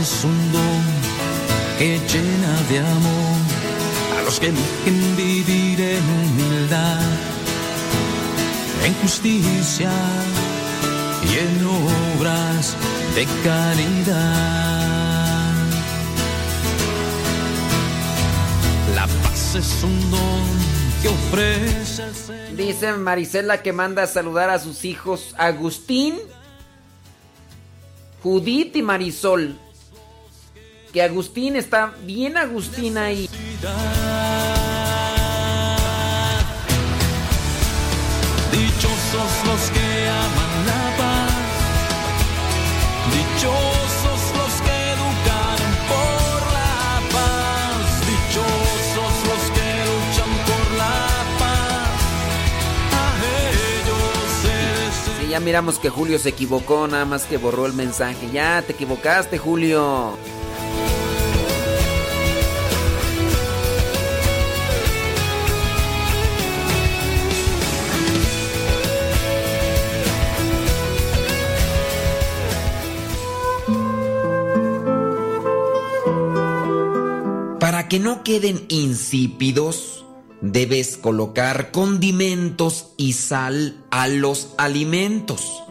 es 0.00 0.24
un 0.24 0.52
don 0.52 0.82
que 1.78 1.98
llena 1.98 2.62
de 2.68 2.78
amor 2.80 3.38
a 4.18 4.22
los 4.24 4.38
que 4.38 4.48
eligen 4.48 5.16
vivir 5.16 5.80
en 5.80 6.02
humildad, 6.04 7.00
en 8.84 8.94
justicia 8.94 9.90
y 11.22 11.38
en 11.38 11.66
obras 11.66 12.76
de 13.14 13.24
caridad. 13.42 14.74
La 18.94 19.06
paz 19.22 19.54
es 19.54 19.82
un 19.82 20.10
don 20.10 20.44
que 21.02 21.08
ofrece 21.08 22.04
el 22.04 22.14
Señor. 22.14 22.56
Dice 22.56 22.92
Marisela 22.92 23.62
que 23.62 23.72
manda 23.72 24.02
a 24.02 24.06
saludar 24.06 24.50
a 24.50 24.58
sus 24.58 24.84
hijos 24.84 25.34
Agustín, 25.38 26.16
Judith 28.22 28.76
y 28.76 28.82
Marisol. 28.82 29.58
Que 30.96 31.02
Agustín 31.02 31.56
está 31.56 31.92
bien 32.06 32.38
Agustín 32.38 32.96
ahí. 32.96 33.28
Dichosos 38.50 39.32
los 39.44 39.70
que 39.72 40.08
aman 40.08 40.54
la 40.64 40.84
paz, 40.96 41.34
dichosos 43.12 44.22
los 44.38 44.54
que 44.62 44.76
educan 44.92 45.60
por 45.92 46.40
la 46.56 46.80
paz, 47.12 47.84
dichosos 48.06 49.16
los 49.28 49.44
que 49.52 49.68
luchan 49.84 50.32
por 50.46 50.64
la 50.78 50.96
paz. 51.38 52.00
A 52.94 53.04
ellos 53.52 54.24
se 54.40 54.56
les 54.80 55.20
Sí, 55.20 55.28
ya 55.28 55.40
miramos 55.40 55.78
que 55.78 55.90
Julio 55.90 56.18
se 56.18 56.30
equivocó, 56.30 56.88
nada 56.88 57.04
más 57.04 57.24
que 57.24 57.36
borró 57.36 57.66
el 57.66 57.74
mensaje. 57.74 58.30
Ya, 58.32 58.62
te 58.62 58.72
equivocaste, 58.72 59.36
Julio. 59.36 60.16
Que 77.88 78.00
no 78.00 78.24
queden 78.24 78.66
insípidos, 78.68 80.04
debes 80.40 80.96
colocar 80.96 81.70
condimentos 81.70 82.88
y 82.96 83.12
sal 83.12 83.84
a 83.92 84.08
los 84.08 84.54
alimentos 84.58 85.62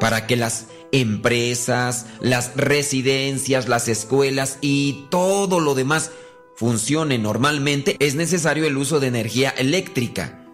para 0.00 0.26
que 0.26 0.36
las 0.36 0.66
empresas, 0.90 2.06
las 2.20 2.56
residencias, 2.56 3.68
las 3.68 3.86
escuelas 3.86 4.58
y 4.60 5.06
todo 5.10 5.60
lo 5.60 5.76
demás 5.76 6.10
funcionen 6.56 7.22
normalmente, 7.22 7.96
es 8.00 8.16
necesario 8.16 8.66
el 8.66 8.76
uso 8.76 8.98
de 8.98 9.06
energía 9.06 9.50
eléctrica. 9.50 10.44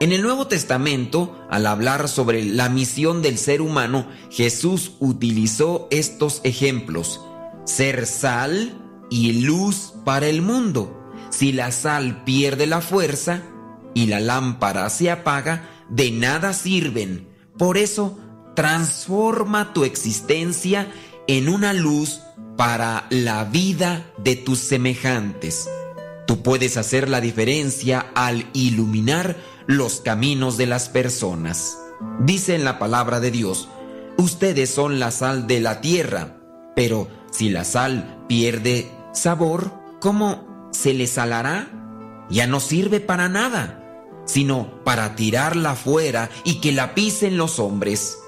En 0.00 0.10
el 0.10 0.22
Nuevo 0.22 0.48
Testamento, 0.48 1.38
al 1.50 1.66
hablar 1.66 2.08
sobre 2.08 2.44
la 2.44 2.68
misión 2.68 3.22
del 3.22 3.38
ser 3.38 3.62
humano, 3.62 4.08
Jesús 4.28 4.92
utilizó 4.98 5.86
estos 5.92 6.40
ejemplos. 6.42 7.20
Ser 7.64 8.06
sal 8.06 8.83
y 9.14 9.30
luz 9.32 9.94
para 10.04 10.26
el 10.26 10.42
mundo. 10.42 11.12
Si 11.30 11.52
la 11.52 11.70
sal 11.70 12.24
pierde 12.24 12.66
la 12.66 12.80
fuerza 12.80 13.42
y 13.94 14.06
la 14.06 14.18
lámpara 14.18 14.90
se 14.90 15.08
apaga, 15.08 15.70
de 15.88 16.10
nada 16.10 16.52
sirven. 16.52 17.28
Por 17.56 17.78
eso, 17.78 18.18
transforma 18.56 19.72
tu 19.72 19.84
existencia 19.84 20.92
en 21.28 21.48
una 21.48 21.72
luz 21.72 22.22
para 22.56 23.06
la 23.08 23.44
vida 23.44 24.04
de 24.18 24.34
tus 24.34 24.58
semejantes. 24.58 25.68
Tú 26.26 26.42
puedes 26.42 26.76
hacer 26.76 27.08
la 27.08 27.20
diferencia 27.20 28.06
al 28.16 28.50
iluminar 28.52 29.36
los 29.68 30.00
caminos 30.00 30.56
de 30.56 30.66
las 30.66 30.88
personas. 30.88 31.78
Dice 32.18 32.56
en 32.56 32.64
la 32.64 32.80
palabra 32.80 33.20
de 33.20 33.30
Dios, 33.30 33.68
ustedes 34.16 34.70
son 34.70 34.98
la 34.98 35.12
sal 35.12 35.46
de 35.46 35.60
la 35.60 35.80
tierra, 35.80 36.40
pero 36.74 37.06
si 37.30 37.48
la 37.48 37.62
sal 37.62 38.24
pierde 38.28 38.90
sabor, 39.14 39.72
¿cómo 40.00 40.68
se 40.72 40.92
le 40.92 41.06
salará? 41.06 42.26
Ya 42.28 42.46
no 42.46 42.60
sirve 42.60 43.00
para 43.00 43.28
nada, 43.28 43.82
sino 44.26 44.82
para 44.84 45.16
tirarla 45.16 45.74
fuera 45.74 46.30
y 46.44 46.60
que 46.60 46.72
la 46.72 46.94
pisen 46.94 47.36
los 47.36 47.58
hombres. 47.58 48.18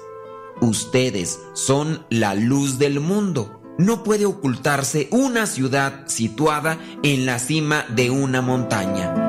Ustedes 0.61 1.39
son 1.53 2.05
la 2.09 2.33
luz 2.33 2.79
del 2.79 2.99
mundo. 2.99 3.61
No 3.77 4.03
puede 4.03 4.25
ocultarse 4.25 5.07
una 5.11 5.45
ciudad 5.45 6.07
situada 6.07 6.79
en 7.03 7.27
la 7.27 7.37
cima 7.37 7.85
de 7.89 8.09
una 8.09 8.41
montaña. 8.41 9.26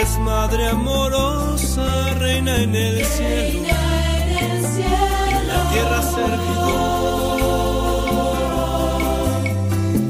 Pobres, 0.00 0.18
madre 0.18 0.68
amorosa, 0.68 2.14
reina 2.18 2.62
en 2.62 2.74
el 2.74 3.04
cielo. 3.04 3.68
La 5.46 5.70
tierra 5.72 6.02
servidor. 6.02 7.40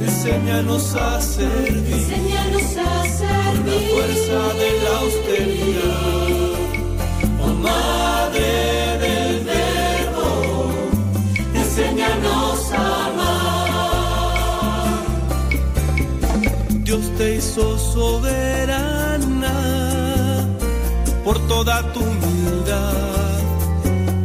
Enséñanos 0.03 0.95
a 0.97 1.21
servir. 1.21 2.07
Con 2.11 3.67
la 3.67 3.79
fuerza 3.91 4.41
de 4.61 4.69
la 4.83 4.93
austeridad. 5.01 6.59
Oh 7.43 7.55
madre 7.55 8.51
del 8.99 9.33
verbo, 9.45 10.29
enséñanos 11.55 12.73
a 12.73 12.75
amar. 13.07 13.71
Dios 16.85 17.05
te 17.17 17.27
hizo 17.37 17.79
soberana 17.79 19.00
por 21.31 21.39
toda 21.47 21.81
tu 21.93 22.01
humildad 22.01 23.39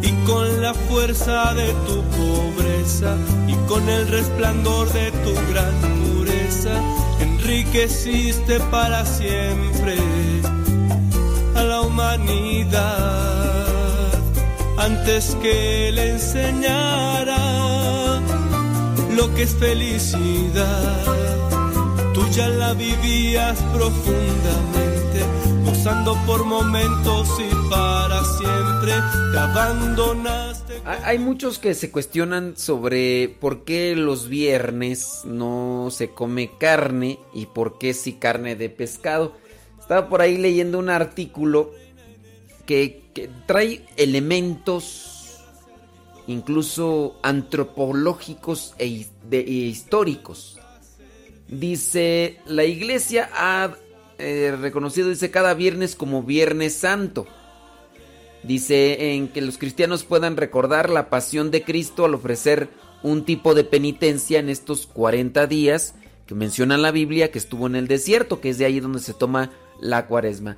y 0.02 0.10
con 0.26 0.60
la 0.60 0.74
fuerza 0.74 1.54
de 1.54 1.68
tu 1.86 2.02
pobreza 2.18 3.16
y 3.48 3.54
con 3.68 3.88
el 3.88 4.08
resplandor 4.08 4.92
de 4.92 5.12
tu 5.12 5.34
gran 5.52 5.76
pureza 6.02 6.72
enriqueciste 7.20 8.60
para 8.72 9.06
siempre 9.06 9.98
a 11.56 11.62
la 11.62 11.82
humanidad. 11.82 12.84
Antes 14.80 15.38
que 15.44 15.92
le 15.94 16.10
enseñara 16.14 17.38
lo 19.16 19.32
que 19.36 19.44
es 19.44 19.54
felicidad 19.54 21.06
tú 22.16 22.22
ya 22.32 22.48
la 22.48 22.74
vivías 22.74 23.60
profundamente, 23.74 24.75
Hay 31.04 31.20
muchos 31.20 31.60
que 31.60 31.76
se 31.76 31.92
cuestionan 31.92 32.58
sobre 32.58 33.30
por 33.40 33.66
qué 33.66 33.96
los 33.96 34.28
viernes 34.28 35.22
no 35.26 35.90
se 35.92 36.10
come 36.10 36.50
carne 36.58 37.20
y 37.36 37.46
por 37.46 37.78
qué 37.78 37.94
sí 37.94 38.14
carne 38.14 38.56
de 38.56 38.70
pescado. 38.72 39.36
Estaba 39.80 40.10
por 40.10 40.22
ahí 40.22 40.38
leyendo 40.38 40.80
un 40.80 40.90
artículo 40.90 41.72
que, 42.66 43.04
trae 43.46 43.86
elementos 43.96 45.44
incluso 46.26 47.20
antropológicos 47.22 48.74
e, 48.80 49.06
e 49.30 49.38
históricos. 49.38 50.58
Dice, 51.48 52.40
la 52.48 52.64
iglesia 52.64 53.30
ha 53.36 53.76
eh, 54.18 54.56
reconocido, 54.60 55.10
dice, 55.10 55.32
cada 55.32 55.54
viernes 55.54 55.96
como 55.96 56.24
Viernes 56.24 56.74
Santo. 56.76 57.28
Dice 58.44 59.14
en 59.14 59.28
que 59.28 59.42
los 59.42 59.58
cristianos 59.58 60.04
puedan 60.04 60.38
recordar 60.38 60.90
la 60.90 61.10
pasión 61.10 61.50
de 61.50 61.64
Cristo 61.64 62.06
al 62.06 62.14
ofrecer 62.14 62.70
un 63.02 63.26
tipo 63.26 63.56
de 63.56 63.64
penitencia 63.64 64.40
en 64.40 64.50
estos 64.50 64.88
40 64.88 65.48
días 65.48 65.96
que 66.28 66.36
menciona 66.36 66.78
la 66.78 66.92
Biblia 66.92 67.32
que 67.32 67.40
estuvo 67.40 67.68
en 67.68 67.76
el 67.76 67.88
desierto, 67.88 68.42
que 68.42 68.50
es 68.50 68.58
de 68.58 68.66
ahí 68.66 68.80
donde 68.80 69.00
se 69.00 69.14
toma 69.14 69.52
la 69.80 70.08
cuaresma. 70.08 70.58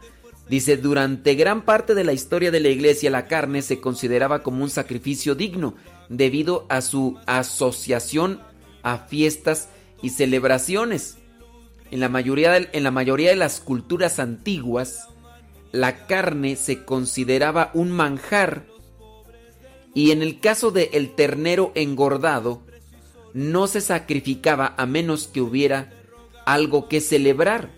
Dice, 0.50 0.78
durante 0.78 1.36
gran 1.36 1.64
parte 1.64 1.94
de 1.94 2.06
la 2.06 2.14
historia 2.14 2.52
de 2.52 2.62
la 2.62 2.70
iglesia 2.70 3.10
la 3.10 3.28
carne 3.28 3.62
se 3.62 3.82
consideraba 3.82 4.44
como 4.44 4.64
un 4.64 4.70
sacrificio 4.70 5.36
digno 5.36 5.76
debido 6.10 6.66
a 6.70 6.82
su 6.82 7.18
asociación 7.26 8.40
a 8.82 9.00
fiestas 9.08 9.70
y 10.02 10.12
celebraciones. 10.12 11.18
En 11.90 12.00
la 12.00 12.10
mayoría 12.10 12.52
de, 12.52 13.36
las 13.36 13.60
culturas 13.62 14.20
antiguas, 14.20 15.08
la 15.72 16.06
carne 16.08 16.56
se 16.56 16.84
consideraba 16.84 17.72
un 17.74 17.92
manjar 17.92 18.66
Y 19.94 20.12
en 20.12 20.22
el 20.22 20.40
caso 20.40 20.72
de 20.72 20.90
el 20.94 21.16
ternero 21.16 21.72
engordado, 21.76 22.62
no 23.34 23.68
se 23.68 23.82
sacrificaba 23.82 24.74
a 24.78 24.86
menos 24.86 25.28
que 25.28 25.42
hubiera 25.42 25.94
algo 26.46 26.88
que 26.88 27.02
celebrar. 27.02 27.72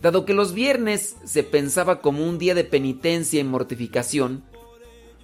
Dado 0.00 0.24
que 0.24 0.34
los 0.34 0.52
viernes 0.52 1.16
se 1.24 1.42
pensaba 1.42 2.00
como 2.00 2.26
un 2.26 2.38
día 2.38 2.54
de 2.54 2.64
penitencia 2.64 3.40
y 3.40 3.44
mortificación, 3.44 4.44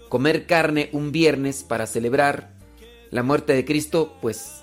comer 0.09 0.47
carne 0.47 0.89
un 0.93 1.13
viernes 1.13 1.63
para 1.63 1.87
celebrar 1.87 2.53
la 3.11 3.23
muerte 3.23 3.53
de 3.53 3.65
Cristo, 3.65 4.17
pues 4.21 4.63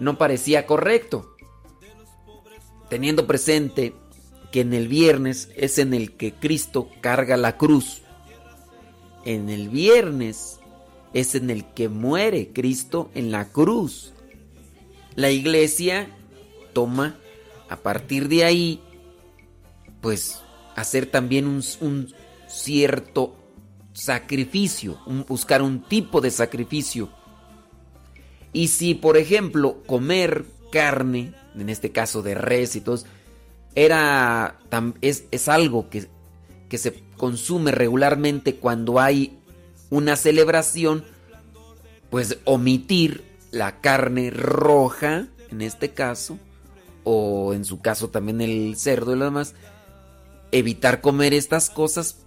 no 0.00 0.16
parecía 0.18 0.66
correcto. 0.66 1.31
Teniendo 2.92 3.26
presente 3.26 3.94
que 4.50 4.60
en 4.60 4.74
el 4.74 4.86
viernes 4.86 5.48
es 5.56 5.78
en 5.78 5.94
el 5.94 6.12
que 6.12 6.34
Cristo 6.34 6.90
carga 7.00 7.38
la 7.38 7.56
cruz. 7.56 8.02
En 9.24 9.48
el 9.48 9.70
viernes 9.70 10.60
es 11.14 11.34
en 11.34 11.48
el 11.48 11.64
que 11.72 11.88
muere 11.88 12.50
Cristo 12.52 13.10
en 13.14 13.30
la 13.30 13.48
cruz. 13.48 14.12
La 15.14 15.30
iglesia 15.30 16.14
toma 16.74 17.16
a 17.70 17.76
partir 17.76 18.28
de 18.28 18.44
ahí, 18.44 18.82
pues, 20.02 20.42
hacer 20.76 21.06
también 21.06 21.46
un, 21.46 22.12
cierto 22.46 23.34
sacrificio, 23.94 25.00
buscar 25.26 25.62
un 25.62 25.82
tipo 25.82 26.20
de 26.20 26.30
sacrificio. 26.30 27.08
Y 28.52 28.68
si, 28.68 28.92
por 28.92 29.16
ejemplo, 29.16 29.82
comer 29.86 30.44
carne, 30.70 31.32
en 31.56 31.68
este 31.68 31.92
caso 31.92 32.22
de 32.22 32.34
res 32.34 32.76
y 32.76 32.80
todo, 32.80 32.98
era, 33.74 34.58
es, 35.00 35.24
es 35.30 35.48
algo 35.48 35.88
que, 35.88 36.08
que 36.68 36.78
se 36.78 37.02
consume 37.16 37.70
regularmente 37.72 38.56
cuando 38.56 39.00
hay 39.00 39.38
una 39.90 40.16
celebración, 40.16 41.04
pues 42.10 42.38
omitir 42.44 43.24
la 43.50 43.80
carne 43.80 44.30
roja, 44.30 45.28
en 45.50 45.62
este 45.62 45.90
caso, 45.90 46.38
o 47.04 47.52
en 47.54 47.64
su 47.64 47.80
caso 47.80 48.08
también 48.08 48.40
el 48.40 48.76
cerdo 48.76 49.14
y 49.14 49.18
lo 49.18 49.26
demás, 49.26 49.54
evitar 50.50 51.00
comer 51.00 51.34
estas 51.34 51.70
cosas 51.70 52.18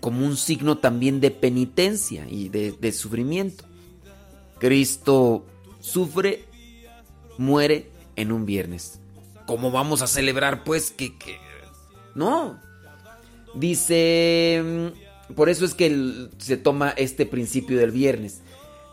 como 0.00 0.26
un 0.26 0.36
signo 0.36 0.78
también 0.78 1.20
de 1.20 1.30
penitencia 1.30 2.26
y 2.28 2.48
de, 2.48 2.92
sufrimiento. 2.92 3.64
Cristo 4.58 5.46
sufre, 5.78 6.44
muere 7.38 7.91
en 8.16 8.32
un 8.32 8.46
viernes. 8.46 9.00
¿Cómo 9.46 9.70
vamos 9.70 10.02
a 10.02 10.06
celebrar 10.06 10.64
pues 10.64 10.90
que... 10.90 11.16
que... 11.16 11.38
No. 12.14 12.60
Dice 13.54 14.92
por 15.34 15.48
eso 15.48 15.64
es 15.64 15.74
que 15.74 16.28
se 16.38 16.56
toma 16.56 16.90
este 16.90 17.26
principio 17.26 17.78
del 17.78 17.90
viernes. 17.90 18.40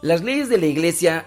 Las 0.01 0.23
leyes 0.23 0.49
de 0.49 0.57
la 0.57 0.67
iglesia, 0.67 1.25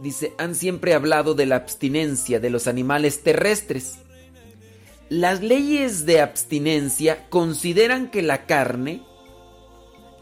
dice, 0.00 0.34
han 0.38 0.54
siempre 0.54 0.94
hablado 0.94 1.34
de 1.34 1.46
la 1.46 1.56
abstinencia 1.56 2.40
de 2.40 2.50
los 2.50 2.66
animales 2.66 3.22
terrestres. 3.22 3.98
Las 5.08 5.42
leyes 5.42 6.06
de 6.06 6.20
abstinencia 6.20 7.28
consideran 7.30 8.10
que 8.10 8.22
la 8.22 8.46
carne, 8.46 9.02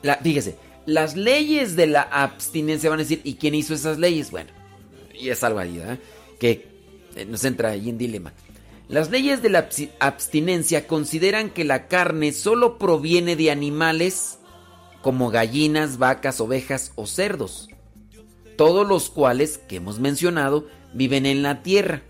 la, 0.02 0.16
fíjese, 0.16 0.56
las 0.86 1.16
leyes 1.16 1.76
de 1.76 1.88
la 1.88 2.02
abstinencia 2.02 2.88
van 2.88 3.00
a 3.00 3.02
decir, 3.02 3.20
¿y 3.24 3.34
quién 3.34 3.54
hizo 3.54 3.74
esas 3.74 3.98
leyes? 3.98 4.30
Bueno, 4.30 4.50
y 5.12 5.28
es 5.28 5.42
algo 5.42 5.58
ahí, 5.58 5.78
¿eh? 5.78 5.98
que 6.38 6.67
nos 7.26 7.44
entra 7.44 7.70
ahí 7.70 7.88
en 7.88 7.98
dilema. 7.98 8.32
Las 8.88 9.10
leyes 9.10 9.42
de 9.42 9.50
la 9.50 9.68
abstinencia 10.00 10.86
consideran 10.86 11.50
que 11.50 11.64
la 11.64 11.88
carne 11.88 12.32
solo 12.32 12.78
proviene 12.78 13.36
de 13.36 13.50
animales 13.50 14.38
como 15.02 15.30
gallinas, 15.30 15.98
vacas, 15.98 16.40
ovejas 16.40 16.92
o 16.94 17.06
cerdos, 17.06 17.68
todos 18.56 18.88
los 18.88 19.10
cuales, 19.10 19.58
que 19.58 19.76
hemos 19.76 20.00
mencionado, 20.00 20.66
viven 20.94 21.26
en 21.26 21.42
la 21.42 21.62
tierra. 21.62 22.02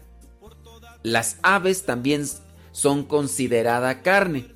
Las 1.02 1.38
aves 1.42 1.84
también 1.84 2.26
son 2.72 3.04
considerada 3.04 4.02
carne. 4.02 4.46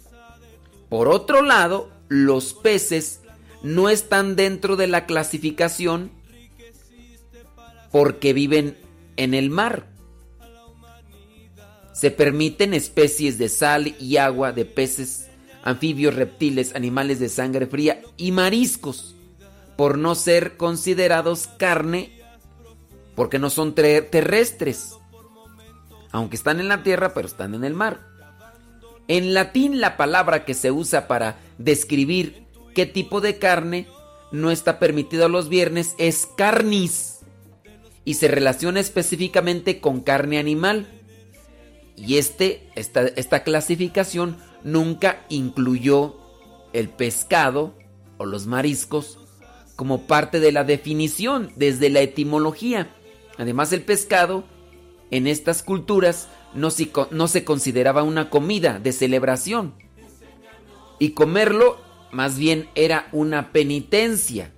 Por 0.89 1.09
otro 1.09 1.43
lado, 1.43 1.91
los 2.09 2.55
peces 2.55 3.21
no 3.63 3.89
están 3.89 4.37
dentro 4.37 4.77
de 4.77 4.87
la 4.87 5.07
clasificación 5.07 6.11
porque 7.91 8.33
viven 8.33 8.77
en 9.17 9.35
el 9.35 9.51
mar. 9.51 9.92
Se 12.03 12.11
permiten 12.11 12.75
especies 12.75 13.39
de 13.39 13.49
sal 13.49 13.95
y 14.01 14.17
agua 14.17 14.51
de 14.51 14.65
peces, 14.65 15.29
anfibios, 15.63 16.17
reptiles, 16.17 16.75
animales 16.75 17.21
de 17.21 17.29
sangre 17.29 17.69
fría 17.69 18.03
y 18.17 18.33
mariscos, 18.33 19.15
por 19.77 19.99
no 19.99 20.17
ser 20.17 20.57
considerados 20.57 21.47
carne, 21.47 22.11
porque 23.15 23.39
no 23.39 23.51
son 23.51 23.77
terrestres, 23.77 24.97
aunque 26.11 26.35
están 26.35 26.59
en 26.59 26.67
la 26.67 26.83
tierra, 26.83 27.15
pero 27.15 27.29
están 27.29 27.55
en 27.55 27.63
el 27.63 27.75
mar. 27.75 28.01
En 29.07 29.33
latín 29.33 29.81
la 29.81 29.97
palabra 29.97 30.45
que 30.45 30.55
se 30.55 30.73
usa 30.73 31.07
para 31.07 31.37
describir 31.59 32.49
qué 32.75 32.85
tipo 32.85 33.21
de 33.21 33.39
carne 33.39 33.87
no 34.33 34.51
está 34.51 34.81
permitido 34.81 35.29
los 35.29 35.49
viernes 35.49 35.95
es 35.99 36.27
carnis 36.37 37.21
y 38.05 38.15
se 38.15 38.27
relaciona 38.27 38.81
específicamente 38.81 39.81
con 39.81 40.01
carne 40.01 40.41
animal 40.41 40.99
y 41.97 42.17
este, 42.17 42.71
esta, 42.75 43.03
esta 43.03 43.43
clasificación 43.43 44.37
nunca 44.65 45.25
incluyó 45.29 46.17
el 46.73 46.89
pescado 46.89 47.75
o 48.19 48.25
los 48.25 48.47
mariscos 48.47 49.19
como 49.77 50.07
parte 50.07 50.41
de 50.41 50.53
la 50.53 50.65
definición 50.65 51.53
desde 51.57 51.91
la 51.91 52.01
etimología. 52.01 52.95
Además 53.39 53.73
el 53.73 53.83
pescado 53.83 54.45
en 55.11 55.27
estas 55.27 55.63
culturas 55.63 56.29
no 56.55 56.71
se, 56.71 56.91
no 57.11 57.29
se 57.29 57.45
consideraba 57.45 58.03
una 58.03 58.31
comida 58.31 58.79
de 58.79 58.93
celebración 58.93 59.75
y 60.99 61.11
comerlo 61.11 61.79
más 62.13 62.39
bien 62.39 62.69
era 62.75 63.09
una 63.13 63.53
penitencia. 63.53 64.53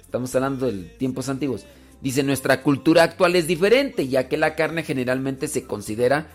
Estamos 0.00 0.34
hablando 0.34 0.66
de 0.66 0.84
tiempos 0.84 1.28
antiguos. 1.28 1.66
Dice, 2.00 2.22
nuestra 2.22 2.62
cultura 2.62 3.02
actual 3.02 3.34
es 3.36 3.46
diferente, 3.46 4.06
ya 4.08 4.28
que 4.28 4.36
la 4.36 4.54
carne 4.54 4.84
generalmente 4.84 5.48
se 5.48 5.64
considera 5.64 6.28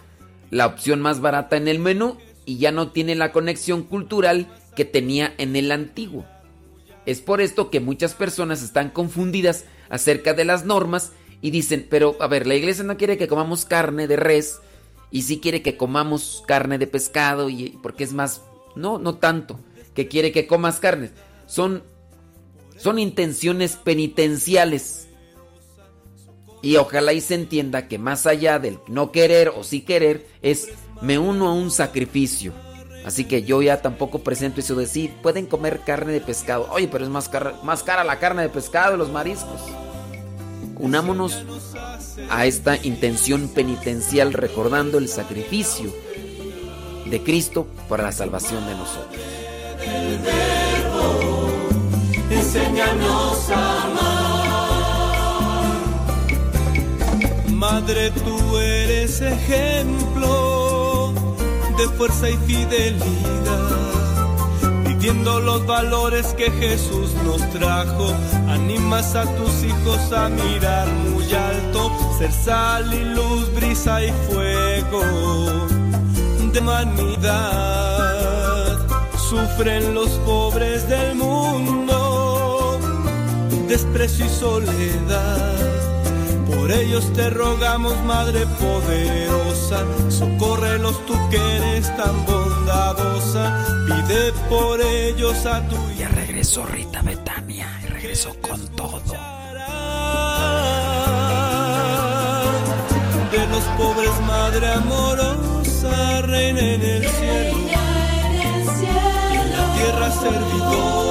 la 0.49 0.67
opción 0.67 1.01
más 1.01 1.21
barata 1.21 1.55
en 1.57 1.67
el 1.67 1.79
menú 1.79 2.17
y 2.45 2.57
ya 2.57 2.71
no 2.71 2.91
tiene 2.91 3.15
la 3.15 3.31
conexión 3.31 3.83
cultural 3.83 4.47
que 4.75 4.85
tenía 4.85 5.33
en 5.37 5.55
el 5.55 5.71
antiguo. 5.71 6.25
Es 7.05 7.21
por 7.21 7.41
esto 7.41 7.69
que 7.69 7.79
muchas 7.79 8.13
personas 8.13 8.61
están 8.61 8.89
confundidas 8.89 9.65
acerca 9.89 10.33
de 10.33 10.45
las 10.45 10.65
normas 10.65 11.11
y 11.41 11.51
dicen, 11.51 11.87
pero 11.89 12.17
a 12.19 12.27
ver, 12.27 12.45
la 12.47 12.55
iglesia 12.55 12.83
no 12.83 12.97
quiere 12.97 13.17
que 13.17 13.27
comamos 13.27 13.65
carne 13.65 14.07
de 14.07 14.15
res 14.15 14.59
y 15.11 15.23
sí 15.23 15.39
quiere 15.39 15.61
que 15.61 15.77
comamos 15.77 16.43
carne 16.47 16.77
de 16.77 16.87
pescado 16.87 17.49
y 17.49 17.77
porque 17.81 18.03
es 18.03 18.13
más, 18.13 18.41
no, 18.75 18.99
no 18.99 19.15
tanto, 19.15 19.59
que 19.93 20.07
quiere 20.07 20.31
que 20.31 20.47
comas 20.47 20.79
carne. 20.79 21.11
Son 21.45 21.83
son 22.77 22.99
intenciones 22.99 23.77
penitenciales 23.77 25.07
y 26.63 26.77
ojalá 26.77 27.11
y 27.13 27.21
se 27.21 27.35
entienda 27.35 27.87
que 27.87 27.99
más 27.99 28.25
allá 28.25 28.57
del 28.57 28.79
no 28.87 29.11
querer 29.11 29.49
o 29.49 29.63
sí 29.65 29.81
querer, 29.81 30.25
es 30.41 30.69
me 31.01 31.19
uno 31.19 31.49
a 31.49 31.53
un 31.53 31.69
sacrificio. 31.69 32.53
Así 33.05 33.25
que 33.25 33.43
yo 33.43 33.61
ya 33.61 33.81
tampoco 33.81 34.19
presento 34.19 34.61
eso 34.61 34.73
de 34.75 34.85
decir, 34.85 35.13
pueden 35.21 35.45
comer 35.45 35.81
carne 35.81 36.13
de 36.13 36.21
pescado. 36.21 36.69
Oye, 36.71 36.87
pero 36.87 37.03
es 37.03 37.09
más 37.09 37.27
cara, 37.27 37.53
más 37.63 37.83
cara 37.83 38.05
la 38.05 38.17
carne 38.17 38.43
de 38.43 38.49
pescado 38.49 38.95
los 38.95 39.11
mariscos. 39.11 39.61
Unámonos 40.79 41.43
a 42.29 42.45
esta 42.45 42.77
intención 42.77 43.49
penitencial 43.49 44.31
recordando 44.31 44.97
el 44.97 45.09
sacrificio 45.09 45.93
de 47.05 47.21
Cristo 47.21 47.67
para 47.89 48.03
la 48.03 48.13
salvación 48.13 48.65
de 48.65 48.75
nosotros. 48.75 49.21
a 53.51 53.83
amar. 53.83 54.22
Madre, 57.53 58.11
tú 58.11 58.57
eres 58.57 59.21
ejemplo 59.21 61.13
de 61.77 61.87
fuerza 61.89 62.29
y 62.29 62.37
fidelidad. 62.37 63.03
Viviendo 64.85 65.39
los 65.39 65.65
valores 65.65 66.33
que 66.33 66.51
Jesús 66.51 67.13
nos 67.23 67.47
trajo, 67.51 68.13
animas 68.49 69.15
a 69.15 69.23
tus 69.35 69.63
hijos 69.63 70.11
a 70.11 70.29
mirar 70.29 70.87
muy 71.09 71.31
alto, 71.33 71.91
ser 72.17 72.31
sal 72.31 72.93
y 72.93 73.05
luz, 73.15 73.53
brisa 73.53 74.03
y 74.03 74.11
fuego 74.29 75.03
de 76.51 76.59
humanidad. 76.59 77.69
Sufren 79.29 79.93
los 79.93 80.09
pobres 80.25 80.87
del 80.87 81.15
mundo, 81.15 82.79
desprecio 83.67 84.25
y 84.25 84.29
soledad 84.29 85.72
por 86.63 86.71
ellos 86.71 87.11
te 87.11 87.29
rogamos, 87.29 87.93
Madre 88.05 88.45
poderosa, 88.57 89.83
socórrelos 90.07 91.05
tú 91.05 91.13
que 91.29 91.35
eres 91.35 91.93
tan 91.97 92.25
bondadosa, 92.25 93.67
pide 93.85 94.31
por 94.49 94.79
ellos 94.79 95.45
a 95.45 95.61
tu 95.67 95.75
Ya 95.99 96.07
regresó 96.07 96.65
Rita 96.65 97.01
Betania 97.01 97.67
y 97.83 97.87
regresó 97.87 98.33
con 98.39 98.65
todo. 98.77 99.01
De 103.29 103.45
los 103.47 103.63
pobres, 103.77 104.21
madre 104.25 104.71
amorosa, 104.71 106.21
reina 106.21 106.61
en 106.61 106.81
el 106.81 107.09
cielo. 107.09 107.57
Y 109.33 109.35
en 109.35 109.51
la 109.51 109.75
tierra 109.75 110.11
servidora. 110.11 111.03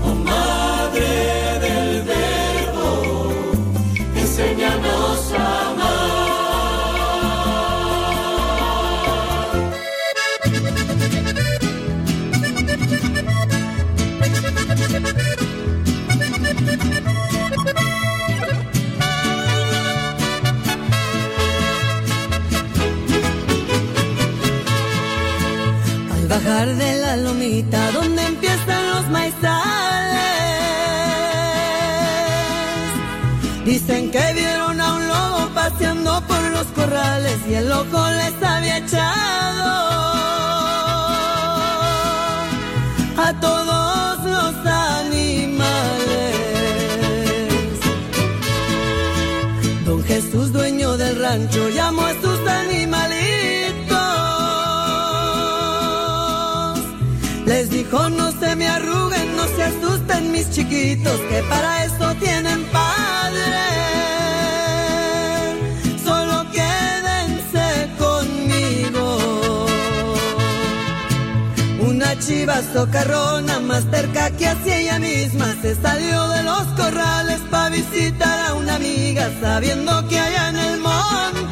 Oh 0.04 0.14
madre 0.14 1.10
del 1.60 2.02
verbo, 2.02 3.32
enséñanos 4.16 5.32
a 5.32 5.70
Al 5.70 5.99
bajar 26.44 26.74
de 26.76 26.96
la 27.00 27.16
lomita 27.16 27.90
donde 27.92 28.22
empiezan 28.22 28.90
los 28.90 29.08
maizales, 29.08 29.40
dicen 33.64 34.10
que 34.10 34.32
vieron 34.34 34.80
a 34.80 34.94
un 34.94 35.08
lobo 35.08 35.48
paseando 35.54 36.22
por 36.26 36.42
los 36.52 36.66
corrales 36.68 37.38
y 37.48 37.54
el 37.54 37.70
ojo 37.70 38.10
les 38.10 38.42
había 38.42 38.78
echado 38.78 39.70
a 43.16 43.34
todos 43.40 44.24
los 44.24 44.66
animales. 44.66 45.60
Don 49.84 50.02
Jesús, 50.04 50.52
dueño 50.52 50.96
del 50.96 51.20
rancho, 51.20 51.68
llamó 51.68 52.02
a 52.02 52.14
sus 52.22 52.29
No 57.90 58.30
se 58.30 58.54
me 58.54 58.68
arruguen, 58.68 59.36
no 59.36 59.44
se 59.48 59.64
asusten 59.64 60.30
mis 60.30 60.48
chiquitos, 60.50 61.20
que 61.28 61.42
para 61.48 61.84
eso 61.84 62.14
tienen 62.20 62.62
padre. 62.66 63.40
Solo 66.04 66.46
quédense 66.52 67.90
conmigo. 67.98 69.66
Una 71.80 72.16
chiva 72.20 72.62
socarrona 72.72 73.58
más 73.58 73.84
cerca 73.90 74.30
que 74.30 74.46
hacia 74.46 74.78
ella 74.78 74.98
misma 75.00 75.56
se 75.60 75.74
salió 75.74 76.28
de 76.28 76.44
los 76.44 76.62
corrales 76.76 77.40
para 77.50 77.70
visitar 77.70 78.50
a 78.50 78.54
una 78.54 78.76
amiga 78.76 79.32
sabiendo 79.40 80.06
que 80.06 80.18
allá 80.18 80.48
en 80.50 80.56
el 80.56 80.78
monte 80.78 81.49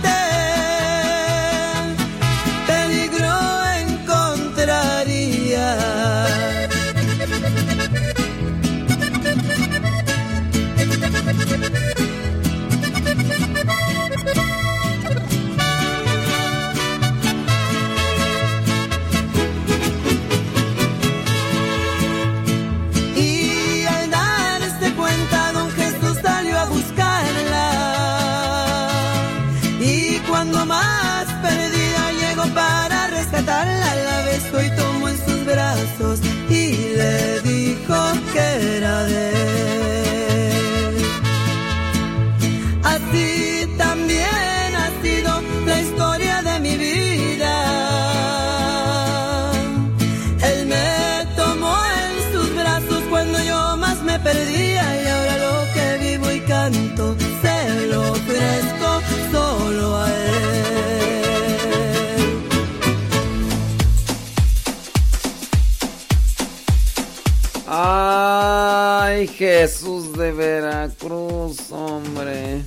Veracruz, 70.32 71.70
hombre. 71.70 72.62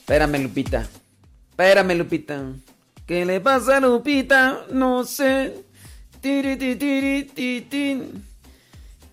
Espérame, 0.00 0.38
Lupita. 0.38 0.86
Espérame, 1.50 1.94
Lupita. 1.94 2.52
¿Qué 3.06 3.24
le 3.24 3.40
pasa 3.40 3.80
Lupita? 3.80 4.66
No 4.70 5.04
sé. 5.04 5.64
Tiri, 6.20 6.56
ti, 6.56 6.76
tiri, 6.76 7.24
ti, 7.24 7.66
tin. 7.68 8.24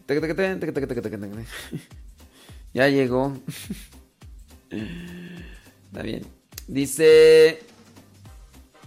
Taca, 0.06 0.22
taca, 0.22 0.36
taca, 0.36 0.60
taca, 0.60 0.72
taca, 0.74 0.88
taca, 0.88 1.02
taca, 1.02 1.18
taca. 1.20 1.44
Ya 2.74 2.90
llegó. 2.90 3.38
Está 4.72 6.02
bien. 6.02 6.26
Dice 6.68 7.60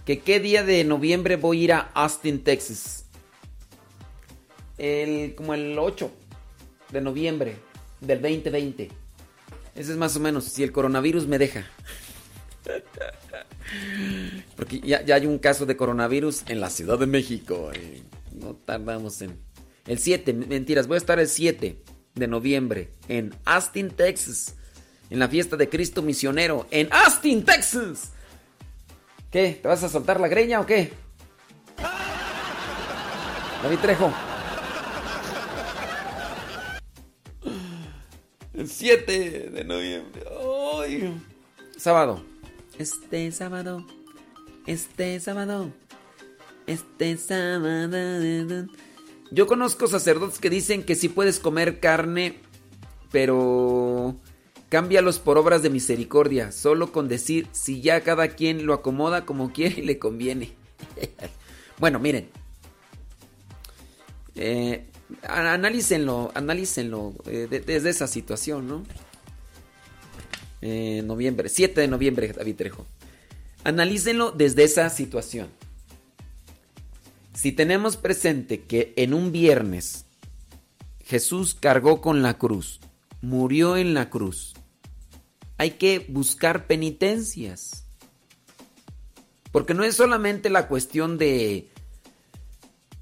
que 0.05 0.19
qué 0.19 0.39
día 0.39 0.63
de 0.63 0.83
noviembre 0.83 1.37
voy 1.37 1.61
a 1.61 1.63
ir 1.63 1.73
a 1.73 1.79
Austin, 1.93 2.43
Texas. 2.43 3.05
El, 4.77 5.35
como 5.35 5.53
el 5.53 5.79
8 5.79 6.11
de 6.91 7.01
noviembre 7.01 7.66
del 8.01 8.21
2020. 8.21 8.89
Ese 9.75 9.91
es 9.91 9.97
más 9.97 10.15
o 10.15 10.19
menos, 10.19 10.45
si 10.45 10.63
el 10.63 10.71
coronavirus 10.71 11.27
me 11.27 11.37
deja. 11.37 11.65
Porque 14.55 14.79
ya, 14.79 15.03
ya 15.03 15.15
hay 15.15 15.25
un 15.25 15.39
caso 15.39 15.65
de 15.65 15.77
coronavirus 15.77 16.43
en 16.47 16.59
la 16.59 16.69
Ciudad 16.69 16.97
de 16.97 17.07
México. 17.07 17.71
y 17.73 18.03
no 18.35 18.55
tardamos 18.55 19.21
en... 19.21 19.37
El 19.85 19.99
7, 19.99 20.33
mentiras, 20.33 20.87
voy 20.87 20.95
a 20.95 20.97
estar 20.97 21.19
el 21.19 21.27
7 21.27 21.81
de 22.15 22.27
noviembre 22.27 22.91
en 23.07 23.33
Austin, 23.45 23.89
Texas. 23.89 24.55
En 25.09 25.19
la 25.19 25.29
fiesta 25.29 25.55
de 25.55 25.69
Cristo 25.69 26.01
Misionero 26.01 26.67
en 26.71 26.89
Austin, 26.91 27.45
Texas. 27.45 28.11
¿Qué? 29.31 29.59
¿Te 29.61 29.67
vas 29.67 29.83
a 29.83 29.89
soltar 29.89 30.19
la 30.19 30.27
greña 30.27 30.59
o 30.59 30.65
qué? 30.65 30.91
David 33.63 33.79
Trejo. 33.79 34.26
El 38.57 38.67
7 38.67 39.51
de 39.53 39.63
noviembre. 39.63 40.23
¡Ay! 40.81 41.13
Sábado. 41.77 42.23
Este 42.79 43.31
sábado. 43.31 43.85
Este 44.65 45.19
sábado. 45.19 45.71
Este 46.65 47.17
sábado. 47.17 48.67
Yo 49.29 49.45
conozco 49.45 49.85
sacerdotes 49.85 50.39
que 50.39 50.49
dicen 50.49 50.81
que 50.81 50.95
sí 50.95 51.07
puedes 51.07 51.39
comer 51.39 51.79
carne, 51.79 52.39
pero 53.11 54.15
cámbialos 54.69 55.19
por 55.19 55.37
obras 55.37 55.61
de 55.61 55.69
misericordia, 55.69 56.51
solo 56.51 56.91
con 56.91 57.07
decir 57.07 57.47
si 57.51 57.81
ya 57.81 58.01
cada 58.01 58.29
quien 58.29 58.65
lo 58.65 58.73
acomoda 58.73 59.23
como 59.23 59.51
quiere 59.53 59.81
y 59.81 59.85
le 59.85 59.99
conviene. 59.99 60.55
bueno, 61.77 61.99
miren. 61.99 62.31
Eh, 64.33 64.87
analícenlo, 65.23 66.31
analícenlo 66.35 67.13
eh, 67.25 67.47
de- 67.49 67.59
desde 67.61 67.89
esa 67.89 68.07
situación, 68.07 68.67
¿no? 68.67 68.83
Eh, 70.61 71.01
noviembre, 71.05 71.49
7 71.49 71.81
de 71.81 71.87
noviembre, 71.87 72.33
David 72.33 72.55
Trejo. 72.55 72.85
Analícenlo 73.63 74.31
desde 74.31 74.63
esa 74.63 74.89
situación. 74.89 75.49
Si 77.33 77.51
tenemos 77.51 77.97
presente 77.97 78.63
que 78.63 78.93
en 78.95 79.13
un 79.13 79.31
viernes 79.31 80.05
Jesús 81.05 81.53
cargó 81.53 82.01
con 82.01 82.21
la 82.23 82.37
cruz, 82.37 82.79
murió 83.21 83.77
en 83.77 83.93
la 83.93 84.09
cruz, 84.09 84.53
hay 85.57 85.71
que 85.71 86.05
buscar 86.09 86.65
penitencias. 86.67 87.83
Porque 89.51 89.73
no 89.73 89.83
es 89.83 89.95
solamente 89.95 90.49
la 90.49 90.67
cuestión 90.67 91.17
de 91.17 91.69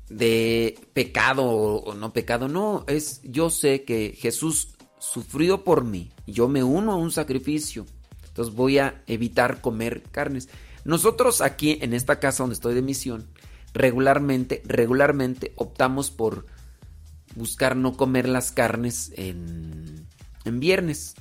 de 0.09 0.79
pecado 0.93 1.45
o 1.45 1.93
no 1.95 2.13
pecado, 2.13 2.47
no, 2.47 2.83
es 2.87 3.21
yo 3.23 3.49
sé 3.49 3.83
que 3.83 4.15
Jesús 4.17 4.75
sufrió 4.99 5.63
por 5.63 5.83
mí, 5.83 6.11
yo 6.27 6.47
me 6.47 6.63
uno 6.63 6.91
a 6.91 6.95
un 6.95 7.11
sacrificio, 7.11 7.85
Entonces 8.27 8.53
voy 8.53 8.79
a 8.79 9.03
evitar 9.07 9.61
comer 9.61 10.03
carnes. 10.11 10.49
Nosotros 10.83 11.41
aquí 11.41 11.79
en 11.81 11.93
esta 11.93 12.19
casa 12.19 12.43
donde 12.43 12.55
estoy 12.55 12.75
de 12.75 12.81
misión, 12.81 13.27
regularmente, 13.73 14.61
regularmente 14.65 15.53
optamos 15.55 16.11
por 16.11 16.45
buscar 17.35 17.75
no 17.75 17.97
comer 17.97 18.27
las 18.27 18.51
carnes 18.51 19.11
en, 19.15 20.07
en 20.43 20.59
viernes. 20.59 21.15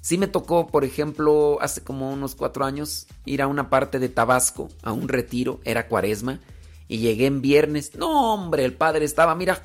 Sí 0.00 0.18
me 0.18 0.26
tocó, 0.26 0.66
por 0.66 0.84
ejemplo, 0.84 1.58
hace 1.62 1.82
como 1.82 2.10
unos 2.10 2.34
cuatro 2.34 2.64
años, 2.64 3.06
ir 3.24 3.40
a 3.40 3.46
una 3.46 3.70
parte 3.70 3.98
de 3.98 4.10
Tabasco, 4.10 4.68
a 4.82 4.92
un 4.92 5.08
retiro, 5.08 5.60
era 5.64 5.88
cuaresma, 5.88 6.40
y 6.88 6.98
llegué 6.98 7.26
en 7.26 7.40
viernes. 7.40 7.94
No, 7.94 8.34
hombre, 8.34 8.64
el 8.64 8.74
padre 8.74 9.04
estaba, 9.04 9.34
mira, 9.34 9.62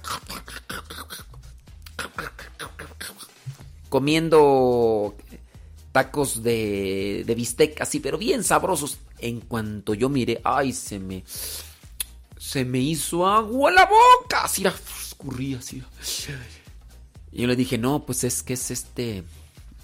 comiendo 3.90 5.16
tacos 5.92 6.44
de, 6.44 7.24
de 7.26 7.36
bistec, 7.36 7.82
así, 7.82 8.00
pero 8.00 8.18
bien 8.18 8.44
sabrosos. 8.44 9.00
En 9.20 9.42
cuanto 9.42 9.94
yo 9.94 10.08
miré, 10.08 10.40
ay, 10.44 10.72
se 10.72 10.98
me, 11.00 11.24
se 12.38 12.64
me 12.64 12.80
hizo 12.80 13.28
agua 13.28 13.72
la 13.72 13.86
boca, 13.86 14.46
así, 14.46 14.64
escurría, 14.66 15.58
así. 15.58 15.84
Y 17.32 17.42
yo 17.42 17.48
le 17.48 17.56
dije, 17.56 17.78
no, 17.78 18.06
pues 18.06 18.24
es 18.24 18.42
que 18.44 18.54
es 18.54 18.72
este 18.72 19.24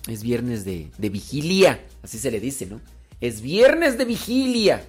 es 0.08 0.24
viernes 0.24 0.66
de, 0.66 0.90
vigilia, 0.98 1.84
así 2.04 2.20
se 2.20 2.32
le 2.32 2.40
dice, 2.40 2.66
¿no? 2.66 2.80
Es 3.22 3.42
viernes 3.42 3.98
de 3.98 4.06
vigilia. 4.06 4.86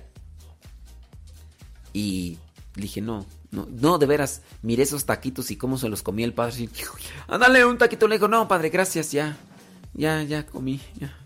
Y 1.97 2.37
dije, 2.75 3.01
no, 3.01 3.25
no, 3.51 3.67
no, 3.71 3.97
de 3.97 4.05
veras, 4.05 4.43
miré 4.61 4.83
esos 4.83 5.07
taquitos 5.07 5.51
y 5.51 5.57
cómo 5.57 5.79
se 5.79 5.89
los 5.89 6.03
comía 6.03 6.27
el 6.27 6.35
padre. 6.35 6.69
Ándale 7.27 7.65
un 7.65 7.79
taquito. 7.79 8.07
Le 8.07 8.17
dijo, 8.17 8.29
no, 8.29 8.47
padre, 8.47 8.69
gracias, 8.69 9.13
ya. 9.13 9.39
Ya, 9.95 10.23
ya 10.23 10.45
comí, 10.45 10.79
ya. 11.01 11.17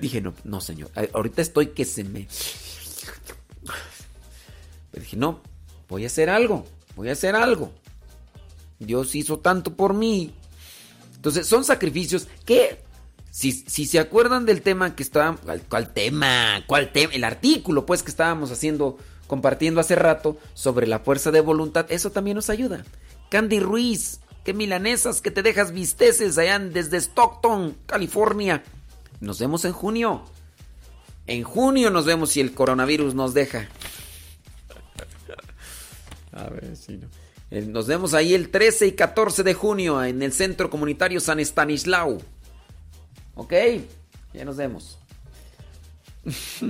Dije, 0.00 0.20
no, 0.20 0.34
no, 0.44 0.60
señor. 0.60 0.92
Ahorita 1.12 1.42
estoy 1.42 1.70
que 1.70 1.84
se 1.84 2.04
me. 2.04 2.28
Pero 4.92 5.02
dije, 5.02 5.16
no, 5.16 5.40
voy 5.88 6.04
a 6.04 6.06
hacer 6.06 6.30
algo. 6.30 6.64
Voy 6.94 7.08
a 7.08 7.12
hacer 7.14 7.34
algo. 7.34 7.72
Dios 8.78 9.16
hizo 9.16 9.40
tanto 9.40 9.74
por 9.74 9.94
mí. 9.94 10.32
Entonces, 11.16 11.44
son 11.48 11.64
sacrificios 11.64 12.28
que, 12.44 12.84
si, 13.30 13.52
se 13.52 13.98
acuerdan 13.98 14.44
del 14.44 14.62
tema 14.62 14.96
que 14.96 15.02
estábamos, 15.02 15.40
¿cuál, 15.68 15.92
tema? 15.92 16.64
¿Cuál 16.66 16.92
tema? 16.92 17.14
El 17.14 17.24
artículo, 17.24 17.86
pues, 17.86 18.02
que 18.02 18.10
estábamos 18.10 18.50
haciendo, 18.50 18.98
compartiendo 19.26 19.80
hace 19.80 19.94
rato 19.94 20.36
sobre 20.54 20.86
la 20.86 20.98
fuerza 20.98 21.30
de 21.30 21.40
voluntad, 21.40 21.86
eso 21.90 22.10
también 22.10 22.34
nos 22.34 22.50
ayuda. 22.50 22.84
Candy 23.30 23.60
Ruiz, 23.60 24.20
qué 24.44 24.52
milanesas 24.52 25.20
que 25.20 25.30
te 25.30 25.42
dejas 25.42 25.72
visteces 25.72 26.38
allá 26.38 26.58
desde 26.58 26.96
Stockton, 26.96 27.76
California. 27.86 28.64
Nos 29.20 29.38
vemos 29.38 29.64
en 29.64 29.72
junio. 29.72 30.24
En 31.26 31.44
junio 31.44 31.90
nos 31.90 32.06
vemos 32.06 32.30
si 32.30 32.40
el 32.40 32.52
coronavirus 32.52 33.14
nos 33.14 33.34
deja. 33.34 33.68
A 36.32 36.48
ver 36.48 36.76
si 36.76 36.96
no. 36.96 37.06
Eh, 37.52 37.62
nos 37.62 37.86
vemos 37.86 38.14
ahí 38.14 38.34
el 38.34 38.48
13 38.50 38.88
y 38.88 38.92
14 38.92 39.42
de 39.42 39.54
junio 39.54 40.02
en 40.02 40.22
el 40.22 40.32
Centro 40.32 40.70
Comunitario 40.70 41.20
San 41.20 41.38
Estanislao. 41.38 42.18
¿Ok? 43.40 43.54
Ya 44.34 44.44
nos 44.44 44.58
vemos. 44.58 44.98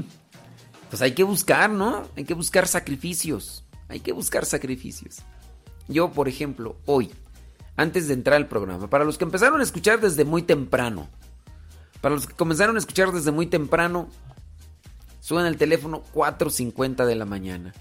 pues 0.89 1.03
hay 1.03 1.15
que 1.15 1.25
buscar, 1.25 1.69
¿no? 1.69 2.07
Hay 2.17 2.23
que 2.23 2.35
buscar 2.35 2.69
sacrificios. 2.69 3.65
Hay 3.89 3.99
que 3.99 4.13
buscar 4.13 4.47
sacrificios. 4.47 5.17
Yo, 5.89 6.13
por 6.13 6.29
ejemplo, 6.29 6.77
hoy, 6.87 7.11
antes 7.75 8.07
de 8.07 8.15
entrar 8.15 8.37
al 8.37 8.47
programa, 8.47 8.89
para 8.89 9.05
los 9.05 9.19
que 9.19 9.25
empezaron 9.25 9.59
a 9.59 9.65
escuchar 9.65 10.01
desde 10.01 10.25
muy 10.25 10.43
temprano, 10.43 11.09
para 12.01 12.15
los 12.15 12.29
que 12.29 12.35
comenzaron 12.35 12.77
a 12.77 12.79
escuchar 12.79 13.11
desde 13.11 13.33
muy 13.33 13.49
temprano, 13.49 14.09
suena 15.19 15.49
el 15.49 15.57
teléfono 15.57 16.05
4.50 16.15 17.05
de 17.05 17.15
la 17.17 17.25
mañana. 17.25 17.75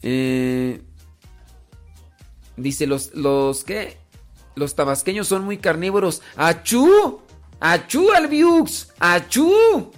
Eh, 0.00 0.82
Dice, 2.56 2.86
los, 2.86 3.14
los, 3.14 3.64
¿qué? 3.64 3.98
Los 4.58 4.74
tabasqueños 4.74 5.28
son 5.28 5.44
muy 5.44 5.58
carnívoros. 5.58 6.20
¡Achú! 6.34 7.20
¡Achú, 7.60 8.10
Albiux! 8.10 8.88
¡Achú! 8.98 9.92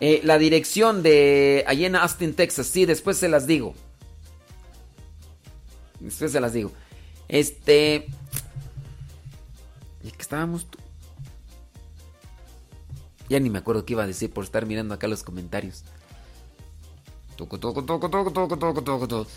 Eh, 0.00 0.20
la 0.22 0.36
dirección 0.36 1.02
de 1.02 1.64
allí 1.66 1.86
en 1.86 1.96
Austin, 1.96 2.34
Texas. 2.34 2.66
Sí, 2.66 2.84
después 2.84 3.16
se 3.16 3.30
las 3.30 3.46
digo. 3.46 3.74
Después 5.98 6.30
se 6.30 6.40
las 6.40 6.52
digo. 6.52 6.72
Este... 7.28 8.06
¿Y 10.04 10.10
que 10.10 10.22
estábamos? 10.22 10.66
Ya 13.30 13.40
ni 13.40 13.48
me 13.48 13.58
acuerdo 13.58 13.86
qué 13.86 13.94
iba 13.94 14.04
a 14.04 14.06
decir 14.06 14.30
por 14.30 14.44
estar 14.44 14.66
mirando 14.66 14.92
acá 14.92 15.08
los 15.08 15.22
comentarios. 15.22 15.84
Toco, 17.36 17.58
toco, 17.58 17.82
toco, 17.82 18.10
toco, 18.10 18.30
toco, 18.30 18.58
toco, 18.58 18.82
toco, 18.82 19.08
toco. 19.08 19.30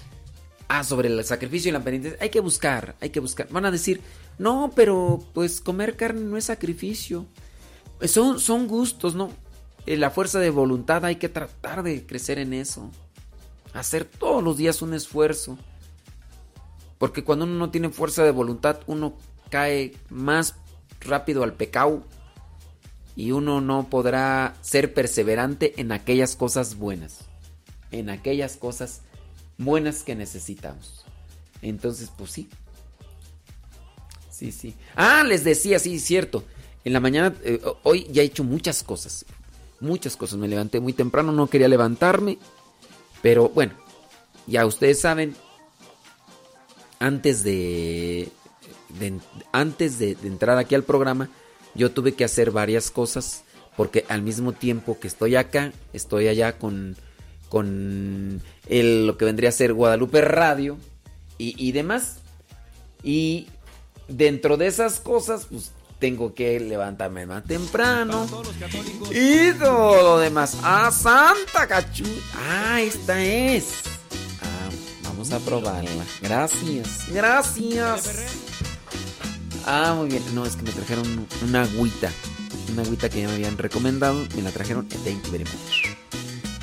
Ah, 0.72 0.84
sobre 0.84 1.10
el 1.10 1.26
sacrificio 1.26 1.70
y 1.70 1.72
la 1.72 1.84
penitencia. 1.84 2.20
Hay 2.22 2.30
que 2.30 2.42
buscar, 2.42 2.96
hay 3.02 3.10
que 3.10 3.20
buscar. 3.20 3.48
Van 3.50 3.66
a 3.66 3.72
decir, 3.72 4.02
no, 4.38 4.72
pero 4.76 5.20
pues 5.34 5.62
comer 5.62 5.96
carne 5.96 6.22
no 6.22 6.38
es 6.38 6.46
sacrificio. 6.46 7.26
Son, 8.06 8.40
son 8.40 8.68
gustos, 8.68 9.16
¿no? 9.16 9.32
Eh, 9.88 9.98
la 9.98 10.12
fuerza 10.12 10.40
de 10.40 10.52
voluntad 10.52 11.04
hay 11.06 11.16
que 11.16 11.28
tratar 11.28 11.82
de 11.82 12.06
crecer 12.06 12.38
en 12.38 12.54
eso. 12.54 12.92
Hacer 13.74 14.06
todos 14.06 14.44
los 14.44 14.58
días 14.58 14.84
un 14.84 14.94
esfuerzo. 14.94 15.58
Porque 17.00 17.24
cuando 17.24 17.46
uno 17.46 17.56
no 17.56 17.72
tiene 17.72 17.90
fuerza 17.90 18.24
de 18.24 18.30
voluntad, 18.30 18.82
uno 18.86 19.18
cae 19.50 19.96
más 20.10 20.54
rápido 21.00 21.42
al 21.42 21.54
pecado. 21.54 22.04
Y 23.16 23.32
uno 23.32 23.60
no 23.60 23.90
podrá 23.90 24.54
ser 24.62 24.94
perseverante 24.94 25.74
en 25.82 25.92
aquellas 25.92 26.36
cosas 26.36 26.76
buenas. 26.76 27.26
En 27.90 28.12
aquellas 28.12 28.56
cosas 28.56 29.02
buenas 29.60 30.02
que 30.02 30.16
necesitamos. 30.16 31.06
Entonces, 31.62 32.10
pues 32.18 32.32
sí. 32.32 32.50
Sí, 34.32 34.52
sí. 34.52 34.74
Ah, 34.96 35.24
les 35.24 35.44
decía, 35.44 35.78
sí, 35.78 36.00
cierto. 36.00 36.44
En 36.86 36.94
la 36.94 37.00
mañana, 37.00 37.36
eh, 37.44 37.62
hoy 37.84 38.08
ya 38.10 38.24
he 38.24 38.26
hecho 38.26 38.44
muchas 38.44 38.82
cosas. 38.82 39.26
Muchas 39.80 40.16
cosas. 40.16 40.40
Me 40.40 40.48
levanté 40.48 40.80
muy 40.80 40.94
temprano, 40.94 41.32
no 41.32 41.48
quería 41.48 41.68
levantarme. 41.68 42.40
Pero 43.22 43.50
bueno, 43.50 43.74
ya 44.48 44.66
ustedes 44.66 45.02
saben, 45.02 45.36
antes 47.00 47.44
de, 47.44 48.30
antes 49.52 50.00
de 50.00 50.18
entrar 50.24 50.58
aquí 50.58 50.74
al 50.74 50.84
programa, 50.84 51.30
yo 51.76 51.92
tuve 51.92 52.14
que 52.14 52.24
hacer 52.24 52.52
varias 52.52 52.92
cosas. 52.92 53.44
Porque 53.76 54.06
al 54.10 54.22
mismo 54.22 54.54
tiempo 54.54 55.00
que 55.00 55.08
estoy 55.08 55.36
acá, 55.36 55.72
estoy 55.94 56.28
allá 56.28 56.58
con 56.58 56.98
con 57.50 58.42
el, 58.68 59.08
lo 59.08 59.18
que 59.18 59.26
vendría 59.26 59.50
a 59.50 59.52
ser 59.52 59.74
Guadalupe 59.74 60.22
Radio 60.22 60.78
y, 61.38 61.72
demás. 61.72 62.18
Y 63.02 63.48
dentro 64.08 64.58
de 64.58 64.68
esas 64.68 65.00
cosas, 65.00 65.48
pues 65.50 65.72
tengo 66.00 66.34
que 66.34 66.60
levantarme 66.60 67.26
más 67.26 67.44
temprano. 67.46 68.28
Y 69.12 69.54
todo 69.54 70.04
lo 70.04 70.20
demás. 70.20 70.58
¡Ah, 70.64 70.92
Santa 70.92 71.68
Cachu! 71.68 72.06
¡Ah, 72.36 72.82
esta 72.82 73.24
es! 73.24 73.84
Ah, 74.42 74.70
vamos 75.04 75.32
a 75.32 75.40
probarla. 75.40 76.06
Gracias. 76.22 77.06
Gracias. 77.10 78.26
Ah, 79.66 79.94
muy 79.98 80.10
bien. 80.10 80.24
No, 80.34 80.46
es 80.46 80.56
que 80.56 80.64
me 80.64 80.72
trajeron 80.72 81.26
una 81.48 81.64
agüita. 81.64 82.12
Una 82.74 82.82
agüita 82.82 83.10
que 83.10 83.22
ya 83.22 83.28
me 83.28 83.36
habían 83.36 83.58
recomendado. 83.58 84.22
Me 84.36 84.42
la 84.42 84.52
trajeron. 84.52 84.88
Thank 84.88 85.24
you 85.26 85.32
very 85.32 85.46
much. 85.46 86.19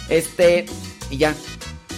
Este, 0.08 0.66
y 1.10 1.16
ya. 1.18 1.34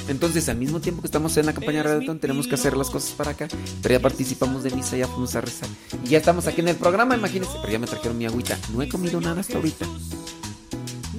Entonces, 0.09 0.49
al 0.49 0.57
mismo 0.57 0.81
tiempo 0.81 1.03
que 1.03 1.07
estamos 1.07 1.37
en 1.37 1.45
la 1.45 1.53
campaña 1.53 1.83
Radio 1.83 2.19
tenemos 2.19 2.47
que 2.47 2.55
hacer 2.55 2.77
las 2.77 2.89
cosas 2.89 3.11
para 3.11 3.33
acá. 3.33 3.47
Pero 3.83 3.95
ya 3.95 4.01
participamos 4.01 4.63
de 4.63 4.71
misa, 4.71 4.97
ya 4.97 5.07
fuimos 5.07 5.35
a 5.35 5.43
rezar. 5.43 5.69
Y 6.03 6.09
ya 6.09 6.19
estamos 6.19 6.47
aquí 6.47 6.63
en 6.63 6.69
el 6.69 6.77
programa, 6.77 7.15
imagínense. 7.15 7.53
Pero 7.61 7.73
ya 7.73 7.79
me 7.79 7.87
trajeron 7.87 8.17
mi 8.17 8.25
agüita. 8.25 8.59
No 8.73 8.81
he 8.81 8.89
comido 8.89 9.21
nada 9.21 9.41
hasta 9.41 9.57
ahorita. 9.57 9.87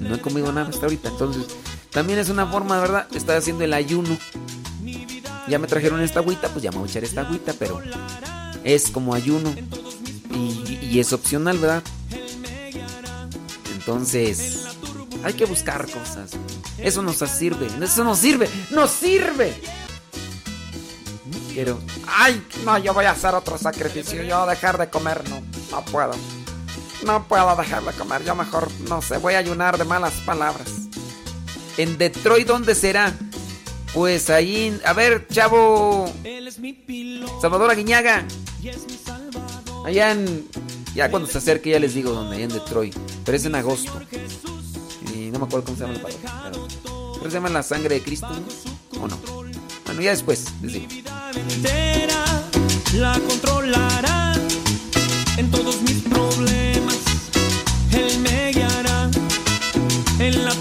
No 0.00 0.14
he 0.14 0.20
comido 0.20 0.52
nada 0.52 0.68
hasta 0.70 0.86
ahorita. 0.86 1.08
Entonces, 1.08 1.44
también 1.90 2.18
es 2.18 2.30
una 2.30 2.46
forma, 2.46 2.80
¿verdad? 2.80 3.06
Estoy 3.14 3.36
haciendo 3.36 3.62
el 3.62 3.72
ayuno. 3.74 4.16
Ya 5.48 5.58
me 5.58 5.68
trajeron 5.68 6.00
esta 6.00 6.20
agüita, 6.20 6.48
pues 6.48 6.62
ya 6.62 6.70
me 6.70 6.78
voy 6.78 6.88
a 6.88 6.90
echar 6.90 7.04
esta 7.04 7.20
agüita, 7.22 7.52
pero 7.58 7.80
es 8.64 8.90
como 8.90 9.14
ayuno. 9.14 9.54
Y, 10.34 10.78
y 10.82 11.00
es 11.00 11.12
opcional, 11.12 11.58
¿verdad? 11.58 11.82
Entonces, 13.74 14.66
hay 15.22 15.34
que 15.34 15.44
buscar 15.44 15.86
cosas. 15.86 16.32
Eso 16.82 17.02
nos 17.02 17.16
sirve. 17.16 17.68
Eso 17.82 18.04
nos 18.04 18.18
sirve. 18.18 18.48
¡Nos 18.70 18.90
sirve! 18.90 19.54
Quiero. 21.52 21.78
¡Ay! 22.06 22.42
No, 22.64 22.78
yo 22.78 22.94
voy 22.94 23.04
a 23.04 23.12
hacer 23.12 23.34
otro 23.34 23.58
sacrificio. 23.58 24.22
Yo 24.22 24.46
dejar 24.46 24.78
de 24.78 24.88
comer, 24.88 25.28
no. 25.28 25.42
No 25.70 25.84
puedo. 25.84 26.12
No 27.04 27.26
puedo 27.26 27.56
dejar 27.56 27.84
de 27.84 27.92
comer. 27.92 28.24
Yo 28.24 28.34
mejor, 28.34 28.68
no 28.88 29.02
sé, 29.02 29.18
voy 29.18 29.34
a 29.34 29.38
ayunar 29.38 29.78
de 29.78 29.84
malas 29.84 30.14
palabras. 30.24 30.68
¿En 31.76 31.98
Detroit 31.98 32.46
dónde 32.46 32.74
será? 32.74 33.14
Pues 33.94 34.30
ahí. 34.30 34.78
A 34.84 34.92
ver, 34.92 35.26
chavo. 35.28 36.12
Salvador 37.40 37.70
Aguiñaga. 37.70 38.24
Allá 39.84 40.12
en. 40.12 40.48
Ya 40.94 41.10
cuando 41.10 41.28
se 41.28 41.38
acerque, 41.38 41.70
ya 41.70 41.78
les 41.78 41.94
digo 41.94 42.10
dónde, 42.12 42.36
allá 42.36 42.44
en 42.44 42.52
Detroit. 42.52 42.96
Pero 43.24 43.36
es 43.36 43.44
en 43.44 43.54
agosto. 43.54 43.92
No 45.30 45.38
me 45.38 45.44
acuerdo 45.44 45.64
cómo 45.66 45.76
se 45.76 45.84
llama 45.84 45.94
el 45.94 46.00
parroquia. 46.00 46.42
Pero, 47.14 47.30
se 47.30 47.30
llama 47.30 47.48
La 47.50 47.62
Sangre 47.62 47.96
de 47.96 48.02
Cristo, 48.02 48.28
¿O 49.00 49.06
no? 49.06 49.16
Bueno, 49.86 50.00
ya 50.00 50.10
después, 50.10 50.46
les 50.62 50.72
digo. 50.72 50.86
La 52.94 53.18
controlará 53.20 54.34
en 55.36 55.50
todos 55.50 55.80
mis 55.82 56.02
problemas. 56.02 56.98
Él 57.92 58.18
me 58.20 58.50
guiará 58.52 59.10
en 60.18 60.44
la 60.44 60.52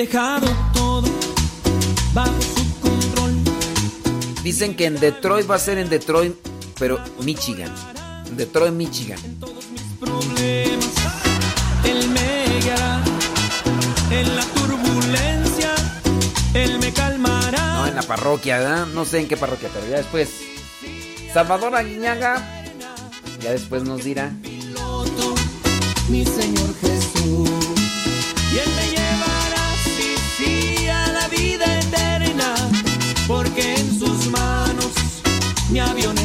dejado 0.00 0.46
todo 0.72 1.10
bajo 2.14 2.40
su 2.40 2.80
control. 2.80 3.32
Dicen 4.42 4.74
que 4.74 4.86
en 4.86 4.98
Detroit 4.98 5.48
va 5.50 5.56
a 5.56 5.58
ser 5.58 5.76
en 5.76 5.90
Detroit, 5.90 6.34
pero 6.78 6.98
Michigan. 7.22 7.70
En 8.26 8.36
Detroit, 8.38 8.72
Michigan. 8.72 9.18
problemas. 10.00 10.94
Él 11.84 12.08
me 12.08 12.60
guiará 12.60 13.02
en 14.10 14.36
la 14.36 14.44
turbulencia. 14.56 15.74
Él 16.54 16.78
me 16.78 16.92
calmará. 16.94 17.74
No, 17.74 17.86
en 17.86 17.94
la 17.94 18.02
parroquia, 18.02 18.58
¿verdad? 18.58 18.86
No 18.94 19.04
sé 19.04 19.20
en 19.20 19.28
qué 19.28 19.36
parroquia, 19.36 19.68
pero 19.74 19.86
ya 19.86 19.98
después. 19.98 20.30
Salvador 21.34 21.76
Aguiñaga. 21.76 22.64
Ya 23.42 23.50
después 23.50 23.82
nos 23.82 24.02
dirá. 24.02 24.32
mi 26.08 26.24
Señor 26.24 26.74
Jesús. 26.80 27.59
Mi 35.70 35.78
avión 35.78 36.19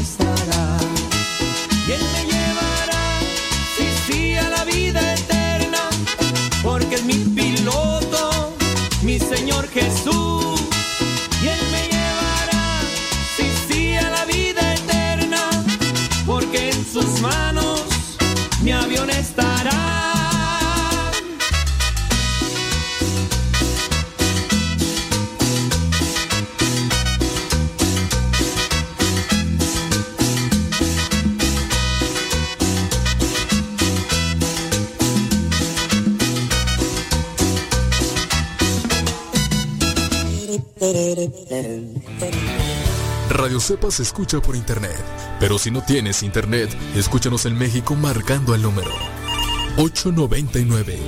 Radio 43.56 43.68
Cepa 43.68 43.88
escucha 43.88 44.42
por 44.42 44.54
internet, 44.58 45.02
pero 45.40 45.58
si 45.58 45.72
no 45.72 45.82
tienes 45.82 46.24
internet, 46.24 46.70
escúchanos 46.94 47.46
en 47.46 47.58
México 47.58 47.96
marcando 47.96 48.54
el 48.54 48.62
número 48.62 48.92
899 49.78 51.00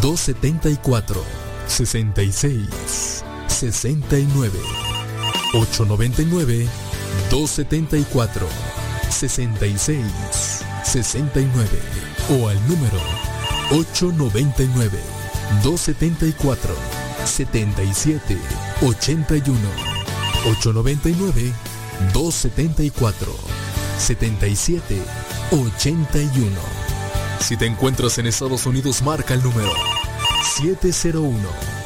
274 0.00 1.22
66 1.66 3.22
69 3.48 4.58
899 5.52 6.66
274 7.30 8.46
66 9.10 10.64
69 10.84 11.68
o 12.30 12.48
al 12.48 12.66
número 12.66 12.98
899 13.72 14.98
274 15.62 16.74
77 17.26 18.38
81 18.80 19.58
899 20.46 21.73
274 22.12 23.32
77 23.98 25.02
81 25.50 26.50
Si 27.40 27.56
te 27.56 27.66
encuentras 27.66 28.18
en 28.18 28.26
Estados 28.26 28.66
Unidos, 28.66 29.02
marca 29.02 29.34
el 29.34 29.42
número 29.42 29.72
701 30.56 31.38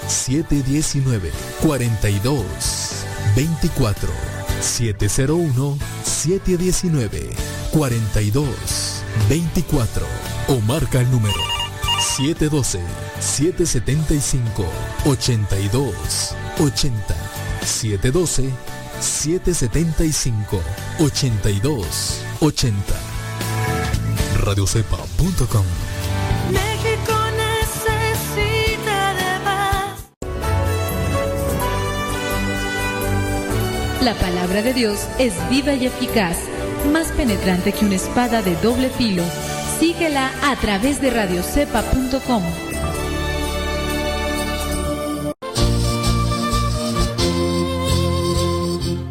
719 0.06 1.30
42 1.62 2.44
24 3.36 4.08
701 4.60 5.78
719 6.04 7.30
42 7.72 8.48
24 9.28 10.06
o 10.48 10.60
marca 10.62 11.00
el 11.00 11.10
número 11.10 11.34
712 12.16 12.80
775 13.20 14.64
82 15.04 16.34
80 16.58 17.14
712 17.64 18.50
775 19.00 20.60
82 21.00 22.22
80 22.40 22.78
radiocepa.com 24.44 25.64
México 26.50 27.14
necesita 27.36 29.14
de 29.14 29.44
más. 29.44 29.98
La 34.02 34.14
palabra 34.14 34.62
de 34.62 34.72
Dios 34.72 35.06
es 35.18 35.34
viva 35.50 35.74
y 35.74 35.86
eficaz, 35.86 36.38
más 36.92 37.08
penetrante 37.08 37.72
que 37.72 37.84
una 37.84 37.96
espada 37.96 38.42
de 38.42 38.56
doble 38.56 38.90
filo. 38.90 39.24
Síguela 39.78 40.30
a 40.42 40.56
través 40.56 41.00
de 41.00 41.10
radiocepa.com. 41.10 42.67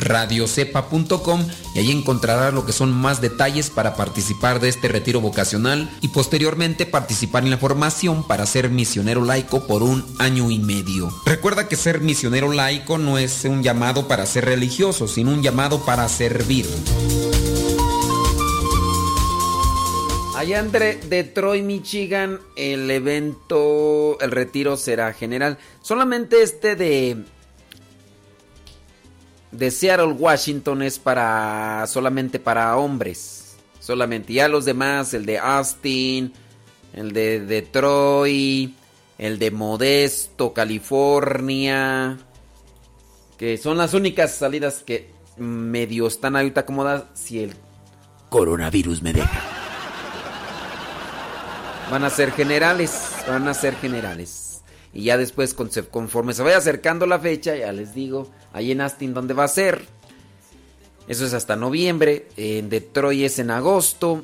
www.radiocepa.com 0.00 1.46
y 1.74 1.78
ahí 1.78 1.90
encontrarás 1.90 2.52
lo 2.52 2.66
que 2.66 2.72
son 2.72 2.92
más 2.92 3.20
detalles 3.20 3.70
para 3.70 3.94
participar 3.94 4.60
de 4.60 4.68
este 4.68 4.88
retiro 4.88 5.20
vocacional 5.20 5.90
y 6.00 6.08
posteriormente 6.08 6.86
participar 6.86 7.44
en 7.44 7.50
la 7.50 7.58
formación 7.58 8.26
para 8.26 8.46
ser 8.46 8.70
misionero 8.70 9.24
laico 9.24 9.66
por 9.66 9.82
un 9.82 10.04
año 10.18 10.50
y 10.50 10.58
medio. 10.58 11.10
Recuerda 11.26 11.68
que 11.68 11.76
ser 11.76 12.00
misionero 12.00 12.52
laico 12.52 12.98
no 12.98 13.18
es 13.18 13.44
un 13.44 13.62
llamado 13.62 14.08
para 14.08 14.26
ser 14.26 14.46
religioso, 14.46 15.06
sino 15.08 15.30
un 15.30 15.42
llamado 15.42 15.84
para 15.84 16.08
servir. 16.08 16.66
Allá 20.36 20.60
entre 20.60 20.96
Detroit, 20.96 21.62
Michigan, 21.62 22.40
el 22.56 22.90
evento, 22.90 24.18
el 24.20 24.30
retiro 24.30 24.78
será 24.78 25.12
general. 25.12 25.58
Solamente 25.82 26.42
este 26.42 26.76
de 26.76 27.24
de 29.52 29.70
Seattle, 29.70 30.12
Washington 30.12 30.82
es 30.82 30.98
para 30.98 31.86
solamente 31.86 32.38
para 32.38 32.76
hombres. 32.76 33.56
Solamente. 33.80 34.32
Ya 34.32 34.48
los 34.48 34.64
demás, 34.64 35.14
el 35.14 35.26
de 35.26 35.38
Austin, 35.38 36.32
el 36.92 37.12
de 37.12 37.40
Detroit, 37.40 38.74
el 39.18 39.38
de 39.38 39.50
Modesto, 39.50 40.52
California, 40.52 42.18
que 43.36 43.58
son 43.58 43.78
las 43.78 43.94
únicas 43.94 44.34
salidas 44.34 44.82
que 44.84 45.10
medio 45.36 46.06
están 46.06 46.36
ahorita 46.36 46.60
acomodadas 46.60 47.04
si 47.14 47.42
el 47.42 47.54
coronavirus 48.28 49.02
me 49.02 49.12
deja. 49.12 49.40
Van 51.90 52.04
a 52.04 52.10
ser 52.10 52.32
generales, 52.32 53.10
van 53.26 53.48
a 53.48 53.54
ser 53.54 53.74
generales. 53.76 54.49
Y 54.92 55.04
ya 55.04 55.16
después, 55.16 55.54
conforme 55.90 56.32
se 56.32 56.42
vaya 56.42 56.56
acercando 56.56 57.06
la 57.06 57.18
fecha, 57.18 57.54
ya 57.56 57.72
les 57.72 57.94
digo, 57.94 58.28
ahí 58.52 58.72
en 58.72 58.80
Astin, 58.80 59.14
¿dónde 59.14 59.34
va 59.34 59.44
a 59.44 59.48
ser? 59.48 59.86
Eso 61.06 61.26
es 61.26 61.34
hasta 61.34 61.56
noviembre. 61.56 62.28
En 62.36 62.68
Detroit 62.68 63.24
es 63.24 63.38
en 63.38 63.50
agosto. 63.50 64.22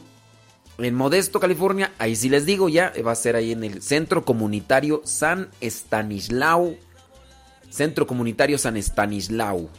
En 0.78 0.94
Modesto, 0.94 1.40
California, 1.40 1.92
ahí 1.98 2.14
sí 2.16 2.28
les 2.28 2.44
digo 2.44 2.68
ya, 2.68 2.92
va 3.04 3.12
a 3.12 3.16
ser 3.16 3.34
ahí 3.34 3.52
en 3.52 3.64
el 3.64 3.82
Centro 3.82 4.24
Comunitario 4.24 5.00
San 5.04 5.48
Estanislao. 5.60 6.76
Centro 7.70 8.06
Comunitario 8.06 8.58
San 8.58 8.76
Estanislao. 8.76 9.70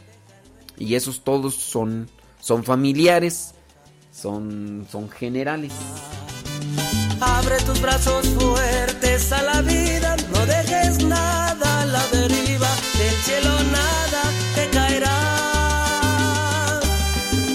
Y 0.76 0.96
esos 0.96 1.22
todos 1.22 1.54
son, 1.54 2.08
son 2.40 2.64
familiares, 2.64 3.54
son, 4.12 4.86
son 4.90 5.08
generales. 5.08 5.72
Abre 7.20 7.56
tus 7.66 7.80
brazos 7.80 8.26
fuertes 8.38 9.32
a 9.32 9.42
la 9.42 9.60
vida, 9.62 10.16
no 10.32 10.46
dejes 10.46 11.02
nada 11.04 11.82
a 11.82 11.86
la 11.86 12.06
deriva, 12.12 12.68
del 12.96 13.14
cielo 13.24 13.50
nada 13.72 14.22
te 14.54 14.68
caerá. 14.70 15.18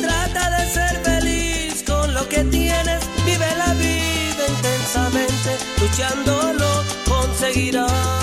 Trata 0.02 0.50
de 0.50 0.70
ser 0.70 1.04
feliz 1.04 1.84
con 1.88 2.14
lo 2.14 2.28
que 2.28 2.44
tienes, 2.44 3.04
vive 3.26 3.48
la 3.58 3.74
vida 3.76 4.44
intensamente, 4.50 5.58
luchándolo 5.80 6.84
conseguirás. 7.08 8.23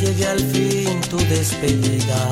Llegue 0.00 0.26
al 0.26 0.38
fin 0.38 1.00
tu 1.10 1.16
despedida. 1.16 2.30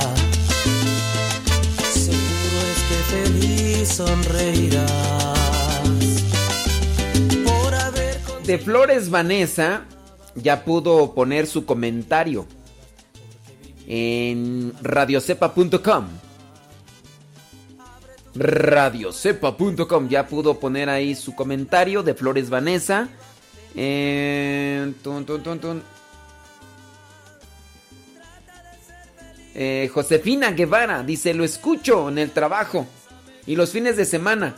Seguro 1.92 2.58
es 2.72 2.80
que 2.88 2.98
feliz 3.14 3.88
sonreirás. 3.88 5.38
Por 7.44 7.74
haber 7.74 8.20
de 8.44 8.58
Flores 8.58 9.10
Vanessa 9.10 9.84
ya 10.34 10.64
pudo 10.64 11.14
poner 11.14 11.46
su 11.46 11.64
comentario 11.64 12.46
en 13.86 14.72
radiocepa.com. 14.82 16.06
Radiocepa.com 18.34 20.08
ya 20.08 20.26
pudo 20.28 20.60
poner 20.60 20.90
ahí 20.90 21.14
su 21.14 21.34
comentario 21.34 22.02
de 22.02 22.14
Flores 22.14 22.50
Vanessa. 22.50 23.08
Eh, 23.74 24.92
Eh, 29.58 29.90
Josefina 29.90 30.50
Guevara 30.50 31.02
dice, 31.02 31.32
lo 31.32 31.42
escucho 31.42 32.10
en 32.10 32.18
el 32.18 32.30
trabajo 32.30 32.86
y 33.46 33.56
los 33.56 33.70
fines 33.70 33.96
de 33.96 34.04
semana. 34.04 34.54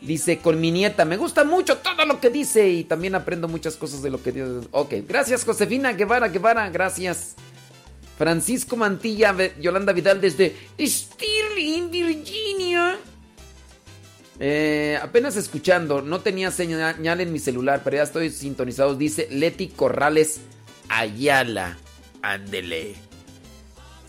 Dice, 0.00 0.38
con 0.38 0.60
mi 0.60 0.72
nieta, 0.72 1.04
me 1.04 1.16
gusta 1.16 1.44
mucho 1.44 1.78
todo 1.78 2.04
lo 2.04 2.18
que 2.18 2.28
dice 2.28 2.68
y 2.68 2.82
también 2.82 3.14
aprendo 3.14 3.46
muchas 3.46 3.76
cosas 3.76 4.02
de 4.02 4.10
lo 4.10 4.20
que 4.20 4.32
dice. 4.32 4.66
Ok, 4.72 4.94
gracias 5.06 5.44
Josefina 5.44 5.92
Guevara, 5.92 6.26
Guevara, 6.26 6.68
gracias. 6.70 7.36
Francisco 8.18 8.76
Mantilla, 8.76 9.32
Yolanda 9.60 9.92
Vidal 9.92 10.20
desde 10.20 10.56
Stirling, 10.76 11.88
Virginia. 11.92 12.98
Eh, 14.40 14.98
apenas 15.00 15.36
escuchando, 15.36 16.02
no 16.02 16.18
tenía 16.18 16.50
señal 16.50 17.20
en 17.20 17.32
mi 17.32 17.38
celular, 17.38 17.82
pero 17.84 17.98
ya 17.98 18.02
estoy 18.02 18.30
sintonizado. 18.30 18.96
Dice 18.96 19.28
Leti 19.30 19.68
Corrales 19.68 20.40
Ayala. 20.88 21.78
Ándele. 22.22 23.13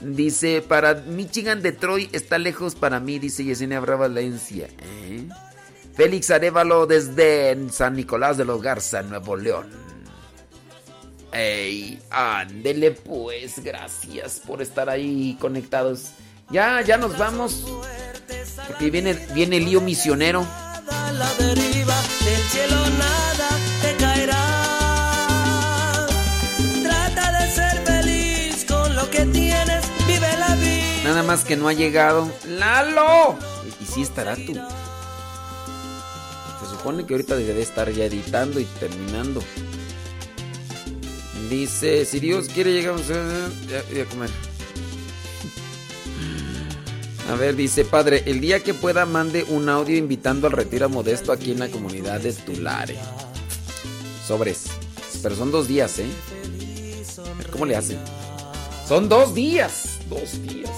Dice, 0.06 0.62
para 0.62 0.94
Michigan, 0.94 1.63
Detroit 1.63 2.13
está 2.13 2.38
lejos 2.38 2.76
para 2.76 3.00
mí, 3.00 3.18
dice 3.18 3.44
Yesenia 3.44 3.80
Brava 3.80 4.08
Valencia. 4.08 4.68
¿eh? 4.80 5.28
Félix 5.96 6.30
Arevalo 6.30 6.86
desde 6.86 7.58
San 7.72 7.96
Nicolás 7.96 8.38
de 8.38 8.46
los 8.46 8.62
Garza, 8.62 9.02
Nuevo 9.02 9.36
León. 9.36 9.68
Ey, 11.32 12.00
ándele 12.12 12.91
pues, 12.91 13.63
gracias 13.63 14.41
por 14.46 14.62
estar 14.62 14.89
ahí 14.89 15.38
conectados. 15.41 16.12
Ya, 16.52 16.82
ya 16.82 16.98
nos 16.98 17.18
vamos. 17.18 17.65
Porque 18.68 18.91
viene, 18.91 19.13
viene 19.34 19.58
el 19.58 19.65
lío 19.65 19.82
misionero. 19.82 20.46
La 21.18 21.34
deriva, 21.36 21.96
cielo 22.52 22.78
Nada 31.06 31.22
más 31.22 31.46
que 31.46 31.56
no 31.56 31.68
ha 31.68 31.74
llegado. 31.74 32.28
¡Lalo! 32.48 33.38
Y, 33.80 33.86
si 33.86 34.02
estará 34.02 34.36
tú. 34.36 34.56
Se 34.56 36.65
supone 36.68 37.06
que 37.06 37.13
ahorita 37.13 37.36
debe 37.36 37.62
estar 37.62 37.91
ya 37.91 38.06
editando 38.06 38.60
y 38.60 38.65
terminando. 38.80 39.44
Dice, 41.48 42.06
si 42.06 42.20
Dios 42.20 42.50
quiere 42.50 42.74
llegamos 42.74 43.04
a, 43.12 43.46
a 43.46 44.06
comer. 44.10 44.32
A 47.30 47.36
ver, 47.36 47.56
dice, 47.56 47.86
padre, 47.86 48.24
el 48.26 48.41
día 48.41 48.63
que 48.63 48.74
pueda 48.74 49.06
mande 49.06 49.44
un 49.44 49.70
audio 49.70 49.96
invitando 49.96 50.48
al 50.48 50.54
retiro 50.54 50.89
modesto 50.89 51.32
aquí 51.32 51.52
en 51.52 51.60
la 51.60 51.70
comunidad 51.70 52.20
de 52.20 52.34
Tulare. 52.34 52.98
Sobres. 54.28 54.63
Pero 55.22 55.36
son 55.36 55.52
dos 55.52 55.68
días, 55.68 56.00
¿eh? 56.00 56.08
¿Cómo 57.52 57.68
le 57.68 57.76
hacen? 57.76 58.00
Son 58.88 59.08
dos 59.08 59.36
días. 59.36 59.94
Dos 60.10 60.41
días 60.44 60.70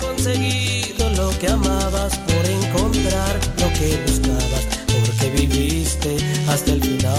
conseguido 0.00 1.08
lo 1.10 1.30
que 1.38 1.48
amabas, 1.48 2.18
por 2.18 2.44
encontrar 2.46 3.40
lo 3.58 3.72
que 3.78 4.02
buscabas, 4.06 4.66
porque 4.86 5.30
viviste 5.30 6.16
hasta 6.48 6.72
el 6.72 6.82
final. 6.82 7.16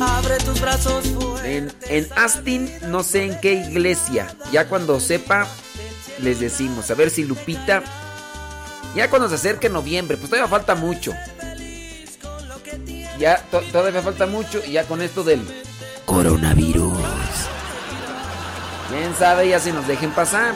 Abre 0.00 0.38
tus 0.38 0.60
brazos 0.60 1.04
En, 1.44 1.72
en 1.88 2.06
Astin, 2.16 2.70
no 2.88 3.02
sé 3.02 3.24
en 3.24 3.40
qué 3.40 3.54
iglesia. 3.54 4.28
Ya 4.52 4.68
cuando 4.68 5.00
sepa, 5.00 5.46
les 6.20 6.40
decimos. 6.40 6.90
A 6.90 6.94
ver 6.94 7.10
si 7.10 7.24
Lupita. 7.24 7.82
Ya 8.94 9.10
cuando 9.10 9.28
se 9.28 9.34
acerque 9.36 9.68
noviembre, 9.68 10.16
pues 10.16 10.30
todavía 10.30 10.48
falta 10.48 10.74
mucho. 10.74 11.12
Ya 13.18 13.44
todavía 13.72 14.02
falta 14.02 14.26
mucho 14.26 14.62
y 14.66 14.72
ya 14.72 14.84
con 14.84 15.02
esto 15.02 15.24
del 15.24 15.40
coronavirus. 16.04 17.57
¿Quién 18.88 19.14
sabe 19.14 19.48
ya 19.48 19.58
si 19.60 19.70
nos 19.70 19.86
dejen 19.86 20.10
pasar? 20.10 20.54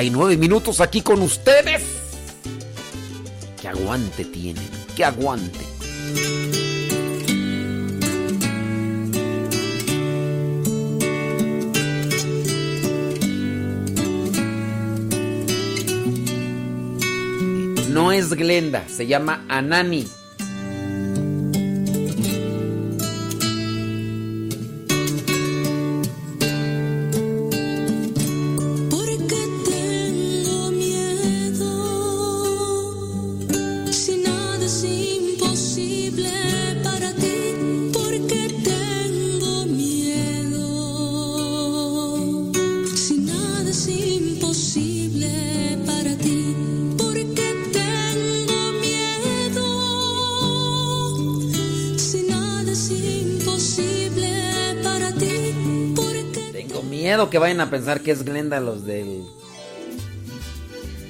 49 0.00 0.38
minutos 0.38 0.80
aquí 0.80 1.02
con 1.02 1.20
ustedes. 1.20 1.82
Que 3.60 3.68
aguante 3.68 4.24
tienen! 4.24 4.64
que 4.96 5.04
aguante! 5.04 5.58
No 17.90 18.12
es 18.12 18.32
Glenda, 18.32 18.88
se 18.88 19.06
llama 19.06 19.44
Anani. 19.48 20.08
Que 57.30 57.38
vayan 57.38 57.60
a 57.60 57.70
pensar 57.70 58.00
que 58.00 58.10
es 58.10 58.24
Glenda 58.24 58.60
los 58.60 58.84
del. 58.84 59.24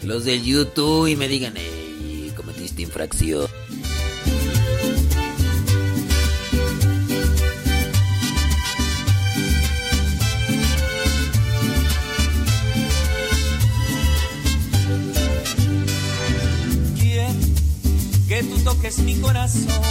Los 0.03 0.25
del 0.25 0.43
YouTube 0.45 1.09
y 1.09 1.17
me 1.17 1.29
digan, 1.29 1.57
ey, 1.57 2.33
cometiste 2.37 2.83
infracción. 2.83 3.49
Quiero 16.99 17.35
que 18.29 18.43
tú 18.45 18.59
toques 18.65 18.99
mi 19.01 19.17
corazón. 19.21 19.90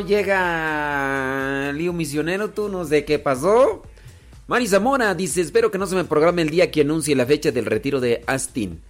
Llega 0.00 1.72
Lío 1.72 1.92
Misionero, 1.92 2.50
tú 2.50 2.68
no 2.68 2.84
sé 2.84 3.04
qué 3.04 3.18
pasó. 3.18 3.82
Mari 4.46 4.66
Zamora 4.66 5.14
dice, 5.14 5.40
espero 5.40 5.70
que 5.70 5.78
no 5.78 5.86
se 5.86 5.94
me 5.94 6.04
programe 6.04 6.42
el 6.42 6.50
día 6.50 6.70
que 6.70 6.80
anuncie 6.80 7.14
la 7.14 7.26
fecha 7.26 7.50
del 7.50 7.66
retiro 7.66 8.00
de 8.00 8.24
Astin. 8.26 8.80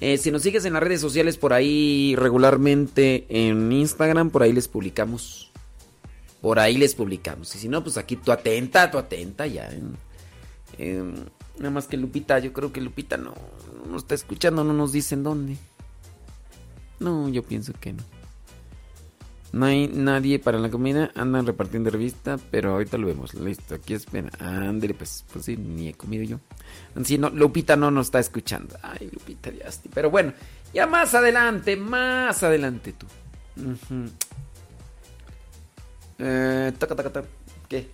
Eh, 0.00 0.18
si 0.18 0.30
nos 0.30 0.42
sigues 0.42 0.64
en 0.64 0.72
las 0.72 0.82
redes 0.82 1.00
sociales 1.00 1.36
por 1.36 1.52
ahí 1.52 2.14
regularmente 2.16 3.26
en 3.28 3.70
Instagram, 3.70 4.30
por 4.30 4.42
ahí 4.42 4.52
les 4.52 4.68
publicamos. 4.68 5.50
Por 6.40 6.58
ahí 6.58 6.76
les 6.76 6.94
publicamos. 6.94 7.54
Y 7.54 7.58
si 7.58 7.68
no, 7.68 7.82
pues 7.82 7.96
aquí 7.96 8.16
tú 8.16 8.32
atenta, 8.32 8.90
tú 8.90 8.98
atenta 8.98 9.46
ya. 9.46 9.70
nada 10.78 11.70
más 11.70 11.86
que 11.86 11.96
Lupita, 11.96 12.38
yo 12.38 12.52
creo 12.52 12.72
que 12.72 12.80
Lupita 12.80 13.16
no, 13.16 13.34
no 13.88 13.96
está 13.96 14.14
escuchando, 14.14 14.62
no 14.64 14.72
nos 14.72 14.92
dicen 14.92 15.22
dónde. 15.22 15.56
No, 17.00 17.28
yo 17.28 17.42
pienso 17.42 17.72
que 17.72 17.92
no. 17.92 18.17
No 19.52 19.64
hay 19.66 19.88
nadie 19.88 20.38
para 20.38 20.58
la 20.58 20.70
comida. 20.70 21.10
Andan 21.14 21.46
repartiendo 21.46 21.90
revista, 21.90 22.38
pero 22.50 22.72
ahorita 22.72 22.98
lo 22.98 23.06
vemos. 23.06 23.34
Listo, 23.34 23.74
aquí 23.74 23.94
espera. 23.94 24.30
Ándale, 24.38 24.94
pues, 24.94 25.24
pues 25.32 25.46
sí, 25.46 25.56
ni 25.56 25.88
he 25.88 25.94
comido 25.94 26.24
yo. 26.24 26.40
Sí, 27.04 27.16
no, 27.16 27.30
Lupita 27.30 27.76
no 27.76 27.90
nos 27.90 28.08
está 28.08 28.18
escuchando. 28.18 28.76
Ay, 28.82 29.08
Lupita, 29.10 29.50
ya 29.50 29.64
estoy. 29.64 29.90
Pero 29.94 30.10
bueno, 30.10 30.32
ya 30.74 30.86
más 30.86 31.14
adelante, 31.14 31.76
más 31.76 32.42
adelante 32.42 32.92
tú. 32.92 33.06
eh, 36.18 36.72
taca, 36.78 36.94
taca, 36.94 37.24
¿Qué? 37.68 37.88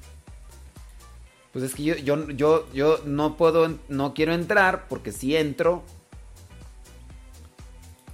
Pues 1.52 1.66
es 1.66 1.74
que 1.76 1.84
yo, 1.84 1.94
yo, 1.96 2.30
yo, 2.30 2.72
yo 2.72 3.00
no 3.04 3.36
puedo, 3.36 3.78
no 3.88 4.12
quiero 4.12 4.34
entrar 4.34 4.88
porque 4.88 5.12
si 5.12 5.36
entro, 5.36 5.84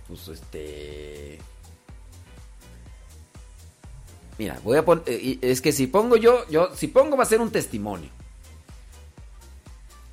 pues 0.06 0.28
este 0.28 1.38
Mira, 4.40 4.58
voy 4.64 4.78
a 4.78 4.84
poner. 4.86 5.04
Eh, 5.06 5.38
es 5.42 5.60
que 5.60 5.70
si 5.70 5.86
pongo 5.86 6.16
yo, 6.16 6.48
yo, 6.48 6.74
si 6.74 6.86
pongo 6.86 7.14
va 7.14 7.24
a 7.24 7.26
ser 7.26 7.42
un 7.42 7.50
testimonio. 7.50 8.08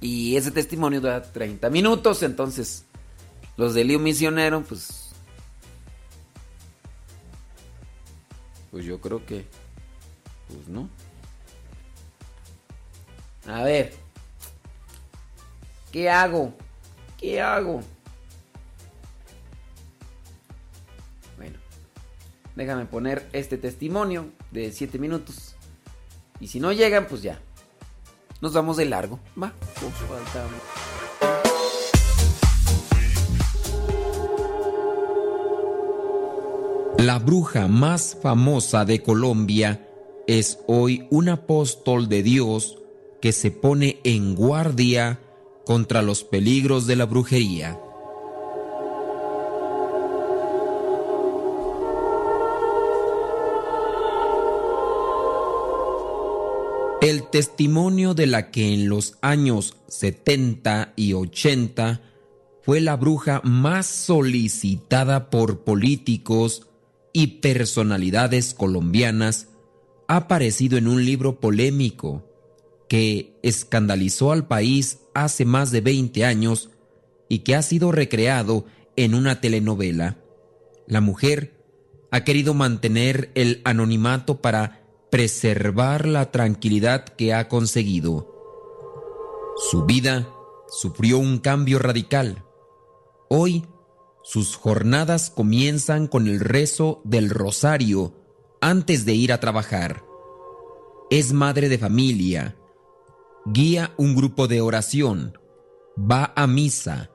Y 0.02 0.36
ese 0.36 0.52
testimonio 0.52 1.00
dura 1.00 1.24
30 1.24 1.70
minutos, 1.70 2.22
entonces 2.24 2.84
los 3.56 3.74
de 3.74 3.86
lío 3.86 4.00
misionero, 4.00 4.62
pues. 4.64 5.12
Pues 8.70 8.84
yo 8.84 9.00
creo 9.00 9.26
que. 9.26 9.46
Pues 10.50 10.68
no. 10.68 10.90
A 13.48 13.64
ver. 13.64 13.94
¿Qué 15.90 16.10
hago? 16.10 16.54
¿Qué 17.18 17.40
hago? 17.40 17.82
Déjame 22.58 22.88
poner 22.88 23.30
este 23.34 23.60
testimonio 23.60 24.32
de 24.50 24.72
7 24.72 24.98
minutos. 24.98 25.56
Y 26.40 26.48
si 26.48 26.60
no 26.60 26.74
llegan, 26.74 27.06
pues 27.08 27.22
ya. 27.22 27.40
Nos 28.42 28.54
vamos 28.54 28.78
de 28.78 28.86
largo. 28.86 29.20
Va. 29.42 29.54
La 36.98 37.20
bruja 37.20 37.68
más 37.68 38.18
famosa 38.20 38.86
de 38.86 39.04
Colombia 39.04 39.88
es 40.26 40.58
hoy 40.66 41.08
un 41.12 41.30
apóstol 41.30 42.10
de 42.10 42.24
Dios 42.24 42.80
que 43.22 43.34
se 43.34 43.52
pone 43.52 44.00
en 44.04 44.34
guardia 44.34 45.20
contra 45.64 46.02
los 46.02 46.24
peligros 46.24 46.88
de 46.88 46.96
la 46.96 47.06
brujería. 47.06 47.80
El 57.00 57.30
testimonio 57.30 58.16
de 58.16 58.26
la 58.26 58.50
que 58.50 58.74
en 58.74 58.90
los 58.90 59.18
años 59.22 59.78
70 59.88 60.94
y 60.96 61.14
80 61.14 62.02
fue 62.64 62.82
la 62.82 62.96
bruja 62.96 63.40
más 63.44 63.86
solicitada 63.86 65.30
por 65.30 65.64
políticos 65.64 66.68
y 67.14 67.28
personalidades 67.40 68.56
colombianas 68.56 69.50
ha 70.08 70.16
aparecido 70.18 70.80
en 70.80 70.88
un 70.88 71.06
libro 71.06 71.40
polémico 71.40 72.26
que 72.90 73.38
escandalizó 73.44 74.32
al 74.32 74.48
país 74.48 75.00
hace 75.14 75.46
más 75.46 75.70
de 75.70 75.82
20 75.82 76.26
años 76.26 76.72
y 77.30 77.40
que 77.40 77.54
ha 77.54 77.62
sido 77.62 77.92
recreado 77.92 78.66
en 78.96 79.14
una 79.14 79.40
telenovela. 79.40 80.18
La 80.88 81.02
mujer 81.02 81.54
ha 82.10 82.24
querido 82.24 82.56
mantener 82.56 83.30
el 83.36 83.62
anonimato 83.66 84.42
para 84.42 84.77
preservar 85.10 86.06
la 86.06 86.32
tranquilidad 86.32 87.06
que 87.06 87.34
ha 87.34 87.48
conseguido. 87.48 88.34
Su 89.56 89.86
vida 89.86 90.30
sufrió 90.68 91.18
un 91.18 91.40
cambio 91.40 91.80
radical. 91.80 92.44
Hoy, 93.30 93.66
sus 94.24 94.56
jornadas 94.56 95.30
comienzan 95.30 96.08
con 96.08 96.28
el 96.28 96.40
rezo 96.40 97.02
del 97.04 97.30
rosario 97.30 98.14
antes 98.62 99.06
de 99.06 99.14
ir 99.14 99.32
a 99.32 99.40
trabajar. 99.40 100.04
Es 101.10 101.32
madre 101.32 101.70
de 101.70 101.78
familia, 101.78 102.58
guía 103.46 103.94
un 103.98 104.16
grupo 104.16 104.48
de 104.48 104.60
oración, 104.60 105.38
va 105.98 106.34
a 106.36 106.48
misa, 106.48 107.10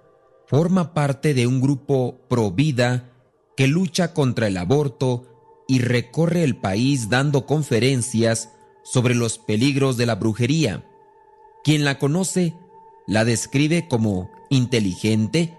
forma 0.47 0.95
parte 0.95 1.35
de 1.35 1.47
un 1.47 1.61
grupo 1.61 2.21
pro 2.29 2.51
vida 2.51 3.13
que 3.57 3.69
lucha 3.69 4.15
contra 4.15 4.47
el 4.47 4.57
aborto 4.57 5.32
y 5.67 5.81
recorre 5.81 6.43
el 6.43 6.57
país 6.57 7.09
dando 7.09 7.47
conferencias 7.47 8.51
sobre 8.83 9.15
los 9.15 9.39
peligros 9.39 9.97
de 9.97 10.07
la 10.07 10.17
brujería. 10.17 10.85
Quien 11.65 11.85
la 11.85 11.99
conoce 11.99 12.55
la 13.07 13.25
describe 13.25 13.89
como 13.89 14.31
inteligente, 14.51 15.57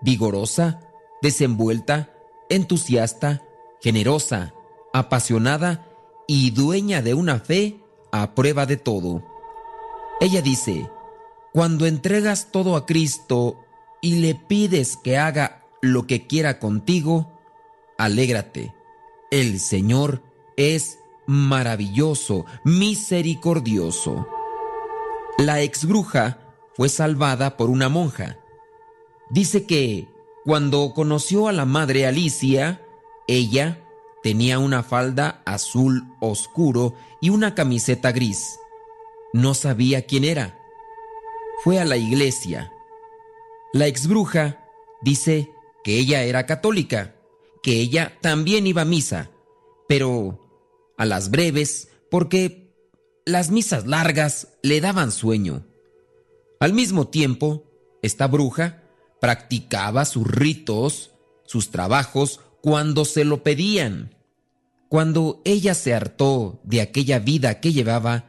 vigorosa, 0.00 0.80
desenvuelta, 1.22 2.10
entusiasta, 2.48 3.42
generosa, 3.80 4.54
apasionada 4.92 5.86
y 6.26 6.50
dueña 6.50 7.02
de 7.02 7.14
una 7.14 7.38
fe 7.38 7.80
a 8.12 8.34
prueba 8.34 8.66
de 8.66 8.76
todo. 8.76 9.22
Ella 10.20 10.42
dice, 10.42 10.90
cuando 11.52 11.86
entregas 11.86 12.48
todo 12.50 12.76
a 12.76 12.86
Cristo 12.86 13.64
y 14.00 14.16
le 14.16 14.34
pides 14.34 14.96
que 14.96 15.16
haga 15.16 15.64
lo 15.80 16.06
que 16.06 16.26
quiera 16.26 16.58
contigo, 16.58 17.32
alégrate 17.96 18.74
el 19.30 19.60
Señor 19.60 20.22
es 20.56 20.98
maravilloso, 21.26 22.46
misericordioso. 22.64 24.26
La 25.38 25.62
ex 25.62 25.86
bruja 25.86 26.38
fue 26.74 26.88
salvada 26.88 27.56
por 27.56 27.70
una 27.70 27.88
monja. 27.88 28.38
Dice 29.30 29.64
que 29.64 30.08
cuando 30.44 30.92
conoció 30.94 31.46
a 31.46 31.52
la 31.52 31.64
madre 31.64 32.06
Alicia, 32.06 32.82
ella 33.28 33.80
tenía 34.22 34.58
una 34.58 34.82
falda 34.82 35.42
azul 35.46 36.12
oscuro 36.20 36.94
y 37.20 37.30
una 37.30 37.54
camiseta 37.54 38.10
gris. 38.10 38.58
No 39.32 39.54
sabía 39.54 40.06
quién 40.06 40.24
era. 40.24 40.58
Fue 41.62 41.78
a 41.78 41.84
la 41.84 41.96
iglesia. 41.96 42.72
La 43.72 43.86
ex 43.86 44.08
bruja 44.08 44.66
dice 45.00 45.52
que 45.84 45.98
ella 45.98 46.22
era 46.24 46.46
católica 46.46 47.19
que 47.62 47.80
ella 47.80 48.18
también 48.20 48.66
iba 48.66 48.82
a 48.82 48.86
misa, 48.86 49.30
pero 49.88 50.92
a 50.96 51.04
las 51.04 51.30
breves, 51.30 51.88
porque 52.10 52.74
las 53.24 53.50
misas 53.50 53.86
largas 53.86 54.48
le 54.62 54.80
daban 54.80 55.12
sueño. 55.12 55.66
Al 56.58 56.72
mismo 56.72 57.08
tiempo, 57.08 57.64
esta 58.02 58.26
bruja 58.26 58.82
practicaba 59.20 60.04
sus 60.04 60.26
ritos, 60.26 61.12
sus 61.44 61.70
trabajos, 61.70 62.40
cuando 62.62 63.04
se 63.04 63.24
lo 63.24 63.42
pedían. 63.42 64.14
Cuando 64.88 65.40
ella 65.44 65.74
se 65.74 65.94
hartó 65.94 66.60
de 66.64 66.80
aquella 66.80 67.18
vida 67.18 67.60
que 67.60 67.72
llevaba 67.72 68.24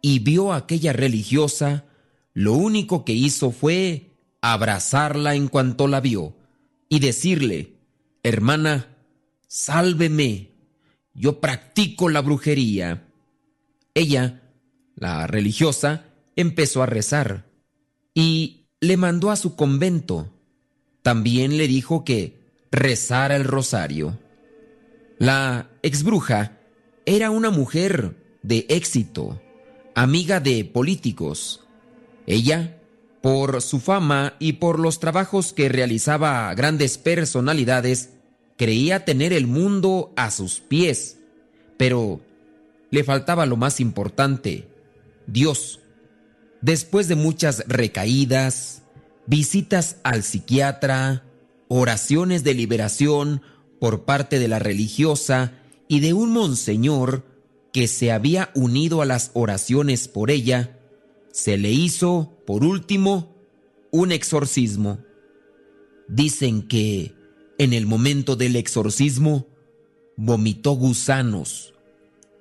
y 0.00 0.20
vio 0.20 0.52
a 0.52 0.56
aquella 0.56 0.92
religiosa, 0.92 1.84
lo 2.32 2.54
único 2.54 3.04
que 3.04 3.12
hizo 3.12 3.50
fue 3.50 4.16
abrazarla 4.40 5.34
en 5.34 5.48
cuanto 5.48 5.88
la 5.88 6.00
vio 6.00 6.36
y 6.88 7.00
decirle, 7.00 7.75
Hermana, 8.26 8.88
sálveme, 9.46 10.50
yo 11.14 11.40
practico 11.40 12.08
la 12.08 12.22
brujería. 12.22 13.06
Ella, 13.94 14.42
la 14.96 15.28
religiosa, 15.28 16.06
empezó 16.34 16.82
a 16.82 16.86
rezar 16.86 17.46
y 18.14 18.66
le 18.80 18.96
mandó 18.96 19.30
a 19.30 19.36
su 19.36 19.54
convento. 19.54 20.34
También 21.02 21.56
le 21.56 21.68
dijo 21.68 22.04
que 22.04 22.50
rezara 22.72 23.36
el 23.36 23.44
rosario. 23.44 24.18
La 25.20 25.70
exbruja 25.82 26.58
era 27.04 27.30
una 27.30 27.50
mujer 27.50 28.38
de 28.42 28.66
éxito, 28.68 29.40
amiga 29.94 30.40
de 30.40 30.64
políticos. 30.64 31.64
Ella 32.26 32.76
por 33.20 33.62
su 33.62 33.78
fama 33.78 34.34
y 34.40 34.54
por 34.54 34.80
los 34.80 34.98
trabajos 34.98 35.52
que 35.52 35.68
realizaba 35.68 36.48
a 36.48 36.54
grandes 36.54 36.98
personalidades, 36.98 38.15
creía 38.56 39.04
tener 39.04 39.32
el 39.32 39.46
mundo 39.46 40.12
a 40.16 40.30
sus 40.30 40.60
pies, 40.60 41.18
pero 41.76 42.20
le 42.90 43.04
faltaba 43.04 43.46
lo 43.46 43.56
más 43.56 43.80
importante, 43.80 44.68
Dios. 45.26 45.80
Después 46.60 47.08
de 47.08 47.16
muchas 47.16 47.64
recaídas, 47.68 48.82
visitas 49.26 49.96
al 50.02 50.22
psiquiatra, 50.22 51.24
oraciones 51.68 52.44
de 52.44 52.54
liberación 52.54 53.42
por 53.78 54.04
parte 54.04 54.38
de 54.38 54.48
la 54.48 54.58
religiosa 54.58 55.52
y 55.88 56.00
de 56.00 56.12
un 56.12 56.32
monseñor 56.32 57.24
que 57.72 57.88
se 57.88 58.10
había 58.10 58.50
unido 58.54 59.02
a 59.02 59.06
las 59.06 59.30
oraciones 59.34 60.08
por 60.08 60.30
ella, 60.30 60.78
se 61.30 61.58
le 61.58 61.70
hizo, 61.70 62.32
por 62.46 62.64
último, 62.64 63.36
un 63.90 64.12
exorcismo. 64.12 64.98
Dicen 66.08 66.66
que 66.66 67.15
en 67.58 67.72
el 67.72 67.86
momento 67.86 68.36
del 68.36 68.56
exorcismo, 68.56 69.46
vomitó 70.16 70.72
gusanos 70.72 71.74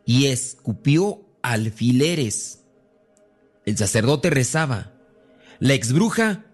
y 0.06 0.26
escupió 0.28 1.22
alfileres. 1.42 2.62
El 3.66 3.78
sacerdote 3.78 4.30
rezaba. 4.30 4.94
La 5.60 5.74
exbruja 5.74 6.46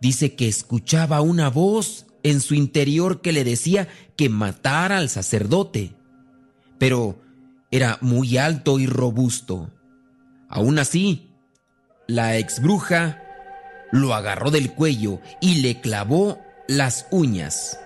dice 0.00 0.34
que 0.34 0.48
escuchaba 0.48 1.20
una 1.20 1.48
voz 1.48 2.06
en 2.22 2.40
su 2.40 2.54
interior 2.54 3.20
que 3.20 3.32
le 3.32 3.44
decía 3.44 3.88
que 4.16 4.28
matara 4.28 4.98
al 4.98 5.08
sacerdote, 5.08 5.94
pero 6.78 7.18
era 7.70 7.98
muy 8.00 8.36
alto 8.38 8.78
y 8.78 8.86
robusto. 8.86 9.70
Aún 10.48 10.78
así, 10.78 11.30
la 12.06 12.36
exbruja 12.38 13.22
lo 13.92 14.14
agarró 14.14 14.50
del 14.50 14.72
cuello 14.72 15.20
y 15.40 15.56
le 15.62 15.80
clavó 15.80 16.38
las 16.68 17.06
uñas. 17.10 17.78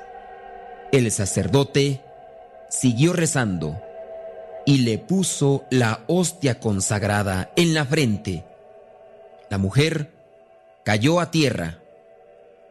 El 0.90 1.10
sacerdote 1.10 2.00
siguió 2.70 3.12
rezando 3.12 3.78
y 4.64 4.78
le 4.78 4.98
puso 4.98 5.66
la 5.70 6.04
hostia 6.06 6.60
consagrada 6.60 7.52
en 7.56 7.74
la 7.74 7.84
frente. 7.84 8.44
La 9.50 9.58
mujer 9.58 10.10
cayó 10.84 11.20
a 11.20 11.30
tierra, 11.30 11.82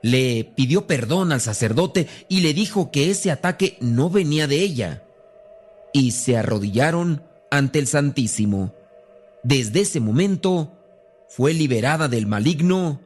le 0.02 0.52
pidió 0.56 0.88
perdón 0.88 1.32
al 1.32 1.42
sacerdote 1.42 2.08
y 2.28 2.42
le 2.42 2.56
dijo 2.56 2.90
que 2.90 3.12
ese 3.12 3.30
ataque 3.30 3.78
no 3.82 4.10
venía 4.10 4.48
de 4.48 4.62
ella, 4.62 5.04
y 5.94 6.12
se 6.12 6.38
arrodillaron 6.38 7.24
ante 7.52 7.78
el 7.78 7.86
Santísimo. 7.86 8.74
Desde 9.44 9.82
ese 9.82 10.00
momento 10.00 10.74
fue 11.28 11.54
liberada 11.54 12.08
del 12.08 12.26
maligno 12.26 13.00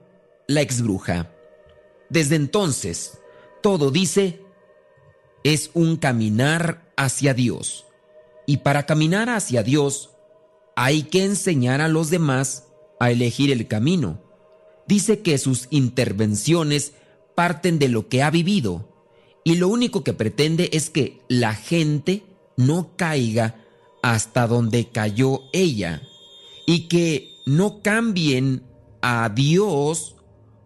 la 0.47 0.62
exbruja. 0.62 1.30
Desde 2.09 2.36
entonces, 2.36 3.18
todo 3.62 3.91
dice, 3.91 4.41
es 5.44 5.72
un 5.74 5.98
caminar 5.98 6.92
hacia 6.98 7.34
Dios. 7.34 7.86
Y 8.46 8.58
para 8.58 8.86
caminar 8.86 9.30
hacia 9.30 9.64
Dios, 9.64 10.12
hay 10.76 11.04
que 11.04 11.24
enseñar 11.24 11.82
a 11.82 11.88
los 11.88 12.10
demás 12.10 12.68
a 13.00 13.12
elegir 13.12 13.52
el 13.52 13.68
camino. 13.68 14.22
Dice 14.88 15.22
que 15.22 15.38
sus 15.38 15.68
intervenciones 15.70 16.94
parten 17.36 17.80
de 17.80 17.88
lo 17.88 18.08
que 18.08 18.24
ha 18.24 18.30
vivido 18.30 18.92
y 19.44 19.56
lo 19.56 19.70
único 19.70 20.04
que 20.04 20.14
pretende 20.14 20.70
es 20.74 20.89
que 20.89 21.22
la 21.28 21.56
gente 21.56 22.24
no 22.58 22.96
caiga 22.96 23.56
hasta 24.04 24.48
donde 24.48 24.89
cayó 24.89 25.42
ella 25.54 26.02
y 26.68 26.88
que 26.88 27.36
no 27.46 27.82
cambien 27.82 28.64
a 29.02 29.30
Dios 29.30 30.16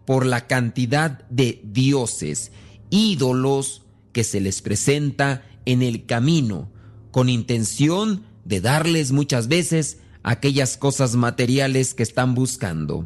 por 0.04 0.26
la 0.26 0.46
cantidad 0.46 1.26
de 1.28 1.60
dioses, 1.64 2.52
ídolos 2.90 3.85
que 4.16 4.24
se 4.24 4.40
les 4.40 4.62
presenta 4.62 5.44
en 5.66 5.82
el 5.82 6.06
camino, 6.06 6.70
con 7.10 7.28
intención 7.28 8.24
de 8.46 8.62
darles 8.62 9.12
muchas 9.12 9.46
veces 9.46 9.98
aquellas 10.22 10.78
cosas 10.78 11.16
materiales 11.16 11.92
que 11.92 12.02
están 12.02 12.34
buscando. 12.34 13.04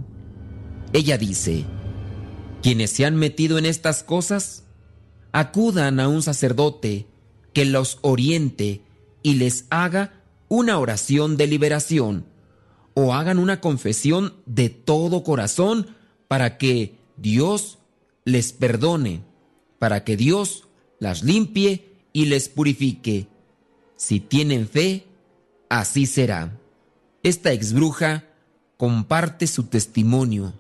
Ella 0.93 1.19
dice, 1.19 1.65
quienes 2.63 2.93
se 2.93 3.07
han 3.07 3.17
metido 3.17 3.59
en 3.59 3.67
estas 3.67 4.05
cosas, 4.05 4.63
acudan 5.33 5.99
a 5.99 6.07
un 6.07 6.23
sacerdote 6.23 7.09
que 7.53 7.65
los 7.65 7.99
oriente 8.03 8.85
y 9.25 9.35
les 9.35 9.65
haga 9.69 10.13
una 10.47 10.79
oración 10.79 11.37
de 11.37 11.49
liberación 11.49 12.25
o 12.95 13.15
hagan 13.15 13.41
una 13.41 13.61
confesión 13.61 14.35
de 14.47 14.69
todo 14.69 15.25
corazón 15.25 15.89
para 16.29 16.57
que 16.57 17.01
Dios 17.17 17.79
les 18.25 18.53
perdone, 18.53 19.25
para 19.81 20.05
que 20.05 20.17
Dios 20.17 20.69
las 21.01 21.25
limpie 21.25 21.97
y 22.13 22.27
les 22.27 22.49
purifique. 22.49 23.27
Si 23.97 24.21
tienen 24.21 24.69
fe, 24.69 25.07
así 25.69 26.07
será. 26.07 26.57
Esta 27.25 27.53
exbruja 27.53 28.25
comparte 28.77 29.49
su 29.49 29.65
testimonio 29.65 30.55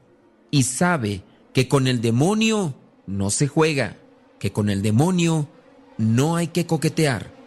y 0.50 0.64
sabe 0.64 1.22
que 1.54 1.68
con 1.68 1.86
el 1.86 2.00
demonio 2.00 2.74
no 3.06 3.30
se 3.30 3.46
juega, 3.46 3.96
que 4.40 4.50
con 4.50 4.68
el 4.68 4.82
demonio 4.82 5.48
no 5.96 6.34
hay 6.34 6.48
que 6.48 6.66
coquetear 6.66 7.40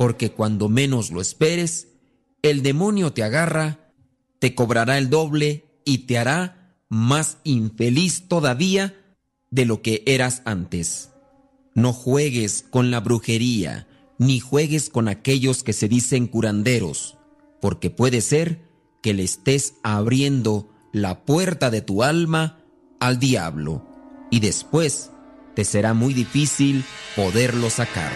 porque 0.00 0.30
cuando 0.30 0.70
menos 0.70 1.10
lo 1.10 1.20
esperes, 1.20 1.88
el 2.40 2.62
demonio 2.62 3.12
te 3.12 3.22
agarra, 3.22 3.92
te 4.38 4.54
cobrará 4.54 4.96
el 4.96 5.10
doble 5.10 5.66
y 5.84 6.06
te 6.06 6.16
hará 6.16 6.74
más 6.88 7.36
infeliz 7.44 8.26
todavía 8.26 8.98
de 9.50 9.66
lo 9.66 9.82
que 9.82 10.02
eras 10.06 10.40
antes. 10.46 11.09
No 11.80 11.94
juegues 11.94 12.66
con 12.68 12.90
la 12.90 13.00
brujería, 13.00 13.88
ni 14.18 14.38
juegues 14.38 14.90
con 14.90 15.08
aquellos 15.08 15.62
que 15.62 15.72
se 15.72 15.88
dicen 15.88 16.26
curanderos, 16.26 17.16
porque 17.58 17.88
puede 17.88 18.20
ser 18.20 18.68
que 19.00 19.14
le 19.14 19.22
estés 19.22 19.76
abriendo 19.82 20.68
la 20.92 21.24
puerta 21.24 21.70
de 21.70 21.80
tu 21.80 22.02
alma 22.02 22.58
al 23.00 23.18
diablo, 23.18 23.86
y 24.30 24.40
después 24.40 25.10
te 25.54 25.64
será 25.64 25.94
muy 25.94 26.12
difícil 26.12 26.84
poderlo 27.16 27.70
sacar. 27.70 28.12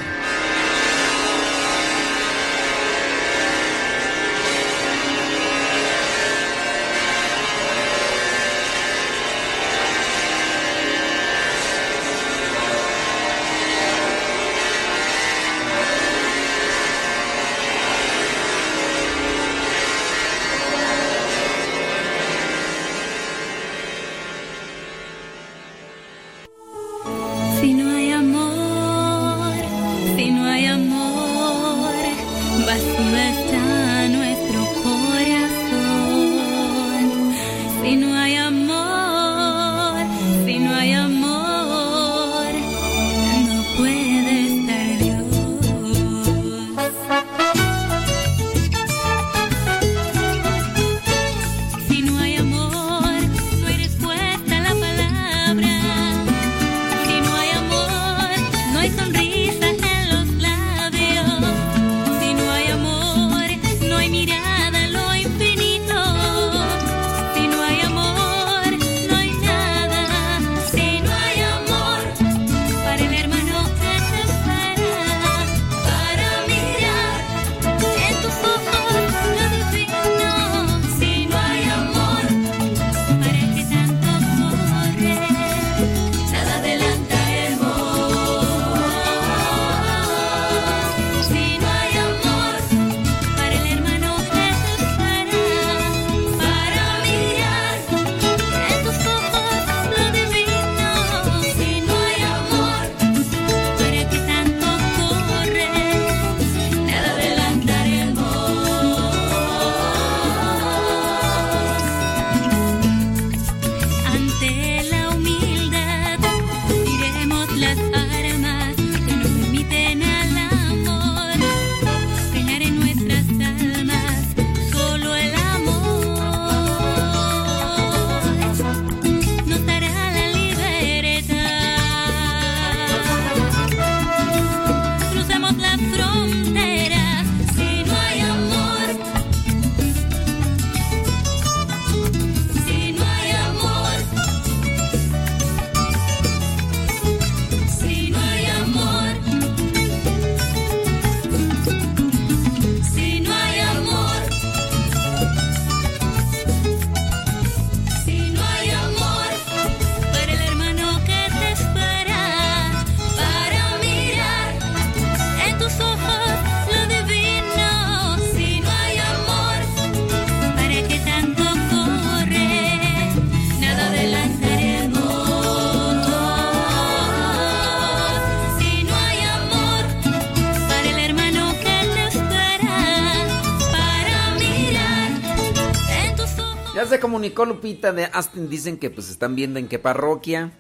Lupita 187.45 187.92
de 187.92 188.05
Aston. 188.07 188.49
Dicen 188.49 188.78
que 188.78 188.90
pues 188.90 189.11
están 189.11 189.34
viendo 189.34 189.59
en 189.59 189.68
qué 189.68 189.78
parroquia 189.78 190.53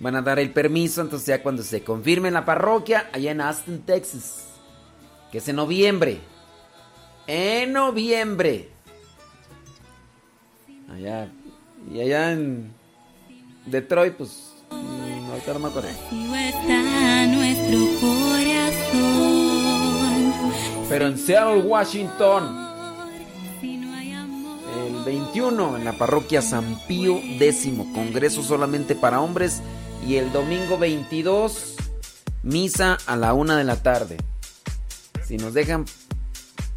van 0.00 0.16
a 0.16 0.22
dar 0.22 0.38
el 0.38 0.50
permiso. 0.50 1.00
Entonces 1.00 1.26
ya 1.26 1.42
cuando 1.42 1.62
se 1.62 1.82
confirme 1.82 2.28
en 2.28 2.34
la 2.34 2.44
parroquia, 2.44 3.08
allá 3.12 3.30
en 3.30 3.40
Aston, 3.40 3.80
Texas. 3.80 4.46
Que 5.30 5.38
es 5.38 5.48
en 5.48 5.56
noviembre. 5.56 6.18
En 7.26 7.72
noviembre. 7.72 8.68
Allá. 10.92 11.28
Y 11.92 12.00
allá 12.00 12.32
en 12.32 12.72
Detroit, 13.66 14.14
pues. 14.14 14.52
mm, 14.70 15.30
Ahorita 15.30 15.52
no 15.54 15.58
me 15.60 15.68
acuerdo. 15.68 15.88
Pero 20.88 21.06
en 21.06 21.18
Seattle, 21.18 21.62
Washington. 21.62 22.61
21 25.04 25.76
en 25.76 25.84
la 25.84 25.92
parroquia 25.92 26.42
San 26.42 26.78
Pío 26.86 27.18
X, 27.18 27.68
congreso 27.94 28.42
solamente 28.42 28.94
para 28.94 29.20
hombres. 29.20 29.60
Y 30.06 30.16
el 30.16 30.32
domingo 30.32 30.78
22, 30.78 31.76
misa 32.42 32.98
a 33.06 33.16
la 33.16 33.34
una 33.34 33.56
de 33.56 33.64
la 33.64 33.82
tarde. 33.82 34.16
Si 35.26 35.36
nos 35.36 35.54
dejan. 35.54 35.84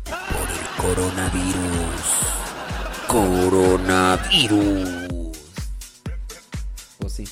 Por 0.05 0.49
el 0.49 0.67
coronavirus. 0.95 2.01
Coronavirus. 3.07 4.89
Pues 6.99 7.13
sí. 7.13 7.27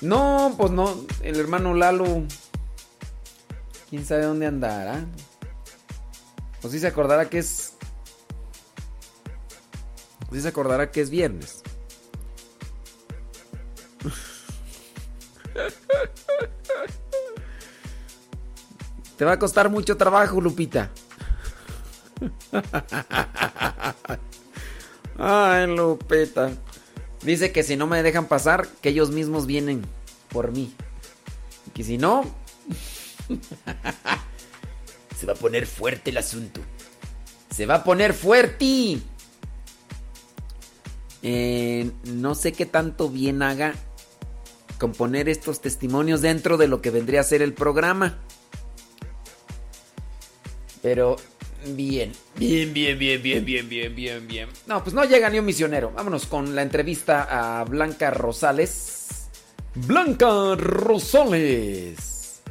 No, 0.00 0.54
pues 0.56 0.70
no. 0.70 0.94
El 1.22 1.40
hermano 1.40 1.74
Lalo. 1.74 2.24
Quién 3.90 4.04
sabe 4.04 4.24
dónde 4.24 4.46
andará. 4.46 5.04
Pues 6.60 6.72
sí 6.72 6.80
se 6.80 6.86
acordará 6.86 7.28
que 7.28 7.38
es 7.38 7.75
Sí 10.32 10.40
se 10.40 10.48
acordará 10.48 10.90
que 10.90 11.00
es 11.00 11.10
viernes. 11.10 11.62
Te 19.16 19.24
va 19.24 19.32
a 19.32 19.38
costar 19.38 19.70
mucho 19.70 19.96
trabajo, 19.96 20.40
Lupita. 20.40 20.90
Ay, 25.18 25.66
Lupita. 25.68 26.52
Dice 27.22 27.50
que 27.50 27.62
si 27.62 27.76
no 27.76 27.86
me 27.86 28.02
dejan 28.02 28.26
pasar, 28.26 28.68
que 28.82 28.90
ellos 28.90 29.10
mismos 29.10 29.46
vienen 29.46 29.82
por 30.28 30.52
mí. 30.52 30.74
Y 31.66 31.70
que 31.70 31.82
si 31.84 31.96
no... 31.98 32.24
Se 35.16 35.24
va 35.24 35.32
a 35.32 35.36
poner 35.36 35.66
fuerte 35.66 36.10
el 36.10 36.18
asunto. 36.18 36.60
Se 37.50 37.64
va 37.64 37.76
a 37.76 37.84
poner 37.84 38.12
fuerte. 38.12 38.98
Eh, 41.22 41.90
no 42.04 42.34
sé 42.34 42.52
qué 42.52 42.66
tanto 42.66 43.08
bien 43.08 43.42
haga 43.42 43.74
componer 44.78 45.28
estos 45.28 45.60
testimonios 45.60 46.20
dentro 46.20 46.56
de 46.56 46.68
lo 46.68 46.80
que 46.82 46.90
vendría 46.90 47.20
a 47.20 47.24
ser 47.24 47.42
el 47.42 47.54
programa. 47.54 48.18
Pero 50.82 51.16
bien, 51.66 52.12
bien, 52.36 52.72
bien, 52.72 52.98
bien, 52.98 53.22
bien, 53.22 53.44
bien, 53.44 53.68
bien, 53.68 53.94
bien, 53.94 54.28
bien. 54.28 54.48
No, 54.66 54.82
pues 54.82 54.94
no 54.94 55.04
llega 55.04 55.30
ni 55.30 55.38
un 55.38 55.46
misionero. 55.46 55.90
Vámonos 55.90 56.26
con 56.26 56.54
la 56.54 56.62
entrevista 56.62 57.60
a 57.60 57.64
Blanca 57.64 58.10
Rosales. 58.10 59.28
Blanca 59.74 60.54
Rosales. 60.56 62.42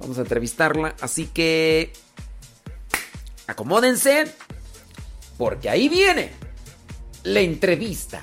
Vamos 0.00 0.18
a 0.18 0.22
entrevistarla, 0.22 0.96
así 1.00 1.26
que 1.26 1.92
acomódense 3.46 4.24
porque 5.38 5.70
ahí 5.70 5.88
viene 5.88 6.41
la 7.24 7.40
entrevista. 7.40 8.22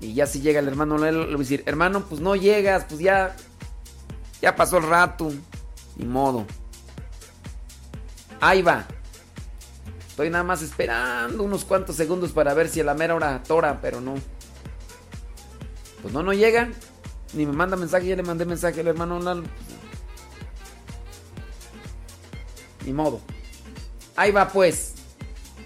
Y 0.00 0.14
ya 0.14 0.26
si 0.26 0.40
llega 0.40 0.60
el 0.60 0.68
hermano 0.68 0.96
le 0.98 1.12
voy 1.12 1.34
a 1.34 1.38
decir, 1.38 1.62
hermano, 1.66 2.04
pues 2.04 2.20
no 2.20 2.36
llegas, 2.36 2.84
pues 2.88 3.00
ya, 3.00 3.34
ya 4.40 4.54
pasó 4.54 4.78
el 4.78 4.84
rato. 4.84 5.32
Ni 5.96 6.06
modo. 6.06 6.46
Ahí 8.40 8.62
va. 8.62 8.86
Estoy 10.08 10.30
nada 10.30 10.44
más 10.44 10.62
esperando 10.62 11.42
unos 11.42 11.64
cuantos 11.64 11.96
segundos 11.96 12.32
para 12.32 12.54
ver 12.54 12.68
si 12.68 12.80
a 12.80 12.84
la 12.84 12.94
mera 12.94 13.14
hora 13.14 13.42
tora, 13.42 13.80
pero 13.80 14.00
no. 14.00 14.14
Pues 16.02 16.14
no, 16.14 16.22
no 16.22 16.32
llega. 16.32 16.70
Ni 17.34 17.46
me 17.46 17.52
manda 17.52 17.76
mensaje, 17.76 18.06
ya 18.06 18.16
le 18.16 18.22
mandé 18.22 18.44
mensaje 18.44 18.80
al 18.80 18.88
hermano 18.88 19.18
Lalo. 19.18 19.44
Ni 22.84 22.92
modo. 22.92 23.20
Ahí 24.16 24.30
va 24.30 24.48
pues. 24.48 24.94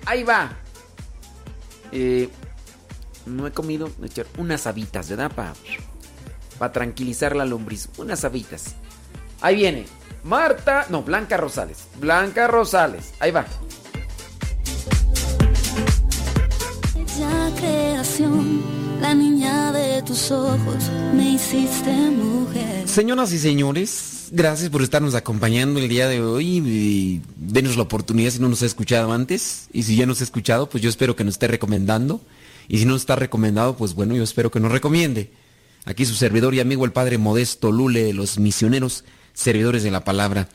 Ahí 0.06 0.24
va. 0.24 0.61
Eh, 1.92 2.28
no 3.26 3.46
he 3.46 3.52
comido 3.52 3.90
voy 3.98 4.04
a 4.04 4.06
echar 4.06 4.26
unas 4.38 4.66
habitas, 4.66 5.08
¿verdad? 5.08 5.30
Para 5.30 5.54
pa 6.58 6.72
tranquilizar 6.72 7.36
la 7.36 7.44
lombriz. 7.44 7.88
Unas 7.98 8.24
habitas. 8.24 8.74
Ahí 9.40 9.56
viene. 9.56 9.86
Marta, 10.24 10.86
no, 10.88 11.02
Blanca 11.02 11.36
Rosales. 11.36 11.88
Blanca 11.98 12.46
Rosales. 12.46 13.12
Ahí 13.20 13.30
va. 13.30 13.44
bella 17.12 17.50
creación, 17.56 18.62
la 19.00 19.14
niña 19.14 19.72
de 19.72 20.02
tus 20.02 20.30
ojos, 20.30 20.90
me 21.14 21.32
hiciste 21.32 21.92
mujer. 21.92 22.88
Señoras 22.88 23.32
y 23.32 23.38
señores, 23.38 24.11
gracias 24.32 24.70
por 24.70 24.82
estarnos 24.82 25.14
acompañando 25.14 25.78
el 25.78 25.88
día 25.88 26.08
de 26.08 26.20
hoy. 26.20 26.60
Y 26.66 27.22
denos 27.36 27.76
la 27.76 27.82
oportunidad 27.82 28.32
si 28.32 28.40
no 28.40 28.48
nos 28.48 28.62
ha 28.62 28.66
escuchado 28.66 29.12
antes. 29.12 29.68
Y 29.72 29.84
si 29.84 29.94
ya 29.94 30.06
nos 30.06 30.20
ha 30.20 30.24
escuchado, 30.24 30.68
pues 30.68 30.82
yo 30.82 30.90
espero 30.90 31.14
que 31.14 31.22
nos 31.22 31.34
esté 31.34 31.46
recomendando. 31.46 32.20
Y 32.68 32.78
si 32.78 32.84
no 32.84 32.96
está 32.96 33.14
recomendado, 33.14 33.76
pues 33.76 33.94
bueno, 33.94 34.16
yo 34.16 34.24
espero 34.24 34.50
que 34.50 34.60
nos 34.60 34.72
recomiende. 34.72 35.30
Aquí 35.84 36.06
su 36.06 36.14
servidor 36.14 36.54
y 36.54 36.60
amigo 36.60 36.84
el 36.84 36.92
Padre 36.92 37.18
Modesto 37.18 37.70
Lule 37.70 38.02
de 38.02 38.12
los 38.12 38.38
misioneros 38.38 39.04
servidores 39.34 39.82
de 39.82 39.90
la 39.90 40.04
palabra. 40.04 40.48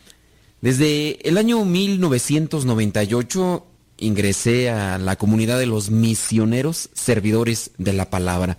Desde 0.61 1.27
el 1.27 1.37
año 1.37 1.63
1998 1.65 3.65
ingresé 3.97 4.69
a 4.69 4.97
la 4.97 5.15
comunidad 5.15 5.59
de 5.59 5.65
los 5.65 5.91
misioneros 5.91 6.89
servidores 6.93 7.71
de 7.77 7.93
la 7.93 8.09
palabra. 8.09 8.57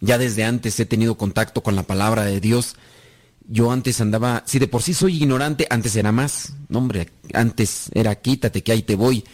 Ya 0.00 0.18
desde 0.18 0.44
antes 0.44 0.78
he 0.80 0.86
tenido 0.86 1.16
contacto 1.16 1.62
con 1.62 1.76
la 1.76 1.84
palabra 1.84 2.24
de 2.24 2.40
Dios. 2.40 2.76
Yo 3.48 3.70
antes 3.70 4.00
andaba, 4.00 4.42
si 4.46 4.58
de 4.58 4.68
por 4.68 4.82
sí 4.82 4.94
soy 4.94 5.16
ignorante, 5.16 5.66
antes 5.70 5.96
era 5.96 6.12
más. 6.12 6.54
No, 6.68 6.78
hombre, 6.78 7.10
antes 7.34 7.90
era 7.94 8.14
quítate 8.14 8.62
que 8.62 8.72
ahí 8.72 8.82
te 8.82 8.94
voy. 8.94 9.24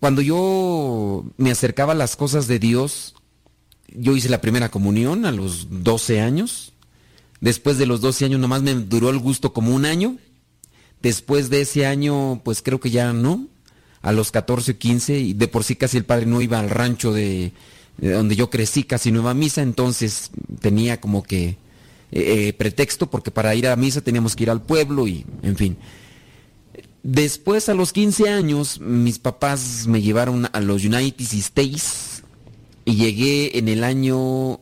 Cuando 0.00 0.22
yo 0.22 1.24
me 1.36 1.50
acercaba 1.50 1.92
a 1.92 1.96
las 1.96 2.16
cosas 2.16 2.46
de 2.46 2.58
Dios, 2.58 3.14
yo 3.88 4.16
hice 4.16 4.28
la 4.28 4.40
primera 4.40 4.70
comunión 4.70 5.26
a 5.26 5.32
los 5.32 5.66
12 5.82 6.20
años. 6.20 6.72
Después 7.40 7.78
de 7.78 7.86
los 7.86 8.00
12 8.00 8.26
años 8.26 8.40
nomás 8.40 8.62
me 8.62 8.74
duró 8.74 9.10
el 9.10 9.18
gusto 9.18 9.52
como 9.52 9.74
un 9.74 9.84
año. 9.84 10.16
Después 11.02 11.50
de 11.50 11.62
ese 11.62 11.86
año, 11.86 12.40
pues 12.44 12.62
creo 12.62 12.80
que 12.80 12.90
ya 12.90 13.12
no. 13.12 13.46
A 14.02 14.12
los 14.12 14.30
14 14.30 14.72
o 14.72 14.78
15, 14.78 15.18
y 15.18 15.32
de 15.32 15.48
por 15.48 15.64
sí 15.64 15.74
casi 15.74 15.96
el 15.96 16.04
padre 16.04 16.26
no 16.26 16.40
iba 16.40 16.60
al 16.60 16.70
rancho 16.70 17.12
de, 17.12 17.52
de 17.98 18.12
donde 18.12 18.36
yo 18.36 18.48
crecí, 18.48 18.84
casi 18.84 19.10
no 19.10 19.20
iba 19.20 19.32
a 19.32 19.34
misa, 19.34 19.60
entonces 19.60 20.30
tenía 20.60 21.00
como 21.00 21.24
que 21.24 21.56
eh, 22.10 22.52
pretexto 22.54 23.10
porque 23.10 23.30
para 23.30 23.54
ir 23.54 23.66
a 23.68 23.76
misa 23.76 24.00
teníamos 24.00 24.34
que 24.34 24.44
ir 24.44 24.50
al 24.50 24.62
pueblo 24.62 25.06
y, 25.06 25.26
en 25.42 25.56
fin. 25.56 25.76
Después, 27.02 27.68
a 27.68 27.74
los 27.74 27.92
15 27.92 28.28
años, 28.28 28.80
mis 28.80 29.18
papás 29.18 29.86
me 29.86 30.02
llevaron 30.02 30.48
a 30.52 30.60
los 30.60 30.84
United 30.84 31.26
States 31.32 32.22
y 32.84 32.96
llegué 32.96 33.58
en 33.58 33.68
el 33.68 33.84
año, 33.84 34.60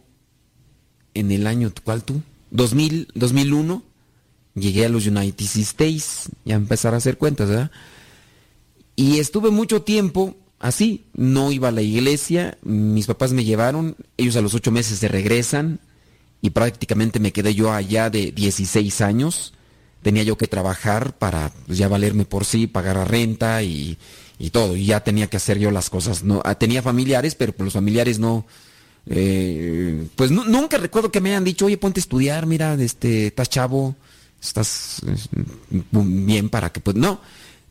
en 1.14 1.32
el 1.32 1.47
año, 1.47 1.72
¿cuál 1.82 2.05
tú? 2.05 2.20
2000, 2.51 3.09
2001, 3.14 3.82
llegué 4.55 4.86
a 4.86 4.88
los 4.88 5.07
United 5.07 5.44
States, 5.44 6.28
ya 6.44 6.57
empezar 6.57 6.94
a 6.94 6.99
hacer 6.99 7.18
cuentas, 7.18 7.49
¿verdad? 7.49 7.70
Y 8.97 9.18
estuve 9.18 9.51
mucho 9.51 9.82
tiempo 9.82 10.36
así, 10.59 11.07
no 11.14 11.53
iba 11.53 11.68
a 11.68 11.72
la 11.72 11.82
iglesia, 11.82 12.59
mis 12.62 13.07
papás 13.07 13.32
me 13.32 13.44
llevaron, 13.44 13.97
ellos 14.16 14.36
a 14.36 14.40
los 14.40 14.55
ocho 14.55 14.70
meses 14.70 14.99
se 14.99 15.09
regresan 15.09 15.80
y 16.43 16.51
prácticamente 16.51 17.20
me 17.20 17.32
quedé 17.32 17.55
yo 17.55 17.72
allá 17.72 18.11
de 18.11 18.32
16 18.32 19.01
años. 19.01 19.53
Tenía 20.03 20.22
yo 20.22 20.37
que 20.39 20.47
trabajar 20.47 21.16
para 21.18 21.51
pues, 21.66 21.78
ya 21.78 21.89
valerme 21.89 22.24
por 22.24 22.45
sí, 22.45 22.66
pagar 22.68 22.97
la 22.97 23.05
renta 23.05 23.62
y, 23.62 23.99
y 24.39 24.51
todo, 24.51 24.76
y 24.76 24.87
ya 24.87 25.03
tenía 25.03 25.26
que 25.28 25.37
hacer 25.39 25.59
yo 25.59 25.70
las 25.70 25.91
cosas. 25.91 26.22
No, 26.22 26.43
ah, 26.45 26.55
tenía 26.57 26.82
familiares, 26.82 27.34
pero 27.34 27.53
pues, 27.53 27.64
los 27.66 27.74
familiares 27.74 28.18
no, 28.20 28.47
eh, 29.07 30.07
pues 30.16 30.30
nu- 30.30 30.45
nunca 30.45 30.78
recuerdo 30.78 31.11
que 31.11 31.20
me 31.20 31.30
hayan 31.30 31.45
dicho, 31.45 31.66
oye, 31.66 31.78
ponte 31.78 32.01
a 32.01 32.03
estudiar, 32.03 32.47
mira, 32.47 32.74
este, 32.74 33.28
estás 33.28 33.49
chavo, 33.51 33.97
estás 34.41 35.01
bien 35.93 36.49
para 36.49 36.70
que, 36.72 36.80
pues 36.80 36.97
no, 36.97 37.20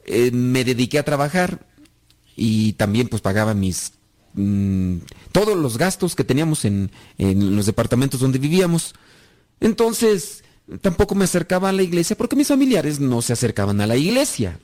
Eh, 0.07 0.29
me 0.31 0.63
dediqué 0.63 0.99
a 0.99 1.03
trabajar 1.03 1.65
y 2.35 2.73
también 2.73 3.07
pues 3.09 3.23
pagaba 3.23 3.55
mis, 3.55 3.93
mm, 4.35 4.97
todos 5.31 5.57
los 5.57 5.77
gastos 5.77 6.15
que 6.15 6.23
teníamos 6.23 6.65
en, 6.65 6.91
en 7.17 7.55
los 7.55 7.65
departamentos 7.65 8.19
donde 8.19 8.39
vivíamos. 8.39 8.93
Entonces, 9.59 10.43
tampoco 10.81 11.15
me 11.15 11.25
acercaba 11.25 11.69
a 11.69 11.73
la 11.73 11.83
iglesia 11.83 12.15
porque 12.15 12.35
mis 12.35 12.47
familiares 12.47 12.99
no 12.99 13.21
se 13.21 13.33
acercaban 13.33 13.81
a 13.81 13.87
la 13.87 13.97
iglesia. 13.97 14.59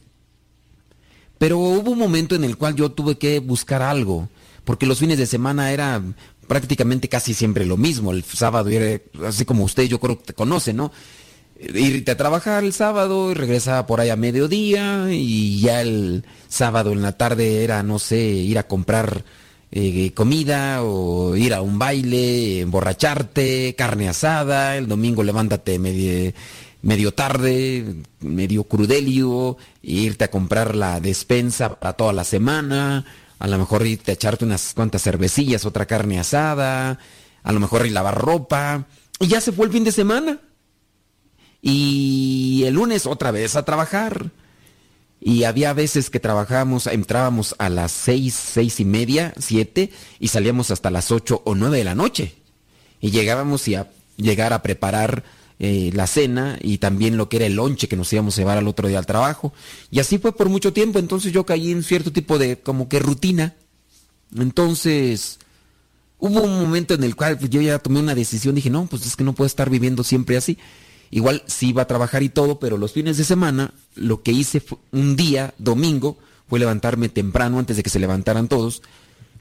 Pero 1.38 1.57
hubo 1.57 1.91
un 1.91 1.99
momento 1.99 2.36
en 2.36 2.43
el 2.43 2.57
cual 2.57 2.76
yo 2.76 2.91
tuve 2.91 3.17
que 3.17 3.39
buscar 3.39 3.82
algo, 3.82 4.30
porque 4.63 4.86
los 4.86 4.99
fines 4.99 5.17
de 5.17 5.26
semana 5.26 5.72
era 5.72 6.01
prácticamente 6.47 7.09
casi 7.09 7.34
siempre 7.34 7.65
lo 7.65 7.78
mismo. 7.78 8.11
El 8.11 8.24
sábado 8.24 8.69
era 8.69 9.01
así 9.26 9.45
como 9.45 9.63
usted 9.63 9.84
yo 9.86 9.99
creo 9.99 10.19
que 10.19 10.26
te 10.26 10.34
conoce, 10.34 10.74
¿no? 10.74 10.91
Irte 11.59 12.11
a 12.11 12.17
trabajar 12.17 12.63
el 12.63 12.74
sábado 12.74 13.32
y 13.32 13.36
regresaba 13.36 13.88
por 13.88 14.01
ahí 14.01 14.09
a 14.09 14.15
mediodía 14.15 15.07
y 15.11 15.61
ya 15.61 15.82
el 15.82 16.26
sábado 16.47 16.91
en 16.91 17.01
la 17.01 17.17
tarde 17.17 17.63
era, 17.63 17.84
no 17.84 17.99
sé, 17.99 18.19
ir 18.19 18.59
a 18.59 18.67
comprar 18.67 19.24
eh, 19.72 20.11
comida 20.13 20.84
o 20.84 21.36
ir 21.36 21.53
a 21.53 21.61
un 21.61 21.80
baile, 21.80 22.61
emborracharte, 22.61 23.76
carne 23.78 24.09
asada, 24.09 24.78
el 24.78 24.88
domingo 24.88 25.24
levántate 25.24 25.80
medio, 25.80 26.34
medio 26.82 27.13
tarde, 27.13 28.03
medio 28.19 28.65
crudelio, 28.65 29.57
e 29.82 29.91
irte 29.91 30.26
a 30.26 30.32
comprar 30.32 30.76
la 30.76 30.99
despensa 30.99 31.80
para 31.80 31.93
toda 31.93 32.13
la 32.13 32.24
semana, 32.24 33.05
a 33.39 33.47
lo 33.47 33.57
mejor 33.57 33.86
irte 33.88 34.11
a 34.11 34.15
echarte 34.15 34.45
unas 34.45 34.74
cuantas 34.74 35.03
cervecillas, 35.03 35.65
otra 35.65 35.86
carne 35.86 36.19
asada, 36.19 36.99
a 37.43 37.51
lo 37.51 37.59
mejor 37.59 37.86
ir 37.86 37.91
a 37.91 37.95
lavar 37.95 38.19
ropa, 38.19 38.88
y 39.19 39.28
ya 39.28 39.39
se 39.39 39.51
fue 39.51 39.67
el 39.67 39.72
fin 39.72 39.84
de 39.84 39.91
semana. 39.91 40.39
Y 41.61 42.63
el 42.65 42.74
lunes 42.74 43.05
otra 43.05 43.30
vez 43.30 43.55
a 43.55 43.63
trabajar. 43.63 44.32
Y 45.24 45.43
había 45.43 45.72
veces 45.74 46.09
que 46.09 46.19
trabajábamos, 46.19 46.88
entrábamos 46.88 47.53
a 47.59 47.69
las 47.69 47.91
seis, 47.91 48.34
seis 48.34 48.80
y 48.80 48.86
media, 48.86 49.36
siete, 49.38 49.91
y 50.19 50.30
salíamos 50.30 50.72
hasta 50.72 50.89
las 50.89 51.11
ocho 51.11 51.43
o 51.45 51.53
nueve 51.53 51.78
de 51.78 51.84
la 51.84 51.93
noche. 51.93 52.34
Y 52.99 53.11
llegábamos 53.11 53.67
y 53.67 53.76
a 53.76 53.91
llegar 54.17 54.51
a 54.51 54.63
preparar 54.63 55.24
eh, 55.59 55.91
la 55.93 56.07
cena 56.07 56.57
y 56.59 56.80
también 56.80 57.17
lo 57.17 57.30
que 57.30 57.38
era 57.38 57.45
el 57.45 57.53
lonche 57.53 57.88
que 57.88 57.95
nos 57.95 58.11
íbamos 58.11 58.36
a 58.36 58.41
llevar 58.41 58.57
al 58.57 58.67
otro 58.67 58.88
día 58.88 58.97
al 58.97 59.05
trabajo. 59.05 59.53
Y 59.91 59.99
así 59.99 60.17
fue 60.17 60.36
por 60.36 60.49
mucho 60.49 60.74
tiempo, 60.74 60.97
entonces 60.97 61.32
yo 61.32 61.45
caí 61.45 61.72
en 61.72 61.84
cierto 61.84 62.11
tipo 62.11 62.39
de 62.39 62.57
como 62.57 62.89
que 62.89 62.97
rutina. 62.97 63.53
Entonces, 64.36 65.38
hubo 66.17 66.41
un 66.41 66.59
momento 66.61 66.95
en 66.95 67.03
el 67.03 67.15
cual 67.15 67.38
yo 67.47 67.61
ya 67.61 67.78
tomé 67.78 67.99
una 67.99 68.15
decisión, 68.15 68.55
dije, 68.55 68.72
no, 68.72 68.88
pues 68.88 69.05
es 69.05 69.15
que 69.15 69.24
no 69.24 69.34
puedo 69.34 69.45
estar 69.45 69.69
viviendo 69.69 70.03
siempre 70.03 70.36
así. 70.36 70.57
Igual 71.12 71.43
sí 71.45 71.70
iba 71.70 71.82
a 71.82 71.88
trabajar 71.88 72.24
y 72.24 72.30
todo, 72.30 72.59
pero 72.59 72.78
los 72.78 72.93
fines 72.93 73.18
de 73.18 73.26
semana 73.26 73.74
lo 73.95 74.24
que 74.24 74.32
hice 74.32 74.62
fue, 74.62 74.78
un 74.91 75.18
día, 75.18 75.53
domingo, 75.57 76.18
fue 76.47 76.59
levantarme 76.59 77.09
temprano 77.09 77.59
antes 77.59 77.78
de 77.78 77.84
que 77.84 77.89
se 77.89 77.99
levantaran 77.99 78.47
todos, 78.47 78.82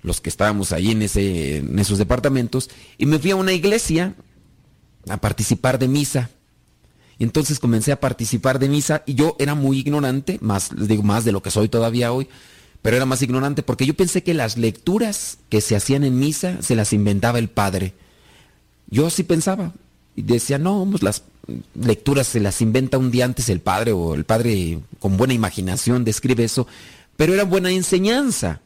los 0.03 0.21
que 0.21 0.29
estábamos 0.29 0.73
ahí 0.73 0.91
en, 0.91 1.03
ese, 1.03 1.59
en 1.59 1.79
esos 1.79 1.99
departamentos, 1.99 2.71
y 2.99 3.07
me 3.07 3.18
fui 3.18 3.31
a 3.31 3.37
una 3.37 3.53
iglesia 3.53 4.14
a 5.09 5.16
participar 5.18 5.79
de 5.79 5.89
misa. 5.89 6.31
Entonces 7.21 7.61
comencé 7.61 7.93
a 7.93 8.01
participar 8.01 8.59
de 8.59 8.68
misa 8.68 9.03
y 9.07 9.14
yo 9.14 9.37
era 9.39 9.55
muy 9.55 9.79
ignorante, 9.79 10.39
más, 10.41 10.71
digo, 10.75 11.03
más 11.03 11.25
de 11.25 11.33
lo 11.33 11.43
que 11.43 11.51
soy 11.51 11.68
todavía 11.68 12.12
hoy, 12.12 12.29
pero 12.83 12.97
era 12.97 13.07
más 13.07 13.21
ignorante 13.23 13.62
porque 13.62 13.85
yo 13.87 13.95
pensé 13.95 14.23
que 14.23 14.33
las 14.33 14.57
lecturas 14.57 15.39
que 15.51 15.61
se 15.61 15.77
hacían 15.77 16.03
en 16.03 16.18
misa 16.18 16.62
se 16.62 16.75
las 16.75 16.95
inventaba 16.95 17.39
el 17.39 17.51
padre. 17.51 17.93
Yo 18.89 19.11
sí 19.11 19.23
pensaba 19.23 19.75
y 20.16 20.23
decía, 20.23 20.59
no, 20.59 20.87
pues 20.91 21.03
las 21.03 21.25
lecturas 21.74 22.26
se 22.26 22.41
las 22.41 22.61
inventa 22.61 22.99
un 22.99 23.11
día 23.11 23.24
antes 23.24 23.49
el 23.49 23.61
padre 23.61 23.93
o 23.93 24.14
el 24.14 24.24
padre 24.24 24.80
con 24.99 25.16
buena 25.16 25.34
imaginación 25.34 26.05
describe 26.05 26.45
eso, 26.45 26.66
pero 27.16 27.34
era 27.34 27.45
buena 27.45 27.70
enseñanza. 27.70 28.61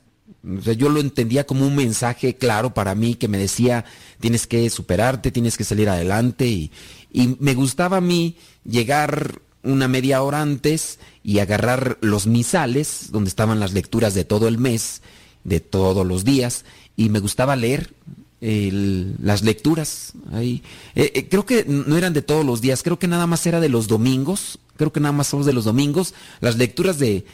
O 0.58 0.62
sea, 0.62 0.72
yo 0.74 0.88
lo 0.88 1.00
entendía 1.00 1.46
como 1.46 1.66
un 1.66 1.76
mensaje 1.76 2.36
claro 2.36 2.72
para 2.74 2.94
mí 2.94 3.14
que 3.14 3.28
me 3.28 3.38
decía, 3.38 3.84
tienes 4.20 4.46
que 4.46 4.68
superarte, 4.70 5.30
tienes 5.30 5.56
que 5.56 5.64
salir 5.64 5.88
adelante 5.88 6.46
y, 6.46 6.70
y 7.12 7.36
me 7.40 7.54
gustaba 7.54 7.98
a 7.98 8.02
mí 8.02 8.36
llegar 8.64 9.40
una 9.62 9.88
media 9.88 10.22
hora 10.22 10.42
antes 10.42 10.98
y 11.22 11.38
agarrar 11.38 11.98
los 12.00 12.26
misales, 12.26 13.08
donde 13.10 13.28
estaban 13.28 13.60
las 13.60 13.72
lecturas 13.72 14.14
de 14.14 14.24
todo 14.24 14.46
el 14.46 14.58
mes, 14.58 15.02
de 15.42 15.60
todos 15.60 16.06
los 16.06 16.24
días, 16.24 16.64
y 16.96 17.08
me 17.08 17.18
gustaba 17.20 17.56
leer 17.56 17.92
las 18.40 19.42
lecturas. 19.42 20.12
Ahí. 20.32 20.62
Eh, 20.94 21.12
eh, 21.14 21.28
creo 21.28 21.46
que 21.46 21.64
no 21.64 21.96
eran 21.96 22.12
de 22.12 22.22
todos 22.22 22.44
los 22.44 22.60
días, 22.60 22.82
creo 22.82 22.98
que 22.98 23.08
nada 23.08 23.26
más 23.26 23.46
era 23.46 23.60
de 23.60 23.68
los 23.68 23.88
domingos, 23.88 24.58
creo 24.76 24.92
que 24.92 25.00
nada 25.00 25.12
más 25.12 25.28
son 25.28 25.44
de 25.44 25.52
los 25.52 25.64
domingos, 25.64 26.14
las 26.40 26.56
lecturas 26.56 26.98
de, 26.98 27.24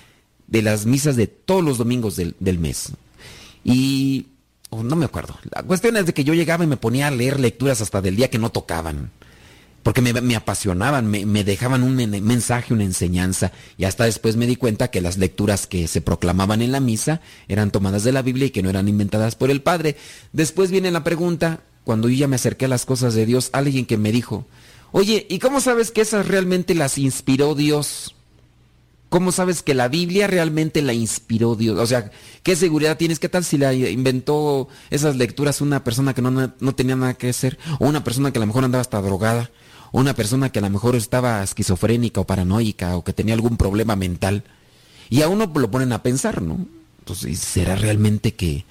de 0.46 0.62
las 0.62 0.86
misas 0.86 1.16
de 1.16 1.26
todos 1.26 1.64
los 1.64 1.78
domingos 1.78 2.16
del, 2.16 2.36
del 2.38 2.58
mes. 2.58 2.92
Y 3.64 4.26
oh, 4.70 4.82
no 4.82 4.96
me 4.96 5.04
acuerdo. 5.04 5.36
La 5.50 5.62
cuestión 5.62 5.96
es 5.96 6.06
de 6.06 6.14
que 6.14 6.24
yo 6.24 6.34
llegaba 6.34 6.64
y 6.64 6.68
me 6.68 6.76
ponía 6.76 7.08
a 7.08 7.10
leer 7.10 7.40
lecturas 7.40 7.80
hasta 7.80 8.00
del 8.00 8.16
día 8.16 8.30
que 8.30 8.38
no 8.38 8.50
tocaban. 8.50 9.10
Porque 9.82 10.02
me, 10.02 10.36
apasionaban, 10.36 11.06
me, 11.06 11.24
me, 11.24 11.42
dejaban 11.42 11.82
un 11.82 11.96
mensaje, 11.96 12.74
una 12.74 12.84
enseñanza. 12.84 13.50
Y 13.78 13.84
hasta 13.84 14.04
después 14.04 14.36
me 14.36 14.46
di 14.46 14.56
cuenta 14.56 14.88
que 14.88 15.00
las 15.00 15.16
lecturas 15.16 15.66
que 15.66 15.88
se 15.88 16.02
proclamaban 16.02 16.60
en 16.60 16.72
la 16.72 16.80
misa 16.80 17.22
eran 17.48 17.70
tomadas 17.70 18.04
de 18.04 18.12
la 18.12 18.22
Biblia 18.22 18.46
y 18.46 18.50
que 18.50 18.62
no 18.62 18.68
eran 18.68 18.88
inventadas 18.88 19.36
por 19.36 19.50
el 19.50 19.62
Padre. 19.62 19.96
Después 20.32 20.70
viene 20.70 20.90
la 20.90 21.02
pregunta, 21.02 21.60
cuando 21.84 22.08
yo 22.08 22.16
ya 22.16 22.28
me 22.28 22.36
acerqué 22.36 22.66
a 22.66 22.68
las 22.68 22.84
cosas 22.84 23.14
de 23.14 23.24
Dios, 23.24 23.48
alguien 23.52 23.86
que 23.86 23.96
me 23.96 24.12
dijo, 24.12 24.44
oye, 24.92 25.26
¿y 25.30 25.38
cómo 25.38 25.60
sabes 25.60 25.90
que 25.90 26.02
esas 26.02 26.28
realmente 26.28 26.74
las 26.74 26.98
inspiró 26.98 27.54
Dios? 27.54 28.14
¿Cómo 29.08 29.32
sabes 29.32 29.62
que 29.64 29.74
la 29.74 29.88
Biblia 29.88 30.28
realmente 30.28 30.82
la 30.82 30.92
inspiró 30.92 31.56
Dios? 31.56 31.78
O 31.80 31.86
sea, 31.86 32.12
¿qué 32.44 32.54
seguridad 32.54 32.96
tienes? 32.96 33.18
¿Qué 33.18 33.28
tal 33.28 33.44
si 33.44 33.58
la 33.58 33.72
inventó 33.74 34.68
esas 34.90 35.16
lecturas 35.16 35.60
una 35.60 35.82
persona 35.82 36.14
que 36.14 36.22
no, 36.22 36.30
no 36.30 36.74
tenía 36.76 36.94
nada 36.94 37.14
que 37.14 37.30
hacer? 37.30 37.58
O 37.80 37.88
una 37.88 38.04
persona 38.04 38.30
que 38.30 38.38
a 38.38 38.40
lo 38.40 38.46
mejor 38.46 38.64
andaba 38.64 38.82
hasta 38.82 39.02
drogada? 39.02 39.50
Una 39.92 40.14
persona 40.14 40.50
que 40.50 40.60
a 40.60 40.62
lo 40.62 40.70
mejor 40.70 40.94
estaba 40.94 41.42
esquizofrénica 41.42 42.20
o 42.20 42.26
paranoica 42.26 42.96
o 42.96 43.04
que 43.04 43.12
tenía 43.12 43.34
algún 43.34 43.56
problema 43.56 43.96
mental? 43.96 44.44
Y 45.08 45.22
a 45.22 45.28
uno 45.28 45.50
lo 45.52 45.70
ponen 45.70 45.92
a 45.92 46.02
pensar, 46.02 46.42
¿no? 46.42 46.66
Entonces, 47.00 47.40
¿será 47.40 47.74
realmente 47.74 48.34
que, 48.34 48.64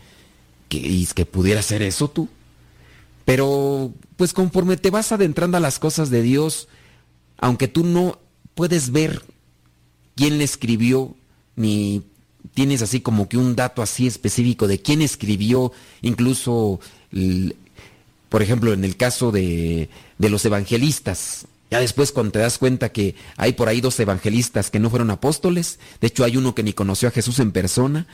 que, 0.70 1.05
que 1.13 1.26
pudiera 1.26 1.61
ser 1.61 1.82
eso 1.82 2.09
tú? 2.09 2.30
Pero, 3.26 3.93
pues 4.15 4.34
conforme 4.34 4.78
te 4.78 4.89
vas 4.89 5.11
adentrando 5.11 5.57
a 5.57 5.59
las 5.59 5.78
cosas 5.78 6.09
de 6.09 6.22
Dios, 6.22 6.67
aunque 7.38 7.67
tú 7.67 7.84
no 7.84 8.20
puedes 8.55 8.91
ver 8.91 9.24
quién 10.15 10.38
le 10.38 10.45
escribió, 10.45 11.15
ni 11.55 12.03
tienes 12.53 12.82
así 12.82 13.01
como 13.01 13.30
que 13.30 13.38
un 13.38 13.55
dato 13.55 13.82
así 13.82 14.07
específico 14.07 14.67
de 14.67 14.82
quién 14.82 15.01
escribió, 15.01 15.72
incluso, 16.01 16.80
por 18.30 18.42
ejemplo, 18.42 18.74
en 18.74 18.84
el 18.84 18.96
caso 18.96 19.32
de, 19.32 19.90
de, 20.18 20.30
los 20.30 20.46
evangelistas. 20.46 21.46
Ya 21.72 21.80
después 21.80 22.12
cuando 22.12 22.32
te 22.32 22.40
das 22.40 22.58
cuenta 22.58 22.90
que 22.90 23.16
hay 23.38 23.54
por 23.54 23.68
ahí 23.70 23.82
dos 23.82 24.00
evangelistas 24.00 24.72
que 24.72 24.80
no 24.80 24.90
fueron 24.90 25.12
apóstoles, 25.12 25.80
de 26.02 26.08
hecho 26.08 26.24
hay 26.24 26.38
uno 26.38 26.56
que 26.56 26.64
ni 26.64 26.74
conoció 26.74 27.08
a 27.08 27.12
Jesús 27.12 27.40
en 27.40 27.52
persona, 27.52 28.08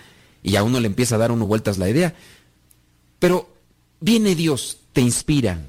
y 0.44 0.56
a 0.58 0.64
uno 0.64 0.80
le 0.80 0.88
empieza 0.88 1.16
a 1.16 1.18
dar 1.18 1.32
uno 1.32 1.48
vueltas 1.48 1.78
la 1.78 1.90
idea. 1.90 2.16
Pero 3.20 3.50
viene 4.00 4.36
Dios, 4.36 4.78
te 4.94 5.02
inspira, 5.02 5.60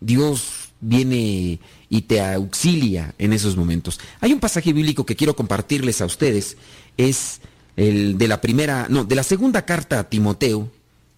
Dios 0.00 0.70
viene 0.80 1.60
y 1.88 2.02
te 2.02 2.20
auxilia 2.20 3.14
en 3.18 3.32
esos 3.32 3.56
momentos. 3.56 4.00
Hay 4.20 4.32
un 4.32 4.40
pasaje 4.40 4.72
bíblico 4.72 5.06
que 5.06 5.16
quiero 5.16 5.36
compartirles 5.36 6.00
a 6.00 6.06
ustedes, 6.06 6.56
es 6.96 7.40
el 7.76 8.18
de 8.18 8.28
la 8.28 8.40
primera, 8.40 8.86
no, 8.88 9.04
de 9.04 9.14
la 9.14 9.22
segunda 9.22 9.64
carta 9.64 10.00
a 10.00 10.08
Timoteo, 10.08 10.70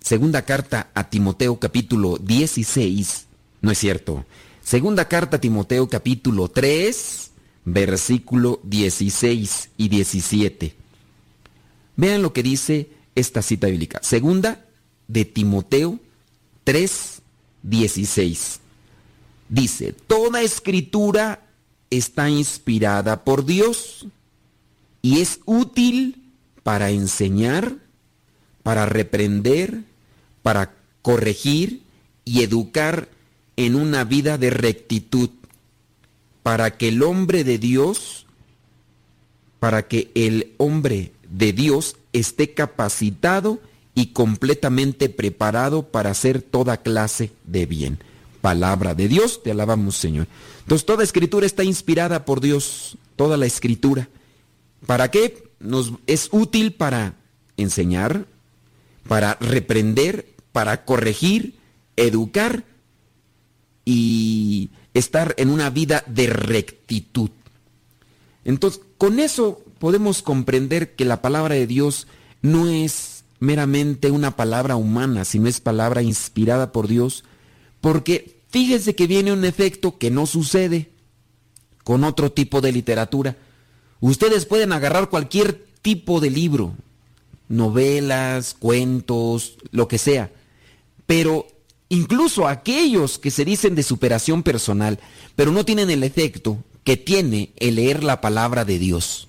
segunda 0.09 0.41
carta 0.41 0.89
a 0.95 1.11
Timoteo 1.11 1.61
capítulo 1.61 2.17
16, 2.17 3.27
no 3.61 3.71
es 3.71 3.77
cierto, 3.77 4.25
segunda 4.63 5.07
carta 5.07 5.37
a 5.37 5.41
Timoteo 5.41 5.87
capítulo 5.87 6.49
3, 6.49 7.31
versículo 7.67 8.59
16 8.63 9.69
y 9.77 9.89
17. 9.91 10.75
Vean 11.97 12.23
lo 12.23 12.33
que 12.33 12.43
dice 12.43 12.89
esta 13.15 13.43
cita 13.43 13.67
bíblica. 13.67 14.01
Segunda 14.03 14.65
de 15.09 15.27
Timoteo 15.27 16.01
3, 16.65 17.21
16 17.65 18.61
dice, 19.51 19.93
toda 19.93 20.41
escritura 20.41 21.43
está 21.91 22.31
inspirada 22.31 23.25
por 23.25 23.45
Dios 23.45 24.07
y 25.03 25.21
es 25.21 25.41
útil 25.45 26.33
para 26.63 26.89
enseñar, 26.89 27.77
para 28.63 28.87
reprender, 28.87 29.88
para 30.43 30.75
corregir 31.03 31.83
y 32.25 32.43
educar 32.43 33.09
en 33.57 33.75
una 33.75 34.05
vida 34.05 34.39
de 34.39 34.51
rectitud, 34.51 35.31
para 36.43 36.77
que 36.77 36.89
el 36.89 37.03
hombre 37.03 37.45
de 37.45 37.59
Dios, 37.59 38.27
para 39.59 39.89
que 39.89 40.11
el 40.15 40.55
hombre 40.59 41.13
de 41.29 41.53
Dios 41.53 41.97
esté 42.13 42.55
capacitado 42.55 43.61
y 43.95 44.07
completamente 44.07 45.09
preparado 45.09 45.83
para 45.83 46.11
hacer 46.11 46.41
toda 46.41 46.77
clase 46.77 47.33
de 47.45 47.67
bien 47.67 47.99
palabra 48.41 48.95
de 48.95 49.09
Dios. 49.09 49.43
Te 49.43 49.51
alabamos, 49.51 49.97
Señor. 49.97 50.27
Entonces, 50.61 50.87
toda 50.87 51.05
escritura 51.05 51.47
está 51.47 51.65
inspirada 51.65 52.25
por 52.25 52.41
Dios, 52.41 52.97
toda 53.17 53.37
la 53.37 53.47
escritura. 53.47 54.09
¿Para 54.87 55.11
qué? 55.11 55.51
Nos 55.61 55.93
es 56.07 56.29
útil 56.31 56.73
para 56.73 57.15
enseñar, 57.57 58.27
para 59.09 59.37
reprender, 59.41 60.35
para 60.53 60.85
corregir, 60.85 61.59
educar 61.97 62.65
y 63.85 64.71
estar 64.95 65.35
en 65.39 65.51
una 65.51 65.71
vida 65.71 66.05
de 66.07 66.27
rectitud. 66.29 67.31
Entonces, 68.45 68.81
con 68.99 69.19
eso 69.19 69.63
podemos 69.79 70.23
comprender 70.23 70.95
que 70.95 71.05
la 71.05 71.23
palabra 71.23 71.55
de 71.55 71.67
Dios 71.67 72.07
no 72.43 72.69
es 72.69 73.25
meramente 73.41 74.11
una 74.11 74.37
palabra 74.37 74.77
humana, 74.77 75.25
sino 75.25 75.49
es 75.49 75.61
palabra 75.61 76.03
inspirada 76.03 76.73
por 76.73 76.89
Dios, 76.89 77.25
porque 77.81 78.43
fíjese 78.49 78.95
que 78.95 79.07
viene 79.07 79.33
un 79.33 79.45
efecto 79.45 79.99
que 79.99 80.11
no 80.11 80.27
sucede 80.27 80.91
con 81.85 82.05
otro 82.05 82.33
tipo 82.33 82.61
de 82.61 82.73
literatura. 82.73 83.37
Ustedes 84.01 84.47
pueden 84.47 84.73
agarrar 84.73 85.09
cualquier 85.09 85.67
tipo 85.83 86.21
de 86.21 86.31
libro, 86.31 86.75
novelas, 87.49 88.55
cuentos, 88.59 89.57
lo 89.71 89.89
que 89.89 89.99
sea, 89.99 90.31
pero 91.07 91.47
incluso 91.89 92.47
aquellos 92.47 93.19
que 93.19 93.31
se 93.31 93.45
dicen 93.45 93.75
de 93.75 93.83
superación 93.83 94.43
personal, 94.43 94.99
pero 95.37 95.51
no 95.53 95.65
tienen 95.65 95.91
el 95.91 96.03
efecto 96.03 96.63
que 96.85 96.97
tiene 96.97 97.53
el 97.57 97.77
leer 97.77 98.03
la 98.03 98.21
palabra 98.21 98.65
de 98.65 98.79
Dios. 98.79 99.29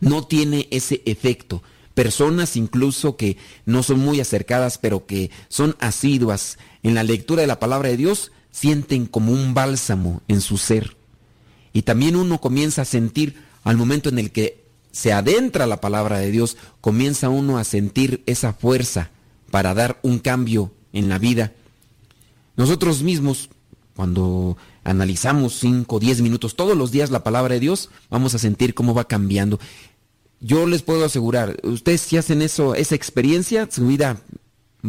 No 0.00 0.26
tiene 0.26 0.68
ese 0.70 1.02
efecto. 1.06 1.62
Personas 1.94 2.56
incluso 2.56 3.16
que 3.16 3.38
no 3.64 3.82
son 3.82 4.00
muy 4.00 4.20
acercadas, 4.20 4.76
pero 4.76 5.06
que 5.06 5.30
son 5.48 5.76
asiduas 5.80 6.58
en 6.82 6.94
la 6.94 7.02
lectura 7.02 7.40
de 7.40 7.46
la 7.46 7.58
palabra 7.58 7.88
de 7.88 7.96
Dios, 7.96 8.32
sienten 8.50 9.06
como 9.06 9.32
un 9.32 9.54
bálsamo 9.54 10.22
en 10.28 10.42
su 10.42 10.58
ser. 10.58 10.96
Y 11.72 11.82
también 11.82 12.16
uno 12.16 12.40
comienza 12.40 12.82
a 12.82 12.86
sentir 12.86 13.42
al 13.64 13.76
momento 13.76 14.10
en 14.10 14.18
el 14.18 14.30
que 14.30 14.65
se 14.96 15.12
adentra 15.12 15.66
la 15.66 15.82
palabra 15.82 16.18
de 16.20 16.30
Dios, 16.30 16.56
comienza 16.80 17.28
uno 17.28 17.58
a 17.58 17.64
sentir 17.64 18.22
esa 18.24 18.54
fuerza 18.54 19.10
para 19.50 19.74
dar 19.74 19.98
un 20.00 20.18
cambio 20.18 20.72
en 20.94 21.10
la 21.10 21.18
vida. 21.18 21.52
Nosotros 22.56 23.02
mismos, 23.02 23.50
cuando 23.94 24.56
analizamos 24.84 25.58
5 25.60 25.96
o 25.96 26.00
10 26.00 26.22
minutos 26.22 26.56
todos 26.56 26.74
los 26.78 26.92
días 26.92 27.10
la 27.10 27.22
palabra 27.22 27.52
de 27.52 27.60
Dios, 27.60 27.90
vamos 28.08 28.34
a 28.34 28.38
sentir 28.38 28.72
cómo 28.72 28.94
va 28.94 29.06
cambiando. 29.06 29.60
Yo 30.40 30.66
les 30.66 30.80
puedo 30.80 31.04
asegurar, 31.04 31.58
ustedes 31.62 32.00
si 32.00 32.16
hacen 32.16 32.40
eso, 32.40 32.74
esa 32.74 32.94
experiencia, 32.94 33.68
su 33.70 33.86
vida 33.86 34.22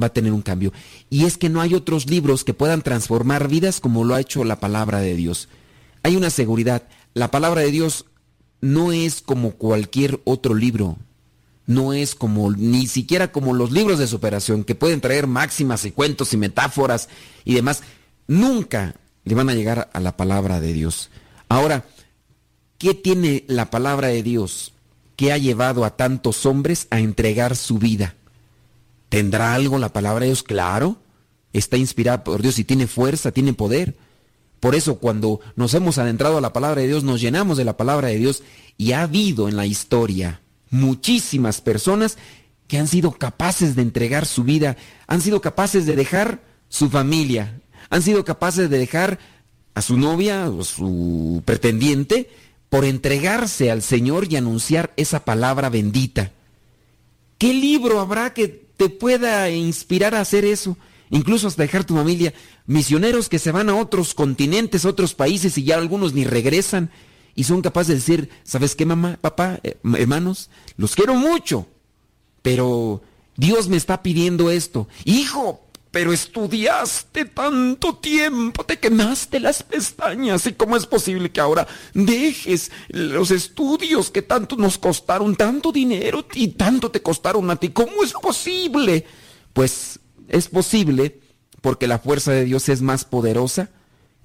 va 0.02 0.08
a 0.08 0.14
tener 0.14 0.32
un 0.32 0.42
cambio. 0.42 0.72
Y 1.10 1.26
es 1.26 1.38
que 1.38 1.50
no 1.50 1.60
hay 1.60 1.74
otros 1.74 2.10
libros 2.10 2.46
que 2.46 2.54
puedan 2.54 2.82
transformar 2.82 3.50
vidas 3.50 3.82
como 3.82 4.06
lo 4.06 4.16
ha 4.16 4.22
hecho 4.22 4.46
la 4.46 4.62
palabra 4.62 5.02
de 5.02 5.16
Dios. 5.16 5.50
Hay 6.02 6.16
una 6.16 6.30
seguridad. 6.30 6.84
La 7.14 7.30
palabra 7.30 7.60
de 7.60 7.72
Dios 7.72 8.06
no 8.62 8.92
es 8.92 9.22
como 9.22 9.52
cualquier 9.52 10.22
otro 10.24 10.54
libro. 10.54 10.98
No 11.66 11.94
es 11.94 12.16
como, 12.16 12.52
ni 12.52 12.88
siquiera 12.88 13.32
como 13.32 13.54
los 13.54 13.72
libros 13.72 14.00
de 14.00 14.08
superación, 14.08 14.64
que 14.64 14.76
pueden 14.76 15.02
traer 15.02 15.28
máximas 15.28 15.84
y 15.84 15.92
cuentos 15.92 16.34
y 16.34 16.38
metáforas 16.38 17.10
y 17.44 17.56
demás. 17.56 17.84
Nunca 18.28 18.96
le 19.26 19.36
van 19.36 19.50
a 19.50 19.54
llegar 19.54 19.90
a 19.94 20.00
la 20.00 20.16
palabra 20.16 20.62
de 20.62 20.72
Dios. 20.72 21.10
Ahora, 21.50 21.86
¿qué 22.78 22.94
tiene 22.94 23.44
la 23.48 23.70
palabra 23.70 24.08
de 24.08 24.24
Dios 24.24 24.74
que 25.18 25.34
ha 25.34 25.38
llevado 25.38 25.84
a 25.84 25.98
tantos 25.98 26.46
hombres 26.46 26.88
a 26.90 27.00
entregar 27.00 27.58
su 27.58 27.80
vida? 27.80 28.16
¿Tendrá 29.10 29.54
algo 29.54 29.78
la 29.78 29.92
palabra 29.92 30.22
de 30.22 30.28
Dios? 30.28 30.44
Claro. 30.44 30.98
Está 31.52 31.76
inspirada 31.76 32.24
por 32.24 32.42
Dios 32.42 32.60
y 32.60 32.64
tiene 32.64 32.88
fuerza, 32.88 33.32
tiene 33.32 33.54
poder. 33.54 33.98
Por 34.60 34.76
eso 34.76 34.96
cuando 34.96 35.40
nos 35.56 35.74
hemos 35.74 35.98
adentrado 35.98 36.38
a 36.38 36.42
la 36.42 36.54
palabra 36.54 36.82
de 36.82 36.88
Dios, 36.88 37.04
nos 37.04 37.22
llenamos 37.22 37.58
de 37.58 37.66
la 37.66 37.78
palabra 37.78 38.08
de 38.10 38.18
Dios 38.18 38.44
y 38.78 38.94
ha 38.94 39.04
habido 39.04 39.48
en 39.48 39.56
la 39.56 39.66
historia 39.66 40.42
muchísimas 40.70 41.62
personas 41.62 42.18
que 42.68 42.78
han 42.78 42.88
sido 42.88 43.12
capaces 43.14 43.76
de 43.76 43.82
entregar 43.82 44.26
su 44.26 44.44
vida, 44.44 44.76
han 45.08 45.22
sido 45.22 45.42
capaces 45.42 45.86
de 45.86 45.96
dejar 45.96 46.42
su 46.70 46.90
familia, 46.90 47.62
han 47.90 48.02
sido 48.02 48.26
capaces 48.26 48.70
de 48.70 48.78
dejar 48.78 49.20
a 49.74 49.82
su 49.82 49.98
novia 49.98 50.50
o 50.50 50.64
su 50.64 51.42
pretendiente 51.46 52.30
por 52.70 52.84
entregarse 52.84 53.72
al 53.72 53.82
Señor 53.82 54.28
y 54.30 54.36
anunciar 54.36 54.92
esa 54.98 55.24
palabra 55.24 55.70
bendita. 55.70 56.32
¿Qué 57.38 57.54
libro 57.54 58.00
habrá 58.00 58.34
que 58.34 58.48
te 58.48 58.90
pueda 58.90 59.50
inspirar 59.50 60.16
a 60.16 60.22
hacer 60.22 60.44
eso? 60.44 60.78
Incluso 61.10 61.48
hasta 61.48 61.64
dejar 61.64 61.86
tu 61.86 61.96
familia. 61.96 62.34
Misioneros 62.66 63.30
que 63.30 63.40
se 63.40 63.52
van 63.52 63.70
a 63.70 63.76
otros 63.76 64.14
continentes, 64.14 64.86
otros 64.86 65.14
países 65.14 65.58
y 65.58 65.64
ya 65.64 65.76
algunos 65.76 66.14
ni 66.14 66.24
regresan 66.24 66.92
y 67.38 67.44
son 67.44 67.62
capaces 67.62 67.90
de 67.90 67.96
decir, 67.96 68.30
¿sabes 68.44 68.76
qué 68.76 68.84
mamá, 68.84 69.20
papá, 69.22 69.60
eh, 69.62 69.78
hermanos? 69.96 70.50
Los 70.76 70.96
quiero 70.96 71.14
mucho, 71.14 71.68
pero 72.42 73.04
Dios 73.36 73.68
me 73.68 73.78
está 73.78 74.02
pidiendo 74.02 74.50
esto. 74.50 74.88
Hijo, 75.06 75.62
pero 75.92 76.12
estudiaste 76.12 77.26
tanto 77.26 77.96
tiempo, 77.98 78.64
te 78.64 78.80
quemaste 78.80 79.40
las 79.40 79.62
pestañas. 79.62 80.48
¿Y 80.48 80.54
cómo 80.54 80.76
es 80.76 80.88
posible 80.88 81.32
que 81.32 81.40
ahora 81.40 81.68
dejes 81.94 82.72
los 82.88 83.30
estudios 83.30 84.10
que 84.10 84.24
tanto 84.24 84.56
nos 84.56 84.80
costaron, 84.80 85.36
tanto 85.36 85.72
dinero 85.72 86.26
y 86.34 86.48
tanto 86.48 86.90
te 86.90 87.04
costaron 87.04 87.52
a 87.52 87.56
ti? 87.56 87.70
¿Cómo 87.70 88.04
es 88.04 88.14
posible? 88.14 89.06
Pues 89.54 90.00
es 90.28 90.48
posible 90.48 91.20
porque 91.62 91.88
la 91.88 92.00
fuerza 92.00 92.32
de 92.32 92.46
Dios 92.46 92.70
es 92.70 92.82
más 92.82 93.06
poderosa 93.06 93.70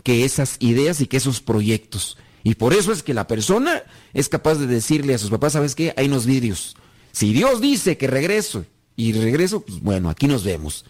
que 0.03 0.25
esas 0.25 0.57
ideas 0.59 1.01
y 1.01 1.07
que 1.07 1.17
esos 1.17 1.41
proyectos. 1.41 2.17
Y 2.45 2.57
por 2.57 2.75
eso 2.75 2.93
es 2.93 3.03
que 3.03 3.15
la 3.15 3.27
persona 3.29 3.83
es 4.13 4.29
capaz 4.29 4.57
de 4.57 4.67
decirle 4.67 5.15
a 5.15 5.19
sus 5.19 5.31
papás, 5.31 5.53
¿sabes 5.53 5.75
qué? 5.75 5.95
Hay 5.97 6.07
unos 6.07 6.27
vídeos. 6.27 6.77
Si 7.13 7.33
Dios 7.33 7.61
dice 7.61 7.97
que 7.97 8.07
regreso 8.07 8.65
y 8.97 9.13
regreso, 9.13 9.61
pues 9.61 9.81
bueno, 9.81 10.11
aquí 10.11 10.27
nos 10.27 10.45
vemos. 10.45 10.85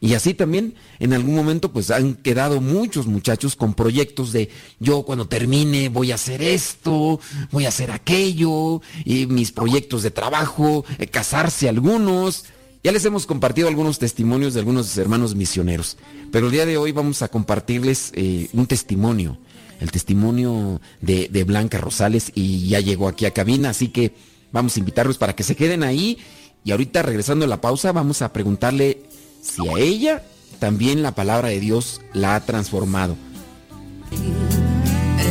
Y 0.00 0.14
así 0.14 0.34
también 0.34 0.74
en 0.98 1.12
algún 1.12 1.34
momento 1.34 1.72
pues 1.72 1.90
han 1.90 2.14
quedado 2.14 2.60
muchos 2.60 3.06
muchachos 3.06 3.56
con 3.56 3.74
proyectos 3.74 4.32
de 4.32 4.50
yo 4.78 5.02
cuando 5.02 5.26
termine 5.26 5.88
voy 5.88 6.12
a 6.12 6.16
hacer 6.16 6.42
esto, 6.42 7.18
voy 7.50 7.64
a 7.64 7.68
hacer 7.68 7.90
aquello, 7.90 8.82
y 9.04 9.26
mis 9.26 9.52
proyectos 9.52 10.02
de 10.02 10.10
trabajo, 10.10 10.84
eh, 10.98 11.06
casarse 11.06 11.68
algunos. 11.68 12.44
Ya 12.86 12.92
les 12.92 13.04
hemos 13.04 13.26
compartido 13.26 13.66
algunos 13.66 13.98
testimonios 13.98 14.54
de 14.54 14.60
algunos 14.60 14.96
hermanos 14.96 15.34
misioneros, 15.34 15.96
pero 16.30 16.46
el 16.46 16.52
día 16.52 16.64
de 16.66 16.76
hoy 16.76 16.92
vamos 16.92 17.20
a 17.20 17.26
compartirles 17.26 18.12
eh, 18.14 18.48
un 18.52 18.68
testimonio, 18.68 19.38
el 19.80 19.90
testimonio 19.90 20.80
de, 21.00 21.28
de 21.28 21.42
Blanca 21.42 21.78
Rosales 21.78 22.30
y 22.32 22.68
ya 22.68 22.78
llegó 22.78 23.08
aquí 23.08 23.26
a 23.26 23.32
cabina, 23.32 23.70
así 23.70 23.88
que 23.88 24.14
vamos 24.52 24.76
a 24.76 24.78
invitarlos 24.78 25.18
para 25.18 25.34
que 25.34 25.42
se 25.42 25.56
queden 25.56 25.82
ahí 25.82 26.18
y 26.62 26.70
ahorita 26.70 27.02
regresando 27.02 27.44
a 27.44 27.48
la 27.48 27.60
pausa 27.60 27.90
vamos 27.90 28.22
a 28.22 28.32
preguntarle 28.32 29.02
si 29.42 29.66
a 29.66 29.80
ella 29.80 30.22
también 30.60 31.02
la 31.02 31.12
palabra 31.12 31.48
de 31.48 31.58
Dios 31.58 32.02
la 32.12 32.36
ha 32.36 32.46
transformado. 32.46 33.16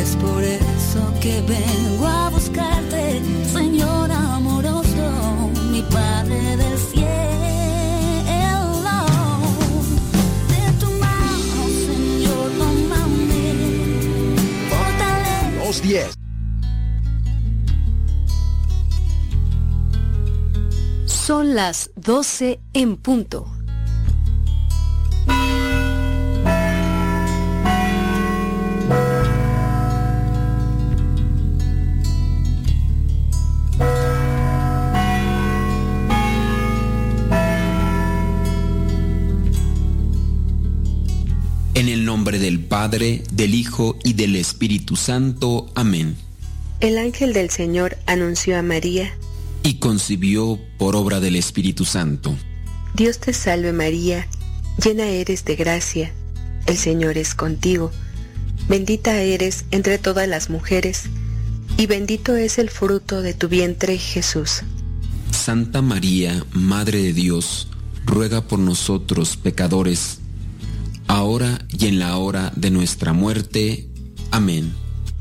Es 0.01 0.17
por 0.17 0.43
eso 0.43 1.13
que 1.21 1.41
vengo 1.47 2.05
a 2.05 2.29
buscarte, 2.31 3.21
Señor 3.53 4.11
amoroso, 4.11 5.51
mi 5.71 5.81
Padre 5.83 6.44
Son 21.05 21.55
las 21.55 21.91
12 21.95 22.59
en 22.73 22.97
punto. 22.97 23.54
En 41.75 41.89
el 41.89 42.05
nombre 42.05 42.39
del 42.39 42.61
Padre, 42.61 43.21
del 43.33 43.53
Hijo 43.53 43.97
y 44.01 44.13
del 44.13 44.37
Espíritu 44.37 44.95
Santo. 44.95 45.69
Amén. 45.75 46.15
El 46.79 46.97
ángel 46.97 47.33
del 47.33 47.49
Señor 47.49 47.97
anunció 48.05 48.57
a 48.57 48.61
María, 48.61 49.13
Y 49.61 49.75
concibió 49.79 50.57
por 50.77 50.95
obra 50.95 51.19
del 51.19 51.35
Espíritu 51.35 51.83
Santo. 51.83 52.33
Dios 52.93 53.19
te 53.19 53.33
salve 53.33 53.73
María, 53.73 54.25
llena 54.81 55.07
eres 55.07 55.43
de 55.43 55.57
gracia, 55.57 56.13
el 56.65 56.77
Señor 56.77 57.17
es 57.17 57.35
contigo, 57.35 57.91
bendita 58.69 59.19
eres 59.21 59.65
entre 59.71 59.97
todas 59.97 60.29
las 60.29 60.49
mujeres, 60.49 61.03
y 61.77 61.87
bendito 61.87 62.37
es 62.37 62.57
el 62.57 62.69
fruto 62.69 63.21
de 63.21 63.33
tu 63.33 63.49
vientre 63.49 63.97
Jesús. 63.97 64.61
Santa 65.31 65.81
María, 65.81 66.41
Madre 66.53 67.01
de 67.03 67.11
Dios, 67.11 67.67
ruega 68.05 68.47
por 68.47 68.59
nosotros 68.59 69.35
pecadores, 69.35 70.19
ahora 71.07 71.65
y 71.69 71.87
en 71.87 71.99
la 71.99 72.17
hora 72.17 72.51
de 72.55 72.71
nuestra 72.71 73.13
muerte. 73.13 73.87
Amén. 74.31 74.73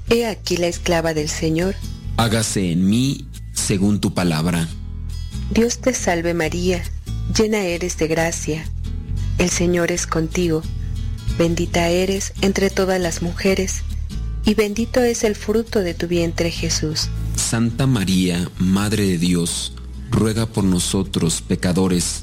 He 0.08 0.26
aquí 0.26 0.56
la 0.56 0.66
esclava 0.66 1.14
del 1.14 1.28
Señor, 1.28 1.74
Hágase 2.16 2.70
en 2.70 2.88
mí 2.88 3.26
según 3.52 4.00
tu 4.00 4.14
palabra. 4.14 4.68
Dios 5.50 5.78
te 5.78 5.92
salve 5.94 6.32
María, 6.32 6.82
llena 7.36 7.62
eres 7.62 7.98
de 7.98 8.06
gracia, 8.06 8.64
el 9.38 9.50
Señor 9.50 9.90
es 9.90 10.06
contigo, 10.06 10.62
bendita 11.38 11.88
eres 11.88 12.32
entre 12.40 12.70
todas 12.70 13.00
las 13.00 13.20
mujeres, 13.20 13.82
y 14.44 14.54
bendito 14.54 15.02
es 15.02 15.24
el 15.24 15.34
fruto 15.34 15.80
de 15.80 15.94
tu 15.94 16.06
vientre 16.06 16.50
Jesús. 16.50 17.08
Santa 17.34 17.86
María, 17.86 18.48
Madre 18.58 19.06
de 19.06 19.18
Dios, 19.18 19.72
ruega 20.10 20.46
por 20.46 20.64
nosotros 20.64 21.42
pecadores, 21.42 22.22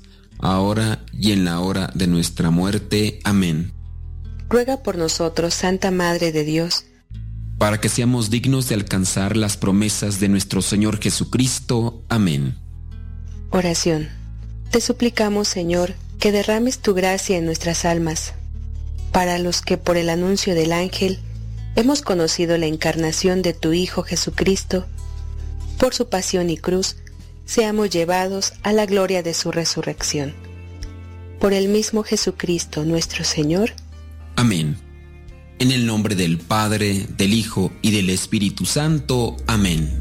ahora 0.41 1.03
y 1.13 1.31
en 1.31 1.45
la 1.45 1.59
hora 1.59 1.91
de 1.93 2.07
nuestra 2.07 2.49
muerte. 2.49 3.19
Amén. 3.23 3.73
Ruega 4.49 4.83
por 4.83 4.97
nosotros, 4.97 5.53
Santa 5.53 5.91
Madre 5.91 6.31
de 6.31 6.43
Dios, 6.43 6.85
para 7.57 7.79
que 7.79 7.89
seamos 7.89 8.29
dignos 8.29 8.67
de 8.67 8.75
alcanzar 8.75 9.37
las 9.37 9.55
promesas 9.55 10.19
de 10.19 10.27
nuestro 10.27 10.61
Señor 10.61 10.99
Jesucristo. 10.99 12.03
Amén. 12.09 12.57
Oración. 13.51 14.09
Te 14.71 14.81
suplicamos, 14.81 15.47
Señor, 15.47 15.93
que 16.19 16.31
derrames 16.31 16.79
tu 16.79 16.93
gracia 16.93 17.37
en 17.37 17.45
nuestras 17.45 17.85
almas, 17.85 18.33
para 19.11 19.37
los 19.37 19.61
que 19.61 19.77
por 19.77 19.97
el 19.97 20.09
anuncio 20.09 20.55
del 20.55 20.71
ángel 20.71 21.19
hemos 21.75 22.01
conocido 22.01 22.57
la 22.57 22.65
encarnación 22.65 23.41
de 23.41 23.53
tu 23.53 23.73
Hijo 23.73 24.03
Jesucristo, 24.03 24.85
por 25.77 25.93
su 25.93 26.09
pasión 26.09 26.49
y 26.49 26.57
cruz, 26.57 26.97
seamos 27.51 27.89
llevados 27.89 28.53
a 28.63 28.71
la 28.71 28.85
gloria 28.85 29.23
de 29.23 29.33
su 29.33 29.51
resurrección. 29.51 30.33
Por 31.37 31.51
el 31.51 31.67
mismo 31.67 32.01
Jesucristo 32.01 32.85
nuestro 32.85 33.25
Señor. 33.25 33.73
Amén. 34.37 34.77
En 35.59 35.71
el 35.71 35.85
nombre 35.85 36.15
del 36.15 36.37
Padre, 36.37 37.07
del 37.17 37.33
Hijo 37.33 37.73
y 37.81 37.91
del 37.91 38.09
Espíritu 38.09 38.65
Santo. 38.65 39.35
Amén. 39.47 40.00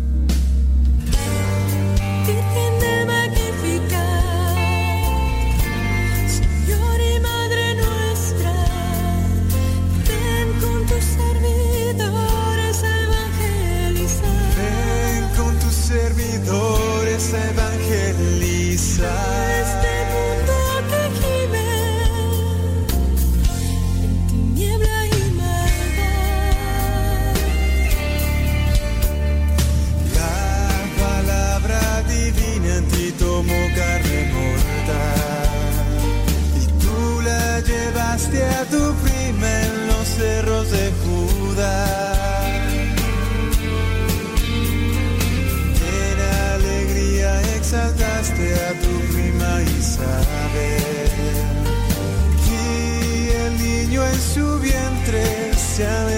Vientre 55.81 56.10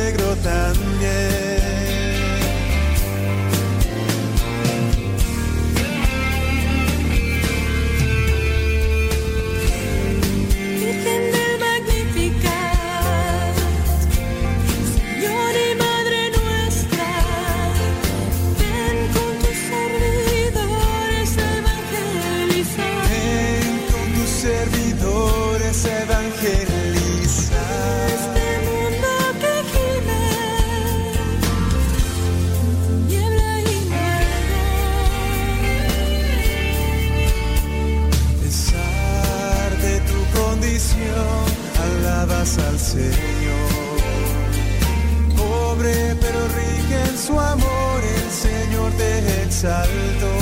exaltó. 49.62 50.34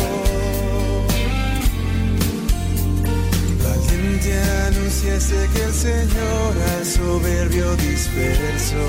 Valiente 3.62 4.42
anunciaste 4.68 5.48
que 5.52 5.62
el 5.62 5.74
Señor 5.74 6.54
al 6.78 6.86
soberbio 6.86 7.76
dispersó 7.76 8.86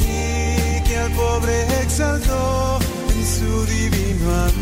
y 0.00 0.82
que 0.82 0.96
al 0.96 1.12
pobre 1.12 1.82
exaltó 1.82 2.78
en 3.10 3.26
su 3.26 3.66
divino 3.66 4.34
amor. 4.34 4.53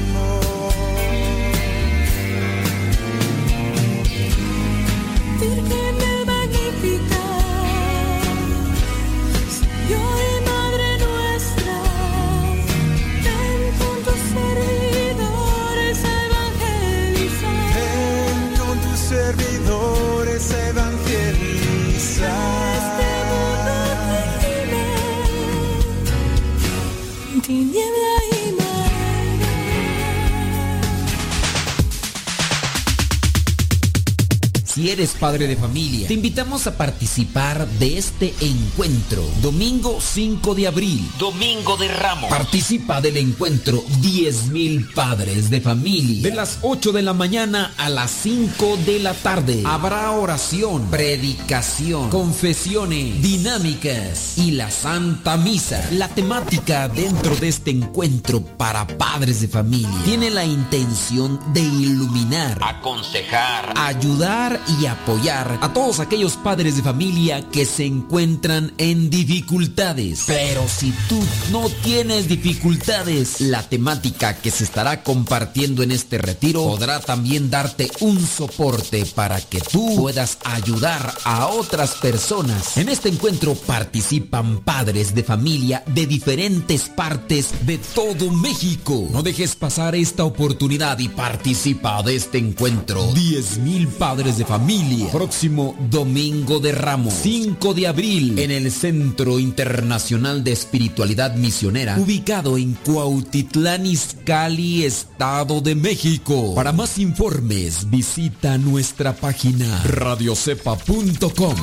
Si 34.82 34.90
eres 34.90 35.12
padre 35.12 35.46
de 35.46 35.54
familia, 35.56 36.08
te 36.08 36.14
invitamos 36.14 36.66
a 36.66 36.76
participar 36.76 37.68
de 37.68 37.98
este 37.98 38.34
encuentro. 38.40 39.22
Domingo 39.40 40.00
5 40.00 40.56
de 40.56 40.66
abril. 40.66 41.08
Domingo 41.20 41.76
de 41.76 41.86
Ramos. 41.86 42.28
Participa 42.28 43.00
del 43.00 43.18
encuentro 43.18 43.84
10.000 44.00 44.92
padres 44.92 45.50
de 45.50 45.60
familia. 45.60 46.28
De 46.28 46.34
las 46.34 46.58
8 46.62 46.90
de 46.90 47.02
la 47.02 47.12
mañana 47.12 47.72
a 47.78 47.88
las 47.90 48.10
5 48.10 48.76
de 48.78 48.98
la 48.98 49.14
tarde. 49.14 49.62
Habrá 49.64 50.10
oración, 50.10 50.90
predicación, 50.90 52.10
confesiones, 52.10 53.22
dinámicas 53.22 54.36
y 54.36 54.50
la 54.50 54.68
Santa 54.68 55.36
Misa. 55.36 55.80
La 55.92 56.08
temática 56.08 56.88
dentro 56.88 57.36
de 57.36 57.46
este 57.46 57.70
encuentro 57.70 58.42
para 58.42 58.84
padres 58.88 59.42
de 59.42 59.46
familia 59.46 60.02
tiene 60.04 60.28
la 60.30 60.44
intención 60.44 61.38
de 61.52 61.60
iluminar, 61.60 62.58
aconsejar, 62.60 63.74
ayudar 63.76 64.60
y 64.71 64.71
y 64.80 64.86
apoyar 64.86 65.58
a 65.60 65.72
todos 65.72 66.00
aquellos 66.00 66.36
padres 66.36 66.76
de 66.76 66.82
familia 66.82 67.48
que 67.50 67.64
se 67.64 67.84
encuentran 67.84 68.72
en 68.78 69.10
dificultades. 69.10 70.24
Pero 70.26 70.66
si 70.68 70.92
tú 71.08 71.20
no 71.50 71.68
tienes 71.82 72.28
dificultades, 72.28 73.40
la 73.40 73.62
temática 73.62 74.34
que 74.34 74.50
se 74.50 74.64
estará 74.64 75.02
compartiendo 75.02 75.82
en 75.82 75.90
este 75.90 76.18
retiro 76.18 76.64
podrá 76.64 77.00
también 77.00 77.50
darte 77.50 77.90
un 78.00 78.24
soporte 78.24 79.04
para 79.14 79.40
que 79.40 79.60
tú 79.60 79.96
puedas 79.96 80.38
ayudar 80.44 81.14
a 81.24 81.48
otras 81.48 81.96
personas. 81.96 82.76
En 82.76 82.88
este 82.88 83.08
encuentro 83.08 83.54
participan 83.54 84.60
padres 84.60 85.14
de 85.14 85.24
familia 85.24 85.82
de 85.86 86.06
diferentes 86.06 86.88
partes 86.88 87.66
de 87.66 87.78
todo 87.78 88.30
México. 88.30 89.08
No 89.12 89.22
dejes 89.22 89.56
pasar 89.56 89.94
esta 89.94 90.24
oportunidad 90.24 90.98
y 90.98 91.08
participa 91.08 92.02
de 92.02 92.16
este 92.16 92.38
encuentro. 92.38 93.12
10.000 93.12 93.88
padres 93.88 94.38
de 94.38 94.44
familia 94.44 94.61
familia. 94.62 95.10
Próximo 95.10 95.74
Domingo 95.90 96.60
de 96.60 96.70
Ramos, 96.70 97.14
5 97.14 97.74
de 97.74 97.88
abril, 97.88 98.38
en 98.38 98.52
el 98.52 98.70
Centro 98.70 99.40
Internacional 99.40 100.44
de 100.44 100.52
Espiritualidad 100.52 101.34
Misionera, 101.34 101.98
ubicado 101.98 102.56
en 102.56 102.74
Cuautitlán 102.74 103.86
Izcalli, 103.86 104.84
Estado 104.84 105.60
de 105.60 105.74
México. 105.74 106.54
Para 106.54 106.70
más 106.70 106.98
informes, 106.98 107.90
visita 107.90 108.56
nuestra 108.56 109.16
página 109.16 109.82
radiocepa.com. 109.82 111.56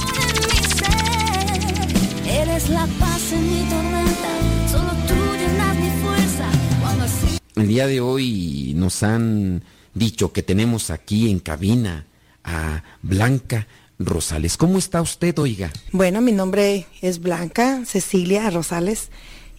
Eres 2.28 2.70
la 2.70 2.86
paz 3.00 3.32
en 3.32 3.46
mi 3.48 3.70
tormenta, 3.70 4.30
solo 4.70 4.92
tú 5.08 5.14
llenas 5.38 5.76
mi 5.78 5.90
fuerza. 6.02 6.50
Cuando 6.82 7.06
así 7.06 7.38
El 7.56 7.68
día 7.70 7.88
de 7.88 8.02
hoy 8.02 8.74
nos 8.76 9.04
han 9.04 9.64
dicho 9.94 10.34
que 10.34 10.44
tenemos 10.44 10.90
aquí 10.90 11.30
en 11.32 11.40
cabina 11.40 12.09
a 12.50 12.84
Blanca 13.02 13.68
Rosales. 14.00 14.58
¿Cómo 14.58 14.78
está 14.80 15.02
usted, 15.02 15.38
oiga? 15.38 15.72
Bueno, 15.92 16.22
mi 16.22 16.32
nombre 16.32 16.88
es 17.02 17.20
Blanca 17.20 17.84
Cecilia 17.86 18.50
Rosales 18.50 19.10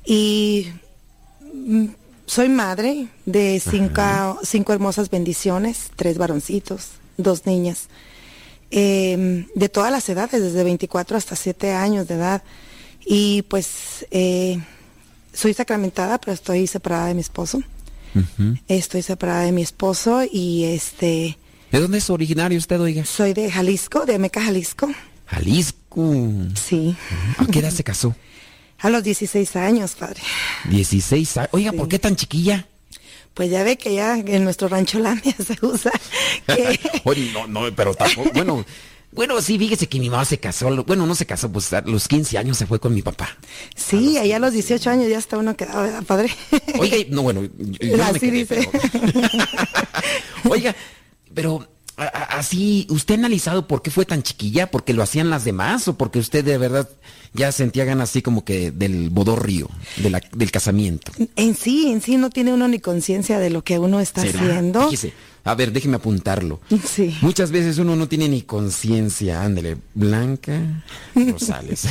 y 0.04 0.68
mm, 1.54 1.86
soy 2.26 2.48
madre 2.48 3.08
de 3.26 3.60
cinco, 3.60 4.38
cinco 4.42 4.72
hermosas 4.72 5.10
bendiciones, 5.10 5.90
tres 5.94 6.18
varoncitos, 6.18 6.88
dos 7.16 7.46
niñas, 7.46 7.88
eh, 8.70 9.46
de 9.54 9.68
todas 9.68 9.90
las 9.90 10.08
edades, 10.08 10.40
desde 10.42 10.64
24 10.64 11.16
hasta 11.16 11.36
7 11.36 11.72
años 11.72 12.08
de 12.08 12.14
edad. 12.14 12.42
Y 13.04 13.42
pues 13.42 14.06
eh, 14.10 14.60
soy 15.32 15.54
sacramentada, 15.54 16.18
pero 16.18 16.32
estoy 16.32 16.66
separada 16.66 17.06
de 17.06 17.14
mi 17.14 17.20
esposo. 17.20 17.62
Estoy 18.66 19.02
separada 19.02 19.42
de 19.42 19.52
mi 19.52 19.62
esposo 19.62 20.22
y 20.30 20.64
este... 20.64 21.36
¿De 21.70 21.80
dónde 21.80 21.98
es 21.98 22.10
originario 22.10 22.58
usted, 22.58 22.80
oiga? 22.80 23.04
Soy 23.04 23.32
de 23.32 23.50
Jalisco, 23.50 24.04
de 24.06 24.16
Ameca, 24.16 24.42
Jalisco. 24.42 24.90
Jalisco. 25.26 26.14
Sí. 26.54 26.96
¿A 27.38 27.46
qué 27.46 27.60
edad 27.60 27.70
se 27.70 27.84
casó? 27.84 28.14
A 28.80 28.90
los 28.90 29.04
16 29.04 29.54
años, 29.56 29.92
padre. 29.92 30.20
16 30.68 31.36
años. 31.36 31.50
Oiga, 31.52 31.72
¿por 31.72 31.88
qué 31.88 31.98
tan 31.98 32.16
chiquilla? 32.16 32.66
Pues 33.34 33.50
ya 33.50 33.62
ve 33.62 33.76
que 33.78 33.94
ya 33.94 34.16
en 34.18 34.42
nuestro 34.42 34.68
rancho 34.68 34.98
Landia 35.00 35.34
se 35.36 35.56
usa 35.64 35.92
que 36.46 36.80
Oye, 37.04 37.30
no, 37.32 37.46
no, 37.46 37.62
pero 37.76 37.94
tampoco. 37.94 38.30
Bueno, 38.34 38.64
bueno, 39.12 39.40
sí, 39.40 39.56
fíjese 39.58 39.86
que 39.88 40.00
mi 40.00 40.10
mamá 40.10 40.24
se 40.24 40.38
casó. 40.38 40.84
Bueno, 40.84 41.06
no 41.06 41.14
se 41.14 41.26
casó, 41.26 41.50
pues 41.52 41.72
a 41.72 41.82
los 41.82 42.08
15 42.08 42.36
años 42.38 42.56
se 42.56 42.66
fue 42.66 42.80
con 42.80 42.92
mi 42.94 43.02
papá. 43.02 43.28
sí, 43.76 44.18
allá 44.18 44.36
a 44.36 44.40
los 44.40 44.52
18 44.52 44.90
años 44.90 45.08
ya 45.08 45.18
está 45.18 45.38
uno 45.38 45.56
quedado, 45.56 45.82
¿verdad, 45.82 46.02
padre? 46.02 46.30
Oiga, 46.78 46.96
no, 47.10 47.22
bueno, 47.22 47.42
yo, 47.44 47.50
yo 47.88 47.96
no 47.96 48.04
me 48.04 48.10
Así 48.10 48.18
quedé, 48.20 48.30
dice. 48.32 48.68
pero- 48.72 49.28
Oiga, 50.50 50.74
pero 51.34 51.68
a- 51.96 52.04
a- 52.04 52.38
así, 52.38 52.86
¿usted 52.90 53.14
ha 53.14 53.18
analizado 53.18 53.66
por 53.66 53.82
qué 53.82 53.90
fue 53.90 54.04
tan 54.06 54.22
chiquilla? 54.22 54.70
¿Porque 54.70 54.92
lo 54.94 55.02
hacían 55.02 55.28
las 55.30 55.44
demás 55.44 55.86
o 55.88 55.96
porque 55.98 56.18
usted 56.18 56.44
de 56.44 56.56
verdad 56.58 56.88
ya 57.32 57.52
sentía 57.52 57.84
ganas 57.84 58.10
así 58.10 58.22
como 58.22 58.44
que 58.44 58.70
del 58.70 59.10
bodorrio, 59.10 59.68
de 59.98 60.10
la- 60.10 60.22
del 60.32 60.50
casamiento? 60.50 61.12
En 61.36 61.54
sí, 61.54 61.90
en 61.90 62.00
sí 62.00 62.16
no 62.16 62.30
tiene 62.30 62.52
uno 62.52 62.68
ni 62.68 62.78
conciencia 62.80 63.38
de 63.38 63.50
lo 63.50 63.62
que 63.64 63.78
uno 63.78 64.00
está 64.00 64.22
¿Será? 64.22 64.40
haciendo. 64.40 64.84
Fíjese, 64.88 65.12
a 65.44 65.54
ver, 65.54 65.72
déjeme 65.72 65.96
apuntarlo. 65.96 66.60
Sí. 66.86 67.14
Muchas 67.20 67.50
veces 67.50 67.78
uno 67.78 67.94
no 67.96 68.08
tiene 68.08 68.28
ni 68.28 68.42
conciencia. 68.42 69.42
Ándele, 69.42 69.76
Blanca 69.94 70.82
Rosales. 71.14 71.86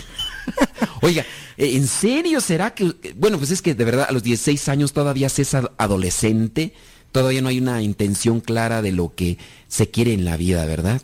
Oiga, 1.01 1.23
eh, 1.57 1.75
¿en 1.75 1.87
serio 1.87 2.41
será 2.41 2.73
que... 2.73 2.93
Bueno, 3.15 3.37
pues 3.37 3.51
es 3.51 3.61
que 3.61 3.75
de 3.75 3.85
verdad 3.85 4.07
a 4.09 4.11
los 4.11 4.23
16 4.23 4.67
años 4.69 4.91
todavía 4.93 5.29
se 5.29 5.43
es 5.43 5.53
ad- 5.53 5.71
adolescente, 5.77 6.73
todavía 7.11 7.41
no 7.41 7.49
hay 7.49 7.59
una 7.59 7.81
intención 7.81 8.39
clara 8.39 8.81
de 8.81 8.91
lo 8.91 9.13
que 9.15 9.37
se 9.67 9.89
quiere 9.89 10.13
en 10.13 10.25
la 10.25 10.37
vida, 10.37 10.65
¿verdad? 10.65 11.01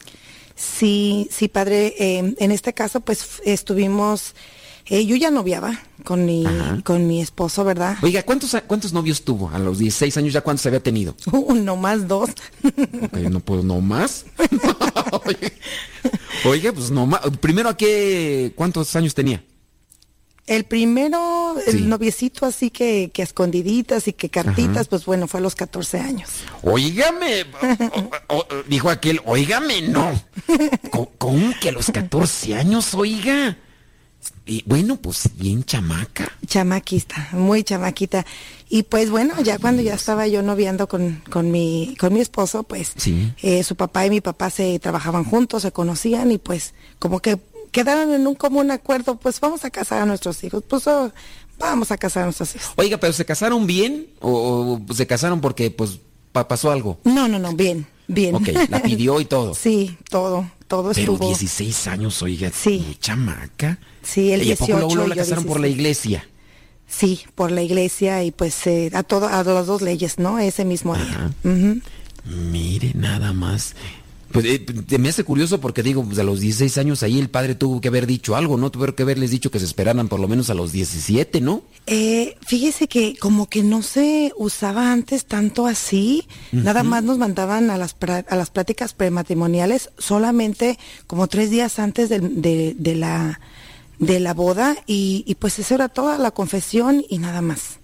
Sí, 0.56 1.28
sí, 1.32 1.47
padre. 1.47 1.93
eh, 1.99 2.36
en 2.38 2.51
este 2.51 2.74
caso, 2.74 3.01
pues 3.01 3.41
estuvimos, 3.43 4.36
eh, 4.86 5.06
yo 5.06 5.16
ya 5.16 5.32
noviaba 5.32 5.80
con 6.03 6.26
mi, 6.26 6.45
con 6.84 7.08
mi 7.08 7.22
esposo, 7.22 7.64
¿verdad? 7.66 7.97
Oiga, 8.01 8.24
¿cuántos, 8.24 8.56
¿cuántos 8.68 8.93
novios 8.93 9.24
tuvo? 9.24 9.49
A 9.49 9.60
los 9.60 9.80
16 9.80 10.16
años 10.18 10.34
ya 10.34 10.41
cuántos 10.41 10.66
había 10.66 10.82
tenido. 10.82 11.16
Uno 11.32 11.76
más 11.76 12.08
dos. 12.08 12.30
No 13.12 13.39
puedo, 13.41 13.64
no 13.64 13.82
más. 13.82 14.26
Oiga, 16.45 16.72
pues 16.72 16.91
no 16.91 17.06
más. 17.06 17.22
Primero, 17.41 17.70
¿a 17.70 17.78
qué? 17.78 18.53
¿Cuántos 18.56 18.95
años 18.95 19.14
tenía? 19.14 19.43
El 20.48 20.64
primero, 20.64 21.56
el 21.66 21.89
noviecito 21.89 22.46
así 22.46 22.70
que, 22.70 23.10
que 23.12 23.24
escondiditas 23.24 24.08
y 24.08 24.14
que 24.14 24.30
cartitas, 24.30 24.88
pues 24.88 25.04
bueno, 25.05 25.28
fue 25.28 25.39
a 25.39 25.43
los 25.43 25.55
14 25.55 26.00
años. 26.00 26.30
Óigame, 26.62 27.46
o- 28.30 28.36
o- 28.38 28.46
dijo 28.67 28.92
aquel, 28.92 29.22
óigame, 29.26 29.82
no. 29.82 30.12
¿Cómo 31.17 31.51
que 31.59 31.70
a 31.70 31.72
los 31.72 31.88
14 31.92 32.54
años, 32.55 32.93
oiga? 32.93 33.58
Y 34.46 34.63
bueno, 34.67 34.97
pues 34.97 35.30
bien 35.36 35.63
chamaca. 35.63 36.32
Chamaquista, 36.46 37.30
muy 37.32 37.63
chamaquita. 37.63 38.26
Y 38.70 38.84
pues 38.84 39.09
bueno, 39.09 39.34
ya 39.42 39.58
cuando 39.58 39.82
ya 39.82 39.96
estaba 39.96 40.28
yo 40.28 40.43
noviando 40.43 40.88
con, 40.88 41.24
con, 41.32 41.50
mi, 41.51 41.96
con 42.00 42.13
mi 42.13 42.22
esposo, 42.22 42.63
pues 42.63 42.93
Sí. 42.97 43.32
eh, 43.42 43.63
su 43.63 43.76
papá 43.76 44.05
y 44.05 44.09
mi 44.12 44.22
papá 44.22 44.50
se 44.51 44.78
trabajaban 44.80 45.24
juntos, 45.24 45.63
se 45.63 45.72
conocían 45.72 46.32
y 46.32 46.38
pues 46.38 46.74
como 47.00 47.20
que 47.20 47.39
quedaron 47.84 48.14
en 48.14 48.26
un 48.26 48.36
común 48.36 48.72
acuerdo, 48.72 49.18
pues 49.18 49.39
vamos 49.39 49.66
a 49.66 49.70
casar 49.70 50.02
a 50.02 50.06
nuestros 50.06 50.43
hijos, 50.43 50.64
pues 50.68 50.88
oh, 50.88 51.12
vamos 51.60 51.92
a 51.92 51.97
casar 51.97 52.24
a 52.24 52.26
nuestros 52.28 52.56
hijos. 52.56 52.72
Oiga, 52.78 52.97
pero 52.97 53.12
¿se 53.14 53.26
casaron 53.26 53.68
bien 53.68 54.08
o, 54.22 54.80
o 54.89 54.93
se 54.93 55.06
casaron 55.06 55.42
porque 55.42 55.70
pues 55.72 56.00
pa- 56.32 56.47
pasó 56.47 56.72
algo? 56.72 56.97
No, 57.04 57.28
no, 57.28 57.38
no, 57.39 57.54
bien, 57.54 57.86
bien. 58.08 58.36
Ok, 58.36 58.47
la 58.70 58.82
pidió 58.82 59.20
y 59.20 59.26
todo. 59.26 59.54
Sí, 59.66 59.97
todo, 60.10 60.50
todo 60.68 60.92
Pero 60.93 61.14
estuvo. 61.14 61.28
16 61.28 61.88
años, 61.88 62.22
oiga, 62.22 62.50
Sí. 62.54 62.97
chamaca. 63.00 63.78
Sí, 64.02 64.32
el 64.32 64.43
¿Y 64.43 64.52
a 64.52 64.56
poco 64.56 64.68
18 64.74 64.96
luego, 64.96 65.08
la 65.10 65.16
casaron 65.16 65.43
por 65.46 65.60
la 65.60 65.68
16. 65.68 65.76
iglesia? 65.80 66.30
Sí, 66.88 67.22
por 67.36 67.52
la 67.52 67.62
iglesia 67.64 68.24
y 68.24 68.32
pues 68.32 68.66
eh, 68.68 68.92
a 68.93 69.02
todo, 69.04 69.28
a 69.28 69.43
las 69.43 69.66
dos 69.66 69.82
leyes, 69.82 70.20
¿no? 70.20 70.38
Ese 70.39 70.64
mismo 70.66 70.96
día. 70.96 71.32
Mire, 72.24 72.92
nada 72.96 73.34
más. 73.34 73.76
Pues 74.32 74.46
eh, 74.46 74.97
me 74.97 75.10
hace 75.10 75.24
curioso 75.24 75.62
porque 75.62 75.84
digo, 75.84 76.04
pues 76.04 76.20
a 76.20 76.24
los 76.24 76.39
16 76.39 76.78
años 76.78 77.04
ahí 77.04 77.20
el 77.20 77.30
padre 77.30 77.56
tuvo 77.56 77.80
que 77.80 77.88
haber 77.88 78.08
dicho 78.08 78.36
algo, 78.36 78.58
¿no? 78.58 78.72
Tuvo 78.72 78.93
que 78.93 79.04
haberles 79.04 79.32
dicho 79.32 79.52
que 79.52 79.60
se 79.60 79.66
esperaran 79.66 80.08
por 80.08 80.20
lo 80.20 80.28
menos 80.28 80.50
a 80.50 80.54
los 80.54 80.72
17, 80.72 81.42
¿no? 81.42 81.64
Eh, 81.88 82.36
fíjese 82.46 82.88
que 82.88 83.16
como 83.18 83.47
que 83.47 83.64
no 83.64 83.82
se 83.82 84.34
usaba 84.38 84.92
antes 84.92 85.26
tanto 85.26 85.68
así, 85.68 86.28
nada 86.52 86.84
más 86.84 87.04
nos 87.04 87.18
mandaban 87.18 87.70
a 87.70 87.78
las, 87.78 87.96
a 88.28 88.36
las 88.36 88.50
pláticas 88.50 88.93
prematrimoniales 88.93 89.92
solamente 89.97 90.78
como 91.08 91.28
tres 91.28 91.50
días 91.50 91.80
antes 91.80 92.10
de, 92.10 92.20
de 92.20 92.96
la, 92.96 93.39
de 94.00 94.20
la 94.20 94.34
boda 94.34 94.76
y, 94.88 95.24
y 95.28 95.36
pues 95.36 95.60
eso 95.60 95.76
era 95.76 95.89
toda 95.89 96.18
la 96.18 96.32
confesión 96.32 97.06
y 97.10 97.20
nada 97.20 97.42
más. 97.42 97.80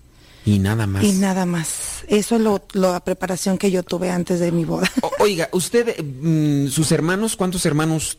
Y 0.45 0.59
nada 0.59 0.88
más. 0.88 1.03
Y 1.03 1.13
nada 1.13 1.45
más. 1.45 2.03
Eso 2.07 2.35
es 2.35 2.41
lo, 2.41 2.63
lo- 2.73 2.91
la 2.93 2.99
preparación 3.03 3.57
que 3.57 3.69
yo 3.72 3.84
tuve 3.84 4.09
antes 4.09 4.39
de 4.39 4.51
mi 4.51 4.65
boda. 4.65 4.89
O- 5.01 5.11
oiga, 5.19 5.49
usted, 5.51 6.03
mm, 6.03 6.68
sus 6.68 6.91
hermanos, 6.91 7.35
¿cuántos 7.35 7.65
hermanos 7.65 8.18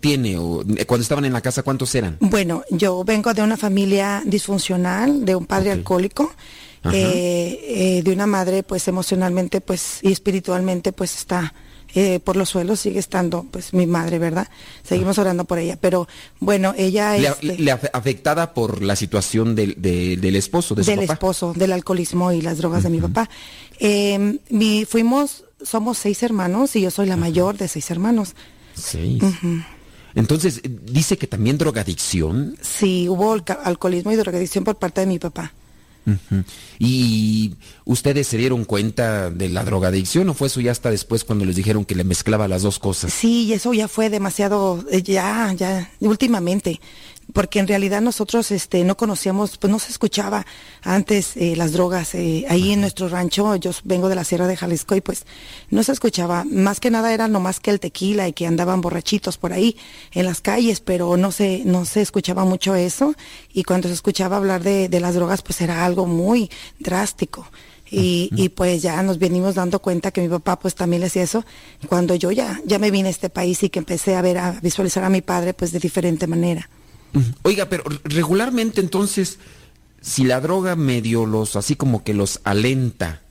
tiene? 0.00 0.36
O, 0.36 0.62
eh, 0.62 0.84
cuando 0.86 1.02
estaban 1.02 1.24
en 1.24 1.32
la 1.32 1.40
casa, 1.40 1.62
¿cuántos 1.62 1.94
eran? 1.94 2.16
Bueno, 2.20 2.64
yo 2.70 3.04
vengo 3.04 3.32
de 3.34 3.42
una 3.42 3.56
familia 3.56 4.22
disfuncional, 4.26 5.24
de 5.24 5.36
un 5.36 5.46
padre 5.46 5.70
alcohólico, 5.70 6.32
eh, 6.92 7.60
eh, 7.98 8.02
de 8.02 8.12
una 8.12 8.26
madre 8.26 8.62
pues 8.62 8.88
emocionalmente 8.88 9.60
pues 9.60 9.98
y 10.02 10.10
espiritualmente 10.12 10.92
pues 10.92 11.14
está 11.16 11.52
eh, 11.94 12.20
por 12.20 12.36
los 12.36 12.48
suelos, 12.50 12.80
sigue 12.80 12.98
estando 12.98 13.46
pues 13.50 13.72
mi 13.72 13.86
madre, 13.86 14.18
¿verdad? 14.18 14.48
Seguimos 14.82 15.18
orando 15.18 15.44
por 15.44 15.58
ella, 15.58 15.78
pero 15.80 16.06
bueno, 16.40 16.74
ella 16.76 17.16
Le, 17.16 17.28
este, 17.28 17.58
le 17.58 17.72
afe- 17.72 17.90
afectada 17.92 18.52
por 18.54 18.82
la 18.82 18.94
situación 18.96 19.54
del, 19.54 19.74
de- 19.78 20.16
del 20.16 20.36
esposo, 20.36 20.74
de 20.74 20.84
su 20.84 20.90
del 20.90 21.00
papá. 21.00 21.12
esposo, 21.14 21.52
del 21.54 21.72
alcoholismo 21.72 22.30
y 22.32 22.42
las 22.42 22.58
drogas 22.58 22.82
de 22.82 22.90
mi 22.90 23.00
papá. 23.00 23.28
Eh, 23.80 24.38
mi, 24.50 24.84
fuimos, 24.84 25.44
somos 25.62 25.98
seis 25.98 26.22
hermanos 26.22 26.76
y 26.76 26.82
yo 26.82 26.90
soy 26.90 27.06
la 27.06 27.16
mayor 27.16 27.56
de 27.56 27.68
seis 27.68 27.90
hermanos. 27.90 28.34
Seis. 28.74 29.22
Entonces, 30.14 30.60
dice 30.84 31.16
que 31.18 31.26
también 31.26 31.58
drogadicción. 31.58 32.56
Sí, 32.60 33.08
hubo 33.08 33.36
alcoholismo 33.64 34.10
y 34.12 34.16
drogadicción 34.16 34.64
por 34.64 34.76
parte 34.76 35.00
de 35.00 35.06
mi 35.06 35.18
papá. 35.18 35.52
¿Y 36.78 37.54
ustedes 37.84 38.26
se 38.26 38.36
dieron 38.36 38.64
cuenta 38.64 39.30
de 39.30 39.48
la 39.48 39.64
drogadicción 39.64 40.28
o 40.28 40.34
fue 40.34 40.48
eso 40.48 40.60
ya 40.60 40.72
hasta 40.72 40.90
después 40.90 41.24
cuando 41.24 41.44
les 41.44 41.56
dijeron 41.56 41.84
que 41.84 41.94
le 41.94 42.04
mezclaba 42.04 42.48
las 42.48 42.62
dos 42.62 42.78
cosas? 42.78 43.12
Sí, 43.12 43.52
eso 43.52 43.74
ya 43.74 43.88
fue 43.88 44.10
demasiado, 44.10 44.84
eh, 44.90 45.02
ya, 45.02 45.52
ya, 45.54 45.90
últimamente. 46.00 46.80
Porque 47.32 47.58
en 47.58 47.68
realidad 47.68 48.00
nosotros 48.00 48.50
este, 48.50 48.84
no 48.84 48.96
conocíamos, 48.96 49.58
pues 49.58 49.70
no 49.70 49.78
se 49.78 49.90
escuchaba 49.90 50.46
antes 50.82 51.36
eh, 51.36 51.54
las 51.56 51.72
drogas. 51.72 52.14
Eh, 52.14 52.46
ahí 52.48 52.72
en 52.72 52.80
nuestro 52.80 53.08
rancho, 53.08 53.54
yo 53.56 53.70
vengo 53.84 54.08
de 54.08 54.14
la 54.14 54.24
Sierra 54.24 54.46
de 54.46 54.56
Jalisco 54.56 54.96
y 54.96 55.00
pues 55.00 55.24
no 55.70 55.82
se 55.82 55.92
escuchaba. 55.92 56.44
Más 56.44 56.80
que 56.80 56.90
nada 56.90 57.12
era 57.12 57.28
nomás 57.28 57.60
que 57.60 57.70
el 57.70 57.80
tequila 57.80 58.28
y 58.28 58.32
que 58.32 58.46
andaban 58.46 58.80
borrachitos 58.80 59.36
por 59.36 59.52
ahí 59.52 59.76
en 60.12 60.24
las 60.24 60.40
calles, 60.40 60.80
pero 60.80 61.16
no 61.16 61.30
se, 61.32 61.62
no 61.64 61.84
se 61.84 62.00
escuchaba 62.00 62.44
mucho 62.44 62.74
eso. 62.74 63.14
Y 63.52 63.64
cuando 63.64 63.88
se 63.88 63.94
escuchaba 63.94 64.38
hablar 64.38 64.62
de, 64.62 64.88
de 64.88 65.00
las 65.00 65.14
drogas, 65.14 65.42
pues 65.42 65.60
era 65.60 65.84
algo 65.84 66.06
muy 66.06 66.50
drástico. 66.78 67.46
Y, 67.90 68.28
y, 68.36 68.50
pues 68.50 68.82
ya 68.82 69.02
nos 69.02 69.18
venimos 69.18 69.54
dando 69.54 69.80
cuenta 69.80 70.10
que 70.10 70.20
mi 70.20 70.28
papá 70.28 70.58
pues 70.58 70.74
también 70.74 71.00
le 71.00 71.06
hacía 71.06 71.22
eso 71.22 71.46
cuando 71.88 72.14
yo 72.14 72.30
ya, 72.30 72.60
ya 72.66 72.78
me 72.78 72.90
vine 72.90 73.08
a 73.08 73.10
este 73.10 73.30
país 73.30 73.62
y 73.62 73.70
que 73.70 73.78
empecé 73.78 74.14
a 74.14 74.20
ver, 74.20 74.36
a 74.36 74.60
visualizar 74.60 75.04
a 75.04 75.08
mi 75.08 75.22
padre 75.22 75.54
pues 75.54 75.72
de 75.72 75.78
diferente 75.78 76.26
manera. 76.26 76.68
Oiga, 77.42 77.68
pero 77.68 77.84
regularmente 78.04 78.80
entonces, 78.80 79.38
si 80.00 80.24
la 80.24 80.40
droga 80.40 80.76
medio 80.76 81.26
los, 81.26 81.56
así 81.56 81.76
como 81.76 82.04
que 82.04 82.14
los 82.14 82.40
alenta, 82.44 83.22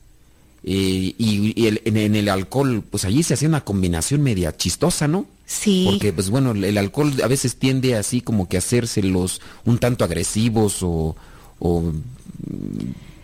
eh, 0.63 1.15
y, 1.17 1.65
el, 1.65 1.81
en, 1.85 2.15
el 2.15 2.27
alcohol, 2.27 2.83
pues 2.89 3.05
allí 3.05 3.23
se 3.23 3.35
hacía 3.35 3.47
una 3.47 3.63
combinación 3.63 4.21
media 4.21 4.55
chistosa, 4.55 5.07
¿no? 5.07 5.25
Sí. 5.45 5.87
Porque, 5.89 6.11
pues 6.11 6.29
bueno, 6.29 6.51
el 6.51 6.77
alcohol 6.77 7.13
a 7.23 7.27
veces 7.27 7.55
tiende 7.55 7.95
así 7.95 8.19
como 8.19 8.49
que 8.49 8.57
a 8.57 8.59
hacerse 8.59 9.01
los 9.01 9.41
un 9.63 9.77
tanto 9.77 10.03
agresivos 10.03 10.79
o, 10.81 11.15
o 11.59 11.93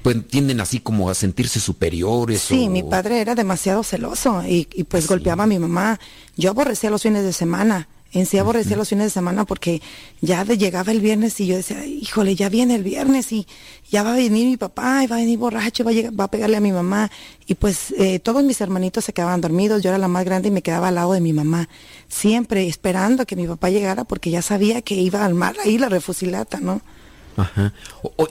pues 0.03 0.25
tienden 0.27 0.61
así 0.61 0.79
como 0.79 1.09
a 1.09 1.15
sentirse 1.15 1.59
superiores. 1.59 2.41
Sí, 2.41 2.69
mi 2.69 2.83
padre 2.83 3.19
era 3.19 3.35
demasiado 3.35 3.83
celoso 3.83 4.41
y, 4.47 4.67
y 4.73 4.85
pues 4.85 5.07
golpeaba 5.07 5.43
a 5.43 5.47
mi 5.47 5.59
mamá. 5.59 5.99
Yo 6.37 6.51
aborrecía 6.51 6.89
los 6.89 7.01
fines 7.01 7.23
de 7.23 7.33
semana 7.33 7.89
en 8.13 8.27
sí 8.27 8.37
aborrecía 8.37 8.77
los 8.77 8.89
fines 8.89 9.05
de 9.07 9.09
semana 9.09 9.43
porque 9.43 9.81
ya 10.21 10.43
llegaba 10.45 10.91
el 10.91 11.01
viernes 11.01 11.39
y 11.39 11.47
yo 11.47 11.55
decía, 11.55 11.83
híjole, 11.85 12.35
ya 12.35 12.47
viene 12.47 12.75
el 12.75 12.83
viernes 12.83 13.31
y 13.31 13.47
ya 13.89 14.03
va 14.03 14.13
a 14.13 14.15
venir 14.15 14.47
mi 14.47 14.57
papá 14.57 15.03
y 15.03 15.07
va 15.07 15.15
a 15.15 15.19
venir 15.19 15.39
borracho, 15.39 15.83
va 15.83 15.91
a, 15.91 16.11
va 16.11 16.25
a 16.25 16.31
pegarle 16.31 16.57
a 16.57 16.61
mi 16.61 16.71
mamá. 16.71 17.09
Y 17.47 17.55
pues 17.55 17.91
eh, 17.97 18.19
todos 18.19 18.43
mis 18.43 18.61
hermanitos 18.61 19.05
se 19.05 19.13
quedaban 19.13 19.41
dormidos, 19.41 19.81
yo 19.81 19.89
era 19.89 19.97
la 19.97 20.07
más 20.07 20.25
grande 20.25 20.49
y 20.49 20.51
me 20.51 20.61
quedaba 20.61 20.89
al 20.89 20.95
lado 20.95 21.13
de 21.13 21.21
mi 21.21 21.33
mamá, 21.33 21.67
siempre 22.07 22.67
esperando 22.67 23.25
que 23.25 23.35
mi 23.35 23.47
papá 23.47 23.71
llegara 23.71 24.03
porque 24.03 24.29
ya 24.29 24.43
sabía 24.43 24.81
que 24.83 24.93
iba 24.95 25.25
al 25.25 25.33
mar 25.33 25.55
ahí 25.63 25.79
la 25.79 25.89
refusilata, 25.89 26.59
¿no? 26.59 26.81
Ajá. 27.35 27.73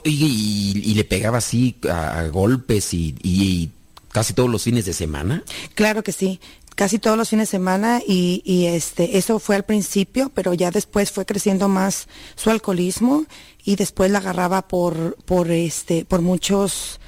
y, 0.05 0.93
le 0.95 1.03
pegaba 1.03 1.39
así 1.39 1.75
a, 1.89 2.23
golpes 2.31 2.93
y, 2.93 3.13
y 3.21 3.69
casi 4.13 4.33
todos 4.33 4.49
los 4.49 4.63
fines 4.63 4.85
de 4.85 4.93
semana? 4.93 5.43
Claro 5.75 6.03
que 6.03 6.13
sí 6.13 6.39
casi 6.75 6.99
todos 6.99 7.17
los 7.17 7.29
fines 7.29 7.49
de 7.49 7.51
semana 7.51 8.01
y, 8.05 8.41
y, 8.45 8.65
este 8.67 9.17
eso 9.17 9.39
fue 9.39 9.55
al 9.55 9.63
principio 9.63 10.31
pero 10.33 10.53
ya 10.53 10.71
después 10.71 11.11
fue 11.11 11.25
creciendo 11.25 11.69
más 11.69 12.07
su 12.35 12.49
alcoholismo 12.49 13.25
y 13.63 13.75
después 13.75 14.11
la 14.11 14.19
agarraba 14.19 14.67
por 14.67 15.15
por 15.25 15.51
este 15.51 16.05
por 16.05 16.21
muchos 16.21 16.99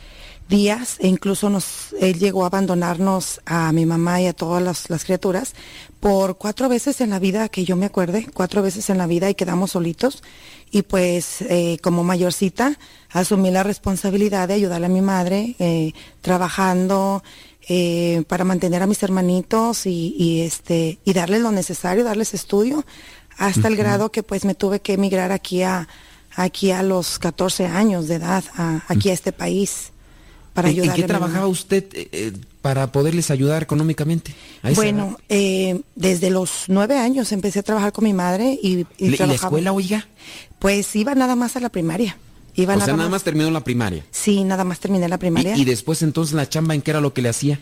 días 0.47 0.97
e 0.99 1.07
incluso 1.07 1.49
nos 1.49 1.93
él 1.99 2.19
llegó 2.19 2.43
a 2.43 2.47
abandonarnos 2.47 3.41
a 3.45 3.71
mi 3.71 3.85
mamá 3.85 4.21
y 4.21 4.27
a 4.27 4.33
todas 4.33 4.87
las, 4.89 5.03
criaturas 5.03 5.53
por 5.99 6.37
cuatro 6.37 6.69
veces 6.69 7.01
en 7.01 7.09
la 7.09 7.19
vida 7.19 7.49
que 7.49 7.65
yo 7.65 7.75
me 7.75 7.87
acuerde 7.87 8.27
cuatro 8.33 8.61
veces 8.61 8.89
en 8.89 8.97
la 8.97 9.07
vida 9.07 9.29
y 9.29 9.35
quedamos 9.35 9.71
solitos 9.71 10.21
y 10.71 10.83
pues 10.83 11.41
eh, 11.41 11.79
como 11.81 12.03
mayorcita 12.03 12.77
asumí 13.09 13.49
la 13.49 13.63
responsabilidad 13.63 14.47
de 14.47 14.53
ayudarle 14.55 14.85
a 14.85 14.89
mi 14.89 15.01
madre 15.01 15.55
eh, 15.57 15.93
trabajando 16.21 17.23
eh, 17.67 18.23
para 18.27 18.43
mantener 18.43 18.83
a 18.83 18.87
mis 18.87 19.01
hermanitos 19.01 19.85
y, 19.85 20.41
este 20.41 20.99
y 21.03 21.13
darles 21.13 21.41
lo 21.41 21.51
necesario, 21.51 22.03
darles 22.03 22.33
estudio, 22.33 22.85
hasta 23.37 23.67
el 23.67 23.75
grado 23.75 24.11
que 24.11 24.23
pues 24.23 24.45
me 24.45 24.55
tuve 24.55 24.81
que 24.81 24.93
emigrar 24.93 25.31
aquí 25.31 25.63
a 25.63 25.87
aquí 26.35 26.71
a 26.71 26.83
los 26.83 27.17
14 27.17 27.65
años 27.65 28.07
de 28.07 28.15
edad, 28.15 28.43
aquí 28.87 29.09
a 29.09 29.13
este 29.13 29.31
país. 29.31 29.91
Para 30.53 30.69
¿En, 30.69 30.93
qué 30.93 31.03
trabajaba 31.03 31.47
usted 31.47 31.83
eh, 31.93 32.07
eh, 32.11 32.31
para 32.61 32.91
poderles 32.91 33.29
ayudar 33.29 33.63
económicamente? 33.63 34.33
Bueno, 34.75 35.17
desde 35.27 36.29
los 36.29 36.65
nueve 36.67 36.97
años 36.97 37.31
empecé 37.31 37.59
a 37.59 37.63
trabajar 37.63 37.91
con 37.91 38.05
mi 38.05 38.13
madre 38.13 38.57
y, 38.61 38.85
y, 38.97 39.17
la 39.17 39.33
escuela, 39.33 39.73
oiga? 39.73 40.07
Pues 40.59 40.95
iba 40.95 41.13
nada 41.15 41.35
más 41.35 41.55
a 41.55 41.59
la 41.59 41.69
primaria 41.69 42.17
o 42.57 42.65
sea, 42.65 42.95
nada 42.95 43.09
más... 43.09 43.23
terminó 43.23 43.51
la 43.51 43.63
primaria. 43.63 44.05
Sí, 44.11 44.43
nada 44.43 44.63
más 44.63 44.79
terminé 44.79 45.07
la 45.07 45.17
primaria. 45.17 45.57
¿Y, 45.57 45.65
después 45.65 46.01
entonces 46.01 46.33
la 46.33 46.47
chamba 46.47 46.73
en 46.73 46.81
qué 46.81 46.91
era 46.91 47.01
lo 47.01 47.13
que 47.13 47.21
le 47.21 47.29
hacía? 47.29 47.59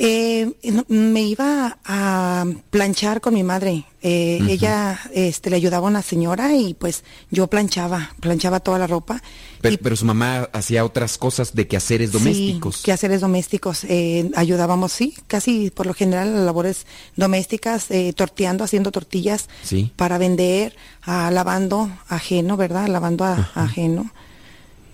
Eh, 0.00 0.52
me 0.86 1.22
iba 1.22 1.78
a 1.84 2.46
planchar 2.70 3.20
con 3.20 3.34
mi 3.34 3.42
madre. 3.42 3.84
Eh, 4.00 4.38
ella 4.48 4.96
este, 5.12 5.50
le 5.50 5.56
ayudaba 5.56 5.88
a 5.88 5.90
una 5.90 6.02
señora 6.02 6.54
y 6.54 6.74
pues 6.74 7.02
yo 7.32 7.48
planchaba, 7.48 8.14
planchaba 8.20 8.60
toda 8.60 8.78
la 8.78 8.86
ropa. 8.86 9.20
Pero, 9.60 9.96
su 9.96 10.04
mamá 10.04 10.48
hacía 10.52 10.84
otras 10.84 11.18
cosas 11.18 11.52
de 11.52 11.66
quehaceres 11.66 12.12
domésticos. 12.12 12.76
Sí, 12.76 12.82
quehaceres 12.84 13.20
domésticos. 13.22 13.82
Eh, 13.88 14.30
ayudábamos, 14.36 14.92
sí, 14.92 15.16
casi 15.26 15.70
por 15.70 15.86
lo 15.86 15.94
general 15.94 16.32
las 16.32 16.44
labores 16.44 16.86
domésticas, 17.16 17.88
torteando, 18.14 18.62
haciendo 18.62 18.92
tortillas 18.92 19.48
para 19.96 20.16
vender, 20.16 20.76
lavando 21.04 21.90
ajeno, 22.06 22.56
¿verdad? 22.56 22.86
Lavando 22.86 23.24
ajeno. 23.24 24.12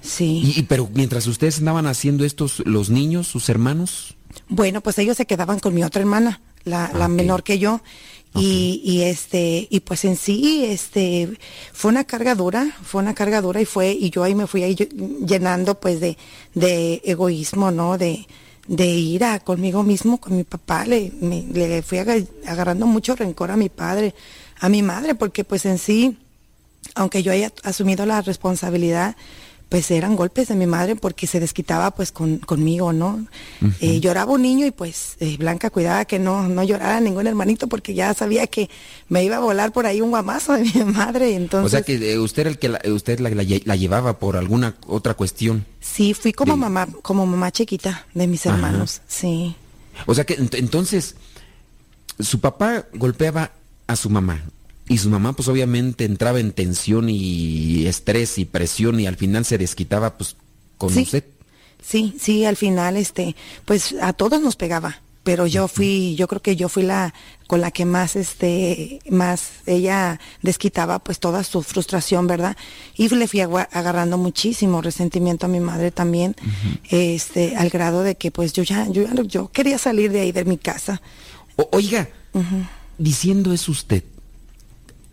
Sí. 0.04 0.54
Y, 0.56 0.62
pero 0.64 0.88
mientras 0.92 1.26
ustedes 1.26 1.58
andaban 1.58 1.86
haciendo 1.86 2.24
estos, 2.24 2.62
los 2.66 2.90
niños, 2.90 3.26
sus 3.26 3.48
hermanos. 3.48 4.14
Bueno, 4.48 4.82
pues 4.82 4.98
ellos 4.98 5.16
se 5.16 5.26
quedaban 5.26 5.58
con 5.60 5.74
mi 5.74 5.82
otra 5.82 6.02
hermana, 6.02 6.40
la, 6.64 6.90
la 6.92 7.08
menor 7.08 7.42
que 7.42 7.58
yo. 7.58 7.80
Y, 8.36 8.82
y, 8.84 9.02
este, 9.02 9.68
y 9.70 9.80
pues 9.80 10.04
en 10.04 10.16
sí, 10.16 10.64
este, 10.64 11.38
fue 11.72 11.92
una 11.92 12.02
carga 12.02 12.34
dura, 12.34 12.76
fue 12.82 13.00
una 13.00 13.14
carga 13.14 13.40
dura 13.40 13.60
y 13.60 13.64
fue, 13.64 13.92
y 13.92 14.10
yo 14.10 14.24
ahí 14.24 14.34
me 14.34 14.48
fui 14.48 14.64
ahí 14.64 14.74
llenando 14.74 15.78
pues 15.78 16.00
de, 16.00 16.18
de 16.52 17.00
egoísmo, 17.04 17.70
¿no? 17.70 17.96
De, 17.96 18.26
de 18.66 18.86
ira 18.86 19.38
conmigo 19.38 19.84
mismo, 19.84 20.18
con 20.18 20.36
mi 20.36 20.42
papá, 20.42 20.84
le, 20.84 21.12
le 21.20 21.82
fui 21.82 21.98
agarrando 21.98 22.86
mucho 22.86 23.14
rencor 23.14 23.52
a 23.52 23.56
mi 23.56 23.68
padre, 23.68 24.16
a 24.58 24.68
mi 24.68 24.82
madre, 24.82 25.14
porque 25.14 25.44
pues 25.44 25.64
en 25.64 25.78
sí, 25.78 26.18
aunque 26.96 27.22
yo 27.22 27.30
haya 27.30 27.52
asumido 27.62 28.04
la 28.04 28.20
responsabilidad, 28.20 29.16
pues 29.74 29.90
eran 29.90 30.14
golpes 30.14 30.46
de 30.46 30.54
mi 30.54 30.68
madre 30.68 30.94
porque 30.94 31.26
se 31.26 31.40
desquitaba 31.40 31.90
pues 31.90 32.12
con, 32.12 32.38
conmigo, 32.38 32.92
¿no? 32.92 33.26
Eh, 33.80 33.98
lloraba 33.98 34.30
un 34.30 34.42
niño 34.42 34.66
y 34.66 34.70
pues 34.70 35.16
eh, 35.18 35.36
Blanca 35.36 35.68
cuidaba 35.68 36.04
que 36.04 36.20
no, 36.20 36.48
no 36.48 36.62
llorara 36.62 37.00
ningún 37.00 37.26
hermanito 37.26 37.66
porque 37.66 37.92
ya 37.92 38.14
sabía 38.14 38.46
que 38.46 38.70
me 39.08 39.24
iba 39.24 39.38
a 39.38 39.40
volar 39.40 39.72
por 39.72 39.84
ahí 39.86 40.00
un 40.00 40.10
guamazo 40.10 40.52
de 40.52 40.62
mi 40.74 40.84
madre. 40.84 41.34
Entonces, 41.34 41.66
o 41.66 41.70
sea 41.70 41.82
que 41.82 42.12
eh, 42.12 42.20
usted 42.20 42.42
era 42.42 42.50
el 42.50 42.60
que 42.60 42.68
la, 42.68 42.80
usted 42.86 43.18
la, 43.18 43.74
llevaba 43.74 44.20
por 44.20 44.36
alguna 44.36 44.76
otra 44.86 45.14
cuestión. 45.14 45.66
Sí, 45.80 46.14
fui 46.14 46.32
como 46.32 46.56
mamá, 46.56 46.86
como 47.02 47.26
mamá 47.26 47.50
chiquita 47.50 48.06
de 48.14 48.28
mis 48.28 48.46
hermanos, 48.46 49.02
sí. 49.08 49.56
O 50.06 50.14
sea 50.14 50.22
que 50.22 50.34
entonces 50.52 51.16
su 52.20 52.38
papá 52.38 52.84
golpeaba 52.92 53.50
a 53.88 53.96
su 53.96 54.08
mamá, 54.08 54.40
y 54.88 54.98
su 54.98 55.08
mamá 55.08 55.32
pues 55.32 55.48
obviamente 55.48 56.04
entraba 56.04 56.40
en 56.40 56.52
tensión 56.52 57.08
y 57.08 57.86
estrés 57.86 58.38
y 58.38 58.44
presión 58.44 59.00
y 59.00 59.06
al 59.06 59.16
final 59.16 59.44
se 59.44 59.58
desquitaba 59.58 60.16
pues 60.18 60.36
con 60.78 60.96
usted. 60.96 61.24
Sí, 61.82 62.14
sí, 62.18 62.44
al 62.44 62.56
final 62.56 62.96
este, 62.96 63.36
pues 63.64 63.94
a 64.00 64.12
todos 64.12 64.40
nos 64.40 64.56
pegaba, 64.56 65.00
pero 65.22 65.46
yo 65.46 65.68
fui, 65.68 66.14
yo 66.16 66.28
creo 66.28 66.40
que 66.40 66.56
yo 66.56 66.68
fui 66.68 66.82
la 66.82 67.14
con 67.46 67.60
la 67.60 67.70
que 67.70 67.84
más 67.84 68.16
este, 68.16 69.00
más 69.10 69.50
ella 69.66 70.18
desquitaba 70.42 70.98
pues 70.98 71.18
toda 71.18 71.44
su 71.44 71.62
frustración, 71.62 72.26
¿verdad? 72.26 72.56
Y 72.96 73.08
le 73.08 73.28
fui 73.28 73.40
agarrando 73.40 74.16
muchísimo 74.16 74.80
resentimiento 74.80 75.46
a 75.46 75.48
mi 75.50 75.60
madre 75.60 75.90
también, 75.90 76.36
este, 76.90 77.56
al 77.56 77.68
grado 77.68 78.02
de 78.02 78.14
que 78.14 78.30
pues 78.30 78.52
yo 78.54 78.62
ya, 78.62 78.88
yo, 78.88 79.04
yo 79.24 79.50
quería 79.50 79.78
salir 79.78 80.10
de 80.10 80.20
ahí 80.20 80.32
de 80.32 80.44
mi 80.44 80.56
casa. 80.56 81.02
oiga, 81.70 82.08
diciendo 82.96 83.52
eso 83.52 83.72
usted, 83.72 84.04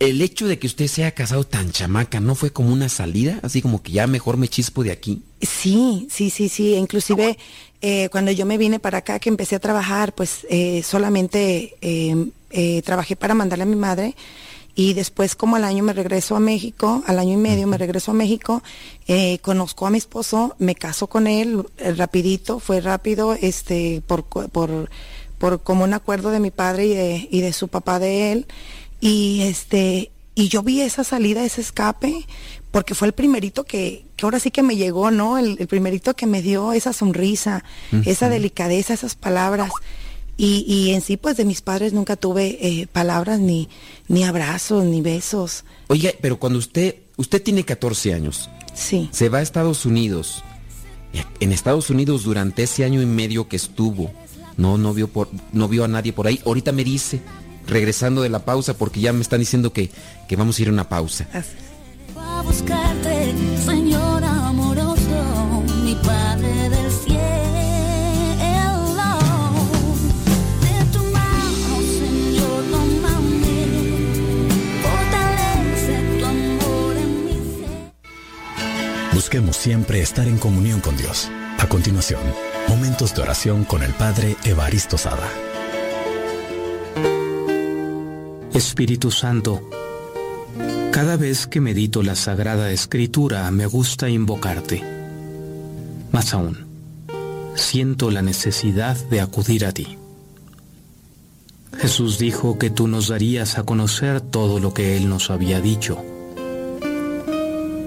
el 0.02 0.20
hecho 0.20 0.48
de 0.48 0.58
que 0.58 0.66
usted 0.66 0.88
se 0.88 1.04
haya 1.04 1.14
casado 1.14 1.44
tan 1.44 1.70
chamaca, 1.70 2.18
¿no 2.18 2.34
fue 2.34 2.50
como 2.50 2.72
una 2.72 2.88
salida? 2.88 3.38
Así 3.42 3.62
como 3.62 3.82
que 3.82 3.92
ya 3.92 4.08
mejor 4.08 4.36
me 4.36 4.48
chispo 4.48 4.82
de 4.82 4.90
aquí. 4.90 5.22
Sí, 5.40 6.08
sí, 6.10 6.28
sí, 6.28 6.48
sí. 6.48 6.74
Inclusive 6.74 7.38
eh, 7.80 8.08
cuando 8.10 8.32
yo 8.32 8.44
me 8.44 8.58
vine 8.58 8.80
para 8.80 8.98
acá, 8.98 9.20
que 9.20 9.28
empecé 9.28 9.54
a 9.54 9.60
trabajar, 9.60 10.12
pues 10.12 10.44
eh, 10.50 10.82
solamente 10.82 11.76
em, 11.80 12.32
eh, 12.50 12.82
trabajé 12.82 13.14
para 13.14 13.34
mandarle 13.34 13.62
a 13.62 13.66
mi 13.66 13.76
madre. 13.76 14.16
Y 14.74 14.94
después, 14.94 15.36
como 15.36 15.54
al 15.54 15.64
año 15.64 15.84
me 15.84 15.92
regreso 15.92 16.34
a 16.34 16.40
México, 16.40 17.04
al 17.06 17.20
año 17.20 17.34
y 17.34 17.36
medio 17.36 17.68
me 17.68 17.78
regreso 17.78 18.10
a 18.10 18.14
México, 18.14 18.62
conozco 19.42 19.86
a 19.86 19.90
mi 19.90 19.98
esposo, 19.98 20.56
me 20.58 20.74
caso 20.74 21.08
con 21.08 21.26
él 21.26 21.66
rapidito, 21.98 22.58
fue 22.58 22.80
rápido, 22.80 23.34
este, 23.34 24.02
por, 24.06 24.24
por, 24.24 24.88
por 25.36 25.62
como 25.62 25.84
un 25.84 25.92
acuerdo 25.92 26.30
de 26.30 26.40
mi 26.40 26.50
padre 26.50 26.86
y 26.86 26.94
de, 26.94 27.28
y 27.30 27.40
de 27.42 27.52
su 27.52 27.68
papá 27.68 27.98
de 27.98 28.32
él. 28.32 28.46
Y 29.02 29.42
este, 29.42 30.12
y 30.34 30.48
yo 30.48 30.62
vi 30.62 30.80
esa 30.80 31.04
salida, 31.04 31.44
ese 31.44 31.60
escape, 31.60 32.24
porque 32.70 32.94
fue 32.94 33.08
el 33.08 33.12
primerito 33.12 33.64
que, 33.64 34.06
que 34.16 34.24
ahora 34.24 34.38
sí 34.38 34.50
que 34.50 34.62
me 34.62 34.76
llegó, 34.76 35.10
¿no? 35.10 35.36
El, 35.36 35.66
primerito 35.66 36.14
que 36.14 36.26
me 36.26 36.40
dio 36.40 36.72
esa 36.72 36.94
sonrisa, 36.94 37.64
esa 38.06 38.30
delicadeza, 38.30 38.94
esas 38.94 39.16
palabras. 39.16 39.70
Y, 40.38 40.64
y, 40.66 40.92
en 40.94 41.02
sí, 41.02 41.18
pues 41.18 41.36
de 41.36 41.44
mis 41.44 41.60
padres 41.60 41.92
nunca 41.92 42.16
tuve 42.16 42.58
eh, 42.60 42.86
palabras, 42.86 43.40
ni, 43.40 43.68
ni 44.08 44.24
abrazos, 44.24 44.84
ni 44.84 45.02
besos. 45.02 45.64
Oye, 45.88 46.16
pero 46.22 46.38
cuando 46.38 46.58
usted 46.58 46.96
usted 47.16 47.42
tiene 47.42 47.64
14 47.64 48.14
años. 48.14 48.48
Sí. 48.74 49.08
Se 49.12 49.28
va 49.28 49.38
a 49.38 49.42
Estados 49.42 49.84
Unidos. 49.84 50.44
En 51.40 51.52
Estados 51.52 51.90
Unidos 51.90 52.24
durante 52.24 52.62
ese 52.62 52.84
año 52.84 53.02
y 53.02 53.06
medio 53.06 53.46
que 53.46 53.56
estuvo, 53.56 54.10
no, 54.56 54.78
no 54.78 54.94
vio, 54.94 55.08
por, 55.08 55.28
no 55.52 55.68
vio 55.68 55.84
a 55.84 55.88
nadie 55.88 56.12
por 56.12 56.26
ahí. 56.26 56.40
Ahorita 56.46 56.72
me 56.72 56.84
dice, 56.84 57.20
regresando 57.66 58.22
de 58.22 58.28
la 58.28 58.44
pausa, 58.44 58.74
porque 58.74 59.00
ya 59.00 59.12
me 59.12 59.22
están 59.22 59.40
diciendo 59.40 59.72
que, 59.72 59.90
que 60.28 60.36
vamos 60.36 60.58
a 60.58 60.62
ir 60.62 60.68
a 60.68 60.72
una 60.72 60.88
pausa. 60.88 61.26
A 62.16 62.42
buscarte, 62.42 63.34
Señor 63.64 64.24
amoroso, 64.24 65.62
mi 65.84 65.94
Padre 65.96 66.68
del. 66.70 66.82
Busquemos 79.32 79.56
siempre 79.56 80.02
estar 80.02 80.28
en 80.28 80.36
comunión 80.36 80.80
con 80.80 80.94
Dios. 80.96 81.30
A 81.58 81.66
continuación, 81.66 82.20
momentos 82.68 83.14
de 83.14 83.22
oración 83.22 83.64
con 83.64 83.82
el 83.82 83.94
Padre 83.94 84.36
Evaristo 84.44 84.98
Sada. 84.98 85.51
Espíritu 88.54 89.10
Santo, 89.10 89.66
cada 90.90 91.16
vez 91.16 91.46
que 91.46 91.62
medito 91.62 92.02
la 92.02 92.14
Sagrada 92.14 92.70
Escritura 92.70 93.50
me 93.50 93.64
gusta 93.64 94.10
invocarte. 94.10 94.84
Más 96.12 96.34
aún, 96.34 96.66
siento 97.54 98.10
la 98.10 98.20
necesidad 98.20 98.98
de 99.08 99.22
acudir 99.22 99.64
a 99.64 99.72
ti. 99.72 99.96
Jesús 101.78 102.18
dijo 102.18 102.58
que 102.58 102.68
tú 102.68 102.88
nos 102.88 103.08
darías 103.08 103.56
a 103.56 103.62
conocer 103.62 104.20
todo 104.20 104.60
lo 104.60 104.74
que 104.74 104.98
Él 104.98 105.08
nos 105.08 105.30
había 105.30 105.62
dicho. 105.62 106.04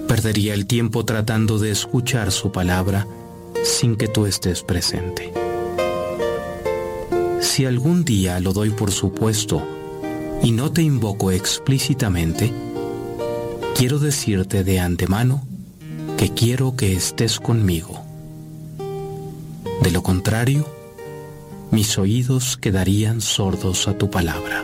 Perdería 0.08 0.56
el 0.56 0.66
tiempo 0.66 1.06
tratando 1.06 1.60
de 1.60 1.70
escuchar 1.70 2.32
su 2.32 2.52
palabra 2.52 3.06
sin 3.64 3.96
que 3.96 4.08
tú 4.08 4.26
estés 4.26 4.64
presente. 4.64 5.32
Si 7.40 7.66
algún 7.66 8.04
día 8.04 8.40
lo 8.40 8.52
doy 8.52 8.72
por 8.72 8.92
supuesto 8.92 9.75
y 10.46 10.52
no 10.52 10.72
te 10.72 10.84
invoco 10.84 11.32
explícitamente, 11.32 12.54
quiero 13.76 13.98
decirte 13.98 14.64
de 14.64 14.80
antemano 14.80 15.42
que 16.20 16.36
quiero 16.36 16.76
que 16.76 16.94
estés 16.94 17.40
conmigo. 17.40 18.06
De 19.82 19.90
lo 19.90 20.04
contrario, 20.04 20.68
mis 21.72 21.98
oídos 21.98 22.58
quedarían 22.58 23.22
sordos 23.22 23.88
a 23.88 23.98
tu 23.98 24.12
palabra. 24.12 24.64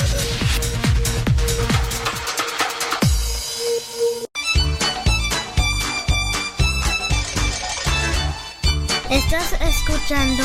Estás 9.11 9.51
escuchando 9.59 10.41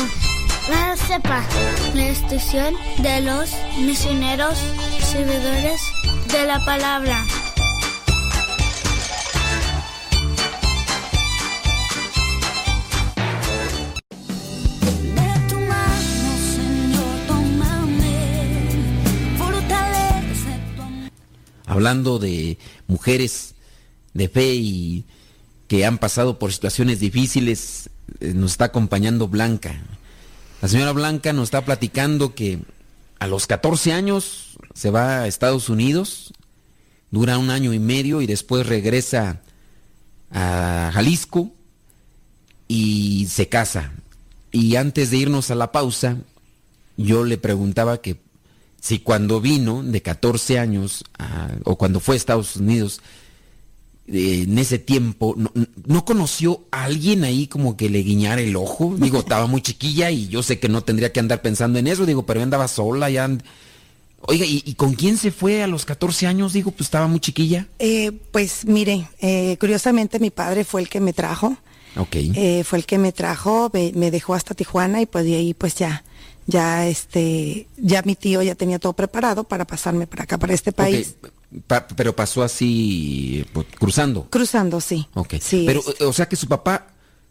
La 0.69 0.97
Cepa, 0.97 1.41
la 1.95 2.09
estación 2.09 2.75
de 3.01 3.21
los 3.21 3.49
misioneros 3.79 4.57
servidores 4.99 5.79
de 6.33 6.45
la 6.45 6.65
palabra. 6.65 7.25
Hablando 21.65 22.19
de 22.19 22.57
mujeres 22.87 23.55
de 24.13 24.27
fe 24.27 24.55
y 24.55 25.05
que 25.69 25.85
han 25.85 25.99
pasado 25.99 26.37
por 26.37 26.51
situaciones 26.51 26.99
difíciles, 26.99 27.89
nos 28.19 28.51
está 28.51 28.65
acompañando 28.65 29.27
Blanca. 29.27 29.81
La 30.61 30.67
señora 30.67 30.91
Blanca 30.91 31.33
nos 31.33 31.45
está 31.45 31.65
platicando 31.65 32.33
que 32.33 32.59
a 33.19 33.27
los 33.27 33.47
14 33.47 33.93
años 33.93 34.57
se 34.73 34.89
va 34.89 35.21
a 35.21 35.27
Estados 35.27 35.69
Unidos, 35.69 36.33
dura 37.11 37.37
un 37.37 37.49
año 37.49 37.73
y 37.73 37.79
medio 37.79 38.21
y 38.21 38.27
después 38.27 38.67
regresa 38.67 39.41
a 40.31 40.91
Jalisco 40.93 41.51
y 42.67 43.27
se 43.29 43.47
casa. 43.49 43.93
Y 44.51 44.75
antes 44.75 45.11
de 45.11 45.17
irnos 45.17 45.51
a 45.51 45.55
la 45.55 45.71
pausa, 45.71 46.17
yo 46.95 47.23
le 47.23 47.37
preguntaba 47.37 48.01
que 48.01 48.19
si 48.81 48.99
cuando 48.99 49.41
vino 49.41 49.83
de 49.83 50.01
14 50.01 50.59
años 50.59 51.03
o 51.63 51.77
cuando 51.77 51.99
fue 51.99 52.15
a 52.15 52.17
Estados 52.17 52.55
Unidos, 52.55 53.01
eh, 54.07 54.43
en 54.47 54.57
ese 54.57 54.79
tiempo, 54.79 55.33
no, 55.37 55.51
no 55.85 56.05
conoció 56.05 56.61
a 56.71 56.85
alguien 56.85 57.23
ahí 57.23 57.47
como 57.47 57.75
que 57.77 57.89
le 57.89 57.99
guiñara 58.03 58.41
el 58.41 58.55
ojo? 58.55 58.95
Digo, 58.97 59.19
estaba 59.19 59.47
muy 59.47 59.61
chiquilla 59.61 60.11
y 60.11 60.27
yo 60.27 60.43
sé 60.43 60.59
que 60.59 60.69
no 60.69 60.81
tendría 60.83 61.11
que 61.11 61.19
andar 61.19 61.41
pensando 61.41 61.79
en 61.79 61.87
eso, 61.87 62.05
digo, 62.05 62.25
pero 62.25 62.39
ella 62.39 62.45
andaba 62.45 62.67
sola, 62.67 63.09
ya... 63.09 63.25
and- 63.25 63.43
Oiga, 64.21 64.45
¿y, 64.45 64.63
y 64.65 64.73
con 64.73 64.93
quién 64.95 65.15
se 65.15 65.29
fue 65.31 65.61
a 65.61 65.67
los 65.67 65.85
14 65.85 66.25
años? 66.25 66.51
Digo, 66.51 66.71
pues 66.71 66.87
estaba 66.87 67.07
muy 67.07 67.19
chiquilla. 67.19 67.67
Eh, 67.77 68.11
pues 68.31 68.65
mire, 68.65 69.07
eh, 69.21 69.57
curiosamente 69.59 70.19
mi 70.19 70.31
padre 70.31 70.63
fue 70.65 70.81
el 70.81 70.89
que 70.89 70.99
me 70.99 71.13
trajo. 71.13 71.55
Ok. 71.95 72.15
Eh, 72.15 72.63
fue 72.65 72.79
el 72.79 72.85
que 72.87 72.97
me 72.97 73.11
trajo, 73.11 73.69
me, 73.71 73.91
me 73.93 74.09
dejó 74.09 74.33
hasta 74.33 74.55
Tijuana 74.55 75.01
y 75.01 75.05
pues 75.05 75.23
de 75.23 75.35
ahí 75.35 75.53
pues 75.53 75.75
ya, 75.75 76.03
ya 76.47 76.87
este, 76.87 77.67
ya 77.77 78.01
mi 78.01 78.15
tío 78.15 78.41
ya 78.41 78.55
tenía 78.55 78.79
todo 78.79 78.93
preparado 78.93 79.43
para 79.43 79.65
pasarme 79.65 80.07
para 80.07 80.23
acá, 80.23 80.39
para 80.39 80.53
este 80.55 80.71
país. 80.71 81.15
Pa- 81.67 81.87
pero 81.87 82.15
pasó 82.15 82.43
así, 82.43 83.45
pues, 83.53 83.67
cruzando. 83.79 84.27
Cruzando, 84.29 84.81
sí. 84.81 85.07
Ok. 85.13 85.35
Sí, 85.41 85.63
pero, 85.65 85.79
es- 85.81 86.01
o 86.01 86.13
sea 86.13 86.27
que 86.27 86.35
su 86.35 86.47
papá 86.47 86.87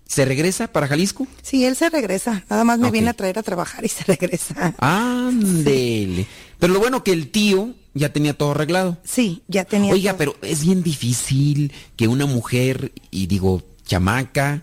se 0.06 0.24
regresa 0.24 0.68
para 0.68 0.86
Jalisco. 0.86 1.26
Sí, 1.42 1.64
él 1.64 1.74
se 1.76 1.90
regresa, 1.90 2.44
nada 2.48 2.62
más 2.64 2.78
me 2.78 2.90
viene 2.90 3.10
a 3.10 3.14
traer 3.14 3.38
a 3.38 3.42
trabajar 3.42 3.84
y 3.84 3.88
se 3.88 4.04
regresa. 4.06 4.74
Ándele. 4.78 6.26
Pero 6.58 6.72
lo 6.72 6.78
bueno 6.80 7.02
que 7.04 7.12
el 7.12 7.30
tío 7.30 7.74
ya 7.94 8.12
tenía 8.12 8.34
todo 8.34 8.52
arreglado. 8.52 8.98
Sí, 9.04 9.42
ya 9.48 9.64
tenía 9.64 9.92
Oiga, 9.92 10.12
todo. 10.12 10.18
pero 10.18 10.36
es 10.42 10.62
bien 10.62 10.82
difícil 10.82 11.72
que 11.96 12.08
una 12.08 12.26
mujer, 12.26 12.92
y 13.10 13.26
digo, 13.26 13.62
chamaca, 13.84 14.62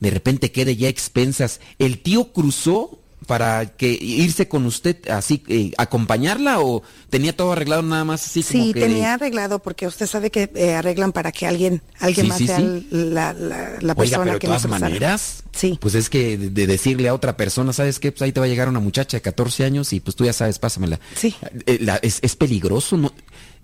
de 0.00 0.10
repente 0.10 0.50
quede 0.52 0.76
ya 0.76 0.86
a 0.88 0.90
expensas. 0.90 1.60
¿El 1.78 1.98
tío 2.00 2.32
cruzó 2.32 3.00
para 3.26 3.66
que 3.76 3.88
irse 4.00 4.48
con 4.48 4.66
usted, 4.66 5.08
así, 5.08 5.42
eh, 5.48 5.72
acompañarla 5.76 6.60
o 6.60 6.82
tenía 7.10 7.36
todo 7.36 7.52
arreglado 7.52 7.82
nada 7.82 8.04
más 8.04 8.24
así 8.26 8.42
como 8.42 8.64
Sí, 8.64 8.72
que... 8.72 8.80
tenía 8.80 9.14
arreglado 9.14 9.58
porque 9.60 9.86
usted 9.86 10.06
sabe 10.06 10.30
que 10.30 10.50
eh, 10.54 10.74
arreglan 10.74 11.12
para 11.12 11.32
que 11.32 11.46
alguien, 11.46 11.82
alguien 12.00 12.26
Sí, 12.26 12.28
más 12.28 12.38
sí, 12.38 12.46
sea 12.46 12.58
sí. 12.58 12.86
la, 12.90 13.32
la, 13.32 13.58
la 13.80 13.92
Oiga, 13.92 13.94
persona 13.94 14.22
pero 14.24 14.32
de 14.34 14.38
que 14.40 14.46
todas 14.46 14.62
nos 14.62 14.70
cruzara. 14.70 14.88
maneras, 14.88 15.44
Sí. 15.52 15.78
pues 15.80 15.94
es 15.94 16.10
que 16.10 16.36
de, 16.36 16.50
de 16.50 16.66
decirle 16.66 17.08
a 17.08 17.14
otra 17.14 17.36
persona, 17.36 17.72
¿sabes 17.72 17.98
qué? 18.00 18.10
Pues 18.12 18.22
ahí 18.22 18.32
te 18.32 18.40
va 18.40 18.46
a 18.46 18.48
llegar 18.48 18.68
una 18.68 18.80
muchacha 18.80 19.16
de 19.16 19.22
14 19.22 19.64
años 19.64 19.92
y 19.92 20.00
pues 20.00 20.16
tú 20.16 20.24
ya 20.24 20.32
sabes, 20.32 20.58
pásamela. 20.58 20.98
Sí. 21.16 21.34
Eh, 21.66 21.78
la- 21.80 21.96
es, 21.96 22.18
es 22.22 22.36
peligroso, 22.36 22.96
¿no? 22.96 23.12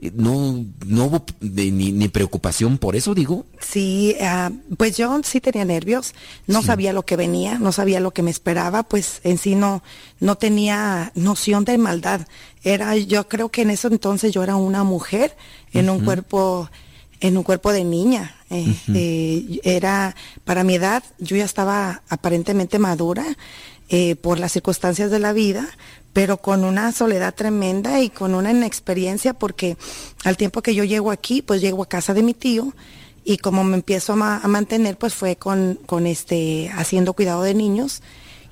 Eh, 0.02 0.10
No, 0.14 0.64
no 0.86 1.04
hubo 1.04 1.24
de- 1.40 1.70
ni, 1.70 1.92
ni 1.92 2.08
preocupación 2.08 2.78
por 2.78 2.96
eso, 2.96 3.14
digo. 3.14 3.44
Sí, 3.60 4.16
ah, 4.20 4.50
pues 4.78 4.96
yo 4.96 5.20
sí 5.24 5.40
tenía 5.40 5.64
nervios, 5.64 6.14
no 6.46 6.62
sabía 6.62 6.92
lo 6.92 7.04
que 7.04 7.16
venía, 7.16 7.58
no 7.58 7.70
sabía 7.72 8.00
lo 8.00 8.12
que 8.12 8.22
me 8.22 8.30
esperaba, 8.30 8.82
pues 8.82 9.20
en 9.24 9.36
sí 9.38 9.54
no, 9.54 9.82
no 10.18 10.36
tenía 10.36 11.12
noción 11.14 11.64
de 11.64 11.76
maldad. 11.78 12.26
Era, 12.64 12.96
yo 12.96 13.28
creo 13.28 13.50
que 13.50 13.62
en 13.62 13.70
eso 13.70 13.88
entonces 13.88 14.32
yo 14.32 14.42
era 14.42 14.56
una 14.56 14.84
mujer 14.84 15.36
en 15.72 15.90
un 15.90 16.00
cuerpo, 16.00 16.70
en 17.20 17.36
un 17.36 17.42
cuerpo 17.42 17.70
de 17.72 17.84
niña. 17.84 18.36
Eh, 18.50 18.74
eh, 18.94 19.60
era, 19.64 20.16
para 20.44 20.64
mi 20.64 20.74
edad, 20.74 21.04
yo 21.18 21.36
ya 21.36 21.44
estaba 21.44 22.02
aparentemente 22.08 22.78
madura. 22.78 23.24
eh, 23.92 24.14
por 24.14 24.38
las 24.38 24.52
circunstancias 24.52 25.10
de 25.10 25.18
la 25.18 25.32
vida, 25.32 25.66
pero 26.12 26.38
con 26.38 26.64
una 26.64 26.92
soledad 26.92 27.34
tremenda 27.34 28.00
y 28.00 28.10
con 28.10 28.34
una 28.34 28.50
inexperiencia 28.50 29.34
porque 29.34 29.76
al 30.24 30.36
tiempo 30.36 30.62
que 30.62 30.74
yo 30.74 30.84
llego 30.84 31.10
aquí, 31.10 31.42
pues 31.42 31.60
llego 31.60 31.82
a 31.82 31.88
casa 31.88 32.14
de 32.14 32.22
mi 32.22 32.34
tío 32.34 32.72
y 33.24 33.38
como 33.38 33.64
me 33.64 33.76
empiezo 33.76 34.14
a, 34.14 34.40
mantener, 34.48 34.96
pues 34.96 35.14
fue 35.14 35.36
con, 35.36 35.78
con 35.86 36.06
este, 36.06 36.70
haciendo 36.74 37.12
cuidado 37.12 37.42
de 37.42 37.54
niños 37.54 38.02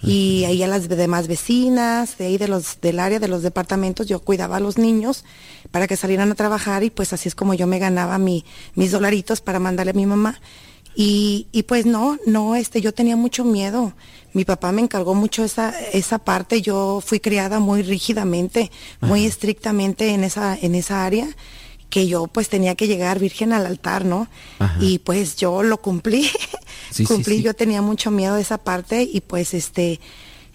y 0.01 0.45
ahí 0.45 0.63
a 0.63 0.69
las 0.69 0.89
demás 0.89 1.27
vecinas, 1.27 2.19
de 2.19 2.27
ahí 2.27 2.39
de 2.39 2.47
los, 2.47 2.81
del 2.81 3.01
área 3.01 3.19
de 3.19 3.27
los 3.27 3.43
departamentos, 3.43 4.07
yo 4.07 4.21
cuidaba 4.21 4.57
a 4.57 4.61
los 4.61 4.79
niños 4.79 5.25
para 5.73 5.89
que 5.89 5.97
salieran 5.97 6.31
a 6.31 6.35
trabajar 6.37 6.85
y 6.85 6.91
pues 6.91 7.13
así 7.13 7.29
es 7.29 7.35
como 7.35 7.55
yo 7.55 7.67
me 7.67 7.81
ganaba 7.81 8.19
mi, 8.19 8.45
mis 8.75 8.93
dolaritos 8.93 9.41
para 9.41 9.59
mandarle 9.59 9.91
a 9.91 9.95
mi 9.95 10.07
mamá. 10.07 10.41
Y, 11.01 11.47
y, 11.53 11.63
pues 11.63 11.87
no, 11.87 12.19
no, 12.27 12.57
este, 12.57 12.81
yo 12.81 12.93
tenía 12.93 13.15
mucho 13.15 13.45
miedo. 13.45 13.93
Mi 14.33 14.45
papá 14.45 14.73
me 14.73 14.83
encargó 14.83 15.15
mucho 15.15 15.45
esa, 15.45 15.73
esa 15.93 16.19
parte. 16.19 16.61
Yo 16.61 17.01
fui 17.07 17.21
criada 17.21 17.61
muy 17.61 17.83
rígidamente, 17.83 18.73
muy 19.01 19.25
estrictamente 19.25 20.09
en 20.09 20.25
esa, 20.25 20.59
en 20.61 20.75
esa 20.75 21.07
área 21.07 21.29
que 21.89 22.09
yo 22.09 22.27
pues 22.27 22.49
tenía 22.49 22.75
que 22.75 22.89
llegar 22.89 23.21
virgen 23.21 23.53
al 23.53 23.65
altar, 23.65 24.05
¿no? 24.05 24.27
Y 24.81 24.99
pues 24.99 25.37
yo 25.37 25.63
lo 25.63 25.81
cumplí, 25.81 26.29
cumplí, 27.07 27.43
yo 27.43 27.55
tenía 27.55 27.81
mucho 27.81 28.11
miedo 28.11 28.35
de 28.35 28.43
esa 28.43 28.59
parte 28.59 29.03
y 29.05 29.21
pues 29.21 29.55
este, 29.55 30.01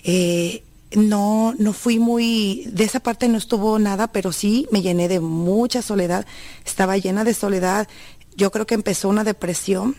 eh, 0.04 0.62
no, 0.92 1.56
no 1.58 1.72
fui 1.72 2.00
muy, 2.00 2.66
de 2.68 2.84
esa 2.84 3.00
parte 3.00 3.30
no 3.30 3.38
estuvo 3.38 3.80
nada, 3.80 4.08
pero 4.08 4.34
sí 4.34 4.68
me 4.72 4.82
llené 4.82 5.08
de 5.08 5.22
mucha 5.22 5.82
soledad, 5.82 6.26
estaba 6.66 6.98
llena 6.98 7.24
de 7.24 7.34
soledad, 7.34 7.88
yo 8.36 8.52
creo 8.52 8.68
que 8.68 8.76
empezó 8.76 9.08
una 9.08 9.24
depresión, 9.24 9.96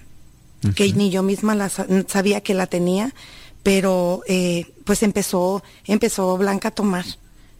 que 0.72 0.92
ni 0.92 1.10
yo 1.10 1.22
misma 1.22 1.54
la, 1.54 1.68
sabía 1.68 2.40
que 2.40 2.54
la 2.54 2.66
tenía, 2.66 3.14
pero 3.62 4.22
eh, 4.26 4.66
pues 4.84 5.02
empezó, 5.02 5.62
empezó 5.86 6.36
Blanca 6.36 6.68
a 6.68 6.70
tomar, 6.70 7.04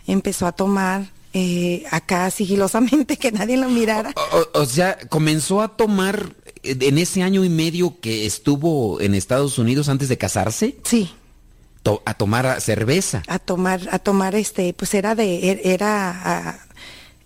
empezó 0.06 0.46
a 0.46 0.52
tomar 0.52 1.10
eh, 1.32 1.82
acá 1.90 2.30
sigilosamente, 2.30 3.16
que 3.18 3.32
nadie 3.32 3.56
lo 3.56 3.68
mirara. 3.68 4.14
O, 4.52 4.66
sea, 4.66 4.98
comenzó 5.08 5.60
a 5.62 5.76
tomar 5.76 6.34
eh, 6.62 6.76
en 6.80 6.98
ese 6.98 7.22
año 7.22 7.44
y 7.44 7.48
medio 7.48 7.98
que 8.00 8.26
estuvo 8.26 9.00
en 9.00 9.14
Estados 9.14 9.58
Unidos 9.58 9.88
antes 9.88 10.08
de 10.08 10.16
casarse. 10.16 10.76
Sí. 10.84 11.10
a 12.04 12.14
tomar 12.14 12.60
cerveza. 12.60 13.22
A 13.26 13.38
tomar, 13.38 13.80
a 13.90 13.98
tomar 13.98 14.34
este, 14.36 14.72
pues 14.74 14.94
era 14.94 15.14
de, 15.14 15.50
er, 15.50 15.60
era, 15.64 16.60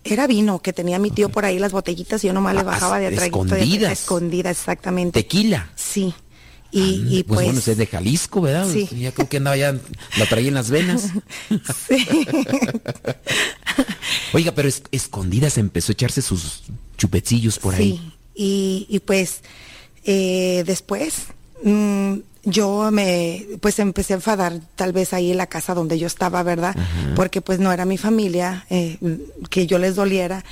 era 0.03 0.27
vino 0.27 0.59
que 0.59 0.73
tenía 0.73 0.99
mi 0.99 1.11
tío 1.11 1.29
por 1.29 1.45
ahí 1.45 1.59
las 1.59 1.71
botellitas 1.71 2.23
y 2.23 2.27
yo 2.27 2.33
nomás 2.33 2.53
le 2.55 2.61
ah, 2.61 2.63
bajaba 2.63 2.99
de 2.99 3.07
atrás. 3.07 3.25
Escondidas. 3.25 3.91
escondida, 3.91 4.49
exactamente. 4.49 5.21
Tequila. 5.21 5.69
Sí. 5.75 6.13
Y, 6.71 7.23
pues, 7.23 7.45
bueno, 7.45 7.57
es 7.57 7.77
de 7.77 7.87
Jalisco, 7.87 8.41
¿verdad? 8.41 8.67
Sí. 8.71 8.87
Ya 8.99 9.11
creo 9.11 9.27
que 9.27 9.37
andaba 9.37 9.57
ya, 9.57 9.75
la 10.17 10.25
traía 10.27 10.49
en 10.49 10.53
las 10.53 10.69
venas. 10.69 11.09
Sí. 11.87 12.05
Oiga, 14.33 14.53
pero 14.53 14.69
escondidas 14.91 15.57
empezó 15.57 15.91
a 15.91 15.93
echarse 15.93 16.21
sus 16.21 16.63
chupecillos 16.95 17.57
por 17.57 17.73
ahí. 17.73 17.93
Sí, 17.93 18.13
y, 18.35 18.85
y 18.87 18.99
pues 18.99 19.41
eh, 20.05 20.63
después 20.67 21.27
mm, 21.63 22.13
yo 22.43 22.89
me, 22.91 23.45
pues 23.61 23.79
empecé 23.79 24.13
a 24.13 24.17
enfadar 24.17 24.59
tal 24.75 24.93
vez 24.93 25.13
ahí 25.13 25.31
en 25.31 25.37
la 25.37 25.47
casa 25.47 25.73
donde 25.73 25.99
yo 25.99 26.07
estaba, 26.07 26.41
¿verdad? 26.43 26.75
Porque 27.15 27.41
pues 27.41 27.59
no 27.59 27.71
era 27.71 27.85
mi 27.85 27.97
familia, 27.97 28.65
eh, 28.69 28.97
que 29.49 29.67
yo 29.67 29.77
les 29.77 29.95
doliera. 29.95 30.43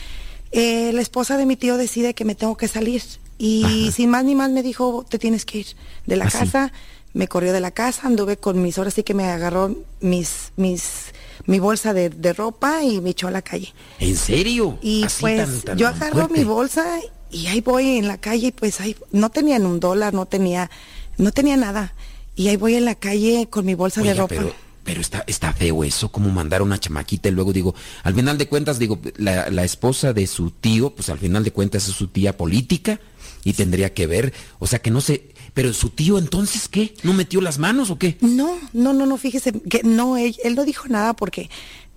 Eh, 0.51 0.91
la 0.93 1.01
esposa 1.01 1.37
de 1.37 1.45
mi 1.45 1.55
tío 1.55 1.77
decide 1.77 2.13
que 2.13 2.25
me 2.25 2.35
tengo 2.35 2.55
que 2.57 2.67
salir 2.67 3.01
y 3.37 3.91
sin 3.93 4.09
más 4.09 4.25
ni 4.25 4.35
más 4.35 4.49
me 4.49 4.63
dijo, 4.63 5.05
te 5.07 5.19
tienes 5.19 5.45
que 5.45 5.59
ir 5.59 5.67
de 6.05 6.15
la 6.15 6.25
¿Ah, 6.25 6.31
casa. 6.31 6.71
Me 7.13 7.27
corrió 7.27 7.53
de 7.53 7.59
la 7.59 7.71
casa, 7.71 8.07
anduve 8.07 8.37
con 8.37 8.61
mis, 8.61 8.77
horas 8.77 8.93
sí 8.93 9.03
que 9.03 9.13
me 9.13 9.25
agarró 9.25 9.75
mis, 10.01 10.51
mis, 10.55 11.13
mi 11.45 11.59
bolsa 11.59 11.93
de, 11.93 12.33
ropa 12.33 12.83
y 12.83 13.01
me 13.01 13.11
echó 13.11 13.27
a 13.27 13.31
la 13.31 13.41
calle. 13.41 13.73
¿En 13.99 14.15
serio? 14.15 14.77
Y 14.81 15.05
pues 15.19 15.63
yo 15.75 15.87
agarro 15.87 16.27
mi 16.29 16.43
bolsa 16.43 16.99
y 17.31 17.47
ahí 17.47 17.61
voy 17.61 17.97
en 17.97 18.07
la 18.07 18.17
calle 18.17 18.47
y 18.47 18.51
pues 18.51 18.79
ahí 18.81 18.95
no 19.11 19.29
tenían 19.29 19.65
un 19.65 19.79
dólar, 19.79 20.13
no 20.13 20.25
tenía, 20.25 20.69
no 21.17 21.31
tenía 21.31 21.57
nada. 21.57 21.93
Y 22.35 22.49
ahí 22.49 22.57
voy 22.57 22.75
en 22.75 22.85
la 22.85 22.95
calle 22.95 23.47
con 23.49 23.65
mi 23.65 23.73
bolsa 23.73 24.01
de 24.01 24.13
ropa. 24.13 24.35
Pero, 24.35 24.53
pero 24.83 25.01
está, 25.01 25.23
está 25.27 25.53
feo 25.53 25.83
eso, 25.83 26.09
como 26.09 26.29
mandar 26.29 26.61
una 26.61 26.79
chamaquita 26.79 27.29
y 27.29 27.31
luego 27.31 27.51
digo, 27.51 27.75
al 28.03 28.13
final 28.13 28.37
de 28.37 28.47
cuentas, 28.47 28.79
digo, 28.79 28.99
la, 29.17 29.49
la 29.49 29.63
esposa 29.63 30.13
de 30.13 30.27
su 30.27 30.51
tío, 30.51 30.91
pues 30.91 31.09
al 31.09 31.19
final 31.19 31.43
de 31.43 31.51
cuentas 31.51 31.87
es 31.87 31.95
su 31.95 32.07
tía 32.07 32.37
política 32.37 32.99
y 33.43 33.53
tendría 33.53 33.93
que 33.93 34.07
ver, 34.07 34.33
o 34.59 34.67
sea 34.67 34.79
que 34.79 34.91
no 34.91 35.01
sé, 35.01 35.29
pero 35.53 35.73
su 35.73 35.89
tío 35.89 36.19
entonces 36.19 36.67
qué, 36.67 36.93
¿no 37.03 37.13
metió 37.13 37.41
las 37.41 37.57
manos 37.57 37.89
o 37.89 37.97
qué? 37.97 38.17
No, 38.21 38.57
no, 38.73 38.93
no, 38.93 39.05
no, 39.05 39.17
fíjese 39.17 39.51
que 39.53 39.81
no, 39.83 40.15
él, 40.15 40.35
él 40.43 40.53
no 40.55 40.65
dijo 40.65 40.87
nada 40.87 41.13
porque 41.13 41.49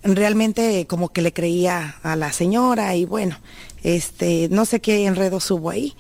realmente 0.03 0.87
como 0.87 1.11
que 1.11 1.23
le 1.23 1.33
creía 1.33 1.97
a 2.03 2.17
la 2.17 2.33
señora 2.33 2.97
y 2.97 3.05
bueno, 3.05 3.37
este, 3.83 4.49
no 4.51 4.65
sé 4.65 4.81
qué 4.81 5.07
enredo 5.07 5.41
subo 5.41 5.71
ahí, 5.71 5.95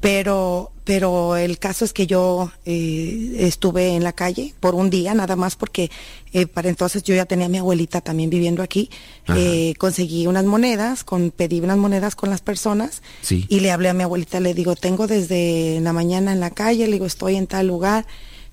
pero, 0.00 0.72
pero 0.84 1.36
el 1.36 1.58
caso 1.58 1.84
es 1.84 1.92
que 1.92 2.06
yo 2.06 2.50
eh, 2.64 3.36
estuve 3.38 3.94
en 3.94 4.02
la 4.02 4.12
calle 4.12 4.54
por 4.58 4.74
un 4.74 4.90
día, 4.90 5.14
nada 5.14 5.36
más 5.36 5.54
porque 5.54 5.90
eh, 6.32 6.46
para 6.46 6.68
entonces 6.68 7.04
yo 7.04 7.14
ya 7.14 7.24
tenía 7.24 7.46
a 7.46 7.48
mi 7.48 7.58
abuelita 7.58 8.00
también 8.00 8.30
viviendo 8.30 8.62
aquí, 8.62 8.90
eh, 9.28 9.74
conseguí 9.78 10.26
unas 10.26 10.44
monedas, 10.44 11.04
con, 11.04 11.30
pedí 11.30 11.60
unas 11.60 11.78
monedas 11.78 12.16
con 12.16 12.30
las 12.30 12.40
personas 12.40 13.02
y 13.28 13.60
le 13.60 13.70
hablé 13.70 13.90
a 13.90 13.94
mi 13.94 14.02
abuelita, 14.02 14.40
le 14.40 14.54
digo, 14.54 14.74
tengo 14.74 15.06
desde 15.06 15.78
la 15.80 15.92
mañana 15.92 16.32
en 16.32 16.40
la 16.40 16.50
calle, 16.50 16.86
le 16.86 16.94
digo, 16.94 17.06
estoy 17.06 17.36
en 17.36 17.46
tal 17.46 17.68
lugar, 17.68 18.06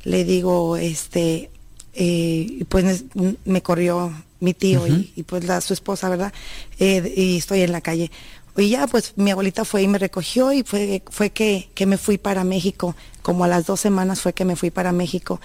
le 0.04 0.24
digo, 0.24 0.78
este, 0.78 1.50
pues 2.70 3.06
me 3.46 3.62
corrió 3.64 4.14
mi 4.40 4.54
tío 4.54 4.88
y, 4.88 5.24
pues 5.24 5.46
la, 5.46 5.62
su 5.62 5.74
esposa, 5.74 6.10
¿verdad? 6.10 6.34
y 6.80 7.38
estoy 7.38 7.62
en 7.62 7.72
la 7.72 7.82
calle. 7.82 8.12
Y 8.58 8.70
ya, 8.70 8.88
pues 8.88 9.14
mi 9.16 9.32
abuelita 9.32 9.66
fue 9.66 9.84
y 9.84 9.88
me 9.88 9.98
recogió 9.98 10.52
y 10.52 10.64
fue, 10.64 11.04
fue 11.10 11.30
que, 11.30 11.70
que 11.74 11.86
me 11.86 11.98
fui 11.98 12.18
para 12.18 12.44
México. 12.44 12.96
Como 13.22 13.44
a 13.44 13.48
las 13.48 13.66
dos 13.66 13.80
semanas 13.80 14.22
fue 14.22 14.34
que 14.34 14.46
me 14.46 14.56
fui 14.56 14.72
para 14.72 14.92
México. 14.92 15.40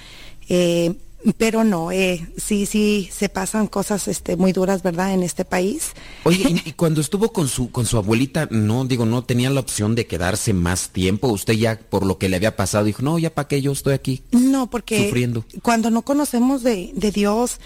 Eh, 0.49 0.95
pero 1.39 1.65
no, 1.65 1.91
eh, 1.91 2.29
sí, 2.37 2.67
sí, 2.67 3.09
se 3.13 3.29
pasan 3.29 3.67
cosas 3.67 4.07
este, 4.07 4.37
muy 4.37 4.53
duras, 4.53 4.83
¿verdad? 4.83 5.13
En 5.13 5.23
este 5.23 5.45
país. 5.45 5.93
Oye, 6.25 6.63
y, 6.65 6.73
cuando 6.77 7.01
estuvo 7.01 7.33
con 7.33 7.49
su, 7.49 7.71
con 7.71 7.85
su 7.87 7.97
abuelita, 7.97 8.47
no, 8.51 8.85
digo, 8.85 9.07
no 9.07 9.25
tenía 9.25 9.51
la 9.51 9.61
opción 9.61 9.95
de 9.95 10.07
quedarse 10.07 10.53
más 10.53 10.91
tiempo. 10.91 11.29
Usted 11.29 11.55
ya, 11.55 11.79
por 11.79 12.07
lo 12.07 12.19
que 12.19 12.29
le 12.29 12.37
había 12.37 12.55
pasado, 12.55 12.85
dijo, 12.85 13.03
no, 13.03 13.19
ya 13.19 13.35
para 13.35 13.49
qué 13.49 13.61
yo 13.61 13.73
estoy 13.73 13.95
aquí. 13.95 14.23
No, 14.31 14.71
porque 14.71 15.05
sufriendo. 15.05 15.45
cuando 15.63 15.91
no 15.91 16.03
conocemos 16.03 16.63
de, 16.63 16.93
de 16.95 17.11
Dios, 17.11 17.59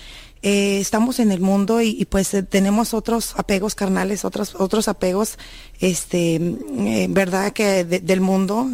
eh, 0.42 0.78
estamos 0.80 1.20
en 1.20 1.32
el 1.32 1.40
mundo 1.40 1.82
y, 1.82 2.06
pues 2.06 2.32
eh, 2.32 2.42
tenemos 2.42 2.94
otros 2.94 3.34
apegos 3.36 3.74
carnales, 3.74 4.24
otros, 4.24 4.54
otros 4.54 4.88
apegos, 4.88 5.36
este, 5.80 6.36
eh, 6.36 7.06
verdad 7.10 7.52
que 7.52 7.84
del 7.84 8.22
mundo, 8.22 8.66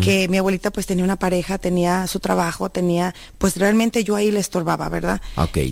que 0.00 0.28
mi 0.28 0.38
abuelita 0.38 0.70
pues 0.70 0.86
tenía 0.86 1.04
una 1.04 1.16
pareja, 1.16 1.58
tenía 1.58 2.06
su 2.06 2.20
trabajo, 2.20 2.70
tenía, 2.70 3.14
pues 3.36 3.58
realmente 3.58 4.02
yo 4.02 4.16
ahí 4.16 4.30
le 4.30 4.40
estorbaba, 4.40 4.88
¿verdad? 4.88 5.20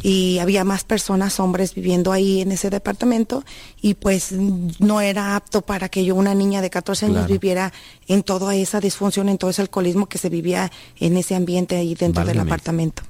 Y 0.03 0.39
había 0.39 0.65
más 0.65 0.85
personas, 0.85 1.41
hombres 1.41 1.75
viviendo 1.75 2.13
ahí 2.13 2.43
en 2.43 2.53
ese 2.53 2.69
departamento 2.69 3.43
y 3.81 3.95
pues 3.95 4.33
no 4.33 5.01
era 5.01 5.35
apto 5.35 5.63
para 5.63 5.89
que 5.89 6.05
yo, 6.05 6.15
una 6.15 6.35
niña 6.35 6.61
de 6.61 6.69
14 6.69 7.07
años, 7.07 7.27
viviera 7.27 7.73
en 8.07 8.23
toda 8.23 8.55
esa 8.55 8.81
disfunción, 8.81 9.31
en 9.31 9.39
todo 9.39 9.51
ese 9.51 9.63
alcoholismo 9.63 10.07
que 10.07 10.19
se 10.19 10.29
vivía 10.29 10.71
en 11.01 11.17
ese 11.17 11.35
ambiente 11.35 11.77
ahí 11.77 11.95
dentro 11.95 12.25
del 12.27 12.39
apartamento 12.39 13.03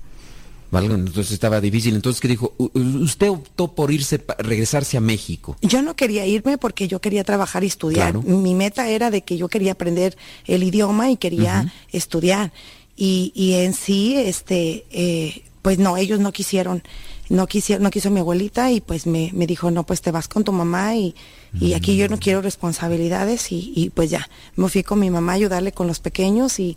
entonces 0.81 1.33
estaba 1.33 1.61
difícil. 1.61 1.95
Entonces, 1.95 2.21
¿qué 2.21 2.29
dijo? 2.29 2.55
Usted 2.59 3.29
optó 3.29 3.75
por 3.75 3.91
irse, 3.91 4.25
regresarse 4.39 4.97
a 4.97 5.01
México. 5.01 5.57
Yo 5.61 5.83
no 5.83 5.95
quería 5.95 6.27
irme 6.27 6.59
porque 6.59 6.89
yo 6.89 7.01
quería 7.01 7.25
trabajar 7.25 7.63
y 7.65 7.67
estudiar. 7.67 8.15
Mi 8.25 8.55
meta 8.55 8.89
era 8.89 9.11
de 9.11 9.23
que 9.23 9.37
yo 9.37 9.49
quería 9.49 9.73
aprender 9.73 10.17
el 10.47 10.63
idioma 10.63 11.11
y 11.11 11.17
quería 11.17 11.73
estudiar. 11.93 12.53
Y, 12.97 13.33
y, 13.35 13.55
en 13.55 13.75
sí, 13.75 14.17
este, 14.17 14.85
eh, 14.91 15.43
pues 15.63 15.79
no, 15.79 15.97
ellos 15.97 16.21
no 16.21 16.31
quisieron, 16.31 16.83
no 17.31 17.47
quisieron, 17.47 17.83
no 17.83 17.91
quiso 17.91 18.11
mi 18.11 18.21
abuelita 18.21 18.71
y 18.71 18.81
pues 18.81 19.07
me, 19.07 19.31
me 19.33 19.47
dijo, 19.47 19.71
no, 19.71 19.85
pues 19.85 20.03
te 20.03 20.11
vas 20.11 20.29
con 20.29 20.45
tu 20.45 20.53
mamá 20.53 20.95
y, 20.95 21.15
y 21.59 21.73
aquí 21.73 21.97
yo 21.97 22.09
no 22.09 22.17
mm. 22.17 22.21
quiero 22.21 22.43
responsabilidades 22.43 23.51
y, 23.51 23.73
y 23.75 23.91
pues 23.91 24.11
ya, 24.11 24.29
me 24.57 24.69
fui 24.69 24.83
con 24.83 25.01
mi 25.01 25.11
mamá 25.11 25.33
a 25.33 25.35
ayudarle 25.37 25.73
con 25.73 25.87
los 25.87 26.01
pequeños 26.01 26.61
y, 26.61 26.77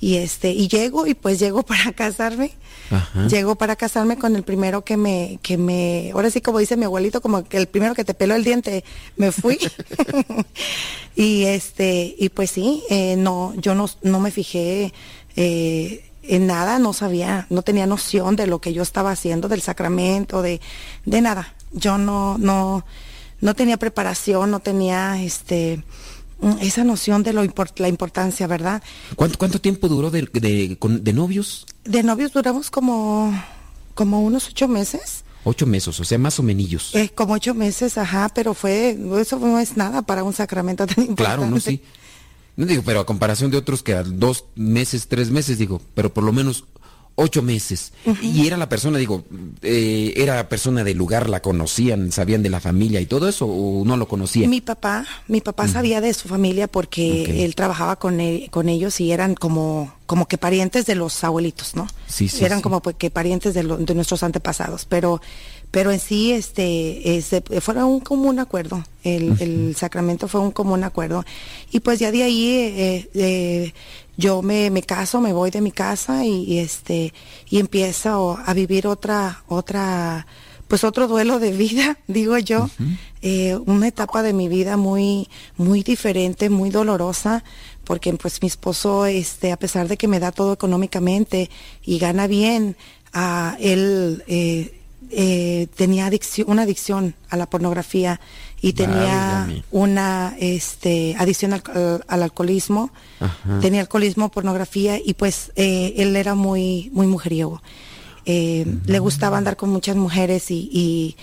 y 0.00 0.16
este 0.16 0.52
y 0.52 0.66
llego 0.68 1.06
y 1.06 1.14
pues 1.14 1.38
llego 1.38 1.62
para 1.64 1.92
casarme. 1.92 2.52
Llego 3.28 3.54
para 3.54 3.76
casarme 3.76 4.16
con 4.16 4.34
el 4.34 4.42
primero 4.42 4.82
que 4.82 4.96
me 4.96 5.38
que 5.42 5.56
me 5.56 6.10
ahora 6.12 6.28
sí 6.28 6.40
como 6.40 6.58
dice 6.58 6.76
mi 6.76 6.86
abuelito 6.86 7.20
como 7.20 7.44
que 7.44 7.56
el 7.56 7.68
primero 7.68 7.94
que 7.94 8.04
te 8.04 8.14
peló 8.14 8.34
el 8.34 8.42
diente 8.42 8.84
me 9.16 9.30
fui. 9.30 9.58
Y 11.16 11.44
este 11.44 12.14
y 12.18 12.30
pues 12.30 12.52
sí 12.52 12.82
eh, 12.88 13.16
no 13.16 13.52
yo 13.56 13.74
no, 13.74 13.86
no 14.02 14.20
me 14.20 14.30
fijé 14.30 14.92
eh, 15.36 16.04
en 16.22 16.46
nada 16.46 16.78
no 16.78 16.92
sabía 16.92 17.46
no 17.50 17.62
tenía 17.62 17.86
noción 17.86 18.36
de 18.36 18.46
lo 18.46 18.60
que 18.60 18.72
yo 18.72 18.82
estaba 18.82 19.10
haciendo 19.10 19.48
del 19.48 19.60
sacramento 19.60 20.40
de 20.40 20.60
de 21.04 21.20
nada. 21.20 21.54
Yo 21.72 21.98
no 21.98 22.38
no 22.38 22.84
no 23.40 23.54
tenía 23.54 23.76
preparación 23.76 24.50
no 24.50 24.60
tenía 24.60 25.22
este 25.22 25.82
esa 26.60 26.84
noción 26.84 27.22
de 27.22 27.32
lo 27.32 27.44
la 27.76 27.88
importancia, 27.88 28.46
¿verdad? 28.46 28.82
¿Cuánto, 29.16 29.38
cuánto 29.38 29.60
tiempo 29.60 29.88
duró 29.88 30.10
de, 30.10 30.28
de, 30.32 31.12
novios? 31.12 31.66
De 31.84 32.02
novios 32.02 32.32
duramos 32.32 32.70
como 32.70 33.32
como 33.94 34.22
unos 34.22 34.48
ocho 34.48 34.68
meses. 34.68 35.24
Ocho 35.44 35.66
meses, 35.66 35.98
o 36.00 36.04
sea, 36.04 36.18
más 36.18 36.38
o 36.38 36.42
menos. 36.42 36.94
Eh, 36.94 37.10
como 37.14 37.34
ocho 37.34 37.54
meses, 37.54 37.98
ajá, 37.98 38.30
pero 38.34 38.54
fue, 38.54 38.98
eso 39.20 39.38
no 39.38 39.58
es 39.58 39.76
nada 39.76 40.02
para 40.02 40.22
un 40.22 40.32
sacramento 40.32 40.86
tan 40.86 41.04
importante. 41.04 41.36
Claro, 41.36 41.50
no, 41.50 41.60
sí. 41.60 41.82
No 42.56 42.66
digo, 42.66 42.82
pero 42.84 43.00
a 43.00 43.06
comparación 43.06 43.50
de 43.50 43.56
otros 43.56 43.82
que 43.82 43.94
a 43.94 44.02
dos 44.02 44.44
meses, 44.54 45.08
tres 45.08 45.30
meses, 45.30 45.58
digo, 45.58 45.80
pero 45.94 46.12
por 46.12 46.24
lo 46.24 46.32
menos 46.32 46.64
ocho 47.16 47.42
meses. 47.42 47.92
Y 48.22 48.46
era 48.46 48.56
la 48.56 48.68
persona, 48.68 48.96
digo, 48.98 49.24
eh, 49.62 50.14
era 50.16 50.48
persona 50.48 50.84
del 50.84 50.96
lugar, 50.96 51.28
la 51.28 51.40
conocían, 51.40 52.12
sabían 52.12 52.42
de 52.42 52.48
la 52.50 52.60
familia 52.60 53.00
y 53.00 53.06
todo 53.06 53.28
eso, 53.28 53.46
o 53.46 53.84
no 53.84 53.96
lo 53.96 54.08
conocían. 54.08 54.48
Mi 54.48 54.60
papá, 54.62 55.04
mi 55.28 55.40
papá 55.40 55.68
sabía 55.68 56.00
de 56.00 56.14
su 56.14 56.28
familia 56.28 56.66
porque 56.66 57.44
él 57.44 57.54
trabajaba 57.54 57.96
con, 57.96 58.20
e, 58.20 58.48
con 58.50 58.68
ellos 58.70 59.00
y 59.00 59.12
eran 59.12 59.34
como, 59.34 59.92
como 60.06 60.26
que 60.28 60.38
parientes 60.38 60.86
de 60.86 60.94
los 60.94 61.22
abuelitos, 61.22 61.74
¿no? 61.76 61.86
Sí, 62.06 62.28
sí. 62.28 62.44
Eran 62.44 62.58
sí. 62.58 62.62
como 62.62 62.80
pues, 62.80 62.96
que 62.96 63.10
parientes 63.10 63.52
de, 63.54 63.64
lo- 63.64 63.76
de 63.76 63.94
nuestros 63.94 64.22
antepasados, 64.22 64.86
pero 64.86 65.20
pero 65.70 65.90
en 65.90 66.00
sí 66.00 66.32
este 66.32 67.16
es, 67.16 67.30
fue 67.60 67.82
un 67.84 68.00
común 68.00 68.38
acuerdo 68.38 68.84
el, 69.04 69.36
el 69.40 69.76
sacramento 69.76 70.28
fue 70.28 70.40
un 70.40 70.50
común 70.50 70.84
acuerdo. 70.84 71.24
Y 71.70 71.80
pues 71.80 71.98
ya 71.98 72.10
de 72.10 72.22
ahí 72.22 72.50
eh, 72.50 73.10
eh, 73.14 73.74
yo 74.16 74.42
me, 74.42 74.70
me 74.70 74.82
caso 74.82 75.20
me 75.20 75.32
voy 75.32 75.50
de 75.50 75.60
mi 75.60 75.72
casa 75.72 76.24
y, 76.24 76.44
y, 76.44 76.58
este 76.58 77.12
y 77.48 77.58
empiezo 77.58 78.38
a 78.44 78.54
vivir 78.54 78.86
otra 78.86 79.42
otra 79.48 80.26
pues 80.68 80.84
otro 80.84 81.08
duelo 81.08 81.38
de 81.38 81.52
vida 81.52 81.98
digo 82.06 82.36
yo. 82.38 82.68
Eh, 83.22 83.58
una 83.66 83.88
etapa 83.88 84.22
de 84.22 84.32
mi 84.32 84.48
vida 84.48 84.76
muy 84.76 85.28
muy 85.56 85.82
diferente 85.82 86.48
muy 86.50 86.70
dolorosa 86.70 87.44
porque 87.84 88.12
pues 88.14 88.40
mi 88.42 88.48
esposo 88.48 89.06
este 89.06 89.52
a 89.52 89.58
pesar 89.58 89.88
de 89.88 89.96
que 89.96 90.08
me 90.08 90.20
da 90.20 90.32
todo 90.32 90.52
económicamente 90.52 91.50
y 91.84 91.98
gana 91.98 92.26
bien 92.26 92.76
a 93.12 93.56
él 93.60 94.22
eh, 94.26 94.79
eh, 95.10 95.66
tenía 95.76 96.06
adicción, 96.06 96.48
una 96.50 96.62
adicción 96.62 97.14
a 97.28 97.36
la 97.36 97.46
pornografía 97.48 98.20
y 98.62 98.72
tenía 98.74 99.44
Válgame. 99.46 99.64
una 99.70 100.34
este, 100.38 101.16
adicción 101.18 101.52
al, 101.52 101.62
al- 101.74 102.04
al 102.06 102.22
alcoholismo, 102.22 102.90
Ajá. 103.20 103.58
tenía 103.60 103.80
alcoholismo, 103.80 104.30
pornografía 104.30 104.98
y 105.02 105.14
pues 105.14 105.52
eh, 105.56 105.94
él 105.96 106.14
era 106.16 106.34
muy, 106.34 106.90
muy 106.92 107.06
mujeriego. 107.06 107.62
Eh, 108.26 108.66
Le 108.86 108.98
gustaba 108.98 109.38
andar 109.38 109.56
con 109.56 109.70
muchas 109.70 109.96
mujeres 109.96 110.50
y, 110.50 110.68
y, 110.72 111.16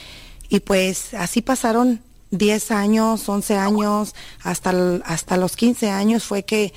y, 0.50 0.60
pues 0.62 1.14
así 1.14 1.42
pasaron 1.42 2.02
10 2.32 2.72
años, 2.72 3.30
11 3.30 3.56
años, 3.56 4.16
hasta, 4.44 4.72
el- 4.72 5.04
hasta 5.06 5.38
los 5.38 5.56
15 5.56 5.90
años 5.92 6.24
fue 6.24 6.44
que 6.44 6.74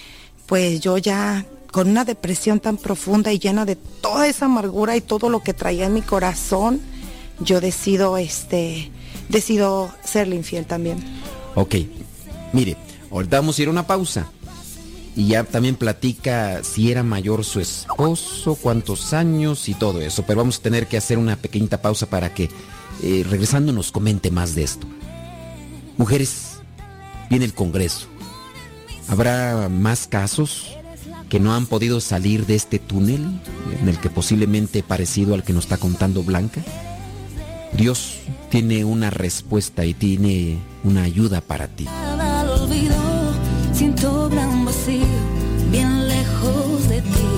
pues 0.47 0.81
yo 0.81 0.99
ya 0.99 1.47
con 1.73 1.89
una 1.89 2.05
depresión 2.05 2.59
tan 2.61 2.77
profunda 2.77 3.33
y 3.33 3.39
llena 3.39 3.65
de 3.65 3.77
toda 3.77 4.27
esa 4.27 4.47
amargura 4.47 4.97
y 4.97 5.01
todo 5.01 5.31
lo 5.31 5.41
que 5.43 5.55
traía 5.55 5.87
en 5.87 5.95
mi 5.95 6.03
corazón, 6.03 6.81
yo 7.41 7.61
decido 7.61 8.17
este 8.17 8.91
decido 9.29 9.91
serle 10.05 10.37
infiel 10.37 10.67
también. 10.67 10.99
Ok, 11.55 11.77
mire, 12.53 12.77
ahorita 13.11 13.39
vamos 13.39 13.59
a 13.59 13.63
ir 13.63 13.69
a 13.69 13.71
una 13.71 13.87
pausa. 13.87 14.31
Y 15.17 15.29
ya 15.29 15.43
también 15.45 15.75
platica 15.75 16.63
si 16.63 16.91
era 16.91 17.03
mayor 17.03 17.45
su 17.45 17.61
esposo, 17.61 18.55
cuántos 18.55 19.13
años 19.13 19.69
y 19.69 19.75
todo 19.75 20.01
eso. 20.01 20.25
Pero 20.25 20.39
vamos 20.39 20.59
a 20.59 20.63
tener 20.63 20.87
que 20.87 20.97
hacer 20.97 21.19
una 21.19 21.37
pequeñita 21.37 21.83
pausa 21.83 22.07
para 22.07 22.33
que, 22.33 22.49
eh, 23.03 23.25
regresando, 23.29 23.73
nos 23.73 23.91
comente 23.91 24.31
más 24.31 24.55
de 24.55 24.63
esto. 24.63 24.87
Mujeres, 25.97 26.61
viene 27.29 27.45
el 27.45 27.55
Congreso. 27.55 28.07
¿Habrá 29.09 29.69
más 29.69 30.07
casos 30.07 30.77
que 31.29 31.41
no 31.41 31.55
han 31.55 31.67
podido 31.67 32.01
salir 32.01 32.47
de 32.47 32.55
este 32.55 32.79
túnel 32.79 33.41
en 33.81 33.89
el 33.89 33.99
que 33.99 34.11
posiblemente 34.11 34.85
parecido 34.85 35.35
al 35.35 35.43
que 35.43 35.53
nos 35.53 35.65
está 35.65 35.77
contando 35.77 36.23
Blanca? 36.23 36.63
Dios 37.73 38.19
tiene 38.51 38.85
una 38.85 39.11
respuesta 39.11 39.85
y 39.85 39.95
tiene 39.95 40.59
una 40.85 41.03
ayuda 41.03 41.41
para 41.41 41.69
ti. 41.69 41.85
Nada 41.85 42.45
lo 42.45 42.65
olvido, 42.65 42.97
siento 43.73 44.29
gran 44.29 44.65
vacío, 44.65 45.07
bien 45.71 46.09
lejos 46.09 46.89
de 46.89 47.01
ti. 47.01 47.31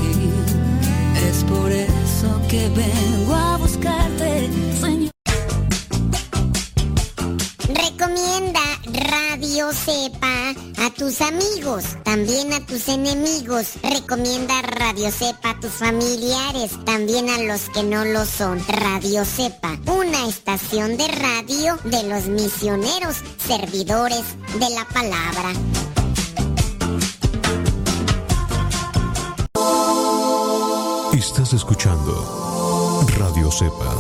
Es 1.29 1.45
por 1.45 1.71
eso 1.71 2.41
que 2.49 2.69
vengo 2.71 3.35
a 3.35 3.57
buscarte, 3.59 4.49
Señor. 4.81 5.11
Recomienda 7.69 8.62
Radio 9.13 9.71
Cepa 9.75 10.55
a 10.79 10.91
tus 10.97 11.21
amigos, 11.21 11.85
también 12.03 12.51
a 12.55 12.65
tus 12.65 12.89
enemigos. 12.89 13.75
Recomienda 13.83 14.63
Radio 14.63 15.11
Cepa 15.11 15.51
a 15.51 15.61
tus 15.61 15.73
familiares, 15.73 16.83
también 16.87 17.29
a 17.29 17.37
los 17.43 17.69
que 17.69 17.83
no 17.83 18.07
lo 18.07 18.25
son. 18.25 18.59
Radio 18.67 19.27
Cepa, 19.27 19.77
una 19.87 20.27
estación 20.27 20.97
de 20.97 21.09
radio 21.09 21.77
de 21.85 22.05
los 22.05 22.25
misioneros, 22.25 23.17
servidores 23.47 24.25
de 24.59 24.71
la 24.71 24.89
palabra. 24.89 25.53
Estás 31.13 31.53
escuchando 31.53 33.05
Radio 33.19 33.51
Cepa, 33.51 33.95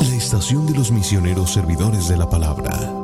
la 0.00 0.16
estación 0.16 0.66
de 0.66 0.78
los 0.78 0.90
misioneros 0.90 1.52
servidores 1.52 2.08
de 2.08 2.16
la 2.16 2.30
palabra. 2.30 2.99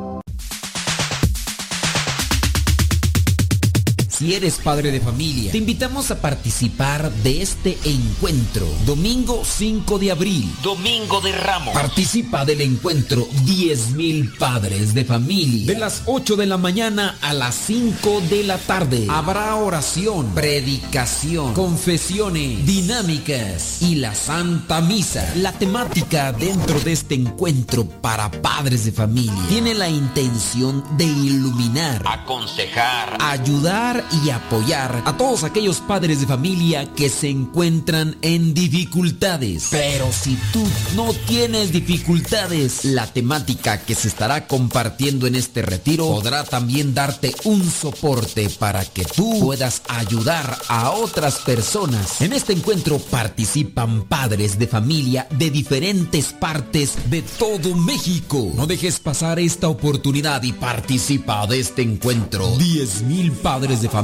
Si 4.17 4.33
eres 4.33 4.57
padre 4.57 4.91
de 4.91 4.99
familia, 4.99 5.51
te 5.51 5.59
invitamos 5.59 6.09
a 6.09 6.19
participar 6.19 7.11
de 7.21 7.43
este 7.43 7.77
encuentro. 7.85 8.65
Domingo 8.83 9.43
5 9.45 9.99
de 9.99 10.11
abril. 10.11 10.51
Domingo 10.63 11.21
de 11.21 11.33
Ramos. 11.33 11.71
Participa 11.75 12.43
del 12.43 12.61
encuentro 12.61 13.27
10.000 13.45 14.35
padres 14.39 14.95
de 14.95 15.05
familia. 15.05 15.71
De 15.71 15.77
las 15.79 16.01
8 16.07 16.35
de 16.35 16.47
la 16.47 16.57
mañana 16.57 17.19
a 17.21 17.35
las 17.35 17.53
5 17.53 18.21
de 18.27 18.43
la 18.43 18.57
tarde. 18.57 19.05
Habrá 19.07 19.55
oración, 19.55 20.33
predicación, 20.33 21.53
confesiones, 21.53 22.65
dinámicas 22.65 23.83
y 23.83 23.97
la 23.97 24.15
Santa 24.15 24.81
Misa. 24.81 25.31
La 25.35 25.51
temática 25.51 26.31
dentro 26.31 26.79
de 26.79 26.93
este 26.93 27.13
encuentro 27.13 27.85
para 27.85 28.31
padres 28.31 28.83
de 28.85 28.93
familia 28.93 29.45
tiene 29.47 29.75
la 29.75 29.89
intención 29.89 30.83
de 30.97 31.05
iluminar, 31.05 32.01
Aconsejar. 32.03 33.19
ayudar 33.21 34.06
y 34.11 34.29
apoyar 34.29 35.03
a 35.05 35.17
todos 35.17 35.43
aquellos 35.43 35.79
padres 35.79 36.21
de 36.21 36.27
familia 36.27 36.93
que 36.93 37.09
se 37.09 37.29
encuentran 37.29 38.15
en 38.21 38.53
dificultades. 38.53 39.67
Pero 39.71 40.11
si 40.11 40.37
tú 40.53 40.63
no 40.95 41.13
tienes 41.27 41.71
dificultades, 41.71 42.85
la 42.85 43.05
temática 43.07 43.81
que 43.81 43.95
se 43.95 44.07
estará 44.07 44.47
compartiendo 44.47 45.27
en 45.27 45.35
este 45.35 45.61
retiro 45.61 46.07
podrá 46.07 46.43
también 46.43 46.93
darte 46.93 47.35
un 47.43 47.69
soporte 47.69 48.49
para 48.49 48.85
que 48.85 49.03
tú 49.03 49.39
puedas 49.41 49.81
ayudar 49.87 50.57
a 50.67 50.91
otras 50.91 51.39
personas. 51.39 52.21
En 52.21 52.33
este 52.33 52.53
encuentro 52.53 52.99
participan 52.99 54.05
padres 54.05 54.57
de 54.57 54.67
familia 54.67 55.27
de 55.37 55.49
diferentes 55.49 56.33
partes 56.33 57.09
de 57.09 57.21
todo 57.21 57.75
México. 57.75 58.51
No 58.55 58.67
dejes 58.67 58.99
pasar 58.99 59.39
esta 59.39 59.67
oportunidad 59.67 60.43
y 60.43 60.53
participa 60.53 61.45
de 61.47 61.59
este 61.59 61.81
encuentro. 61.81 62.57
10.000 62.57 63.31
padres 63.41 63.81
de 63.81 63.89
familia. 63.89 63.96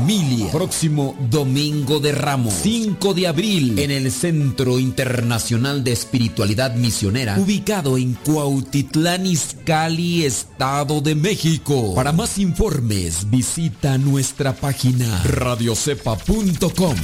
Próximo 0.52 1.16
domingo 1.30 2.00
de 2.00 2.14
Ramos, 2.14 2.56
5 2.64 3.14
de 3.14 3.28
abril, 3.28 3.78
en 3.78 3.92
el 3.92 4.12
Centro 4.12 4.80
Internacional 4.80 5.84
de 5.84 5.92
Espiritualidad 5.92 6.74
Misionera, 6.76 7.38
ubicado 7.38 7.96
en 8.00 8.16
Cuautitlán 8.16 9.28
Izcalli, 9.28 10.26
Estado 10.26 11.00
de 11.00 11.14
México. 11.14 11.94
Para 11.94 12.12
más 12.12 12.40
informes, 12.40 13.30
visita 13.30 14.00
nuestra 14.00 14.54
página 14.54 15.22
radiocepa.com. 15.26 16.96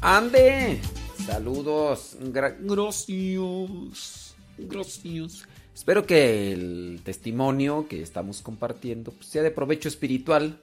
Ande. 0.00 0.80
Saludos. 1.26 2.16
Gra- 2.20 2.56
gracias. 2.60 4.34
Gracias. 4.58 5.42
Espero 5.74 6.06
que 6.06 6.52
el 6.52 7.00
testimonio 7.04 7.88
que 7.88 8.00
estamos 8.00 8.42
compartiendo 8.42 9.10
pues, 9.10 9.26
sea 9.26 9.42
de 9.42 9.50
provecho 9.50 9.88
espiritual 9.88 10.60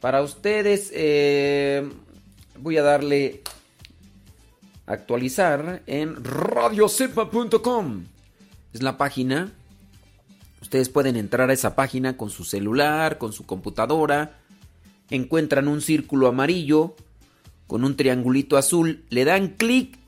para 0.00 0.22
ustedes. 0.22 0.90
eh, 0.94 1.90
voy 2.58 2.76
a 2.78 2.82
darle 2.82 3.42
actualizar 4.86 5.82
en 5.86 6.22
radiocepa.com. 6.24 8.04
Es 8.72 8.82
la 8.82 8.96
página. 8.96 9.52
Ustedes 10.62 10.88
pueden 10.88 11.16
entrar 11.16 11.50
a 11.50 11.52
esa 11.52 11.74
página 11.74 12.16
con 12.16 12.30
su 12.30 12.44
celular, 12.44 13.18
con 13.18 13.32
su 13.32 13.44
computadora. 13.44 14.38
Encuentran 15.10 15.68
un 15.68 15.80
círculo 15.80 16.28
amarillo 16.28 16.94
con 17.66 17.84
un 17.84 17.96
triangulito 17.96 18.56
azul. 18.56 19.04
Le 19.10 19.24
dan 19.24 19.48
clic 19.48 19.98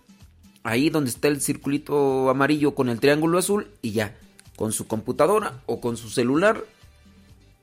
ahí 0.62 0.90
donde 0.90 1.10
está 1.10 1.28
el 1.28 1.40
circulito 1.40 2.30
amarillo 2.30 2.74
con 2.74 2.88
el 2.88 3.00
triángulo 3.00 3.38
azul 3.38 3.68
y 3.82 3.92
ya, 3.92 4.16
con 4.56 4.72
su 4.72 4.86
computadora 4.86 5.62
o 5.66 5.80
con 5.80 5.96
su 5.96 6.10
celular 6.10 6.64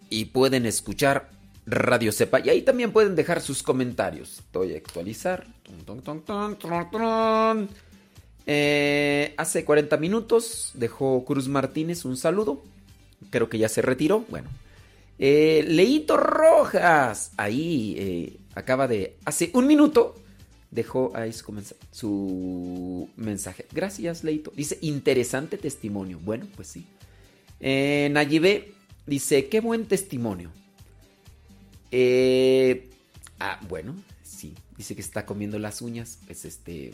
y 0.10 0.26
pueden 0.26 0.66
escuchar 0.66 1.30
Radio 1.66 2.12
Sepa. 2.12 2.40
Y 2.40 2.50
ahí 2.50 2.62
también 2.62 2.92
pueden 2.92 3.16
dejar 3.16 3.42
sus 3.42 3.64
comentarios. 3.64 4.42
Voy 4.54 4.74
a 4.74 4.78
actualizar. 4.78 5.46
Eh, 8.48 9.34
hace 9.38 9.66
40 9.66 9.98
minutos 9.98 10.72
dejó 10.76 11.26
Cruz 11.26 11.48
Martínez 11.48 12.06
un 12.06 12.18
saludo. 12.18 12.62
Creo 13.32 13.50
que 13.50 13.58
ya 13.58 13.70
se 13.70 13.82
retiró. 13.82 14.26
Bueno. 14.30 14.50
Eh, 15.18 15.66
Leito 15.68 16.18
Rojas. 16.18 17.32
Ahí 17.38 17.96
eh, 17.98 18.38
acaba 18.54 18.88
de... 18.88 19.18
Hace 19.26 19.50
un 19.54 19.66
minuto 19.68 20.16
dejó 20.76 21.12
ahí 21.16 21.32
su, 21.34 23.10
mensaje. 23.16 23.66
Gracias, 23.72 24.24
Leito. 24.24 24.52
Dice, 24.56 24.78
interesante 24.82 25.58
testimonio. 25.58 26.20
Bueno, 26.22 26.46
pues 26.56 26.68
sí. 26.68 26.86
Eh, 27.60 28.14
dice, 29.08 29.48
qué 29.48 29.62
buen 29.62 29.86
testimonio. 29.86 30.52
Eh, 31.92 32.90
ah, 33.40 33.60
bueno, 33.68 33.96
sí. 34.24 34.54
Dice 34.78 34.94
que 34.96 35.02
está 35.02 35.26
comiendo 35.26 35.58
las 35.58 35.82
uñas. 35.82 36.20
Pues 36.26 36.46
este... 36.46 36.92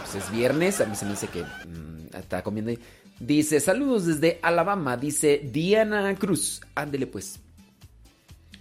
Pues 0.00 0.24
es 0.24 0.32
viernes, 0.32 0.80
a 0.80 0.86
mí 0.86 0.96
se 0.96 1.04
me 1.04 1.10
dice 1.10 1.26
que 1.26 1.42
mm, 1.42 2.16
está 2.16 2.42
comiendo. 2.42 2.72
Dice, 3.20 3.60
saludos 3.60 4.06
desde 4.06 4.38
Alabama, 4.40 4.96
dice 4.96 5.42
Diana 5.52 6.14
Cruz. 6.14 6.62
Ándele 6.74 7.06
pues. 7.06 7.40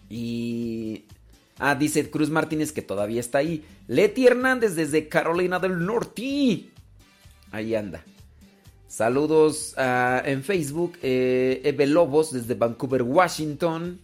Y 0.09 1.05
Ah, 1.59 1.75
dice 1.75 2.09
Cruz 2.09 2.29
Martínez 2.29 2.71
que 2.71 2.81
todavía 2.81 3.19
está 3.19 3.39
ahí. 3.39 3.65
Leti 3.87 4.27
Hernández 4.27 4.75
desde 4.75 5.07
Carolina 5.07 5.59
del 5.59 5.85
Norte. 5.85 6.69
Ahí 7.51 7.75
anda. 7.75 8.03
Saludos 8.87 9.73
ah, 9.77 10.21
en 10.25 10.43
Facebook. 10.43 10.97
Eh, 11.01 11.61
Eve 11.63 11.87
Lobos 11.87 12.31
desde 12.31 12.53
Vancouver, 12.53 13.03
Washington. 13.03 13.99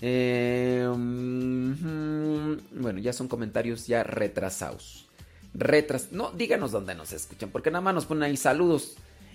Eh, 0.00 0.86
bueno, 0.88 2.98
ya 3.00 3.12
son 3.12 3.28
comentarios 3.28 3.86
ya 3.86 4.02
retrasados. 4.02 5.06
Retras 5.52 6.12
no, 6.12 6.30
díganos 6.30 6.70
dónde 6.70 6.94
nos 6.94 7.12
escuchan, 7.12 7.50
porque 7.50 7.70
nada 7.70 7.82
más 7.82 7.94
nos 7.94 8.06
ponen 8.06 8.24
ahí 8.24 8.36
saludos. 8.36 8.94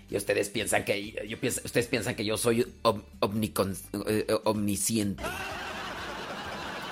Y 0.09 0.15
ustedes 0.15 0.49
piensan 0.49 0.85
que 0.85 1.11
yo, 1.27 1.37
ustedes 1.63 1.87
piensan 1.87 2.15
que 2.15 2.25
yo 2.25 2.37
soy 2.37 2.65
eh, 4.07 4.27
omnisciente. 4.43 5.23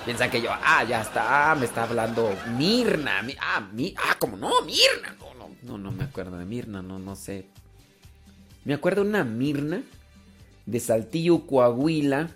Piensan 0.04 0.30
que 0.30 0.42
yo, 0.42 0.50
ah, 0.52 0.84
ya 0.84 1.00
está, 1.00 1.50
ah, 1.50 1.54
me 1.54 1.64
está 1.64 1.84
hablando 1.84 2.30
Mirna. 2.58 3.24
ah, 3.40 3.60
mi, 3.72 3.94
ah, 3.96 4.16
como 4.18 4.36
no, 4.36 4.60
Mirna. 4.60 5.16
No, 5.18 5.32
no, 5.34 5.50
no, 5.62 5.78
no 5.78 5.92
me 5.92 6.04
acuerdo 6.04 6.36
de 6.36 6.44
Mirna, 6.44 6.82
no, 6.82 6.98
no 6.98 7.16
sé. 7.16 7.46
Me 8.66 8.74
acuerdo 8.74 9.00
una 9.00 9.24
Mirna 9.24 9.82
de 10.66 10.80
Saltillo, 10.80 11.46
Coahuila, 11.46 12.28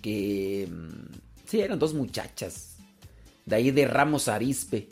que... 0.00 0.68
Mm, 0.70 1.12
sí, 1.44 1.60
eran 1.60 1.80
dos 1.80 1.92
muchachas. 1.92 2.76
De 3.44 3.56
ahí 3.56 3.72
de 3.72 3.88
Ramos 3.88 4.28
Arispe. 4.28 4.88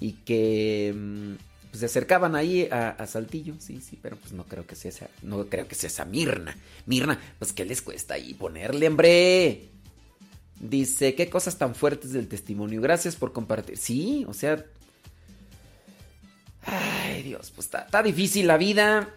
Y 0.00 0.12
que 0.12 0.94
mm, 0.96 1.34
pues, 1.70 1.78
se 1.78 1.86
acercaban 1.86 2.34
ahí 2.34 2.68
a, 2.72 3.06
Saltillo, 3.06 3.54
sí, 3.60 3.80
sí, 3.80 3.96
pero 4.02 4.16
pues 4.16 4.32
no 4.32 4.44
creo 4.44 4.66
que 4.66 4.74
sea 4.74 5.08
no 5.22 5.46
creo 5.46 5.68
que 5.68 5.76
sea 5.76 5.86
esa 5.86 6.04
Mirna. 6.04 6.56
Mirna, 6.86 7.20
pues 7.38 7.52
¿qué 7.52 7.64
les 7.64 7.82
cuesta 7.82 8.14
ahí 8.14 8.34
ponerle, 8.34 8.88
hombre? 8.88 9.77
Dice, 10.60 11.14
qué 11.14 11.30
cosas 11.30 11.56
tan 11.56 11.74
fuertes 11.74 12.12
del 12.12 12.28
testimonio. 12.28 12.80
Gracias 12.80 13.16
por 13.16 13.32
compartir. 13.32 13.76
Sí, 13.78 14.24
o 14.28 14.34
sea... 14.34 14.64
Ay, 16.62 17.22
Dios, 17.22 17.52
pues 17.54 17.70
está, 17.72 18.02
difícil 18.02 18.46
la 18.46 18.58
vida. 18.58 19.14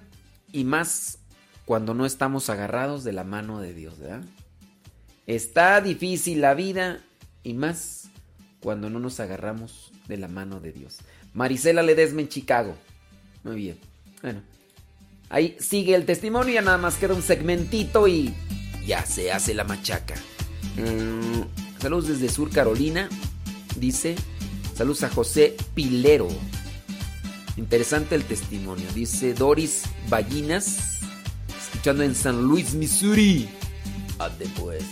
Y 0.51 0.63
más 0.63 1.17
cuando 1.65 1.93
no 1.93 2.05
estamos 2.05 2.49
agarrados 2.49 3.03
de 3.03 3.13
la 3.13 3.23
mano 3.23 3.59
de 3.59 3.73
Dios, 3.73 3.99
¿verdad? 3.99 4.23
Está 5.25 5.81
difícil 5.81 6.41
la 6.41 6.53
vida. 6.53 7.01
Y 7.43 7.53
más 7.53 8.09
cuando 8.59 8.89
no 8.89 8.99
nos 8.99 9.19
agarramos 9.19 9.91
de 10.07 10.17
la 10.17 10.27
mano 10.27 10.59
de 10.59 10.71
Dios. 10.71 10.99
Marisela 11.33 11.81
Ledesma 11.81 12.21
en 12.21 12.29
Chicago. 12.29 12.75
Muy 13.43 13.55
bien. 13.55 13.79
Bueno. 14.21 14.41
Ahí 15.29 15.55
sigue 15.59 15.95
el 15.95 16.05
testimonio. 16.05 16.53
Ya 16.53 16.61
nada 16.61 16.77
más 16.77 16.97
queda 16.97 17.15
un 17.15 17.23
segmentito 17.23 18.07
y 18.07 18.33
ya 18.85 19.05
se 19.05 19.31
hace 19.31 19.53
la 19.53 19.63
machaca. 19.63 20.15
Mm, 20.77 21.81
saludos 21.81 22.07
desde 22.07 22.29
Sur 22.29 22.49
Carolina. 22.49 23.09
Dice. 23.75 24.15
Saludos 24.75 25.03
a 25.03 25.09
José 25.09 25.55
Pilero. 25.73 26.27
Interesante 27.57 28.15
el 28.15 28.23
testimonio. 28.23 28.87
Dice 28.93 29.33
Doris 29.33 29.83
Ballinas. 30.09 30.99
Escuchando 31.61 32.03
en 32.03 32.15
San 32.15 32.41
Luis, 32.43 32.73
Missouri. 32.73 33.49
Ande 34.19 34.47
pues. 34.59 34.83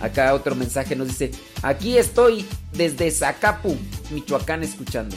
Acá 0.00 0.34
otro 0.34 0.54
mensaje 0.54 0.94
nos 0.96 1.08
dice. 1.08 1.30
Aquí 1.62 1.98
estoy 1.98 2.46
desde 2.72 3.10
Zacapu, 3.10 3.76
Michoacán, 4.10 4.62
escuchando. 4.62 5.16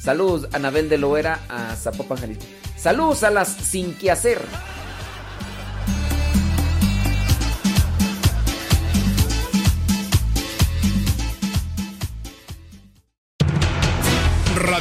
Saludos, 0.00 0.48
Anabel 0.52 0.88
de 0.88 0.98
Loera, 0.98 1.40
a 1.48 1.74
Zapopan, 1.76 2.18
Jalisco. 2.18 2.44
Saludos 2.76 3.22
a 3.24 3.30
las 3.30 3.48
sin 3.48 3.94
que 3.94 4.10
hacer. 4.10 4.40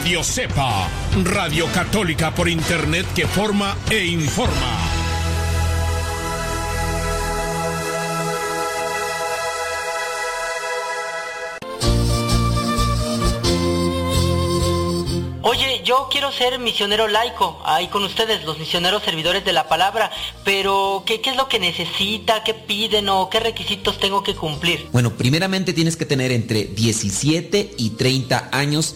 Radio 0.10 0.24
Cepa, 0.24 0.90
Radio 1.24 1.68
Católica 1.68 2.34
por 2.34 2.50
Internet 2.50 3.06
que 3.14 3.28
forma 3.28 3.78
e 3.92 4.08
informa. 4.08 4.90
Oye, 15.44 15.84
yo 15.86 16.08
quiero 16.12 16.32
ser 16.32 16.58
misionero 16.58 17.08
laico, 17.08 17.62
ahí 17.64 17.88
con 17.90 18.04
ustedes, 18.04 18.44
los 18.46 18.58
misioneros 18.58 19.04
servidores 19.04 19.46
de 19.46 19.54
la 19.54 19.68
palabra, 19.68 20.10
pero 20.44 21.04
¿qué, 21.06 21.22
¿qué, 21.22 21.30
es 21.30 21.36
lo 21.36 21.48
que 21.48 21.60
necesita, 21.60 22.44
qué 22.44 22.56
piden 22.56 23.10
o 23.10 23.30
qué 23.30 23.40
requisitos 23.40 24.00
tengo 24.00 24.24
que 24.24 24.34
cumplir? 24.34 24.88
Bueno, 24.92 25.12
primeramente 25.12 25.72
tienes 25.72 25.96
que 25.96 26.08
tener 26.08 26.32
entre 26.32 26.64
17 26.64 27.76
y 27.78 27.92
30 27.92 28.50
años 28.52 28.96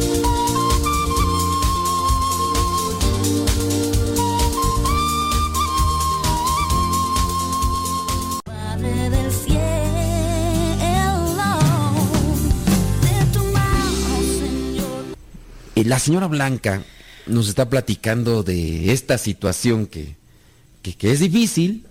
Eh, 15.81 15.85
la 15.85 15.97
señora 15.97 16.27
Blanca 16.27 16.83
nos 17.25 17.49
está 17.49 17.69
platicando 17.69 18.43
de 18.43 18.91
esta 18.91 19.17
situación 19.17 19.87
que, 19.87 20.15
es 20.83 21.19
difícil, 21.19 21.85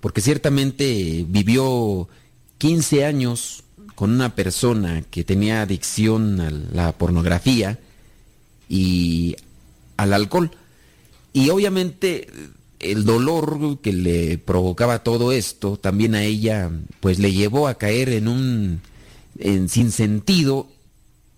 porque 0.00 0.20
ciertamente 0.20 1.24
vivió 1.26 2.08
15 2.58 3.04
años 3.04 3.64
con 3.94 4.10
una 4.10 4.34
persona 4.34 5.02
que 5.10 5.24
tenía 5.24 5.62
adicción 5.62 6.40
a 6.40 6.50
la 6.50 6.92
pornografía 6.92 7.78
y 8.68 9.36
al 9.96 10.12
alcohol. 10.12 10.50
Y 11.32 11.48
obviamente 11.50 12.28
el 12.78 13.04
dolor 13.04 13.78
que 13.80 13.92
le 13.92 14.38
provocaba 14.38 15.02
todo 15.02 15.32
esto 15.32 15.78
también 15.78 16.14
a 16.14 16.22
ella 16.22 16.70
pues 17.00 17.18
le 17.18 17.32
llevó 17.32 17.68
a 17.68 17.74
caer 17.74 18.10
en 18.10 18.28
un 18.28 18.80
en 19.38 19.68
sinsentido 19.68 20.68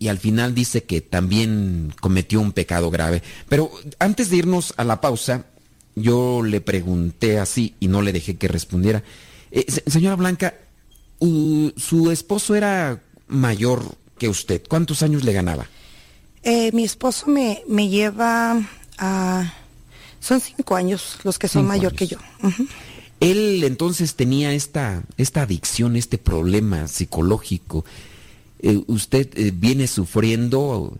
y 0.00 0.08
al 0.08 0.18
final 0.18 0.54
dice 0.54 0.82
que 0.84 1.02
también 1.02 1.94
cometió 2.00 2.40
un 2.40 2.52
pecado 2.52 2.90
grave. 2.90 3.22
Pero 3.50 3.70
antes 4.00 4.30
de 4.30 4.38
irnos 4.38 4.72
a 4.78 4.84
la 4.84 5.00
pausa, 5.02 5.44
yo 5.94 6.42
le 6.42 6.60
pregunté 6.62 7.38
así 7.38 7.74
y 7.80 7.86
no 7.88 8.00
le 8.00 8.12
dejé 8.12 8.36
que 8.38 8.48
respondiera. 8.48 9.04
Eh, 9.52 9.66
señora 9.86 10.16
Blanca, 10.16 10.54
su 11.20 12.10
esposo 12.10 12.54
era 12.54 13.02
mayor 13.28 13.94
que 14.18 14.28
usted. 14.30 14.62
¿Cuántos 14.66 15.02
años 15.02 15.22
le 15.22 15.34
ganaba? 15.34 15.66
Eh, 16.42 16.70
mi 16.72 16.84
esposo 16.84 17.26
me, 17.26 17.62
me 17.68 17.88
lleva 17.90 18.58
a 18.96 19.52
Son 20.18 20.40
cinco 20.40 20.76
años 20.76 21.18
los 21.24 21.38
que 21.38 21.46
son 21.46 21.62
Cinco 21.64 21.68
mayor 21.68 21.92
años. 21.92 21.98
que 21.98 22.06
yo. 22.06 22.18
Él 23.20 23.62
entonces 23.64 24.14
tenía 24.14 24.54
esta, 24.54 25.02
esta 25.18 25.42
adicción, 25.42 25.96
este 25.96 26.16
problema 26.16 26.88
psicológico. 26.88 27.84
Eh, 28.62 28.82
usted 28.86 29.28
eh, 29.34 29.52
viene 29.54 29.86
sufriendo. 29.86 30.96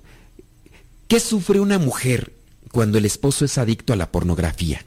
¿Qué 1.08 1.20
sufre 1.20 1.60
una 1.60 1.78
mujer 1.78 2.32
cuando 2.72 2.98
el 2.98 3.04
esposo 3.04 3.44
es 3.44 3.58
adicto 3.58 3.92
a 3.92 3.96
la 3.96 4.10
pornografía? 4.10 4.84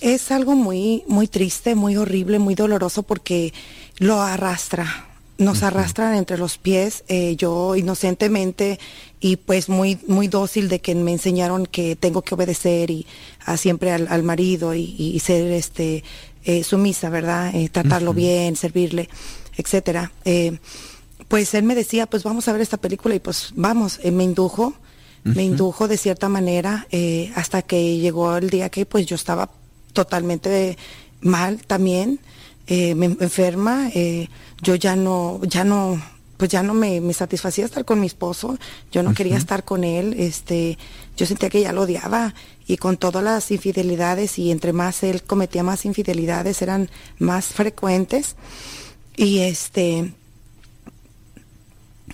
Es 0.00 0.30
algo 0.30 0.54
muy, 0.54 1.04
muy 1.06 1.28
triste, 1.28 1.74
muy 1.74 1.96
horrible, 1.96 2.38
muy 2.38 2.54
doloroso 2.54 3.02
porque 3.02 3.52
lo 3.98 4.20
arrastra, 4.20 5.06
nos 5.38 5.62
arrastran 5.62 6.14
entre 6.14 6.38
los 6.38 6.58
pies. 6.58 7.04
eh, 7.08 7.36
yo 7.36 7.76
inocentemente 7.76 8.78
y 9.20 9.36
pues 9.36 9.68
muy, 9.68 9.98
muy 10.06 10.28
dócil 10.28 10.68
de 10.68 10.80
que 10.80 10.94
me 10.94 11.12
enseñaron 11.12 11.66
que 11.66 11.96
tengo 11.96 12.22
que 12.22 12.34
obedecer 12.34 12.90
y 12.90 13.06
a 13.44 13.56
siempre 13.56 13.92
al, 13.92 14.08
al 14.08 14.22
marido 14.22 14.74
y, 14.74 14.94
y 14.98 15.18
ser 15.20 15.50
este 15.52 16.04
eh, 16.44 16.62
sumisa, 16.62 17.10
¿verdad? 17.10 17.54
Eh, 17.54 17.68
tratarlo 17.68 18.12
bien, 18.14 18.56
servirle, 18.56 19.08
etcétera. 19.56 20.12
Pues 21.28 21.54
él 21.54 21.64
me 21.64 21.74
decía, 21.74 22.06
pues 22.06 22.22
vamos 22.22 22.48
a 22.48 22.52
ver 22.52 22.60
esta 22.60 22.76
película 22.76 23.14
y 23.14 23.20
pues 23.20 23.52
vamos, 23.54 23.98
eh, 24.02 24.10
me 24.10 24.24
indujo, 24.24 24.74
me 25.24 25.42
indujo 25.42 25.88
de 25.88 25.96
cierta 25.96 26.28
manera 26.28 26.86
eh, 26.92 27.32
hasta 27.34 27.62
que 27.62 27.98
llegó 27.98 28.36
el 28.36 28.48
día 28.48 28.68
que 28.68 28.86
pues 28.86 29.06
yo 29.06 29.16
estaba 29.16 29.50
totalmente 29.92 30.78
mal 31.20 31.64
también, 31.66 32.20
eh, 32.68 32.94
me 32.94 33.06
enferma, 33.06 33.90
eh, 33.94 34.28
yo 34.62 34.74
ya 34.74 34.94
no, 34.94 35.40
ya 35.42 35.64
no, 35.64 36.00
pues 36.36 36.50
ya 36.50 36.62
no 36.62 36.74
me, 36.74 37.00
me 37.00 37.12
satisfacía 37.12 37.64
estar 37.64 37.84
con 37.84 38.00
mi 38.00 38.06
esposo, 38.06 38.58
yo 38.92 39.02
no 39.02 39.14
quería 39.14 39.36
estar 39.36 39.64
con 39.64 39.84
él, 39.84 40.14
este, 40.18 40.78
yo 41.16 41.26
sentía 41.26 41.48
que 41.50 41.62
ya 41.62 41.72
lo 41.72 41.82
odiaba 41.82 42.34
y 42.66 42.76
con 42.76 42.96
todas 42.96 43.24
las 43.24 43.50
infidelidades 43.50 44.38
y 44.38 44.50
entre 44.50 44.72
más 44.72 45.02
él 45.02 45.22
cometía 45.22 45.62
más 45.62 45.84
infidelidades 45.84 46.60
eran 46.62 46.90
más 47.18 47.46
frecuentes 47.46 48.36
y 49.16 49.38
este 49.38 50.12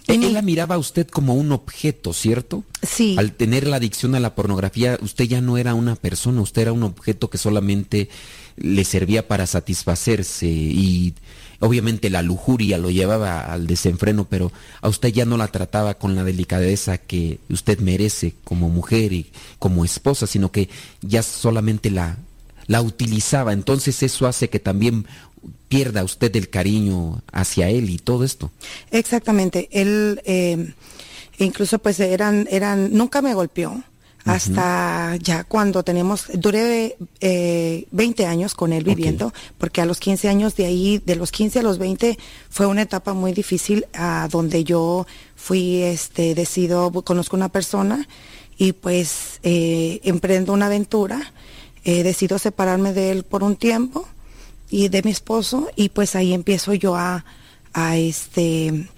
Él 0.06 0.32
la 0.32 0.42
miraba 0.42 0.74
a 0.76 0.78
usted 0.78 1.06
como 1.06 1.34
un 1.34 1.52
objeto, 1.52 2.12
¿cierto? 2.12 2.64
Sí. 2.82 3.14
Al 3.18 3.32
tener 3.32 3.66
la 3.66 3.76
adicción 3.76 4.14
a 4.14 4.20
la 4.20 4.34
pornografía, 4.34 4.98
usted 5.00 5.24
ya 5.24 5.40
no 5.40 5.58
era 5.58 5.74
una 5.74 5.96
persona, 5.96 6.40
usted 6.40 6.62
era 6.62 6.72
un 6.72 6.82
objeto 6.82 7.30
que 7.30 7.38
solamente 7.38 8.08
le 8.56 8.84
servía 8.84 9.26
para 9.28 9.46
satisfacerse 9.46 10.46
y 10.46 11.14
obviamente 11.60 12.10
la 12.10 12.22
lujuria 12.22 12.76
lo 12.76 12.90
llevaba 12.90 13.40
al 13.52 13.66
desenfreno, 13.66 14.26
pero 14.28 14.52
a 14.80 14.88
usted 14.88 15.10
ya 15.10 15.24
no 15.24 15.36
la 15.36 15.48
trataba 15.48 15.94
con 15.94 16.14
la 16.16 16.24
delicadeza 16.24 16.98
que 16.98 17.38
usted 17.48 17.78
merece 17.78 18.34
como 18.44 18.68
mujer 18.68 19.12
y 19.12 19.30
como 19.58 19.84
esposa, 19.84 20.26
sino 20.26 20.50
que 20.50 20.68
ya 21.02 21.22
solamente 21.22 21.90
la, 21.90 22.18
la 22.66 22.82
utilizaba. 22.82 23.52
Entonces 23.52 24.02
eso 24.02 24.26
hace 24.26 24.50
que 24.50 24.58
también 24.58 25.06
pierda 25.68 26.04
usted 26.04 26.34
el 26.36 26.50
cariño 26.50 27.22
hacia 27.32 27.68
él 27.68 27.90
y 27.90 27.98
todo 27.98 28.24
esto. 28.24 28.50
Exactamente. 28.90 29.68
Él 29.72 30.20
eh, 30.24 30.74
incluso 31.38 31.78
pues 31.78 31.98
eran, 32.00 32.46
eran, 32.50 32.92
nunca 32.92 33.22
me 33.22 33.34
golpeó. 33.34 33.82
Hasta 34.24 35.16
ya 35.16 35.42
cuando 35.42 35.82
tenemos, 35.82 36.26
duré 36.34 36.96
eh, 37.20 37.86
20 37.90 38.26
años 38.26 38.54
con 38.54 38.72
él 38.72 38.84
viviendo, 38.84 39.32
porque 39.58 39.80
a 39.80 39.84
los 39.84 39.98
15 39.98 40.28
años 40.28 40.54
de 40.54 40.66
ahí, 40.66 41.02
de 41.04 41.16
los 41.16 41.32
15 41.32 41.58
a 41.58 41.62
los 41.62 41.78
20, 41.78 42.16
fue 42.48 42.66
una 42.66 42.82
etapa 42.82 43.14
muy 43.14 43.32
difícil 43.32 43.86
a 43.94 44.28
donde 44.30 44.62
yo 44.62 45.08
fui, 45.34 45.82
este, 45.82 46.36
decido, 46.36 46.92
conozco 47.02 47.34
una 47.34 47.48
persona 47.48 48.06
y 48.56 48.72
pues 48.74 49.40
eh, 49.42 49.98
emprendo 50.04 50.52
una 50.52 50.66
aventura, 50.66 51.32
eh, 51.84 52.04
decido 52.04 52.38
separarme 52.38 52.92
de 52.92 53.10
él 53.10 53.24
por 53.24 53.42
un 53.42 53.56
tiempo 53.56 54.06
y 54.72 54.88
de 54.88 55.02
mi 55.04 55.10
esposo 55.12 55.68
y 55.76 55.90
pues 55.90 56.16
ahí 56.16 56.32
empiezo 56.32 56.74
yo 56.74 56.96
a, 56.96 57.24
a 57.74 57.96
este 57.96 58.88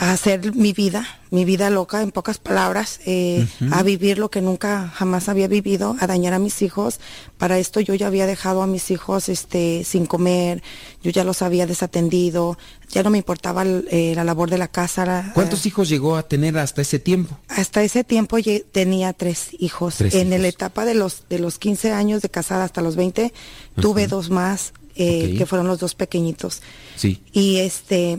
a 0.00 0.12
hacer 0.12 0.54
mi 0.54 0.72
vida, 0.72 1.04
mi 1.32 1.44
vida 1.44 1.70
loca 1.70 2.02
en 2.02 2.12
pocas 2.12 2.38
palabras, 2.38 3.00
eh, 3.04 3.48
a 3.72 3.82
vivir 3.82 4.16
lo 4.18 4.30
que 4.30 4.40
nunca 4.40 4.92
jamás 4.94 5.28
había 5.28 5.48
vivido, 5.48 5.96
a 5.98 6.06
dañar 6.06 6.34
a 6.34 6.38
mis 6.38 6.62
hijos. 6.62 7.00
Para 7.36 7.58
esto 7.58 7.80
yo 7.80 7.94
ya 7.96 8.06
había 8.06 8.24
dejado 8.28 8.62
a 8.62 8.68
mis 8.68 8.92
hijos 8.92 9.28
este 9.28 9.82
sin 9.82 10.06
comer, 10.06 10.62
yo 11.02 11.10
ya 11.10 11.24
los 11.24 11.42
había 11.42 11.66
desatendido, 11.66 12.56
ya 12.90 13.02
no 13.02 13.10
me 13.10 13.18
importaba 13.18 13.62
el- 13.62 13.88
eh, 13.90 14.12
la 14.14 14.22
labor 14.22 14.48
de 14.50 14.58
la 14.58 14.68
casa. 14.68 15.04
la- 15.04 15.32
¿Cuántos 15.34 15.66
hijos 15.66 15.88
llegó 15.88 16.14
a 16.14 16.22
tener 16.28 16.56
hasta 16.58 16.80
ese 16.82 17.00
tiempo? 17.00 17.36
hasta 17.48 17.82
ese 17.82 18.04
tiempo 18.04 18.36
tenía 18.70 19.12
tres 19.14 19.48
hijos. 19.58 19.96
Tres 19.96 20.14
en 20.14 20.30
la 20.30 20.46
etapa 20.46 20.84
de 20.84 20.94
los 20.94 21.24
de 21.28 21.40
los 21.40 21.58
15 21.58 21.90
años 21.90 22.22
de 22.22 22.28
casada 22.28 22.62
hasta 22.62 22.82
los 22.82 22.94
20, 22.94 23.32
tuve 23.80 24.06
dos 24.06 24.30
más, 24.30 24.74
eh, 24.98 25.34
que 25.38 25.46
fueron 25.46 25.66
los 25.66 25.78
dos 25.78 25.94
pequeñitos. 25.94 26.60
Sí. 26.96 27.22
Y 27.32 27.58
este, 27.58 28.18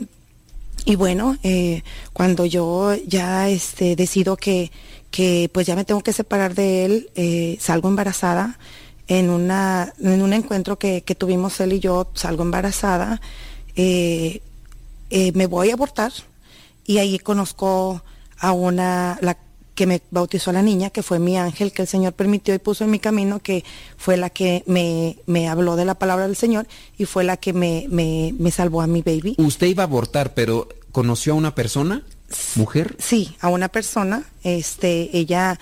y 0.84 0.96
bueno, 0.96 1.36
eh, 1.42 1.82
cuando 2.12 2.46
yo 2.46 2.94
ya 3.06 3.48
este 3.48 3.94
decido 3.94 4.36
que, 4.36 4.72
que 5.10 5.50
pues 5.52 5.66
ya 5.66 5.76
me 5.76 5.84
tengo 5.84 6.00
que 6.00 6.12
separar 6.12 6.54
de 6.54 6.84
él, 6.84 7.10
eh, 7.14 7.56
salgo 7.60 7.88
embarazada 7.88 8.58
en 9.06 9.28
una, 9.28 9.92
en 10.00 10.22
un 10.22 10.32
encuentro 10.32 10.78
que, 10.78 11.02
que 11.02 11.14
tuvimos 11.14 11.60
él 11.60 11.72
y 11.74 11.80
yo, 11.80 12.10
salgo 12.14 12.42
embarazada, 12.44 13.20
eh, 13.74 14.40
eh, 15.10 15.32
me 15.34 15.46
voy 15.46 15.70
a 15.70 15.74
abortar 15.74 16.12
y 16.84 16.98
ahí 16.98 17.18
conozco 17.18 18.02
a 18.38 18.52
una, 18.52 19.18
la 19.20 19.36
que 19.80 19.86
me 19.86 20.02
bautizó 20.10 20.50
a 20.50 20.52
la 20.52 20.60
niña, 20.60 20.90
que 20.90 21.02
fue 21.02 21.18
mi 21.18 21.38
ángel, 21.38 21.72
que 21.72 21.80
el 21.80 21.88
Señor 21.88 22.12
permitió 22.12 22.52
y 22.52 22.58
puso 22.58 22.84
en 22.84 22.90
mi 22.90 22.98
camino, 22.98 23.38
que 23.40 23.64
fue 23.96 24.18
la 24.18 24.28
que 24.28 24.62
me, 24.66 25.16
me 25.24 25.48
habló 25.48 25.74
de 25.74 25.86
la 25.86 25.94
palabra 25.94 26.26
del 26.26 26.36
Señor 26.36 26.66
y 26.98 27.06
fue 27.06 27.24
la 27.24 27.38
que 27.38 27.54
me, 27.54 27.86
me, 27.88 28.34
me 28.38 28.50
salvó 28.50 28.82
a 28.82 28.86
mi 28.86 29.00
baby. 29.00 29.36
Usted 29.38 29.68
iba 29.68 29.82
a 29.82 29.86
abortar, 29.86 30.34
pero 30.34 30.68
¿conoció 30.92 31.32
a 31.32 31.36
una 31.36 31.54
persona? 31.54 32.04
¿Mujer? 32.56 32.94
Sí, 32.98 33.34
a 33.40 33.48
una 33.48 33.70
persona, 33.70 34.24
este, 34.42 35.16
ella, 35.16 35.58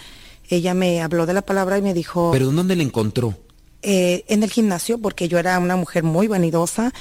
ella 0.49 0.75
me 0.75 1.01
habló 1.01 1.25
de 1.25 1.35
la 1.35 1.43
palabra 1.43 1.79
y 1.79 1.83
me 1.83 1.95
dijo, 1.95 2.31
¿Pero 2.33 2.51
dónde 2.51 2.75
la 2.75 2.83
encontró? 2.83 3.39
Eh, 3.83 4.25
en 4.29 4.43
el 4.43 4.51
gimnasio, 4.51 4.99
porque 4.99 5.29
yo 5.29 5.39
era 5.39 5.59
una 5.59 5.77
mujer 5.77 6.03
muy 6.03 6.27
vanidosa, 6.27 6.93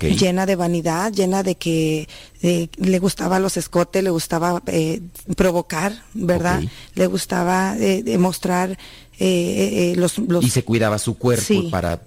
llena 0.00 0.44
de 0.46 0.56
vanidad, 0.56 1.12
llena 1.12 1.42
de 1.42 1.54
que 1.54 2.08
eh, 2.42 2.68
le 2.76 2.98
gustaba 2.98 3.38
los 3.38 3.56
escotes, 3.56 4.02
le 4.04 4.10
gustaba 4.10 4.62
eh, 4.66 5.00
provocar, 5.36 6.02
¿verdad? 6.14 6.62
Le 6.94 7.06
gustaba 7.06 7.76
eh, 7.78 8.02
demostrar 8.02 8.72
eh, 9.18 9.92
eh, 9.92 9.94
los, 9.96 10.18
los 10.18 10.44
Y 10.44 10.50
se 10.50 10.62
cuidaba 10.62 10.98
su 10.98 11.16
cuerpo 11.16 11.44
Sí. 11.46 11.68
para... 11.70 12.02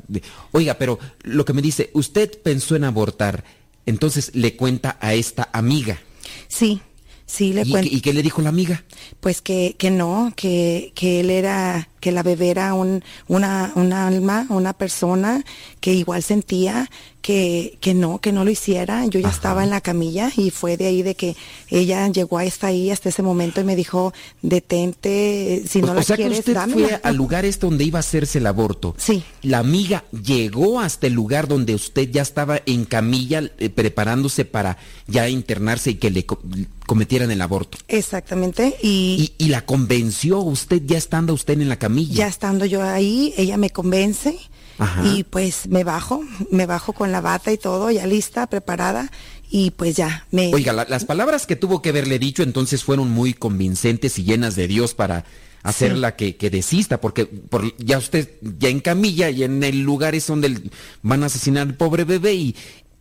Oiga, 0.52 0.76
pero 0.76 1.00
lo 1.24 1.44
que 1.46 1.54
me 1.54 1.62
dice, 1.62 1.90
usted 1.94 2.30
pensó 2.44 2.76
en 2.76 2.84
abortar, 2.84 3.44
entonces 3.88 4.32
le 4.36 4.56
cuenta 4.56 4.98
a 5.02 5.16
esta 5.16 5.50
amiga. 5.54 6.00
Sí, 6.48 6.82
sí 7.30 7.54
le 7.54 7.64
¿Y, 7.64 7.72
cuento. 7.72 7.90
qué- 7.90 7.96
y 7.96 8.02
qué 8.02 8.14
le 8.14 8.24
dijo 8.24 8.42
la 8.42 8.50
amiga? 8.50 8.84
Pues 9.20 9.42
que, 9.42 9.76
que 9.78 9.92
no, 9.92 10.34
que, 10.36 10.92
que 10.96 11.20
él 11.22 11.30
era, 11.30 11.90
que 12.00 12.12
la 12.12 12.24
bebé 12.24 12.50
era 12.50 12.74
un, 12.74 13.04
una, 13.28 13.72
una 13.76 14.08
alma, 14.08 14.46
una 14.50 14.74
persona 14.74 15.44
que 15.80 15.94
igual 15.94 16.24
sentía 16.24 16.90
que, 17.30 17.78
que 17.80 17.94
no, 17.94 18.18
que 18.20 18.32
no 18.32 18.44
lo 18.44 18.50
hiciera. 18.50 19.06
Yo 19.06 19.20
ya 19.20 19.30
estaba 19.30 19.64
en 19.64 19.70
la 19.70 19.82
camilla 19.82 20.32
y 20.36 20.50
fue 20.50 20.78
de 20.78 20.88
ahí 20.88 21.04
de 21.04 21.14
que 21.14 21.36
ella 21.70 22.08
llegó 22.08 22.40
hasta 22.40 22.66
ahí, 22.68 22.90
hasta 22.90 23.10
ese 23.10 23.22
momento 23.22 23.62
y 23.62 23.66
me 23.66 23.76
dijo, 23.76 24.14
detente, 24.42 25.64
si 25.68 25.82
no 25.84 25.92
o 25.92 25.94
la 25.94 26.02
sea 26.02 26.16
quieres, 26.16 26.38
que 26.38 26.40
usted 26.40 26.54
dámela". 26.56 26.88
fue 26.88 27.00
al 27.04 27.16
lugar 27.16 27.46
este 27.46 27.68
donde 27.68 27.84
iba 27.84 28.00
a 28.00 28.02
hacerse 28.02 28.40
el 28.40 28.48
aborto. 28.48 28.96
Sí. 28.98 29.24
La 29.44 29.60
amiga 29.60 30.06
llegó 30.24 30.80
hasta 30.80 31.06
el 31.06 31.14
lugar 31.14 31.48
donde 31.48 31.76
usted 31.76 32.10
ya 32.10 32.24
estaba 32.24 32.62
en 32.66 32.86
camilla 32.86 33.44
eh, 33.60 33.70
preparándose 33.70 34.44
para 34.46 34.78
ya 35.08 35.30
internarse 35.30 35.92
y 35.92 35.96
que 35.96 36.10
le 36.10 36.26
co- 36.26 36.40
cometieran 36.88 37.30
el 37.30 37.42
aborto. 37.44 37.78
Exactamente, 37.88 38.76
y, 38.82 39.34
Y, 39.38 39.46
y 39.46 39.50
la 39.50 39.66
convenció 39.68 40.40
usted 40.40 40.82
ya 40.84 40.98
estando 40.98 41.36
usted 41.36 41.62
en 41.62 41.70
la 41.70 41.78
camilla. 41.78 42.16
ya 42.16 42.28
estando 42.28 42.66
yo 42.66 42.82
ahí, 42.82 43.36
ella 43.38 43.58
me 43.58 43.70
convence 43.70 44.36
Ajá. 44.80 45.04
y 45.06 45.24
pues 45.24 45.68
me 45.68 45.84
bajo, 45.84 46.24
me 46.52 46.66
bajo 46.66 46.94
con 46.94 47.12
la 47.12 47.22
bata 47.22 47.52
y 47.52 47.58
todo, 47.58 47.92
ya 47.92 48.08
lista, 48.08 48.48
preparada 48.48 49.12
y 49.52 49.72
pues 49.72 49.96
ya 49.96 50.26
me... 50.32 50.54
Oiga, 50.54 50.74
la- 50.74 50.86
las 50.90 51.06
palabras 51.06 51.46
que 51.46 51.56
tuvo 51.56 51.82
que 51.82 51.90
haberle 51.90 52.18
dicho 52.20 52.44
entonces 52.44 52.84
fueron 52.84 53.10
muy 53.12 53.34
convincentes 53.34 54.18
y 54.20 54.24
llenas 54.24 54.56
de 54.56 54.68
Dios 54.68 54.94
para 54.94 55.26
hacerla 55.64 56.16
que, 56.16 56.38
que 56.38 56.50
desista, 56.50 57.02
porque 57.02 57.26
por, 57.26 57.76
ya 57.78 57.98
usted 57.98 58.30
ya 58.60 58.70
en 58.70 58.80
camilla 58.80 59.30
y 59.30 59.44
en 59.44 59.62
el 59.64 59.82
lugar 59.82 60.16
es 60.16 60.26
donde 60.28 60.48
el- 60.48 60.72
van 61.02 61.24
a 61.24 61.26
asesinar 61.26 61.68
al 61.68 61.76
pobre 61.76 62.06
bebé 62.06 62.34
y, 62.36 62.56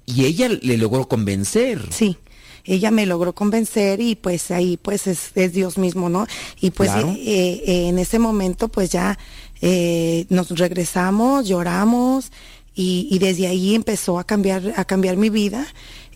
y 0.06 0.24
ella 0.24 0.48
le 0.48 0.76
logró 0.78 1.06
convencer. 1.06 1.80
Sí, 1.90 2.16
ella 2.64 2.90
me 2.90 3.06
logró 3.06 3.32
convencer 3.34 4.00
y 4.00 4.14
pues 4.16 4.50
ahí 4.50 4.76
pues 4.76 5.06
es, 5.06 5.30
es 5.36 5.52
Dios 5.52 5.78
mismo, 5.78 6.08
¿no? 6.08 6.26
Y 6.60 6.70
pues 6.72 6.90
Claro. 6.90 7.10
eh, 7.16 7.62
eh, 7.64 7.88
en 7.88 7.98
ese 7.98 8.18
momento 8.18 8.68
pues 8.68 8.90
ya 8.90 9.18
eh, 9.60 10.26
nos 10.28 10.50
regresamos, 10.50 11.46
lloramos 11.48 12.30
y, 12.74 13.08
y 13.10 13.18
desde 13.18 13.46
ahí 13.46 13.74
empezó 13.74 14.18
a 14.18 14.24
cambiar, 14.24 14.72
a 14.76 14.84
cambiar 14.84 15.16
mi 15.16 15.30
vida. 15.30 15.66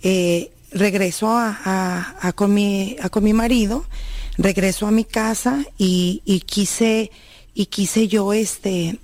Eh, 0.02 0.50
regreso 0.72 1.28
a, 1.28 1.58
a- 1.64 2.16
a 2.28 2.32
con 2.32 2.54
mi, 2.54 2.96
a 3.02 3.08
con 3.10 3.24
mi 3.24 3.32
marido, 3.32 3.84
regreso 4.38 4.86
a 4.86 4.90
mi 4.90 5.04
casa 5.04 5.64
y, 5.78 6.22
y 6.24 6.40
quise 6.40 7.10
y 7.54 7.66
quise 7.66 8.08
yo 8.08 8.32
este 8.32 8.98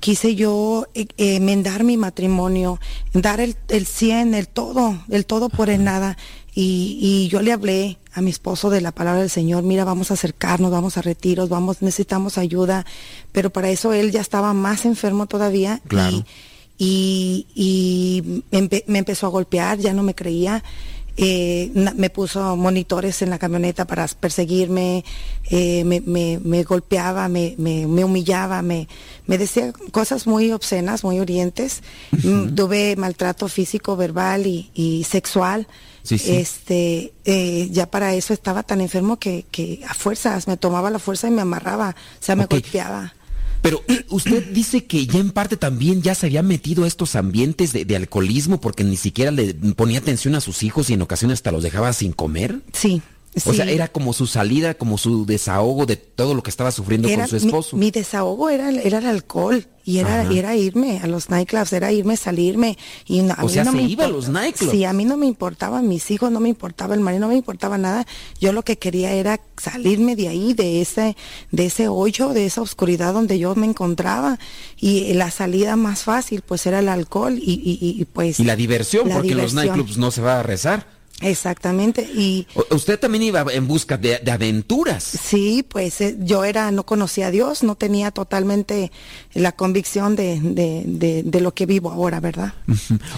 quise 0.00 0.34
yo 0.34 0.86
eh, 0.94 1.06
enmendar 1.16 1.82
mi 1.84 1.96
matrimonio, 1.96 2.78
dar 3.12 3.40
el, 3.40 3.56
el 3.68 3.86
100, 3.86 4.34
el 4.34 4.48
todo, 4.48 5.02
el 5.10 5.26
todo 5.26 5.48
por 5.48 5.70
el 5.70 5.82
nada. 5.84 6.16
Y, 6.54 6.98
y, 7.00 7.28
yo 7.28 7.42
le 7.42 7.52
hablé 7.52 7.98
a 8.16 8.22
mi 8.22 8.30
esposo 8.30 8.70
de 8.70 8.80
la 8.80 8.92
palabra 8.92 9.20
del 9.20 9.30
Señor, 9.30 9.62
mira, 9.62 9.84
vamos 9.84 10.10
a 10.10 10.14
acercarnos, 10.14 10.70
vamos 10.70 10.96
a 10.96 11.02
retiros, 11.02 11.50
vamos, 11.50 11.82
necesitamos 11.82 12.38
ayuda, 12.38 12.86
pero 13.30 13.50
para 13.50 13.68
eso 13.68 13.92
él 13.92 14.10
ya 14.10 14.22
estaba 14.22 14.54
más 14.54 14.86
enfermo 14.86 15.26
todavía. 15.26 15.82
Claro. 15.86 16.24
Y, 16.78 17.46
y, 17.54 18.42
me 18.86 18.98
empezó 18.98 19.26
a 19.26 19.30
golpear, 19.30 19.78
ya 19.78 19.92
no 19.92 20.02
me 20.02 20.14
creía. 20.14 20.64
Eh, 21.18 21.70
me 21.74 22.10
puso 22.10 22.56
monitores 22.56 23.22
en 23.22 23.30
la 23.30 23.38
camioneta 23.38 23.86
para 23.86 24.06
perseguirme, 24.06 25.02
eh, 25.50 25.82
me, 25.84 26.02
me, 26.02 26.62
golpeaba, 26.62 27.28
me, 27.28 27.54
me, 27.56 28.04
humillaba, 28.04 28.60
me, 28.60 28.86
me 29.26 29.38
decía 29.38 29.72
cosas 29.92 30.26
muy 30.26 30.52
obscenas, 30.52 31.04
muy 31.04 31.18
orientes. 31.18 31.82
Mm, 32.22 32.54
tuve 32.54 32.96
maltrato 32.96 33.48
físico, 33.48 33.96
verbal 33.96 34.46
y, 34.46 35.06
sexual. 35.08 35.66
Este, 36.12 37.12
eh, 37.24 37.68
ya 37.70 37.90
para 37.90 38.14
eso 38.14 38.32
estaba 38.32 38.62
tan 38.62 38.80
enfermo 38.80 39.18
que, 39.18 39.44
que, 39.50 39.82
a 39.88 39.94
fuerzas 39.94 40.48
me 40.48 40.56
tomaba 40.56 40.90
la 40.90 40.98
fuerza 40.98 41.28
y 41.28 41.30
me 41.30 41.42
amarraba, 41.42 41.90
o 41.90 42.22
sea, 42.24 42.36
me 42.36 42.46
golpeaba. 42.46 43.14
Pero 43.62 43.82
usted 44.10 44.52
dice 44.52 44.84
que 44.84 45.06
ya 45.06 45.18
en 45.18 45.32
parte 45.32 45.56
también 45.56 46.00
ya 46.00 46.14
se 46.14 46.26
había 46.26 46.42
metido 46.42 46.84
a 46.84 46.86
estos 46.86 47.16
ambientes 47.16 47.72
de, 47.72 47.96
alcoholismo 47.96 48.60
porque 48.60 48.84
ni 48.84 48.96
siquiera 48.96 49.32
le 49.32 49.54
ponía 49.54 49.98
atención 49.98 50.36
a 50.36 50.40
sus 50.40 50.62
hijos 50.62 50.88
y 50.88 50.94
en 50.94 51.02
ocasiones 51.02 51.38
hasta 51.38 51.50
los 51.50 51.64
dejaba 51.64 51.92
sin 51.92 52.12
comer. 52.12 52.60
Sí. 52.72 53.02
O 53.44 53.52
sea, 53.52 53.66
era 53.66 53.88
como 53.88 54.12
su 54.12 54.26
salida, 54.26 54.74
como 54.74 54.96
su 54.96 55.26
desahogo 55.26 55.84
de 55.84 55.96
todo 55.96 56.34
lo 56.34 56.42
que 56.42 56.50
estaba 56.50 56.70
sufriendo 56.70 57.08
con 57.08 57.28
su 57.28 57.36
esposo. 57.36 57.76
Mi, 57.76 57.90
desahogo 57.90 58.48
era, 58.48 58.70
era 58.70 58.98
el 58.98 59.06
alcohol 59.06 59.66
y 59.84 59.98
era, 59.98 60.24
era 60.32 60.56
irme 60.56 61.00
a 61.02 61.06
los 61.06 61.28
nightclubs, 61.28 61.72
era 61.72 61.92
irme, 61.92 62.16
salirme. 62.16 62.78
Y 63.06 63.20
a 63.28 63.36
o 63.42 63.48
sea, 63.48 63.64
no 63.64 63.72
se 63.72 63.76
me 63.76 63.82
iba 63.84 64.06
a 64.06 64.08
los 64.08 64.28
nightclubs. 64.28 64.72
Sí, 64.72 64.84
a 64.84 64.92
mí 64.92 65.04
no 65.04 65.16
me 65.16 65.26
importaban 65.26 65.86
mis 65.86 66.10
hijos, 66.10 66.32
no 66.32 66.40
me 66.40 66.48
importaba 66.48 66.94
el 66.94 67.00
marido, 67.00 67.20
no 67.20 67.28
me 67.28 67.36
importaba 67.36 67.76
nada. 67.76 68.06
Yo 68.40 68.52
lo 68.52 68.64
que 68.64 68.78
quería 68.78 69.12
era 69.12 69.38
salirme 69.58 70.16
de 70.16 70.28
ahí, 70.28 70.54
de 70.54 70.80
ese, 70.80 71.16
de 71.52 71.66
ese 71.66 71.88
hoyo, 71.88 72.30
de 72.30 72.46
esa 72.46 72.62
oscuridad 72.62 73.12
donde 73.12 73.38
yo 73.38 73.54
me 73.54 73.66
encontraba. 73.66 74.38
Y 74.76 75.12
la 75.12 75.30
salida 75.30 75.76
más 75.76 76.04
fácil, 76.04 76.42
pues 76.42 76.66
era 76.66 76.78
el 76.78 76.88
alcohol 76.88 77.38
y, 77.38 77.78
y, 77.80 78.04
pues. 78.06 78.40
Y 78.40 78.44
la 78.44 78.56
diversión, 78.56 79.08
porque 79.08 79.32
en 79.32 79.38
los 79.38 79.54
nightclubs 79.54 79.98
no 79.98 80.10
se 80.10 80.22
va 80.22 80.40
a 80.40 80.42
rezar. 80.42 80.95
Exactamente. 81.22 82.02
Y 82.02 82.46
usted 82.70 83.00
también 83.00 83.22
iba 83.22 83.44
en 83.50 83.66
busca 83.66 83.96
de, 83.96 84.20
aventuras. 84.30 85.02
Sí, 85.02 85.64
pues 85.66 86.00
eh, 86.02 86.16
yo 86.20 86.44
era, 86.44 86.70
no 86.70 86.84
conocía 86.84 87.28
a 87.28 87.30
Dios, 87.30 87.62
no 87.62 87.74
tenía 87.74 88.10
totalmente 88.10 88.92
la 89.32 89.52
convicción 89.52 90.14
de, 90.14 90.38
de, 90.40 91.22
de, 91.24 91.40
lo 91.40 91.54
que 91.54 91.64
vivo 91.64 91.90
ahora, 91.90 92.20
¿verdad? 92.20 92.52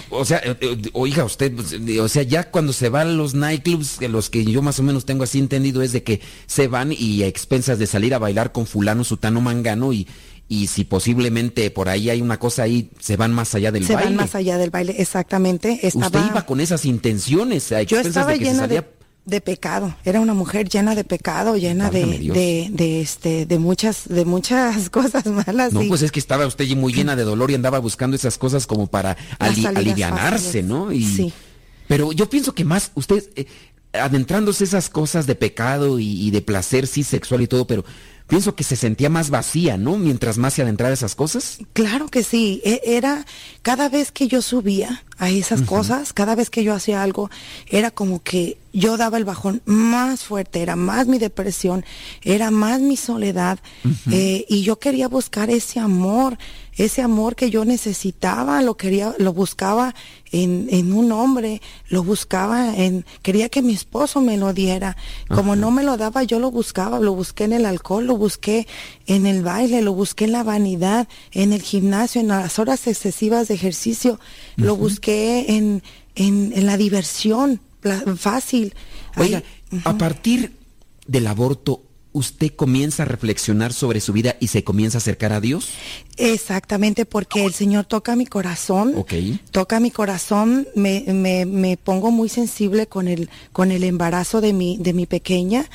o 0.09 0.23
sea, 0.23 0.37
eh, 0.37 0.55
eh, 0.61 0.89
oiga, 0.93 1.25
usted, 1.25 1.53
o 1.99 2.07
sea, 2.07 2.23
ya 2.23 2.49
cuando 2.49 2.71
se 2.71 2.87
van 2.87 3.17
los 3.17 3.33
nightclubs, 3.33 4.01
los 4.01 4.29
que 4.29 4.45
yo 4.45 4.61
más 4.61 4.79
o 4.79 4.83
menos 4.83 5.03
tengo 5.05 5.23
así 5.23 5.39
entendido 5.39 5.81
es 5.81 5.91
de 5.91 6.03
que 6.03 6.21
se 6.45 6.67
van 6.69 6.93
y 6.93 7.23
a 7.23 7.27
expensas 7.27 7.79
de 7.79 7.87
salir 7.87 8.13
a 8.13 8.19
bailar 8.19 8.53
con 8.53 8.65
fulano, 8.65 9.03
sutano, 9.03 9.41
mangano 9.41 9.91
y 9.91 10.07
y 10.51 10.65
si 10.65 10.83
posiblemente 10.83 11.69
por 11.69 11.89
ahí 11.89 12.09
hay 12.09 12.23
una 12.23 12.39
cosa 12.39 12.63
ahí, 12.63 12.89
se 12.99 13.15
van 13.15 13.31
más 13.31 13.53
allá 13.53 13.71
del 13.71 13.83
baile. 13.83 13.99
Se 13.99 14.03
van 14.03 14.15
más 14.15 14.33
allá 14.33 14.57
del 14.57 14.71
baile, 14.71 14.95
exactamente. 14.97 15.79
Usted 15.93 16.19
iba 16.27 16.43
con 16.47 16.59
esas 16.59 16.85
intenciones. 16.85 17.71
Yo 17.87 17.99
estaba 17.99 18.35
llena 18.35 18.67
de, 18.67 19.41
pecado. 19.41 19.95
Era 20.03 20.19
una 20.19 20.33
mujer 20.33 20.67
llena 20.67 20.95
de 20.95 21.03
pecado, 21.03 21.55
llena 21.55 21.91
de, 21.91 22.71
de, 22.73 22.99
este, 22.99 23.45
de 23.45 23.59
muchas, 23.59 24.09
de 24.09 24.25
muchas 24.25 24.89
cosas 24.89 25.23
malas. 25.27 25.71
No, 25.71 25.81
pues 25.87 26.01
es 26.01 26.11
que 26.11 26.19
estaba 26.19 26.47
usted 26.47 26.67
muy 26.75 26.93
llena 26.93 27.15
de 27.15 27.23
dolor 27.23 27.51
y 27.51 27.53
andaba 27.53 27.77
buscando 27.77 28.15
esas 28.15 28.39
cosas 28.39 28.65
como 28.65 28.87
para 28.87 29.17
alivianarse, 29.37 30.63
¿no? 30.63 30.91
Y, 30.91 31.03
sí. 31.03 31.31
Pero 31.87 32.11
yo 32.11 32.27
pienso 32.27 32.55
que 32.55 32.65
más 32.65 32.91
usted 32.95 33.23
eh, 33.35 33.45
adentrándose 33.93 34.63
esas 34.63 34.89
cosas 34.89 35.27
de 35.27 35.35
pecado 35.35 35.99
y, 35.99 36.27
y 36.27 36.31
de 36.31 36.41
placer 36.41 36.87
sí 36.87 37.03
sexual 37.03 37.41
y 37.41 37.47
todo, 37.47 37.67
pero 37.67 37.85
pienso 38.29 38.55
que 38.55 38.63
se 38.63 38.75
sentía 38.75 39.09
más 39.09 39.29
vacía, 39.29 39.75
¿no? 39.75 39.97
Mientras 39.97 40.37
más 40.37 40.53
se 40.53 40.61
adentraba 40.61 40.93
esas 40.93 41.15
cosas. 41.15 41.57
Claro 41.73 42.07
que 42.07 42.23
sí. 42.23 42.61
E, 42.63 42.81
era 42.85 43.25
cada 43.61 43.89
vez 43.89 44.11
que 44.11 44.27
yo 44.27 44.41
subía 44.41 45.03
a 45.17 45.29
esas 45.29 45.63
cosas, 45.63 46.13
cada 46.13 46.33
vez 46.33 46.49
que 46.49 46.63
yo 46.63 46.73
hacía 46.73 47.03
algo, 47.03 47.29
era 47.67 47.91
como 47.91 48.23
que 48.23 48.57
yo 48.71 48.95
daba 48.95 49.17
el 49.17 49.25
bajón 49.25 49.61
más 49.65 50.23
fuerte, 50.23 50.61
era 50.61 50.77
más 50.77 51.07
mi 51.07 51.17
depresión, 51.17 51.83
era 52.23 52.51
más 52.51 52.79
mi 52.79 52.95
soledad, 52.95 53.59
eh, 54.11 54.45
y 54.47 54.61
yo 54.61 54.79
quería 54.79 55.09
buscar 55.09 55.49
ese 55.49 55.79
amor, 55.79 56.37
ese 56.77 57.01
amor 57.01 57.35
que 57.35 57.49
yo 57.49 57.65
necesitaba, 57.65 58.61
lo 58.61 58.77
quería, 58.77 59.13
lo 59.17 59.33
buscaba 59.33 59.93
en, 60.31 60.67
en 60.71 60.93
un 60.93 61.11
hombre, 61.11 61.61
lo 61.89 62.03
buscaba 62.03 62.73
en, 62.77 63.05
quería 63.21 63.49
que 63.49 63.61
mi 63.61 63.73
esposo 63.73 64.21
me 64.21 64.37
lo 64.37 64.53
diera. 64.53 64.95
Como 65.27 65.57
no 65.57 65.71
me 65.71 65.83
lo 65.83 65.97
daba, 65.97 66.23
yo 66.23 66.39
lo 66.39 66.51
buscaba, 66.51 66.99
lo 66.99 67.13
busqué 67.13 67.43
en 67.43 67.53
el 67.53 67.65
alcohol, 67.65 68.05
lo 68.05 68.15
busqué 68.19 68.67
en 69.07 69.25
el 69.25 69.41
baile, 69.41 69.81
lo 69.81 69.93
busqué 69.93 70.25
en 70.25 70.33
la 70.33 70.43
vanidad, 70.43 71.07
en 71.31 71.53
el 71.53 71.63
gimnasio, 71.63 72.21
en 72.21 72.27
las 72.27 72.59
horas 72.59 72.85
excesivas 72.85 73.47
de 73.47 73.55
ejercicio, 73.55 74.19
lo 74.57 74.75
busqué 74.75 75.55
en, 75.57 75.81
en, 76.13 76.53
en 76.55 76.65
la 76.67 76.77
diversión 76.77 77.59
fácil. 78.17 78.75
Oiga, 79.17 79.41
a 79.85 79.97
partir 79.97 80.53
del 81.07 81.25
aborto, 81.25 81.81
¿usted 82.11 82.51
comienza 82.55 83.03
a 83.03 83.05
reflexionar 83.05 83.73
sobre 83.73 84.01
su 84.01 84.13
vida 84.13 84.35
y 84.39 84.47
se 84.47 84.63
comienza 84.63 84.97
a 84.97 84.99
acercar 84.99 85.31
a 85.31 85.41
Dios? 85.41 85.69
Exactamente, 86.17 87.05
porque 87.05 87.45
el 87.45 87.53
Señor 87.53 87.85
toca 87.85 88.15
mi 88.15 88.25
corazón, 88.25 88.93
toca 89.51 89.79
mi 89.79 89.91
corazón, 89.91 90.67
me, 90.75 91.03
me, 91.07 91.45
me, 91.45 91.77
pongo 91.77 92.11
muy 92.11 92.29
sensible 92.29 92.87
con 92.87 93.07
el, 93.07 93.29
con 93.53 93.71
el 93.71 93.83
embarazo 93.83 94.41
de 94.41 94.53
mi, 94.53 94.77
de 94.77 94.93
mi 94.93 95.05
pequeña 95.05 95.65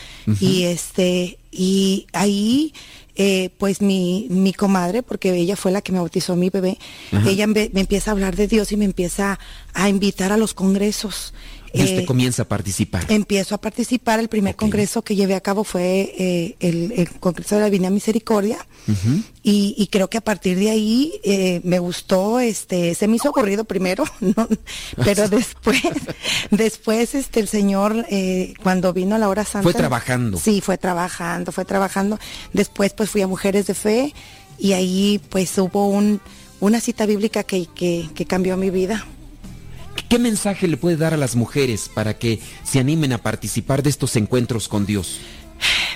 y 0.41 0.65
este, 0.65 1.39
y 1.51 2.07
ahí 2.13 2.75
eh, 3.17 3.51
pues 3.59 3.81
mi, 3.81 4.27
mi 4.29 4.53
comadre, 4.53 5.05
porque 5.05 5.33
ella 5.33 5.55
fue 5.55 5.71
la 5.71 5.83
que 5.83 5.93
me 5.93 5.99
bautizó 5.99 6.33
a 6.33 6.37
mi 6.37 6.51
bebé, 6.51 6.79
ella 7.27 7.47
me, 7.47 7.71
me, 7.73 7.83
empieza 7.83 8.11
a 8.11 8.13
hablar 8.13 8.35
de 8.35 8.49
Dios 8.49 8.73
y 8.73 8.77
me 8.77 8.85
empieza 8.85 9.39
a 9.73 9.89
invitar 9.89 10.33
a 10.33 10.37
los 10.37 10.53
congresos. 10.53 11.33
Y 11.75 11.83
usted 11.83 11.99
eh, 12.01 12.07
comienza 12.07 12.43
a 12.43 12.45
participar. 12.49 13.05
Empiezo 13.09 13.57
a 13.57 13.59
participar. 13.59 14.21
El 14.21 14.29
primer 14.29 14.55
congreso 14.55 15.03
que 15.03 15.17
llevé 15.17 15.35
a 15.35 15.41
cabo 15.41 15.65
fue 15.65 16.15
eh, 16.17 16.57
el, 16.61 17.11
Congreso 17.19 17.57
de 17.57 17.63
la 17.63 17.67
Divina 17.67 17.91
Misericordia. 17.91 18.65
y, 19.43 19.89
creo 19.91 20.09
que 20.09 20.19
a 20.19 20.21
partir 20.21 20.57
de 20.59 20.71
ahí 20.71 21.21
eh, 21.25 21.61
me 21.65 21.81
gustó, 21.81 22.39
este, 22.39 22.95
se 22.95 23.09
me 23.09 23.17
hizo 23.17 23.31
ocurrido 23.31 23.65
primero, 23.65 24.05
pero 25.05 25.29
después, 25.31 25.83
después 26.51 27.15
este, 27.15 27.41
el 27.41 27.49
Señor, 27.49 28.07
cuando 28.63 28.93
vino 28.93 29.17
a 29.17 29.19
la 29.19 29.29
hora 29.29 29.45
santa. 29.45 29.65
Fue 29.65 29.75
trabajando. 29.75 30.39
Sí, 30.39 30.61
fue 30.61 30.79
trabajando, 30.79 31.51
fue 31.51 31.65
trabajando. 31.65 32.21
Después 32.53 32.93
pues 32.93 33.11
fui 33.11 33.23
a 33.23 33.27
Mujeres 33.27 33.67
de 33.67 33.75
Fe 33.75 34.15
y 34.59 34.73
ahí 34.73 35.21
pues 35.29 35.59
hubo 35.59 35.89
un, 35.89 36.21
una 36.61 36.81
cita 36.81 37.05
bíblica 37.05 37.43
que, 37.43 37.67
que, 37.67 38.09
que 38.15 38.27
cambió 38.27 38.57
mi 38.57 38.71
vida. 38.71 39.05
¿Qué 40.09 40.19
mensaje 40.19 40.69
le 40.69 40.77
puede 40.77 40.97
dar 40.97 41.15
a 41.15 41.17
las 41.17 41.37
mujeres 41.37 41.91
para 41.93 42.19
que 42.19 42.41
se 42.63 42.79
animen 42.79 43.13
a 43.13 43.19
participar 43.19 43.83
de 43.83 43.91
estos 43.91 44.17
encuentros 44.17 44.69
con 44.69 44.87
Dios? 44.87 45.21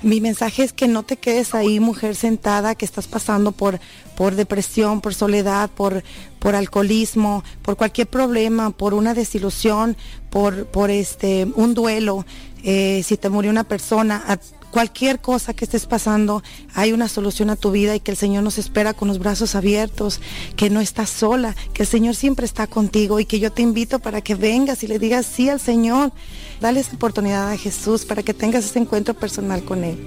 Mi 0.02 0.20
mensaje 0.20 0.62
es 0.62 0.72
que 0.72 0.86
no 0.86 1.02
te 1.02 1.16
quedes 1.16 1.54
ahí, 1.54 1.80
mujer 1.80 2.14
sentada, 2.14 2.74
que 2.74 2.84
estás 2.84 3.08
pasando 3.08 3.52
por, 3.52 3.80
por 4.16 4.36
depresión, 4.36 5.00
por 5.00 5.14
soledad, 5.14 5.70
por, 5.70 6.04
por 6.38 6.54
alcoholismo, 6.54 7.42
por 7.62 7.76
cualquier 7.76 8.06
problema, 8.06 8.70
por 8.70 8.94
una 8.94 9.14
desilusión, 9.14 9.96
por, 10.30 10.66
por 10.66 10.90
este, 10.90 11.48
un 11.56 11.74
duelo. 11.74 12.24
Eh, 12.62 13.02
si 13.04 13.16
te 13.16 13.28
murió 13.28 13.50
una 13.50 13.64
persona, 13.64 14.38
cualquier 14.70 15.20
cosa 15.20 15.54
que 15.54 15.64
estés 15.64 15.86
pasando, 15.86 16.42
hay 16.74 16.92
una 16.92 17.08
solución 17.08 17.50
a 17.50 17.56
tu 17.56 17.70
vida 17.70 17.94
y 17.96 18.00
que 18.00 18.10
el 18.10 18.16
Señor 18.16 18.42
nos 18.42 18.58
espera 18.58 18.94
con 18.94 19.08
los 19.08 19.18
brazos 19.18 19.54
abiertos, 19.54 20.20
que 20.56 20.70
no 20.70 20.80
estás 20.80 21.10
sola, 21.10 21.56
que 21.72 21.82
el 21.82 21.88
Señor 21.88 22.14
siempre 22.14 22.46
está 22.46 22.66
contigo 22.66 23.20
y 23.20 23.24
que 23.24 23.40
yo 23.40 23.52
te 23.52 23.62
invito 23.62 23.98
para 23.98 24.20
que 24.20 24.34
vengas 24.34 24.82
y 24.82 24.86
le 24.86 24.98
digas 24.98 25.26
sí 25.26 25.48
al 25.48 25.60
Señor. 25.60 26.12
Dale 26.60 26.80
esa 26.80 26.96
oportunidad 26.96 27.50
a 27.50 27.56
Jesús 27.56 28.04
para 28.04 28.22
que 28.22 28.34
tengas 28.34 28.64
ese 28.64 28.78
encuentro 28.78 29.14
personal 29.14 29.64
con 29.64 29.84
Él. 29.84 29.98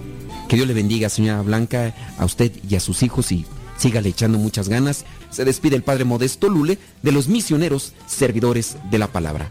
Que 0.48 0.56
Dios 0.56 0.68
le 0.68 0.74
bendiga, 0.74 1.10
señora 1.10 1.42
Blanca, 1.42 1.96
a 2.18 2.26
usted 2.26 2.52
y 2.68 2.76
a 2.76 2.80
sus 2.80 3.04
hijos 3.04 3.32
y 3.32 3.46
sígale 3.78 4.10
echando 4.10 4.38
muchas 4.38 4.70
ganas. 4.70 5.06
Se 5.30 5.46
despide 5.46 5.76
el 5.76 5.84
Padre 5.84 6.04
Modesto 6.04 6.50
Lule 6.50 6.78
de 7.02 7.12
los 7.12 7.28
misioneros 7.28 7.94
servidores 8.06 8.76
de 8.90 8.98
la 8.98 9.08
palabra. 9.08 9.50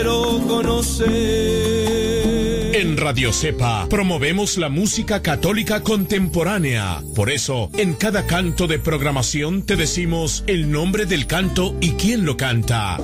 Quiero 0.00 0.40
conocer. 0.48 1.10
En 2.74 2.96
Radio 2.96 3.34
Cepa 3.34 3.86
promovemos 3.90 4.56
la 4.56 4.70
música 4.70 5.20
católica 5.20 5.82
contemporánea. 5.82 7.02
Por 7.14 7.28
eso, 7.28 7.68
en 7.76 7.92
cada 7.92 8.24
canto 8.24 8.66
de 8.66 8.78
programación 8.78 9.62
te 9.66 9.76
decimos 9.76 10.42
el 10.46 10.72
nombre 10.72 11.04
del 11.04 11.26
canto 11.26 11.76
y 11.82 11.90
quién 11.92 12.24
lo 12.24 12.38
canta. 12.38 12.96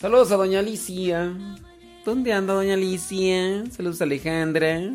Saludos 0.00 0.30
a 0.30 0.36
Doña 0.36 0.60
Alicia. 0.60 1.34
¿Dónde 2.04 2.32
anda 2.32 2.54
Doña 2.54 2.74
Alicia? 2.74 3.64
Saludos 3.72 4.00
a 4.00 4.04
Alejandra. 4.04 4.94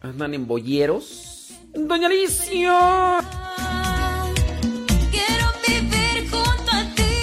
¿Andan 0.00 0.34
en 0.34 0.44
bolleros? 0.44 1.54
Doña 1.72 2.08
Alicia. 2.08 3.20
Quiero 5.12 5.46
vivir 5.64 6.28
junto 6.28 6.72
a 6.72 6.94
ti 6.96 7.14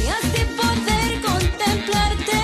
y 0.00 0.06
así 0.08 0.46
poder 0.56 1.20
contemplarte 1.20 2.40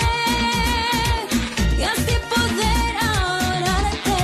y 1.79 1.83
así 1.83 2.13
poder 2.29 2.93
adorarte. 3.01 4.19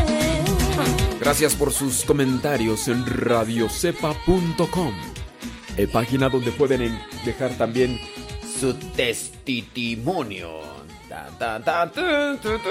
Gracias 1.20 1.54
por 1.54 1.72
sus 1.72 2.04
comentarios 2.04 2.86
en 2.88 3.06
radiocepa.com, 3.06 4.92
eh, 5.76 5.86
página 5.86 6.28
donde 6.28 6.52
pueden 6.52 6.82
en- 6.82 6.98
dejar 7.24 7.50
también 7.56 8.00
su 8.60 8.74
testimonio. 8.96 10.60
Ta, 11.08 11.28
ta, 11.38 11.60
ta, 11.62 11.90
tu, 11.90 12.00
tu, 12.42 12.58
tu. 12.58 12.70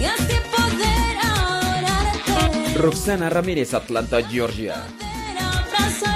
Y 0.00 0.04
así 0.04 0.34
poder 0.50 1.16
adorarte. 1.22 2.78
Roxana 2.78 3.28
Ramírez, 3.30 3.74
Atlanta, 3.74 4.22
Georgia. 4.22 4.82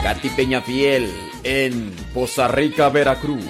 Katy 0.02 0.28
Peñafiel 0.31 1.11
en 1.44 1.90
Poza 2.12 2.47
Rica, 2.48 2.89
Veracruz. 2.90 3.44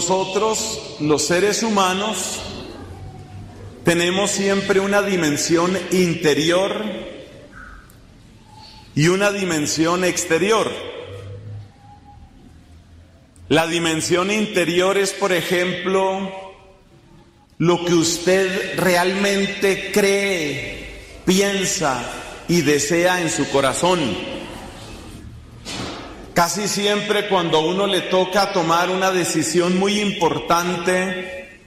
Nosotros 0.00 0.96
los 1.00 1.26
seres 1.26 1.62
humanos 1.62 2.40
tenemos 3.84 4.30
siempre 4.30 4.80
una 4.80 5.02
dimensión 5.02 5.76
interior 5.90 6.82
y 8.94 9.08
una 9.08 9.30
dimensión 9.30 10.02
exterior. 10.04 10.72
La 13.50 13.66
dimensión 13.66 14.30
interior 14.30 14.96
es, 14.96 15.12
por 15.12 15.32
ejemplo, 15.32 16.32
lo 17.58 17.84
que 17.84 17.92
usted 17.92 18.78
realmente 18.78 19.90
cree, 19.92 20.94
piensa 21.26 22.10
y 22.48 22.62
desea 22.62 23.20
en 23.20 23.28
su 23.28 23.46
corazón. 23.50 24.29
Casi 26.40 26.68
siempre 26.68 27.28
cuando 27.28 27.60
uno 27.60 27.86
le 27.86 28.00
toca 28.00 28.50
tomar 28.50 28.88
una 28.88 29.10
decisión 29.10 29.78
muy 29.78 30.00
importante, 30.00 31.60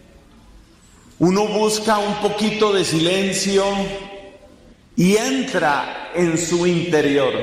uno 1.19 1.45
busca 1.45 1.99
un 1.99 2.15
poquito 2.15 2.73
de 2.73 2.83
silencio 2.83 3.63
y 4.95 5.15
entra 5.15 6.09
en 6.15 6.39
su 6.39 6.65
interior. 6.65 7.35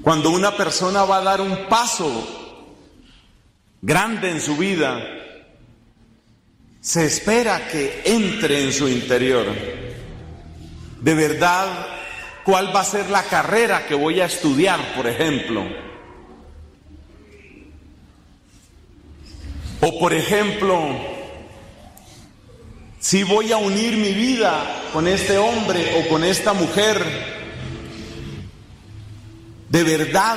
Cuando 0.00 0.30
una 0.30 0.56
persona 0.56 1.04
va 1.04 1.16
a 1.16 1.24
dar 1.24 1.40
un 1.40 1.66
paso 1.68 2.24
grande 3.80 4.30
en 4.30 4.40
su 4.40 4.56
vida, 4.56 5.02
se 6.80 7.04
espera 7.04 7.66
que 7.66 8.02
entre 8.04 8.62
en 8.62 8.72
su 8.72 8.88
interior. 8.88 9.46
De 11.00 11.14
verdad, 11.16 11.91
¿cuál 12.44 12.74
va 12.74 12.80
a 12.80 12.84
ser 12.84 13.10
la 13.10 13.22
carrera 13.24 13.86
que 13.86 13.94
voy 13.94 14.20
a 14.20 14.26
estudiar, 14.26 14.94
por 14.94 15.06
ejemplo? 15.06 15.64
O 19.80 19.98
por 19.98 20.12
ejemplo, 20.12 20.78
si 23.00 23.24
voy 23.24 23.50
a 23.50 23.56
unir 23.56 23.96
mi 23.96 24.12
vida 24.12 24.64
con 24.92 25.08
este 25.08 25.38
hombre 25.38 26.00
o 26.00 26.08
con 26.08 26.22
esta 26.22 26.52
mujer, 26.52 27.04
de 29.68 29.82
verdad 29.82 30.36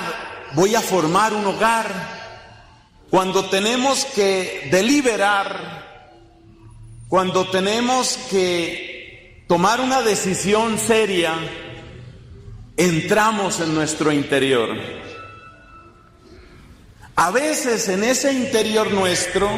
voy 0.53 0.73
a 0.73 0.81
formar 0.81 1.33
un 1.33 1.45
hogar. 1.45 2.15
Cuando 3.11 3.45
tenemos 3.45 4.05
que 4.05 4.67
deliberar, 4.71 5.85
cuando 7.07 7.47
tenemos 7.49 8.17
que 8.31 9.45
tomar 9.47 9.79
una 9.79 10.01
decisión 10.01 10.79
seria, 10.79 11.35
entramos 12.77 13.59
en 13.59 13.73
nuestro 13.73 14.11
interior. 14.11 14.69
A 17.15 17.31
veces 17.31 17.87
en 17.87 18.03
ese 18.03 18.33
interior 18.33 18.91
nuestro 18.91 19.49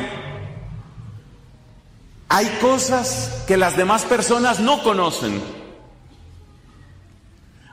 hay 2.29 2.45
cosas 2.61 3.43
que 3.47 3.57
las 3.57 3.75
demás 3.77 4.03
personas 4.03 4.59
no 4.59 4.83
conocen. 4.83 5.41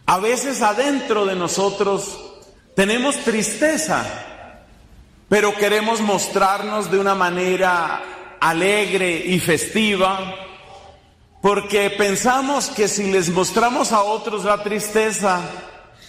A 0.07 0.19
veces 0.19 0.63
adentro 0.63 1.27
de 1.27 1.35
nosotros 1.35 2.19
tenemos 2.77 3.17
tristeza, 3.19 4.05
pero 5.29 5.55
queremos 5.55 6.01
mostrarnos 6.01 6.91
de 6.91 6.99
una 6.99 7.15
manera 7.15 8.03
alegre 8.41 9.25
y 9.27 9.39
festiva, 9.41 10.35
porque 11.45 11.91
pensamos 11.91 12.69
que 12.69 12.89
si 12.89 13.13
les 13.13 13.29
mostramos 13.29 13.93
a 13.93 14.03
otros 14.03 14.45
la 14.45 14.63
tristeza, 14.63 15.43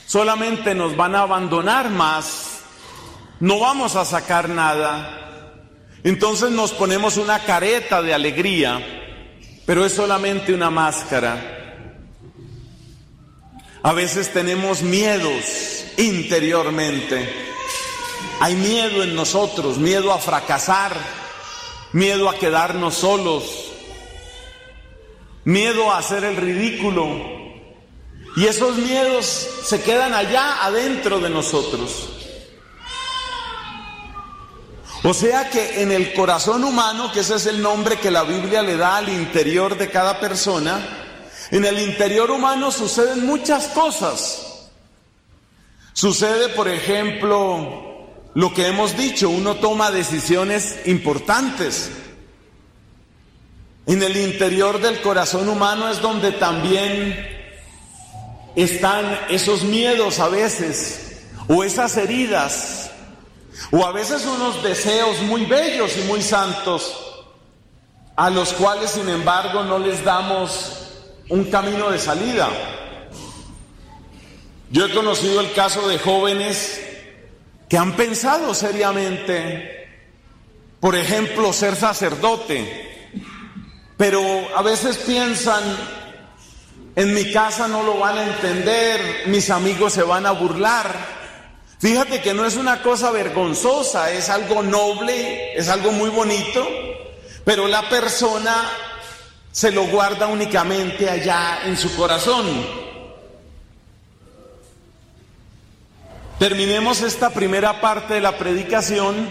solamente 0.08 0.74
nos 0.74 0.96
van 0.96 1.14
a 1.14 1.24
abandonar 1.24 1.90
más, 1.90 2.62
no 3.42 3.60
vamos 3.60 3.98
a 3.98 4.06
sacar 4.06 4.48
nada. 4.48 5.60
Entonces 6.06 6.52
nos 6.52 6.72
ponemos 6.72 7.18
una 7.18 7.40
careta 7.40 8.02
de 8.02 8.14
alegría, 8.14 8.82
pero 9.66 9.86
es 9.86 9.92
solamente 9.92 10.54
una 10.54 10.70
máscara. 10.70 11.92
A 13.84 13.92
veces 13.92 14.32
tenemos 14.32 14.84
miedos 14.84 15.84
interiormente. 15.98 17.30
Hay 18.40 18.56
miedo 18.56 19.04
en 19.04 19.14
nosotros, 19.14 19.80
miedo 19.80 20.14
a 20.14 20.18
fracasar, 20.18 20.96
miedo 21.92 22.30
a 22.30 22.36
quedarnos 22.36 22.94
solos, 22.94 23.65
miedo 25.46 25.92
a 25.92 26.00
hacer 26.00 26.24
el 26.24 26.36
ridículo. 26.36 27.08
Y 28.36 28.46
esos 28.46 28.76
miedos 28.78 29.26
se 29.64 29.82
quedan 29.82 30.14
allá 30.14 30.66
adentro 30.66 31.20
de 31.20 31.30
nosotros. 31.30 32.10
O 35.04 35.14
sea 35.14 35.50
que 35.50 35.84
en 35.84 35.92
el 35.92 36.14
corazón 36.14 36.64
humano, 36.64 37.12
que 37.12 37.20
ese 37.20 37.36
es 37.36 37.46
el 37.46 37.62
nombre 37.62 37.98
que 37.98 38.12
la 38.12 38.24
Biblia 38.24 38.62
le 38.62 38.76
da 38.76 38.98
al 38.98 39.08
interior 39.08 39.78
de 39.78 39.90
cada 39.90 40.20
persona, 40.20 40.82
en 41.52 41.64
el 41.64 41.80
interior 41.80 42.32
humano 42.32 42.72
suceden 42.72 43.26
muchas 43.26 43.68
cosas. 43.68 44.70
Sucede, 45.94 46.50
por 46.50 46.68
ejemplo, 46.68 48.08
lo 48.34 48.54
que 48.54 48.68
hemos 48.68 48.98
dicho, 48.98 49.30
uno 49.30 49.56
toma 49.56 49.92
decisiones 49.92 50.80
importantes. 50.86 51.92
En 53.88 54.02
el 54.02 54.18
interior 54.18 54.82
del 54.82 55.00
corazón 55.02 55.48
humano 55.48 55.90
es 55.90 56.02
donde 56.02 56.32
también 56.32 57.36
están 58.56 59.20
esos 59.30 59.64
miedos 59.64 60.20
a 60.20 60.28
veces, 60.28 61.22
o 61.48 61.64
esas 61.64 61.96
heridas, 61.98 62.90
o 63.72 63.86
a 63.86 63.92
veces 63.92 64.26
unos 64.26 64.64
deseos 64.64 65.22
muy 65.22 65.46
bellos 65.46 65.98
y 65.98 66.02
muy 66.02 66.22
santos, 66.24 66.96
a 68.16 68.30
los 68.32 68.54
cuales 68.54 68.92
sin 68.92 69.08
embargo 69.08 69.64
no 69.64 69.78
les 69.78 70.04
damos 70.04 70.88
un 71.30 71.44
camino 71.46 71.92
de 71.92 72.00
salida. 72.00 72.50
Yo 74.72 74.86
he 74.88 74.94
conocido 74.94 75.42
el 75.42 75.54
caso 75.54 75.88
de 75.88 76.00
jóvenes 76.00 76.82
que 77.70 77.78
han 77.78 77.96
pensado 77.96 78.54
seriamente, 78.56 79.88
por 80.80 80.96
ejemplo, 80.96 81.54
ser 81.54 81.76
sacerdote, 81.76 82.95
pero 83.98 84.22
a 84.56 84.62
veces 84.62 84.98
piensan, 84.98 85.64
en 86.96 87.14
mi 87.14 87.32
casa 87.32 87.68
no 87.68 87.84
lo 87.84 87.98
van 87.98 88.18
a 88.18 88.24
entender, 88.24 89.24
mis 89.28 89.50
amigos 89.50 89.94
se 89.94 90.04
van 90.04 90.26
a 90.26 90.32
burlar. 90.32 90.94
Fíjate 91.80 92.22
que 92.22 92.34
no 92.34 92.46
es 92.46 92.56
una 92.56 92.82
cosa 92.82 93.12
vergonzosa, 93.12 94.12
es 94.12 94.30
algo 94.30 94.64
noble, 94.64 95.58
es 95.58 95.70
algo 95.70 95.92
muy 95.92 96.10
bonito, 96.10 96.68
pero 97.44 97.68
la 97.68 97.88
persona 97.90 98.70
se 99.52 99.72
lo 99.72 99.86
guarda 99.88 100.28
únicamente 100.28 101.10
allá 101.10 101.60
en 101.66 101.78
su 101.78 101.96
corazón. 101.96 102.46
Terminemos 106.40 107.02
esta 107.02 107.30
primera 107.30 107.80
parte 107.80 108.16
de 108.16 108.22
la 108.22 108.38
predicación 108.38 109.30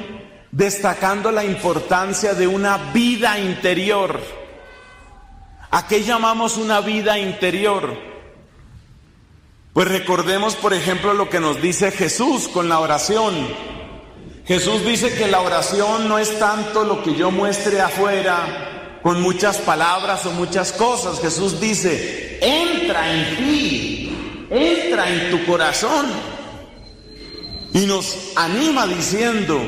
destacando 0.50 1.30
la 1.30 1.44
importancia 1.44 2.32
de 2.32 2.46
una 2.46 2.78
vida 2.92 3.38
interior. 3.38 4.43
¿A 5.74 5.88
qué 5.88 6.04
llamamos 6.04 6.56
una 6.56 6.80
vida 6.80 7.18
interior? 7.18 7.98
Pues 9.72 9.88
recordemos, 9.88 10.54
por 10.54 10.72
ejemplo, 10.72 11.14
lo 11.14 11.28
que 11.28 11.40
nos 11.40 11.60
dice 11.60 11.90
Jesús 11.90 12.46
con 12.46 12.68
la 12.68 12.78
oración. 12.78 13.34
Jesús 14.46 14.86
dice 14.86 15.12
que 15.16 15.26
la 15.26 15.40
oración 15.40 16.06
no 16.06 16.20
es 16.20 16.38
tanto 16.38 16.84
lo 16.84 17.02
que 17.02 17.16
yo 17.16 17.32
muestre 17.32 17.80
afuera, 17.80 19.00
con 19.02 19.20
muchas 19.20 19.58
palabras 19.58 20.24
o 20.26 20.30
muchas 20.30 20.70
cosas. 20.70 21.18
Jesús 21.20 21.58
dice, 21.60 22.38
entra 22.40 23.12
en 23.12 23.36
ti, 23.36 24.46
entra 24.50 25.10
en 25.12 25.32
tu 25.32 25.44
corazón. 25.44 26.06
Y 27.72 27.84
nos 27.86 28.16
anima 28.36 28.86
diciendo, 28.86 29.60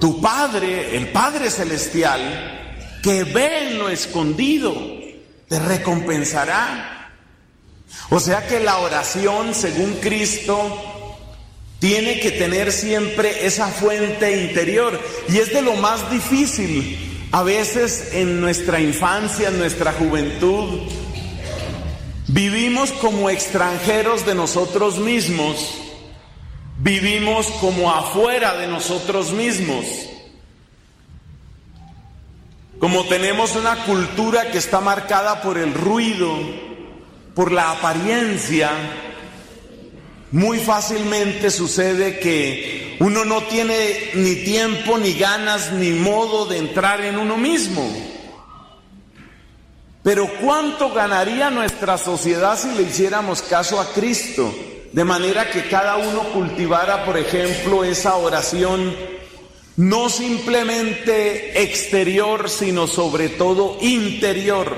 tu 0.00 0.20
Padre, 0.20 0.96
el 0.96 1.06
Padre 1.12 1.50
Celestial, 1.50 2.98
que 3.00 3.22
ve 3.22 3.68
en 3.68 3.78
lo 3.78 3.88
escondido, 3.88 4.98
te 5.50 5.58
recompensará. 5.58 7.10
O 8.08 8.20
sea 8.20 8.46
que 8.46 8.60
la 8.60 8.78
oración, 8.78 9.52
según 9.52 9.94
Cristo, 9.94 10.56
tiene 11.80 12.20
que 12.20 12.30
tener 12.30 12.70
siempre 12.70 13.44
esa 13.46 13.66
fuente 13.66 14.44
interior. 14.44 14.98
Y 15.28 15.38
es 15.38 15.52
de 15.52 15.60
lo 15.60 15.74
más 15.74 16.08
difícil, 16.08 17.26
a 17.32 17.42
veces 17.42 18.10
en 18.12 18.40
nuestra 18.40 18.80
infancia, 18.80 19.48
en 19.48 19.58
nuestra 19.58 19.92
juventud, 19.92 20.88
vivimos 22.28 22.92
como 22.92 23.28
extranjeros 23.28 24.24
de 24.24 24.36
nosotros 24.36 24.98
mismos, 24.98 25.74
vivimos 26.78 27.48
como 27.60 27.92
afuera 27.92 28.56
de 28.56 28.68
nosotros 28.68 29.32
mismos. 29.32 29.84
Como 32.80 33.04
tenemos 33.04 33.56
una 33.56 33.84
cultura 33.84 34.50
que 34.50 34.56
está 34.56 34.80
marcada 34.80 35.42
por 35.42 35.58
el 35.58 35.74
ruido, 35.74 36.34
por 37.34 37.52
la 37.52 37.72
apariencia, 37.72 38.70
muy 40.32 40.58
fácilmente 40.60 41.50
sucede 41.50 42.18
que 42.20 42.96
uno 43.00 43.26
no 43.26 43.42
tiene 43.42 44.12
ni 44.14 44.36
tiempo, 44.36 44.96
ni 44.96 45.12
ganas, 45.12 45.72
ni 45.72 45.90
modo 45.90 46.46
de 46.46 46.56
entrar 46.56 47.02
en 47.02 47.18
uno 47.18 47.36
mismo. 47.36 47.86
Pero 50.02 50.26
¿cuánto 50.40 50.90
ganaría 50.90 51.50
nuestra 51.50 51.98
sociedad 51.98 52.58
si 52.58 52.70
le 52.70 52.84
hiciéramos 52.84 53.42
caso 53.42 53.78
a 53.78 53.92
Cristo? 53.92 54.54
De 54.90 55.04
manera 55.04 55.50
que 55.50 55.68
cada 55.68 55.98
uno 55.98 56.32
cultivara, 56.32 57.04
por 57.04 57.18
ejemplo, 57.18 57.84
esa 57.84 58.16
oración 58.16 59.19
no 59.80 60.10
simplemente 60.10 61.62
exterior, 61.62 62.50
sino 62.50 62.86
sobre 62.86 63.30
todo 63.30 63.78
interior. 63.80 64.76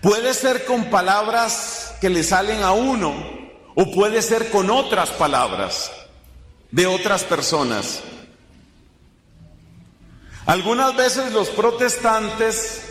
Puede 0.00 0.34
ser 0.34 0.64
con 0.66 0.84
palabras 0.84 1.96
que 2.00 2.08
le 2.08 2.22
salen 2.22 2.62
a 2.62 2.70
uno 2.70 3.12
o 3.74 3.90
puede 3.90 4.22
ser 4.22 4.50
con 4.50 4.70
otras 4.70 5.10
palabras 5.10 5.90
de 6.70 6.86
otras 6.86 7.24
personas. 7.24 8.02
Algunas 10.46 10.94
veces 10.94 11.32
los 11.32 11.48
protestantes 11.48 12.82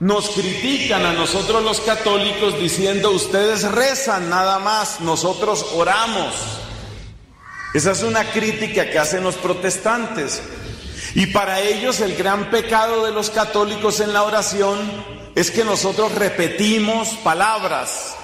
nos 0.00 0.30
critican 0.30 1.04
a 1.04 1.12
nosotros 1.12 1.62
los 1.62 1.80
católicos 1.80 2.58
diciendo 2.58 3.10
ustedes 3.10 3.70
rezan 3.70 4.30
nada 4.30 4.58
más, 4.58 5.00
nosotros 5.00 5.66
oramos. 5.74 6.63
Esa 7.74 7.90
es 7.90 8.04
una 8.04 8.30
crítica 8.30 8.88
que 8.88 9.00
hacen 9.00 9.24
los 9.24 9.34
protestantes. 9.34 10.40
Y 11.16 11.26
para 11.26 11.60
ellos 11.60 12.00
el 12.00 12.14
gran 12.14 12.48
pecado 12.48 13.04
de 13.04 13.10
los 13.10 13.30
católicos 13.30 13.98
en 13.98 14.12
la 14.12 14.22
oración 14.22 14.78
es 15.34 15.50
que 15.50 15.64
nosotros 15.64 16.12
repetimos 16.14 17.08
palabras. 17.24 18.14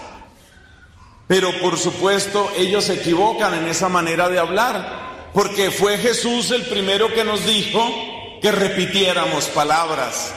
Pero 1.27 1.51
por 1.61 1.79
supuesto 1.79 2.51
ellos 2.57 2.85
se 2.85 2.95
equivocan 2.95 3.55
en 3.55 3.67
esa 3.67 3.89
manera 3.89 4.29
de 4.29 4.39
hablar, 4.39 5.31
porque 5.35 5.73
fue 5.73 5.99
Jesús 5.99 6.53
el 6.53 6.63
primero 6.63 7.13
que 7.13 7.25
nos 7.25 7.45
dijo 7.45 8.39
que 8.41 8.53
repitiéramos 8.53 9.47
palabras. 9.47 10.33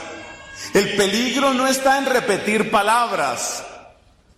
El 0.72 0.94
peligro 0.96 1.54
no 1.54 1.68
está 1.68 1.98
en 1.98 2.06
repetir 2.06 2.70
palabras, 2.70 3.64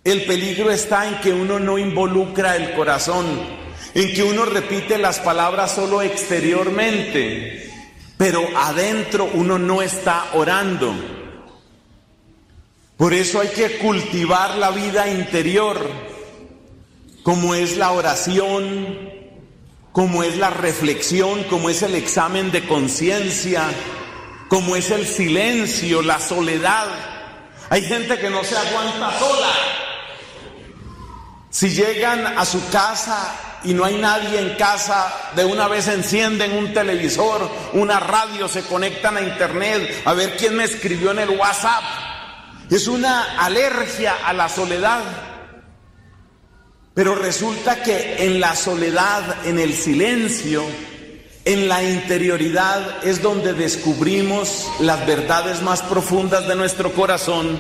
el 0.04 0.24
peligro 0.24 0.70
está 0.70 1.08
en 1.08 1.20
que 1.20 1.32
uno 1.32 1.58
no 1.58 1.78
involucra 1.78 2.56
el 2.56 2.74
corazón, 2.74 3.65
en 3.96 4.12
que 4.12 4.22
uno 4.22 4.44
repite 4.44 4.98
las 4.98 5.20
palabras 5.20 5.72
solo 5.72 6.02
exteriormente, 6.02 7.72
pero 8.18 8.46
adentro 8.54 9.26
uno 9.32 9.58
no 9.58 9.80
está 9.80 10.32
orando. 10.34 10.94
Por 12.98 13.14
eso 13.14 13.40
hay 13.40 13.48
que 13.48 13.78
cultivar 13.78 14.58
la 14.58 14.70
vida 14.70 15.08
interior 15.08 15.80
como 17.22 17.54
es 17.54 17.78
la 17.78 17.92
oración, 17.92 19.12
como 19.92 20.22
es 20.22 20.36
la 20.36 20.50
reflexión, 20.50 21.44
como 21.44 21.70
es 21.70 21.80
el 21.80 21.94
examen 21.94 22.52
de 22.52 22.68
conciencia, 22.68 23.64
como 24.48 24.76
es 24.76 24.90
el 24.90 25.06
silencio, 25.06 26.02
la 26.02 26.20
soledad. 26.20 26.86
Hay 27.70 27.80
gente 27.80 28.18
que 28.18 28.28
no 28.28 28.44
se 28.44 28.58
aguanta 28.58 29.18
sola. 29.18 29.52
Si 31.48 31.70
llegan 31.70 32.26
a 32.26 32.44
su 32.44 32.60
casa 32.68 33.45
y 33.66 33.74
no 33.74 33.84
hay 33.84 33.98
nadie 33.98 34.40
en 34.40 34.56
casa, 34.56 35.12
de 35.34 35.44
una 35.44 35.66
vez 35.66 35.88
encienden 35.88 36.52
un 36.52 36.72
televisor, 36.72 37.50
una 37.72 37.98
radio, 37.98 38.46
se 38.46 38.62
conectan 38.62 39.16
a 39.16 39.20
internet 39.20 40.02
a 40.04 40.14
ver 40.14 40.36
quién 40.36 40.56
me 40.56 40.64
escribió 40.64 41.10
en 41.10 41.18
el 41.18 41.30
WhatsApp. 41.30 41.82
Es 42.70 42.86
una 42.86 43.44
alergia 43.44 44.14
a 44.24 44.32
la 44.32 44.48
soledad. 44.48 45.02
Pero 46.94 47.16
resulta 47.16 47.82
que 47.82 48.24
en 48.24 48.40
la 48.40 48.54
soledad, 48.54 49.44
en 49.44 49.58
el 49.58 49.74
silencio, 49.74 50.64
en 51.44 51.68
la 51.68 51.82
interioridad 51.82 53.04
es 53.04 53.20
donde 53.20 53.52
descubrimos 53.52 54.68
las 54.80 55.04
verdades 55.06 55.60
más 55.62 55.82
profundas 55.82 56.46
de 56.46 56.54
nuestro 56.54 56.92
corazón 56.92 57.58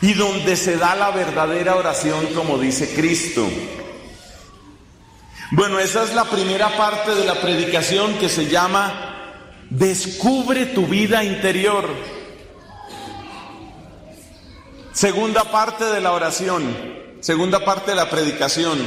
y 0.00 0.14
donde 0.14 0.56
se 0.56 0.76
da 0.76 0.94
la 0.94 1.10
verdadera 1.10 1.76
oración 1.76 2.26
como 2.34 2.58
dice 2.58 2.94
Cristo. 2.94 3.48
Bueno, 5.54 5.78
esa 5.78 6.02
es 6.02 6.14
la 6.14 6.24
primera 6.24 6.78
parte 6.78 7.14
de 7.14 7.26
la 7.26 7.38
predicación 7.38 8.14
que 8.14 8.30
se 8.30 8.46
llama 8.46 9.44
Descubre 9.68 10.64
tu 10.64 10.86
vida 10.86 11.22
interior. 11.24 11.90
Segunda 14.94 15.44
parte 15.44 15.84
de 15.84 16.00
la 16.00 16.12
oración, 16.12 16.74
segunda 17.20 17.66
parte 17.66 17.90
de 17.90 17.98
la 17.98 18.08
predicación. 18.08 18.78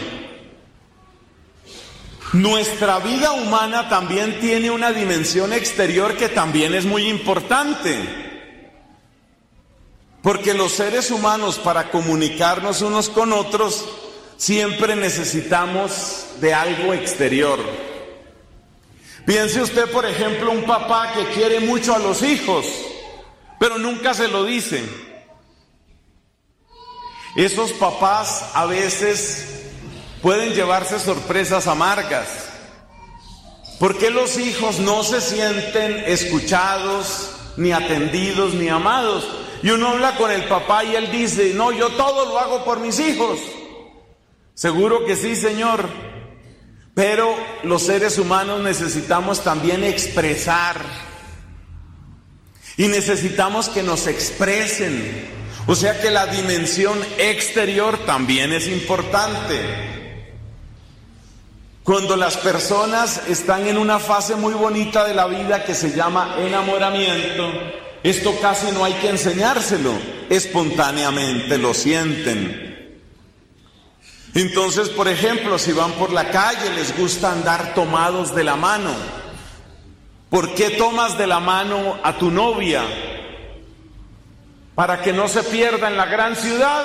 Nuestra 2.34 2.98
vida 2.98 3.34
humana 3.34 3.88
también 3.88 4.40
tiene 4.40 4.72
una 4.72 4.92
dimensión 4.92 5.54
exterior 5.54 6.18
que 6.18 6.30
también 6.30 6.74
es 6.74 6.86
muy 6.86 7.08
importante. 7.08 7.96
Porque 10.24 10.56
los 10.56 10.72
seres 10.72 11.12
humanos 11.12 11.60
para 11.60 11.92
comunicarnos 11.92 12.82
unos 12.82 13.10
con 13.10 13.34
otros 13.34 13.86
siempre 14.38 14.96
necesitamos 14.96 16.26
de 16.40 16.54
algo 16.54 16.94
exterior. 16.94 17.60
Piense 19.26 19.62
usted, 19.62 19.90
por 19.90 20.06
ejemplo, 20.06 20.52
un 20.52 20.66
papá 20.66 21.14
que 21.14 21.26
quiere 21.30 21.60
mucho 21.60 21.96
a 21.96 22.00
los 22.00 22.22
hijos, 22.22 22.66
pero 23.60 23.78
nunca 23.78 24.14
se 24.14 24.28
lo 24.28 24.46
dice. 24.46 24.84
Esos 27.36 27.74
papás 27.74 28.52
a 28.54 28.66
veces 28.66 29.64
pueden 30.22 30.54
llevarse 30.54 31.00
sorpresas 31.00 31.68
amargas. 31.68 32.28
¿Por 33.80 33.98
qué 33.98 34.10
los 34.10 34.38
hijos 34.38 34.80
no 34.80 35.04
se 35.04 35.20
sienten 35.20 36.04
escuchados, 36.06 37.32
ni 37.58 37.74
atendidos, 37.74 38.54
ni 38.54 38.70
amados? 38.70 39.28
Y 39.64 39.72
uno 39.72 39.90
habla 39.90 40.16
con 40.16 40.32
el 40.32 40.46
papá 40.46 40.86
y 40.86 40.96
él 40.96 41.12
dice, 41.12 41.54
no, 41.56 41.72
yo 41.72 41.90
todo 41.90 42.26
lo 42.26 42.40
hago 42.40 42.64
por 42.64 42.80
mis 42.80 43.00
hijos. 43.00 43.40
Seguro 44.56 45.06
que 45.06 45.16
sí, 45.16 45.36
Señor. 45.36 45.88
Pero 46.96 47.36
los 47.64 47.84
seres 47.84 48.18
humanos 48.18 48.62
necesitamos 48.62 49.44
también 49.44 49.84
expresar. 49.84 50.82
Y 52.78 52.88
necesitamos 52.88 53.70
que 53.70 53.84
nos 53.84 54.08
expresen. 54.08 55.28
O 55.68 55.76
sea 55.76 56.00
que 56.00 56.10
la 56.10 56.28
dimensión 56.28 56.98
exterior 57.18 57.98
también 58.06 58.54
es 58.54 58.68
importante. 58.68 59.60
Cuando 61.84 62.16
las 62.16 62.38
personas 62.38 63.24
están 63.28 63.68
en 63.68 63.78
una 63.78 64.00
fase 64.00 64.36
muy 64.36 64.54
bonita 64.54 65.06
de 65.06 65.14
la 65.14 65.28
vida 65.28 65.66
que 65.66 65.76
se 65.76 65.92
llama 65.92 66.36
enamoramiento, 66.40 67.52
esto 68.04 68.40
casi 68.42 68.72
no 68.72 68.86
hay 68.86 68.94
que 68.94 69.10
enseñárselo, 69.10 69.92
espontáneamente 70.30 71.58
lo 71.58 71.74
sienten. 71.74 72.65
Entonces, 74.36 74.90
por 74.90 75.08
ejemplo, 75.08 75.58
si 75.58 75.72
van 75.72 75.94
por 75.94 76.12
la 76.12 76.30
calle, 76.30 76.70
les 76.76 76.96
gusta 76.98 77.32
andar 77.32 77.74
tomados 77.74 78.36
de 78.36 78.44
la 78.44 78.58
mano. 78.58 78.92
¿Por 80.30 80.54
qué 80.56 80.72
tomas 80.72 81.18
de 81.18 81.26
la 81.26 81.40
mano 81.40 81.98
a 82.04 82.18
tu 82.18 82.30
novia? 82.30 82.84
¿Para 84.76 85.02
que 85.02 85.14
no 85.14 85.30
se 85.30 85.42
pierda 85.44 85.88
en 85.88 85.96
la 85.96 86.06
gran 86.06 86.36
ciudad? 86.36 86.84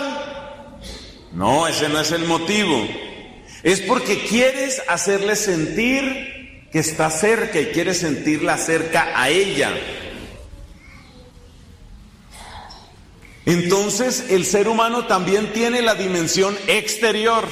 No, 1.32 1.66
ese 1.66 1.88
no 1.88 2.00
es 2.00 2.12
el 2.12 2.24
motivo. 2.24 2.86
Es 3.64 3.80
porque 3.80 4.24
quieres 4.26 4.80
hacerle 4.86 5.34
sentir 5.34 6.68
que 6.70 6.78
está 6.78 7.10
cerca 7.10 7.60
y 7.60 7.66
quieres 7.66 7.98
sentirla 7.98 8.58
cerca 8.58 9.08
a 9.16 9.28
ella. 9.28 9.72
Entonces 13.50 14.26
el 14.28 14.46
ser 14.46 14.68
humano 14.68 15.06
también 15.06 15.52
tiene 15.52 15.82
la 15.82 15.96
dimensión 15.96 16.56
exterior, 16.68 17.48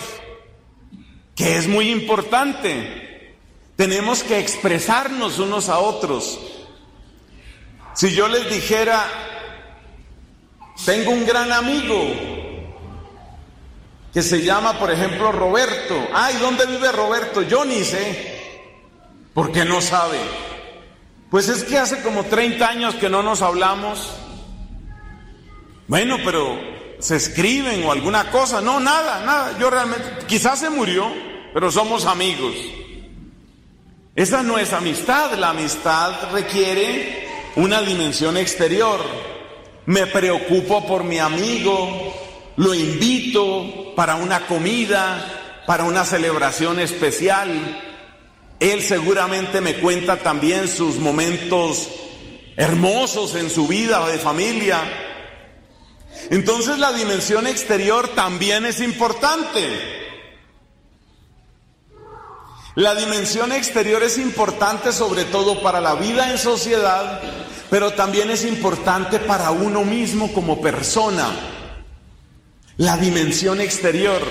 que 1.35 1.57
es 1.57 1.67
muy 1.67 1.91
importante. 1.91 3.35
Tenemos 3.75 4.23
que 4.23 4.39
expresarnos 4.39 5.41
unos 5.41 5.69
a 5.69 5.81
otros. 5.81 6.39
Si 7.95 8.15
yo 8.15 8.29
les 8.29 8.49
dijera, 8.49 9.09
tengo 10.87 11.11
un 11.11 11.27
gran 11.27 11.51
amigo, 11.51 12.01
que 14.15 14.23
se 14.23 14.45
llama, 14.45 14.79
por 14.79 14.93
ejemplo, 14.93 15.33
Roberto. 15.33 15.97
Ay, 16.15 16.37
¿dónde 16.41 16.65
vive 16.67 16.93
Roberto? 16.93 17.43
Yo 17.43 17.65
ni 17.65 17.83
sé. 17.83 18.39
¿Por 19.35 19.51
qué 19.51 19.65
no 19.65 19.81
sabe? 19.81 20.21
Pues 21.29 21.49
es 21.49 21.65
que 21.65 21.77
hace 21.77 22.03
como 22.03 22.23
30 22.23 22.69
años 22.69 22.95
que 22.95 23.09
no 23.09 23.25
nos 23.25 23.43
hablamos. 23.43 24.13
Bueno, 25.89 26.19
pero 26.23 26.61
se 26.99 27.17
escriben 27.17 27.83
o 27.85 27.93
alguna 27.93 28.31
cosa. 28.31 28.61
No, 28.61 28.79
nada, 28.79 29.25
nada. 29.25 29.59
Yo 29.59 29.71
realmente, 29.71 30.05
quizás 30.27 30.61
se 30.61 30.69
murió, 30.69 31.11
pero 31.55 31.73
somos 31.73 32.05
amigos. 32.05 32.55
Esa 34.15 34.43
no 34.43 34.59
es 34.59 34.75
amistad. 34.75 35.33
La 35.39 35.51
amistad 35.51 36.31
requiere 36.33 37.27
una 37.57 37.81
dimensión 37.81 38.37
exterior. 38.37 39.01
Me 39.87 40.07
preocupo 40.07 40.87
por 40.87 41.05
mi 41.05 41.19
amigo, 41.19 42.15
lo 42.57 42.75
invito 42.75 43.95
para 43.97 44.17
una 44.17 44.47
comida, 44.47 45.63
para 45.67 45.85
una 45.85 46.05
celebración 46.05 46.81
especial. 46.81 47.81
Él 48.61 48.83
seguramente 48.83 49.63
me 49.63 49.77
cuenta 49.77 50.17
también 50.17 50.69
sus 50.69 50.97
momentos 50.97 51.89
hermosos 52.59 53.35
en 53.37 53.49
su 53.49 53.67
vida 53.67 54.07
de 54.07 54.19
familia. 54.19 55.08
Entonces 56.31 56.79
la 56.79 56.93
dimensión 56.93 57.47
exterior 57.47 58.09
también 58.15 58.67
es 58.67 58.81
importante. 58.81 59.99
La 62.75 62.95
dimensión 62.95 63.51
exterior 63.53 64.03
es 64.03 64.19
importante 64.19 64.93
sobre 64.93 65.25
todo 65.25 65.63
para 65.63 65.81
la 65.81 65.95
vida 65.95 66.31
en 66.31 66.39
sociedad, 66.39 67.21
pero 67.71 67.93
también 67.93 68.31
es 68.31 68.45
importante 68.45 69.19
para 69.19 69.51
uno 69.51 69.85
mismo 69.85 70.33
como 70.33 70.61
persona 70.61 71.29
la 72.77 72.97
dimensión 72.97 73.61
exterior. 73.61 74.23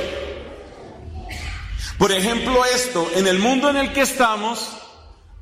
Por 1.98 2.11
ejemplo, 2.11 2.64
esto, 2.64 3.10
en 3.15 3.28
el 3.28 3.40
mundo 3.40 3.69
en 3.69 3.78
el 3.78 3.91
que 3.91 4.02
estamos, 4.02 4.69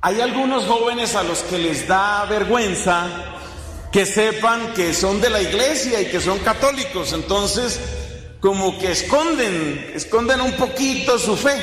hay 0.02 0.22
algunos 0.22 0.66
jóvenes 0.66 1.16
a 1.16 1.24
los 1.24 1.40
que 1.44 1.60
les 1.60 1.88
da 1.88 2.26
vergüenza 2.26 3.08
que 3.96 4.06
sepan 4.06 4.74
que 4.74 4.94
son 4.94 5.22
de 5.22 5.30
la 5.30 5.42
iglesia 5.42 6.02
y 6.02 6.08
que 6.08 6.20
son 6.20 6.40
católicos, 6.40 7.14
entonces 7.14 7.80
como 8.42 8.78
que 8.78 8.92
esconden, 8.92 9.94
esconden 9.96 10.42
un 10.42 10.52
poquito 10.58 11.18
su 11.18 11.38
fe. 11.38 11.56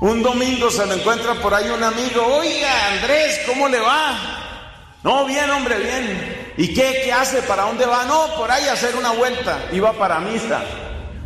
Un 0.00 0.22
domingo 0.22 0.70
se 0.70 0.86
lo 0.86 0.94
encuentra 0.94 1.34
por 1.34 1.52
ahí 1.52 1.70
un 1.70 1.82
amigo, 1.82 2.24
oiga 2.24 2.92
Andrés, 2.92 3.40
¿cómo 3.48 3.68
le 3.68 3.80
va? 3.80 4.94
No, 5.02 5.26
bien, 5.26 5.50
hombre, 5.50 5.80
bien. 5.80 6.52
¿Y 6.56 6.72
qué, 6.72 7.00
qué 7.02 7.12
hace? 7.12 7.42
¿Para 7.42 7.64
dónde 7.64 7.84
va? 7.84 8.04
No, 8.04 8.36
por 8.36 8.48
ahí 8.52 8.68
a 8.68 8.74
hacer 8.74 8.94
una 8.94 9.10
vuelta. 9.10 9.70
Iba 9.72 9.94
para 9.94 10.20
misa. 10.20 10.62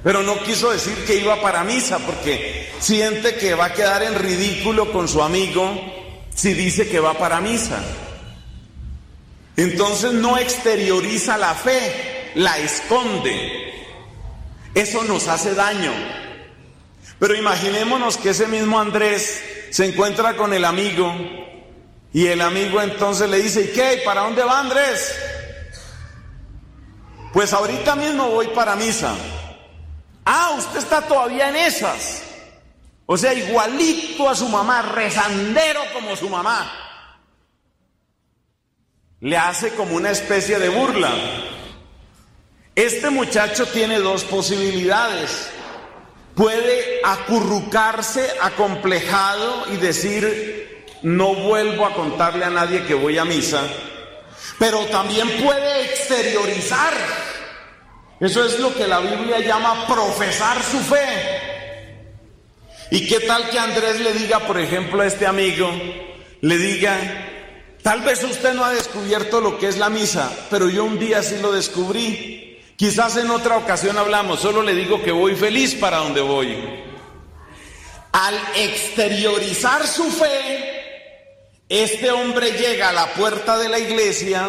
Pero 0.03 0.23
no 0.23 0.43
quiso 0.43 0.71
decir 0.71 1.05
que 1.05 1.17
iba 1.17 1.39
para 1.43 1.65
misa 1.65 1.99
porque 1.99 2.73
siente 2.81 3.35
que 3.35 3.55
va 3.55 3.67
a 3.67 3.75
quedar 3.75 4.03
en 4.03 4.15
ridículo 4.15 4.91
con 4.91 5.07
su 5.07 5.23
amigo 5.23 5.71
si 6.35 6.55
dice 6.55 6.89
que 6.89 6.99
va 6.99 7.13
para 7.13 7.43
misa. 7.43 7.79
Entonces 9.57 10.13
no 10.13 10.39
exterioriza 10.39 11.37
la 11.37 11.55
fe, 11.55 12.33
la 12.35 12.59
esconde. 12.59 13.73
Eso 14.75 15.05
nos 15.05 15.29
hace 15.29 15.55
daño. 15.55 15.93
Pero 17.19 17.37
imaginémonos 17.37 18.17
que 18.17 18.31
ese 18.31 18.47
mismo 18.47 18.81
Andrés 18.81 19.43
se 19.71 19.87
encuentra 19.87 20.37
con 20.37 20.53
el 20.53 20.65
amigo 20.65 21.15
y 22.13 22.27
el 22.27 22.41
amigo 22.41 22.81
entonces 22.81 23.29
le 23.29 23.43
dice, 23.43 23.63
¿y 23.63 23.69
qué? 23.69 24.03
¿Para 24.05 24.23
dónde 24.23 24.43
va 24.43 24.61
Andrés? 24.61 25.15
Pues 27.33 27.53
ahorita 27.53 27.97
mismo 27.97 28.29
voy 28.29 28.49
para 28.49 28.77
misa. 28.77 29.15
Ah, 30.25 30.55
usted 30.59 30.79
está 30.79 31.03
todavía 31.03 31.49
en 31.49 31.57
esas. 31.57 32.23
O 33.07 33.17
sea, 33.17 33.33
igualito 33.35 34.29
a 34.29 34.35
su 34.35 34.49
mamá, 34.49 34.83
rezandero 34.83 35.81
como 35.93 36.15
su 36.17 36.29
mamá. 36.29 36.82
Le 39.23 39.37
hace 39.37 39.71
como 39.71 39.95
una 39.95 40.11
especie 40.11 40.59
de 40.59 40.69
burla. 40.69 41.13
Este 42.75 43.09
muchacho 43.09 43.67
tiene 43.67 44.01
dos 44.01 44.25
posibilidades. 44.25 45.49
Puede 46.35 47.01
acurrucarse 47.05 48.29
acomplejado 48.41 49.67
y 49.73 49.77
decir, 49.77 50.87
no 51.03 51.35
vuelvo 51.35 51.87
a 51.87 51.95
contarle 51.95 52.45
a 52.45 52.51
nadie 52.51 52.85
que 52.85 52.95
voy 52.95 53.17
a 53.17 53.25
misa, 53.25 53.63
pero 54.59 54.87
también 54.87 55.29
puede 55.45 55.85
exteriorizar. 55.85 56.93
Eso 58.19 58.45
es 58.45 58.59
lo 58.59 58.75
que 58.75 58.89
la 58.89 58.99
Biblia 58.99 59.39
llama 59.39 59.87
profesar 59.87 60.61
su 60.65 60.79
fe. 60.81 61.07
¿Y 62.91 63.07
qué 63.07 63.21
tal 63.21 63.49
que 63.51 63.59
Andrés 63.59 64.01
le 64.01 64.15
diga, 64.15 64.41
por 64.41 64.59
ejemplo, 64.59 65.01
a 65.01 65.07
este 65.07 65.27
amigo, 65.27 65.71
le 66.41 66.59
diga, 66.59 67.32
tal 67.83 68.03
vez 68.03 68.23
usted 68.25 68.55
no 68.55 68.65
ha 68.65 68.73
descubierto 68.73 69.41
lo 69.41 69.59
que 69.59 69.69
es 69.69 69.79
la 69.79 69.91
misa, 69.91 70.31
pero 70.51 70.69
yo 70.69 70.85
un 70.85 70.99
día 70.99 71.23
sí 71.23 71.37
lo 71.41 71.53
descubrí. 71.53 72.59
Quizás 72.77 73.17
en 73.17 73.31
otra 73.31 73.57
ocasión 73.59 73.97
hablamos, 73.99 74.41
solo 74.41 74.63
le 74.63 74.75
digo 74.75 75.03
que 75.03 75.13
voy 75.13 75.37
feliz 75.37 75.75
para 75.75 75.99
donde 75.99 76.21
voy. 76.21 76.57
Al 78.13 78.35
exteriorizar 78.57 79.87
su 79.87 80.11
fe, 80.11 80.83
este 81.69 82.11
hombre 82.11 82.53
llega 82.53 82.91
a 82.91 82.93
la 82.93 83.15
puerta 83.15 83.57
de 83.57 83.69
la 83.69 83.79
iglesia 83.79 84.49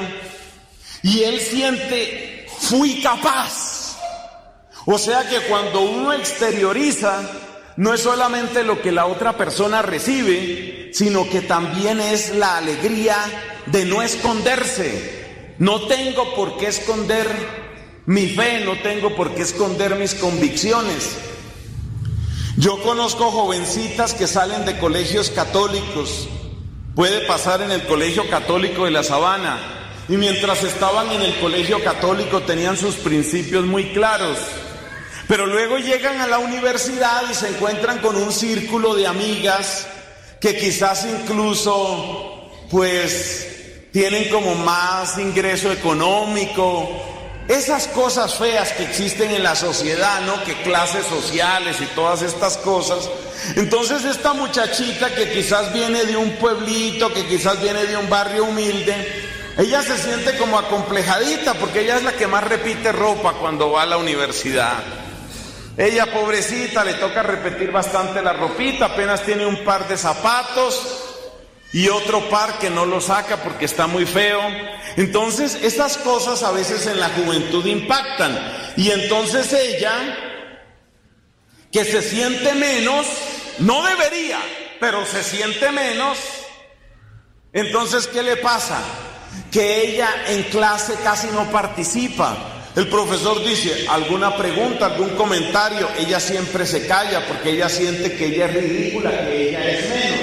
y 1.03 1.23
él 1.23 1.39
siente, 1.39 2.47
fui 2.59 3.01
capaz. 3.01 3.97
O 4.85 4.97
sea 4.97 5.27
que 5.29 5.39
cuando 5.41 5.81
uno 5.81 6.11
exterioriza, 6.11 7.21
no 7.77 7.93
es 7.93 8.01
solamente 8.01 8.63
lo 8.63 8.81
que 8.81 8.91
la 8.91 9.05
otra 9.05 9.35
persona 9.37 9.81
recibe, 9.81 10.91
sino 10.93 11.27
que 11.29 11.41
también 11.41 11.99
es 11.99 12.35
la 12.35 12.57
alegría 12.57 13.17
de 13.65 13.85
no 13.85 14.01
esconderse. 14.01 15.55
No 15.57 15.87
tengo 15.87 16.35
por 16.35 16.57
qué 16.57 16.67
esconder 16.67 17.27
mi 18.05 18.27
fe, 18.27 18.63
no 18.65 18.77
tengo 18.81 19.15
por 19.15 19.33
qué 19.33 19.41
esconder 19.41 19.95
mis 19.95 20.13
convicciones. 20.13 21.17
Yo 22.57 22.81
conozco 22.83 23.31
jovencitas 23.31 24.13
que 24.13 24.27
salen 24.27 24.65
de 24.65 24.77
colegios 24.77 25.31
católicos. 25.31 26.27
Puede 26.95 27.25
pasar 27.25 27.61
en 27.61 27.71
el 27.71 27.83
colegio 27.87 28.29
católico 28.29 28.85
de 28.85 28.91
la 28.91 29.03
Sabana. 29.03 29.57
Y 30.09 30.17
mientras 30.17 30.63
estaban 30.63 31.09
en 31.11 31.21
el 31.21 31.39
colegio 31.39 31.83
católico 31.83 32.41
tenían 32.41 32.77
sus 32.77 32.95
principios 32.95 33.65
muy 33.65 33.85
claros. 33.93 34.37
Pero 35.33 35.47
luego 35.47 35.79
llegan 35.79 36.21
a 36.21 36.27
la 36.27 36.37
universidad 36.37 37.23
y 37.27 37.33
se 37.33 37.47
encuentran 37.47 37.97
con 38.01 38.15
un 38.15 38.31
círculo 38.31 38.93
de 38.93 39.07
amigas 39.07 39.87
que 40.39 40.55
quizás 40.55 41.07
incluso 41.07 42.51
pues 42.69 43.47
tienen 43.91 44.29
como 44.29 44.53
más 44.53 45.17
ingreso 45.17 45.71
económico 45.71 46.87
esas 47.47 47.87
cosas 47.87 48.35
feas 48.35 48.73
que 48.73 48.83
existen 48.83 49.31
en 49.31 49.41
la 49.41 49.55
sociedad, 49.55 50.21
¿no? 50.21 50.43
Que 50.43 50.61
clases 50.61 51.07
sociales 51.07 51.77
y 51.81 51.87
todas 51.95 52.21
estas 52.21 52.57
cosas. 52.57 53.09
Entonces 53.55 54.05
esta 54.05 54.33
muchachita 54.33 55.15
que 55.15 55.31
quizás 55.31 55.73
viene 55.73 56.05
de 56.05 56.15
un 56.15 56.29
pueblito, 56.33 57.11
que 57.11 57.25
quizás 57.25 57.59
viene 57.59 57.85
de 57.85 57.97
un 57.97 58.07
barrio 58.07 58.43
humilde, 58.43 58.93
ella 59.57 59.81
se 59.81 59.97
siente 59.97 60.37
como 60.37 60.59
acomplejadita 60.59 61.55
porque 61.55 61.79
ella 61.81 61.97
es 61.97 62.03
la 62.03 62.11
que 62.13 62.27
más 62.27 62.43
repite 62.43 62.91
ropa 62.91 63.33
cuando 63.33 63.71
va 63.71 63.81
a 63.81 63.87
la 63.87 63.97
universidad. 63.97 65.02
Ella, 65.77 66.11
pobrecita, 66.11 66.83
le 66.83 66.93
toca 66.95 67.23
repetir 67.23 67.71
bastante 67.71 68.21
la 68.21 68.33
ropita, 68.33 68.85
apenas 68.85 69.23
tiene 69.23 69.45
un 69.45 69.63
par 69.63 69.87
de 69.87 69.97
zapatos 69.97 71.03
y 71.71 71.89
otro 71.89 72.29
par 72.29 72.59
que 72.59 72.69
no 72.69 72.85
lo 72.85 73.01
saca 73.01 73.37
porque 73.37 73.65
está 73.65 73.87
muy 73.87 74.05
feo. 74.05 74.39
Entonces, 74.97 75.57
estas 75.63 75.97
cosas 75.97 76.43
a 76.43 76.51
veces 76.51 76.85
en 76.85 76.99
la 76.99 77.09
juventud 77.09 77.65
impactan. 77.65 78.37
Y 78.77 78.91
entonces 78.91 79.51
ella, 79.51 79.93
que 81.71 81.83
se 81.83 82.03
siente 82.03 82.53
menos, 82.53 83.07
no 83.57 83.83
debería, 83.83 84.39
pero 84.79 85.03
se 85.07 85.23
siente 85.23 85.71
menos, 85.71 86.19
entonces, 87.53 88.07
¿qué 88.07 88.23
le 88.23 88.37
pasa? 88.37 88.79
Que 89.51 89.83
ella 89.83 90.09
en 90.27 90.41
clase 90.43 90.95
casi 91.03 91.27
no 91.27 91.49
participa. 91.51 92.52
El 92.75 92.87
profesor 92.87 93.43
dice, 93.43 93.85
alguna 93.87 94.35
pregunta, 94.35 94.87
algún 94.87 95.09
comentario, 95.11 95.87
ella 95.99 96.19
siempre 96.19 96.65
se 96.65 96.87
calla 96.87 97.25
porque 97.27 97.51
ella 97.51 97.69
siente 97.69 98.15
que 98.15 98.25
ella 98.25 98.45
es 98.45 98.53
ridícula, 98.53 99.11
que 99.11 99.49
ella 99.49 99.69
es 99.69 99.89
menos. 99.89 100.19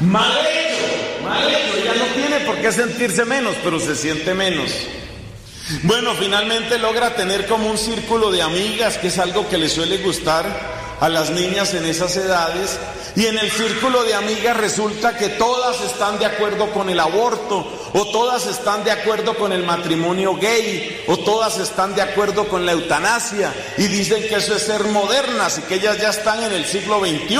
Mal 0.00 0.32
hecho, 0.46 1.24
mal 1.24 1.48
hecho, 1.48 1.76
ella 1.82 1.94
no 1.94 2.04
tiene 2.14 2.40
por 2.46 2.56
qué 2.58 2.70
sentirse 2.70 3.24
menos, 3.24 3.56
pero 3.64 3.80
se 3.80 3.96
siente 3.96 4.32
menos. 4.32 4.70
Bueno, 5.82 6.14
finalmente 6.14 6.78
logra 6.78 7.16
tener 7.16 7.46
como 7.46 7.68
un 7.68 7.78
círculo 7.78 8.30
de 8.30 8.42
amigas, 8.42 8.98
que 8.98 9.08
es 9.08 9.18
algo 9.18 9.48
que 9.48 9.58
le 9.58 9.68
suele 9.68 9.98
gustar 9.98 10.85
a 11.00 11.08
las 11.08 11.30
niñas 11.30 11.74
en 11.74 11.84
esas 11.84 12.16
edades, 12.16 12.78
y 13.16 13.26
en 13.26 13.38
el 13.38 13.50
círculo 13.50 14.04
de 14.04 14.14
amigas 14.14 14.56
resulta 14.56 15.16
que 15.16 15.30
todas 15.30 15.80
están 15.80 16.18
de 16.18 16.26
acuerdo 16.26 16.70
con 16.72 16.90
el 16.90 17.00
aborto, 17.00 17.66
o 17.94 18.06
todas 18.08 18.46
están 18.46 18.84
de 18.84 18.90
acuerdo 18.90 19.36
con 19.36 19.52
el 19.52 19.64
matrimonio 19.64 20.36
gay, 20.36 21.02
o 21.06 21.16
todas 21.18 21.58
están 21.58 21.94
de 21.94 22.02
acuerdo 22.02 22.46
con 22.48 22.66
la 22.66 22.72
eutanasia, 22.72 23.54
y 23.78 23.88
dicen 23.88 24.22
que 24.28 24.36
eso 24.36 24.54
es 24.54 24.62
ser 24.62 24.84
modernas 24.84 25.58
y 25.58 25.62
que 25.62 25.76
ellas 25.76 25.98
ya 25.98 26.10
están 26.10 26.42
en 26.42 26.52
el 26.52 26.66
siglo 26.66 27.00
XXI 27.00 27.38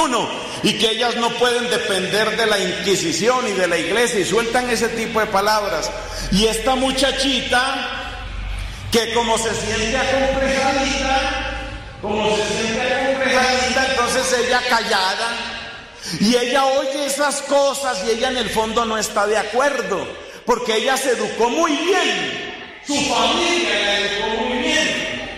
y 0.63 0.79
que 0.79 0.91
ellas 0.93 1.17
no 1.17 1.31
pueden 1.35 1.69
depender 1.69 2.37
de 2.37 2.47
la 2.47 2.59
Inquisición 2.59 3.47
y 3.47 3.53
de 3.53 3.69
la 3.69 3.77
iglesia, 3.77 4.21
y 4.21 4.25
sueltan 4.25 4.71
ese 4.71 4.89
tipo 4.89 5.21
de 5.21 5.27
palabras. 5.27 5.91
Y 6.33 6.47
esta 6.47 6.75
muchachita, 6.75 8.15
que 8.91 9.13
como 9.13 9.37
se 9.37 9.55
siente 9.55 9.97
acomplejadita, 9.97 11.56
como 12.07 12.37
se 12.37 12.49
siente 12.49 12.95
acomplejadita, 12.95 13.87
entonces 13.91 14.39
ella 14.47 14.63
callada, 14.69 15.29
y 16.21 16.37
ella 16.37 16.65
oye 16.67 17.07
esas 17.07 17.43
cosas 17.43 18.03
y 18.07 18.11
ella 18.13 18.29
en 18.29 18.37
el 18.37 18.51
fondo 18.51 18.85
no 18.85 18.97
está 18.97 19.27
de 19.27 19.37
acuerdo, 19.37 20.07
porque 20.45 20.77
ella 20.77 20.97
se 20.97 21.11
educó 21.11 21.51
muy 21.51 21.73
bien, 21.73 22.81
su 22.87 22.95
familia 22.95 23.75
la 23.75 23.99
educó 23.99 24.45
muy 24.45 24.59
bien, 24.59 25.31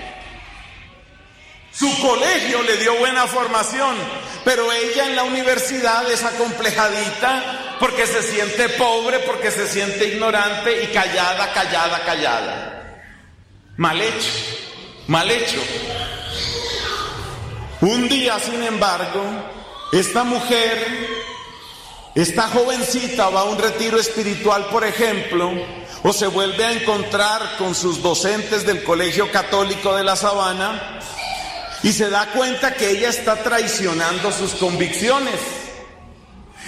su 1.72 2.00
colegio 2.00 2.62
le 2.62 2.76
dio 2.76 2.94
buena 2.98 3.26
formación, 3.26 3.96
pero 4.44 4.70
ella 4.72 5.06
en 5.06 5.16
la 5.16 5.24
universidad 5.24 6.10
es 6.10 6.24
acomplejadita 6.24 7.76
porque 7.80 8.06
se 8.06 8.22
siente 8.22 8.68
pobre, 8.70 9.20
porque 9.20 9.50
se 9.50 9.68
siente 9.68 10.06
ignorante 10.06 10.82
y 10.82 10.86
callada, 10.88 11.52
callada, 11.52 12.04
callada. 12.04 13.02
Mal 13.76 14.00
hecho, 14.00 14.30
mal 15.06 15.30
hecho. 15.30 15.60
Un 17.80 18.08
día, 18.08 18.40
sin 18.40 18.60
embargo, 18.64 19.22
esta 19.92 20.24
mujer, 20.24 21.08
esta 22.16 22.48
jovencita 22.48 23.28
va 23.28 23.42
a 23.42 23.44
un 23.44 23.56
retiro 23.56 24.00
espiritual, 24.00 24.66
por 24.66 24.84
ejemplo, 24.84 25.52
o 26.02 26.12
se 26.12 26.26
vuelve 26.26 26.64
a 26.64 26.72
encontrar 26.72 27.56
con 27.56 27.76
sus 27.76 28.02
docentes 28.02 28.66
del 28.66 28.82
Colegio 28.82 29.30
Católico 29.30 29.94
de 29.94 30.02
la 30.02 30.16
Sabana 30.16 30.98
y 31.84 31.92
se 31.92 32.10
da 32.10 32.26
cuenta 32.32 32.74
que 32.74 32.90
ella 32.90 33.10
está 33.10 33.44
traicionando 33.44 34.32
sus 34.32 34.54
convicciones. 34.54 35.38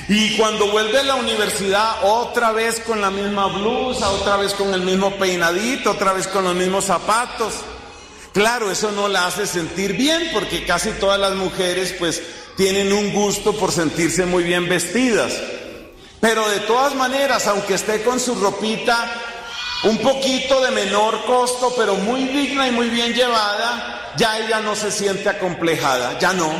Y 0.08 0.36
cuando 0.36 0.70
vuelve 0.70 1.00
a 1.00 1.04
la 1.04 1.16
universidad, 1.16 2.04
otra 2.04 2.52
vez 2.52 2.78
con 2.80 3.00
la 3.00 3.10
misma 3.10 3.46
blusa, 3.46 4.10
otra 4.10 4.36
vez 4.36 4.54
con 4.54 4.72
el 4.74 4.82
mismo 4.82 5.10
peinadito, 5.16 5.90
otra 5.90 6.12
vez 6.12 6.28
con 6.28 6.44
los 6.44 6.54
mismos 6.54 6.84
zapatos. 6.84 7.54
Claro, 8.32 8.70
eso 8.70 8.92
no 8.92 9.08
la 9.08 9.26
hace 9.26 9.46
sentir 9.46 9.94
bien 9.94 10.30
porque 10.32 10.64
casi 10.64 10.90
todas 10.92 11.18
las 11.18 11.34
mujeres 11.34 11.94
pues 11.98 12.22
tienen 12.56 12.92
un 12.92 13.12
gusto 13.12 13.54
por 13.56 13.72
sentirse 13.72 14.24
muy 14.24 14.44
bien 14.44 14.68
vestidas. 14.68 15.32
Pero 16.20 16.48
de 16.48 16.60
todas 16.60 16.94
maneras, 16.94 17.46
aunque 17.46 17.74
esté 17.74 18.02
con 18.02 18.20
su 18.20 18.34
ropita 18.34 19.10
un 19.84 19.98
poquito 19.98 20.60
de 20.60 20.70
menor 20.70 21.24
costo, 21.24 21.72
pero 21.76 21.96
muy 21.96 22.24
digna 22.24 22.68
y 22.68 22.70
muy 22.70 22.90
bien 22.90 23.14
llevada, 23.14 24.12
ya 24.16 24.38
ella 24.38 24.60
no 24.60 24.76
se 24.76 24.92
siente 24.92 25.28
acomplejada, 25.28 26.18
ya 26.18 26.32
no. 26.32 26.52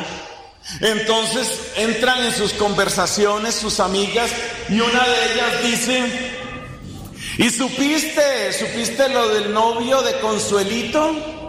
Entonces 0.80 1.72
entran 1.76 2.24
en 2.24 2.32
sus 2.32 2.52
conversaciones 2.55 3.55
sus 3.55 3.80
amigas 3.80 4.30
y 4.68 4.80
una 4.80 5.05
de 5.05 5.32
ellas 5.32 5.62
dice, 5.62 6.32
¿y 7.38 7.51
supiste, 7.51 8.52
supiste 8.52 9.09
lo 9.10 9.28
del 9.28 9.52
novio 9.52 10.02
de 10.02 10.18
Consuelito? 10.20 11.40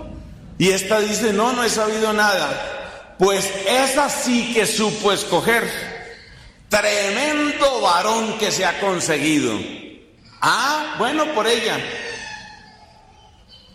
Y 0.62 0.70
esta 0.70 1.00
dice, 1.00 1.34
no, 1.34 1.54
no 1.54 1.64
he 1.64 1.72
sabido 1.72 2.14
nada. 2.14 3.16
Pues 3.18 3.52
esa 3.68 4.12
sí 4.12 4.54
que 4.54 4.68
supo 4.68 5.12
escoger. 5.12 5.68
Tremendo 6.70 7.82
varón 7.82 8.38
que 8.38 8.52
se 8.52 8.64
ha 8.64 8.80
conseguido. 8.80 9.60
Ah, 10.40 10.98
bueno 11.00 11.34
por 11.34 11.48
ella. 11.48 11.80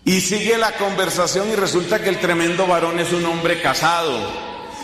Y 0.05 0.21
sigue 0.21 0.57
la 0.59 0.77
conversación 0.77 1.51
y 1.51 1.57
resulta 1.57 2.01
que 2.01 2.09
el 2.09 2.21
tremendo 2.21 2.69
varón 2.69 3.01
es 3.01 3.13
un 3.13 3.27
hombre 3.27 3.61
casado. 3.61 4.17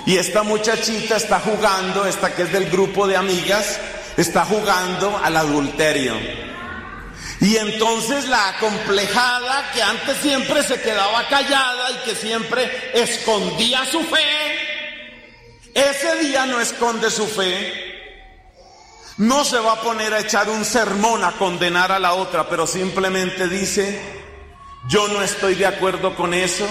Y 0.05 0.17
esta 0.17 0.43
muchachita 0.43 1.15
está 1.15 1.39
jugando, 1.39 2.05
esta 2.05 2.35
que 2.35 2.43
es 2.43 2.53
del 2.53 2.69
grupo 2.69 3.07
de 3.07 3.17
amigas, 3.17 3.79
está 4.17 4.45
jugando 4.45 5.21
al 5.23 5.37
adulterio. 5.37 6.15
Y 7.43 7.57
entonces 7.57 8.29
la 8.29 8.51
acomplejada, 8.51 9.73
que 9.75 9.83
antes 9.83 10.17
siempre 10.19 10.63
se 10.63 10.81
quedaba 10.81 11.27
callada 11.27 11.91
y 11.91 12.09
que 12.09 12.15
siempre 12.15 12.71
escondía 12.95 13.85
su 13.85 14.01
fe, 14.05 14.63
ese 15.75 16.21
día 16.21 16.47
no 16.47 16.61
esconde 16.61 17.11
su 17.11 17.27
fe. 17.27 17.91
No 19.17 19.45
se 19.45 19.59
va 19.59 19.73
a 19.73 19.81
poner 19.81 20.15
a 20.15 20.21
echar 20.21 20.49
un 20.49 20.65
sermón 20.65 21.25
a 21.25 21.33
condenar 21.33 21.91
a 21.91 21.99
la 21.99 22.15
otra, 22.15 22.49
pero 22.49 22.65
simplemente 22.65 23.49
dice, 23.49 24.01
yo 24.89 25.09
no 25.09 25.21
estoy 25.21 25.57
de 25.57 25.67
acuerdo 25.67 26.15
con 26.15 26.35
eso. 26.35 26.69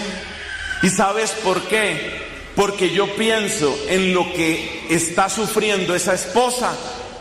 ¿Y 0.84 0.90
sabes 0.90 1.32
por 1.44 1.64
qué? 1.64 2.22
Porque 2.56 2.92
yo 2.92 3.14
pienso 3.18 3.78
en 3.90 4.14
lo 4.14 4.24
que 4.32 4.88
está 4.90 5.28
sufriendo 5.28 5.94
esa 5.96 6.14
esposa 6.14 6.74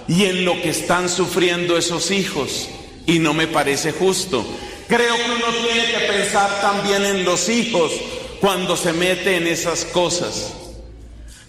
y 0.07 0.27
en 0.27 0.45
lo 0.45 0.55
que 0.63 0.71
están 0.71 1.09
sufriendo 1.09 1.77
esos 1.77 2.13
hijos. 2.13 2.69
Y 3.07 3.19
no 3.19 3.35
me 3.35 3.47
parece 3.47 3.93
justo. 3.93 4.45
Creo 4.89 5.15
que 5.17 5.31
uno 5.31 5.47
tiene 5.63 5.87
que 5.87 6.01
pensar 6.01 6.61
también 6.61 7.05
en 7.05 7.25
los 7.25 7.49
hijos 7.49 7.93
cuando 8.41 8.77
se 8.77 8.93
mete 8.93 9.37
en 9.37 9.47
esas 9.47 9.85
cosas. 9.85 10.53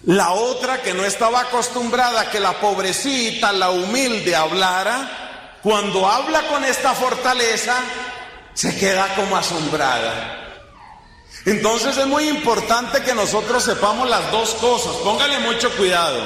La 0.04 0.32
otra 0.32 0.82
que 0.82 0.94
no 0.94 1.04
estaba 1.04 1.40
acostumbrada 1.40 2.22
a 2.22 2.30
que 2.30 2.40
la 2.40 2.60
pobrecita, 2.60 3.52
la 3.52 3.70
humilde 3.70 4.34
hablara, 4.34 5.58
cuando 5.62 6.08
habla 6.08 6.42
con 6.48 6.64
esta 6.64 6.92
fortaleza, 6.92 7.76
se 8.52 8.76
queda 8.76 9.14
como 9.14 9.36
asombrada. 9.36 10.38
Entonces 11.44 11.96
es 11.96 12.06
muy 12.06 12.28
importante 12.28 13.02
que 13.02 13.14
nosotros 13.14 13.64
sepamos 13.64 14.08
las 14.08 14.30
dos 14.30 14.54
cosas. 14.54 14.92
Póngale 15.04 15.38
mucho 15.40 15.70
cuidado. 15.76 16.20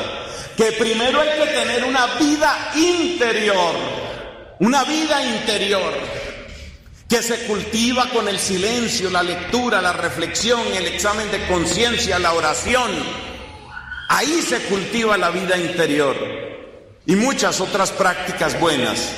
Que 0.57 0.73
primero 0.73 1.20
hay 1.20 1.39
que 1.39 1.47
tener 1.47 1.85
una 1.85 2.07
vida 2.19 2.73
interior. 2.74 3.74
Una 4.59 4.85
vida 4.85 5.23
interior 5.23 5.93
que 7.07 7.23
se 7.23 7.47
cultiva 7.47 8.09
con 8.09 8.27
el 8.27 8.39
silencio, 8.39 9.11
la 9.11 9.23
lectura, 9.23 9.83
la 9.83 9.93
reflexión, 9.93 10.61
el 10.74 10.87
examen 10.87 11.31
de 11.31 11.47
conciencia, 11.47 12.19
la 12.19 12.33
oración. 12.33 12.91
Ahí 14.09 14.41
se 14.41 14.61
cultiva 14.62 15.19
la 15.19 15.28
vida 15.28 15.59
interior 15.59 16.16
y 17.05 17.16
muchas 17.16 17.61
otras 17.61 17.91
prácticas 17.91 18.59
buenas. 18.59 19.12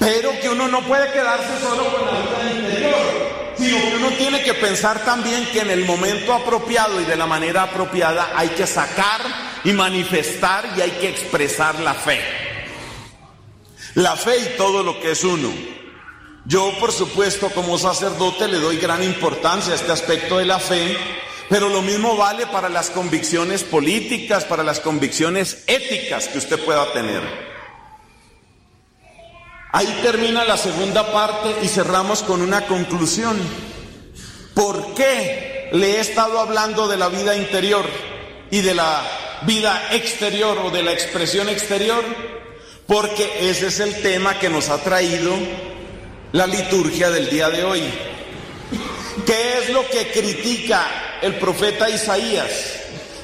Pero 0.00 0.32
que 0.40 0.48
uno 0.48 0.66
no 0.66 0.82
puede 0.82 1.12
quedarse 1.12 1.60
solo 1.60 1.84
con 1.84 2.06
la 2.06 2.20
vida 2.22 2.60
interior, 2.60 3.54
sino 3.56 3.76
que 3.78 3.96
uno 3.96 4.10
tiene 4.18 4.42
que 4.42 4.54
pensar 4.54 5.04
también 5.04 5.46
que 5.52 5.60
en 5.60 5.70
el 5.70 5.84
momento 5.84 6.34
apropiado 6.34 7.00
y 7.00 7.04
de 7.04 7.16
la 7.16 7.26
manera 7.26 7.62
apropiada 7.62 8.32
hay 8.34 8.48
que 8.48 8.66
sacar 8.66 9.20
y 9.62 9.72
manifestar 9.72 10.64
y 10.76 10.80
hay 10.80 10.90
que 10.92 11.10
expresar 11.10 11.78
la 11.78 11.94
fe. 11.94 12.39
La 14.00 14.16
fe 14.16 14.38
y 14.38 14.56
todo 14.56 14.82
lo 14.82 14.98
que 14.98 15.10
es 15.10 15.24
uno. 15.24 15.52
Yo, 16.46 16.72
por 16.80 16.90
supuesto, 16.90 17.50
como 17.50 17.76
sacerdote 17.76 18.48
le 18.48 18.58
doy 18.58 18.78
gran 18.78 19.04
importancia 19.04 19.74
a 19.74 19.76
este 19.76 19.92
aspecto 19.92 20.38
de 20.38 20.46
la 20.46 20.58
fe, 20.58 20.96
pero 21.50 21.68
lo 21.68 21.82
mismo 21.82 22.16
vale 22.16 22.46
para 22.46 22.70
las 22.70 22.88
convicciones 22.88 23.62
políticas, 23.62 24.44
para 24.44 24.62
las 24.62 24.80
convicciones 24.80 25.64
éticas 25.66 26.28
que 26.28 26.38
usted 26.38 26.64
pueda 26.64 26.90
tener. 26.94 27.20
Ahí 29.70 30.00
termina 30.02 30.46
la 30.46 30.56
segunda 30.56 31.12
parte 31.12 31.54
y 31.62 31.68
cerramos 31.68 32.22
con 32.22 32.40
una 32.40 32.66
conclusión. 32.66 33.38
¿Por 34.54 34.94
qué 34.94 35.68
le 35.74 35.96
he 35.96 36.00
estado 36.00 36.38
hablando 36.38 36.88
de 36.88 36.96
la 36.96 37.10
vida 37.10 37.36
interior 37.36 37.84
y 38.50 38.62
de 38.62 38.72
la 38.72 39.02
vida 39.42 39.88
exterior 39.92 40.56
o 40.64 40.70
de 40.70 40.84
la 40.84 40.92
expresión 40.92 41.50
exterior? 41.50 42.39
Porque 42.90 43.48
ese 43.48 43.68
es 43.68 43.78
el 43.78 44.02
tema 44.02 44.40
que 44.40 44.48
nos 44.48 44.68
ha 44.68 44.82
traído 44.82 45.32
la 46.32 46.48
liturgia 46.48 47.08
del 47.10 47.30
día 47.30 47.48
de 47.48 47.62
hoy. 47.62 47.82
¿Qué 49.24 49.58
es 49.58 49.70
lo 49.70 49.88
que 49.88 50.10
critica 50.10 51.18
el 51.22 51.36
profeta 51.36 51.88
Isaías? 51.88 52.80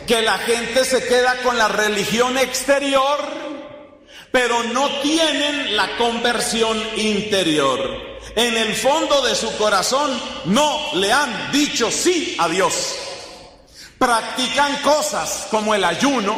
Que 0.07 0.23
la 0.23 0.39
gente 0.39 0.85
se 0.85 1.05
queda 1.05 1.43
con 1.43 1.59
la 1.59 1.67
religión 1.67 2.39
exterior 2.39 3.47
pero 4.37 4.63
no 4.65 5.01
tienen 5.01 5.75
la 5.77 5.97
conversión 5.97 6.79
interior. 6.97 7.81
En 8.35 8.55
el 8.55 8.75
fondo 8.77 9.23
de 9.23 9.35
su 9.35 9.57
corazón 9.57 10.21
no 10.45 10.95
le 10.95 11.11
han 11.11 11.51
dicho 11.53 11.91
sí 11.91 12.37
a 12.39 12.47
Dios. 12.47 12.97
Practican 13.99 14.77
cosas 14.83 15.47
como 15.51 15.75
el 15.75 15.83
ayuno, 15.83 16.37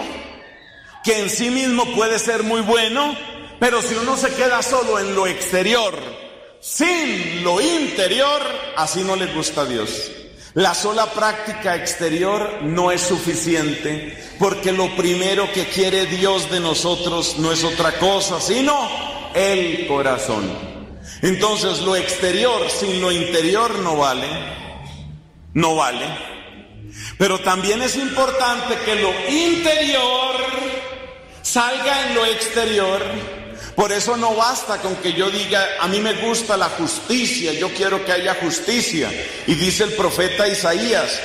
que 1.09 1.21
en 1.21 1.31
sí 1.31 1.49
mismo 1.49 1.87
puede 1.95 2.19
ser 2.19 2.43
muy 2.43 2.61
bueno, 2.61 3.17
pero 3.59 3.81
si 3.81 3.95
uno 3.95 4.15
se 4.19 4.29
queda 4.35 4.63
solo 4.63 4.99
en 4.99 5.15
lo 5.15 5.27
exterior, 5.27 5.99
sin 6.61 7.43
lo 7.43 7.63
interior, 7.63 8.43
así 8.77 9.03
no 9.05 9.17
le 9.17 9.25
gusta 9.33 9.63
a 9.63 9.65
Dios. 9.65 10.11
La 10.53 10.75
sola 10.75 11.07
práctica 11.07 11.77
exterior 11.77 12.59
no 12.61 12.93
es 12.93 13.01
suficiente 13.01 14.23
porque 14.39 14.71
lo 14.71 14.95
primero 14.97 15.51
que 15.55 15.65
quiere 15.69 16.05
Dios 16.05 16.51
de 16.51 16.61
nosotros 16.61 17.37
no 17.39 17.53
es 17.53 17.65
otra 17.65 17.99
cosa, 17.99 18.39
sino 18.39 18.77
el 19.35 19.87
corazón. 19.87 20.45
Entonces 21.23 21.81
lo 21.81 21.97
exterior 21.97 22.69
sin 22.69 23.01
lo 23.01 23.11
interior 23.11 23.79
no 23.79 23.97
vale, 23.97 24.29
no 25.55 25.75
vale. 25.75 26.07
Pero 27.17 27.39
también 27.41 27.81
es 27.81 27.97
importante 27.97 28.77
que 28.85 28.95
lo 28.97 29.11
interior 29.31 30.48
salga 31.53 32.09
en 32.09 32.15
lo 32.15 32.27
exterior 32.27 33.03
por 33.79 33.93
eso 33.93 34.17
no 34.17 34.35
basta 34.35 34.79
con 34.79 34.97
que 34.97 35.13
yo 35.13 35.31
diga, 35.31 35.77
a 35.79 35.87
mí 35.87 36.01
me 36.01 36.15
gusta 36.15 36.57
la 36.57 36.69
justicia, 36.69 37.53
yo 37.53 37.73
quiero 37.73 38.05
que 38.05 38.11
haya 38.11 38.35
justicia. 38.35 39.09
Y 39.47 39.55
dice 39.55 39.85
el 39.85 39.93
profeta 39.93 40.49
Isaías, 40.49 41.17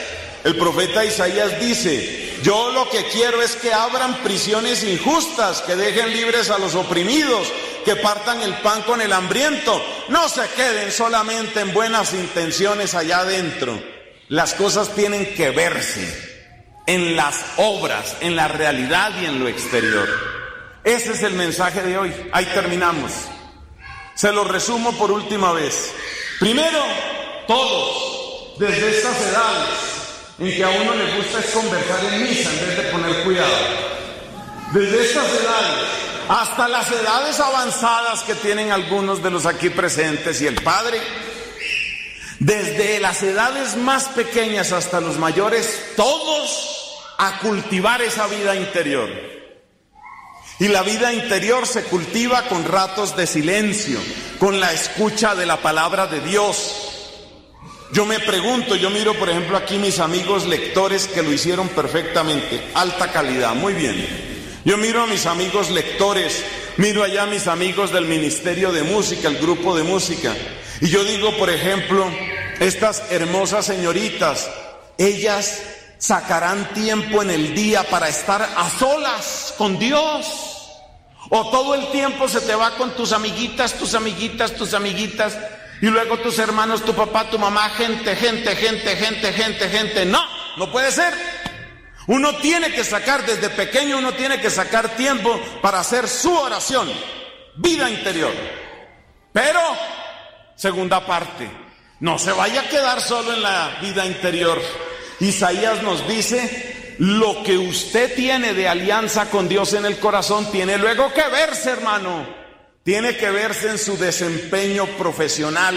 el 0.43 0.55
profeta 0.55 1.03
Isaías 1.03 1.59
dice, 1.59 2.37
yo 2.43 2.71
lo 2.71 2.87
que 2.91 3.07
quiero 3.07 3.41
es 3.41 3.55
que 3.55 3.73
abran 3.73 4.21
prisiones 4.21 4.83
injustas, 4.83 5.61
que 5.63 5.75
dejen 5.75 6.13
libres 6.13 6.51
a 6.51 6.59
los 6.59 6.75
oprimidos, 6.75 7.51
que 7.85 7.95
partan 7.95 8.39
el 8.43 8.53
pan 8.57 8.83
con 8.83 9.01
el 9.01 9.13
hambriento, 9.13 9.83
no 10.09 10.29
se 10.29 10.47
queden 10.49 10.91
solamente 10.91 11.59
en 11.59 11.73
buenas 11.73 12.13
intenciones 12.13 12.93
allá 12.93 13.21
adentro. 13.21 13.81
Las 14.29 14.53
cosas 14.53 14.93
tienen 14.93 15.33
que 15.33 15.49
verse 15.49 16.32
en 16.85 17.15
las 17.15 17.43
obras, 17.57 18.17
en 18.21 18.35
la 18.35 18.47
realidad 18.47 19.11
y 19.21 19.25
en 19.25 19.39
lo 19.39 19.47
exterior. 19.47 20.07
Ese 20.83 21.13
es 21.13 21.23
el 21.23 21.33
mensaje 21.33 21.81
de 21.81 21.97
hoy. 21.97 22.13
Ahí 22.31 22.45
terminamos. 22.47 23.11
Se 24.15 24.31
lo 24.31 24.43
resumo 24.43 24.91
por 24.97 25.11
última 25.11 25.53
vez. 25.53 25.93
Primero, 26.39 26.79
todos, 27.47 28.59
desde 28.59 28.97
estas 28.97 29.21
edades 29.21 29.93
en 30.39 30.55
que 30.55 30.63
a 30.63 30.69
uno 30.69 30.93
le 30.95 31.15
gusta 31.15 31.39
es 31.39 31.45
conversar 31.51 32.05
en 32.05 32.23
misa 32.23 32.51
en 32.51 32.67
vez 32.67 32.77
de 32.77 32.83
poner 32.83 33.23
cuidado. 33.23 33.55
Desde 34.73 35.05
estas 35.05 35.27
edades 35.27 36.03
hasta 36.27 36.67
las 36.67 36.89
edades 36.91 37.39
avanzadas 37.39 38.23
que 38.23 38.35
tienen 38.35 38.71
algunos 38.71 39.21
de 39.21 39.29
los 39.29 39.45
aquí 39.45 39.69
presentes 39.69 40.41
y 40.41 40.47
el 40.47 40.55
Padre. 40.55 40.99
Desde 42.39 42.99
las 42.99 43.21
edades 43.23 43.75
más 43.77 44.05
pequeñas 44.09 44.71
hasta 44.71 44.99
los 44.99 45.17
mayores, 45.17 45.93
todos 45.95 46.99
a 47.17 47.39
cultivar 47.39 48.01
esa 48.01 48.27
vida 48.27 48.55
interior. 48.55 49.09
Y 50.59 50.67
la 50.67 50.83
vida 50.83 51.13
interior 51.13 51.67
se 51.67 51.83
cultiva 51.83 52.43
con 52.43 52.65
ratos 52.65 53.15
de 53.15 53.27
silencio, 53.27 53.99
con 54.39 54.59
la 54.59 54.71
escucha 54.71 55.35
de 55.35 55.45
la 55.45 55.57
palabra 55.57 56.07
de 56.07 56.21
Dios. 56.21 56.93
Yo 57.91 58.05
me 58.05 58.19
pregunto, 58.19 58.75
yo 58.75 58.89
miro 58.89 59.13
por 59.13 59.29
ejemplo 59.29 59.57
aquí 59.57 59.77
mis 59.77 59.99
amigos 59.99 60.45
lectores 60.45 61.07
que 61.07 61.21
lo 61.21 61.31
hicieron 61.31 61.69
perfectamente, 61.69 62.71
alta 62.73 63.11
calidad, 63.11 63.53
muy 63.55 63.73
bien. 63.73 64.07
Yo 64.65 64.77
miro 64.77 65.03
a 65.03 65.07
mis 65.07 65.25
amigos 65.25 65.69
lectores, 65.69 66.43
miro 66.77 67.03
allá 67.03 67.23
a 67.23 67.27
mis 67.27 67.47
amigos 67.47 67.91
del 67.91 68.05
Ministerio 68.05 68.71
de 68.71 68.83
Música, 68.83 69.27
el 69.27 69.37
grupo 69.37 69.75
de 69.75 69.83
música. 69.83 70.33
Y 70.83 70.89
yo 70.89 71.01
digo, 71.05 71.31
por 71.37 71.49
ejemplo, 71.49 72.11
estas 72.59 73.09
hermosas 73.09 73.65
señoritas, 73.65 74.51
ellas 74.97 75.63
sacarán 75.97 76.73
tiempo 76.73 77.21
en 77.21 77.29
el 77.29 77.55
día 77.55 77.83
para 77.83 78.09
estar 78.09 78.41
a 78.41 78.69
solas 78.69 79.55
con 79.57 79.79
Dios. 79.79 80.27
O 81.29 81.49
todo 81.51 81.73
el 81.73 81.89
tiempo 81.91 82.27
se 82.27 82.41
te 82.41 82.53
va 82.53 82.71
con 82.71 82.93
tus 82.97 83.13
amiguitas, 83.13 83.75
tus 83.75 83.93
amiguitas, 83.93 84.55
tus 84.55 84.73
amiguitas, 84.73 85.37
y 85.81 85.85
luego 85.85 86.17
tus 86.17 86.37
hermanos, 86.37 86.83
tu 86.83 86.93
papá, 86.93 87.29
tu 87.29 87.39
mamá, 87.39 87.69
gente, 87.69 88.13
gente, 88.17 88.53
gente, 88.53 88.97
gente, 88.97 89.31
gente, 89.31 89.69
gente. 89.69 90.03
No, 90.03 90.21
no 90.57 90.69
puede 90.69 90.91
ser. 90.91 91.13
Uno 92.07 92.35
tiene 92.39 92.73
que 92.73 92.83
sacar 92.83 93.25
desde 93.25 93.49
pequeño, 93.51 93.99
uno 93.99 94.11
tiene 94.15 94.41
que 94.41 94.49
sacar 94.49 94.97
tiempo 94.97 95.39
para 95.61 95.79
hacer 95.79 96.09
su 96.09 96.37
oración, 96.37 96.91
vida 97.55 97.89
interior. 97.89 98.33
Pero, 99.31 99.61
segunda 100.63 101.05
parte, 101.05 101.49
No 101.99 102.17
se 102.17 102.31
vaya 102.31 102.61
a 102.61 102.69
quedar 102.69 103.01
solo 103.01 103.33
en 103.33 103.41
la 103.41 103.79
vida 103.81 104.05
interior. 104.05 104.61
Isaías 105.19 105.83
nos 105.83 106.07
dice, 106.07 106.95
lo 106.99 107.43
que 107.43 107.57
usted 107.57 108.15
tiene 108.15 108.53
de 108.53 108.69
alianza 108.69 109.29
con 109.29 109.49
Dios 109.49 109.73
en 109.73 109.85
el 109.85 109.99
corazón 109.99 110.49
tiene 110.51 110.77
luego 110.77 111.13
que 111.13 111.27
verse, 111.27 111.71
hermano. 111.71 112.25
Tiene 112.83 113.17
que 113.17 113.29
verse 113.29 113.71
en 113.71 113.77
su 113.77 113.97
desempeño 113.97 114.85
profesional, 114.97 115.75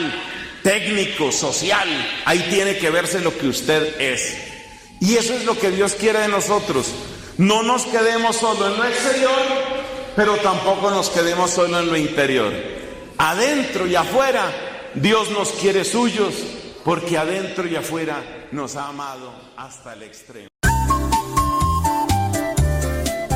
técnico, 0.63 1.33
social. 1.33 1.89
Ahí 2.25 2.47
tiene 2.49 2.79
que 2.79 2.91
verse 2.91 3.21
lo 3.21 3.37
que 3.37 3.49
usted 3.49 4.01
es. 4.01 4.37
Y 5.01 5.17
eso 5.17 5.35
es 5.35 5.45
lo 5.45 5.59
que 5.59 5.73
Dios 5.73 5.95
quiere 5.95 6.21
de 6.21 6.29
nosotros. 6.29 6.93
No 7.39 7.65
nos 7.65 7.87
quedemos 7.87 8.37
solo 8.37 8.69
en 8.69 8.77
lo 8.77 8.85
exterior, 8.85 9.43
pero 10.15 10.37
tampoco 10.37 10.91
nos 10.91 11.11
quedemos 11.11 11.51
solo 11.51 11.81
en 11.81 11.89
lo 11.89 11.97
interior. 11.97 12.53
Adentro 13.19 13.87
y 13.87 13.95
afuera, 13.97 14.66
Dios 14.97 15.31
nos 15.31 15.51
quiere 15.53 15.85
suyos, 15.85 16.35
porque 16.83 17.19
adentro 17.19 17.69
y 17.69 17.77
afuera 17.77 18.49
nos 18.51 18.77
ha 18.77 18.89
amado 18.89 19.31
hasta 19.57 19.93
el 19.93 20.03
extremo. 20.03 20.49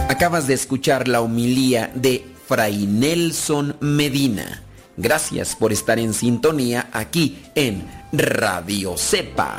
Acabas 0.08 0.46
de 0.46 0.54
escuchar 0.54 1.06
la 1.06 1.20
homilía 1.20 1.92
de 1.94 2.26
Fray 2.48 2.86
Nelson 2.86 3.76
Medina. 3.80 4.62
Gracias 4.96 5.54
por 5.54 5.72
estar 5.72 5.98
en 5.98 6.14
sintonía 6.14 6.88
aquí 6.92 7.42
en 7.54 7.86
Radio 8.12 8.96
Cepa. 8.96 9.58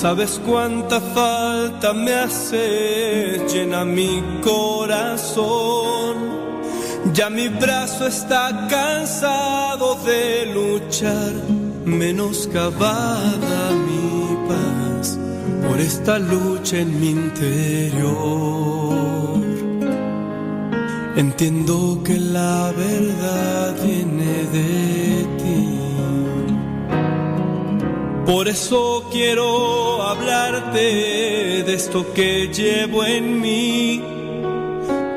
Sabes 0.00 0.40
cuánta 0.46 1.00
falta 1.00 1.92
me 1.92 2.14
hace, 2.14 3.44
llena 3.52 3.84
mi 3.84 4.22
corazón. 4.44 6.16
Ya 7.12 7.28
mi 7.28 7.48
brazo 7.48 8.06
está 8.06 8.68
cansado 8.70 9.96
de 10.04 10.46
luchar, 10.54 11.32
menoscabada 11.84 13.72
mi 13.88 14.36
paz 14.46 15.18
por 15.66 15.80
esta 15.80 16.20
lucha 16.20 16.78
en 16.78 17.00
mi 17.00 17.10
interior. 17.10 18.12
Entiendo 21.16 22.00
que 22.04 22.16
la 22.20 22.70
verdad 22.70 23.74
viene 23.82 24.44
de 24.52 25.26
ti. 25.38 25.78
Por 28.26 28.46
eso 28.46 29.08
quiero 29.10 29.87
de 30.46 31.74
esto 31.74 32.12
que 32.14 32.48
llevo 32.48 33.04
en 33.04 33.40
mí. 33.40 34.02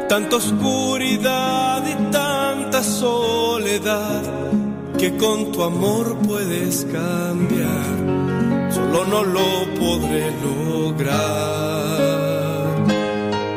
Tanta 0.10 0.38
oscuridad 0.38 1.84
y 1.88 1.94
tanta 2.12 2.84
soledad 2.84 4.24
que 4.98 5.16
con 5.18 5.52
tu 5.52 5.62
amor 5.64 6.18
puedes 6.28 6.86
cambiar. 6.86 8.72
Solo 8.72 9.06
no 9.06 9.24
lo 9.24 9.74
podré 9.80 10.32
lograr. 10.42 11.12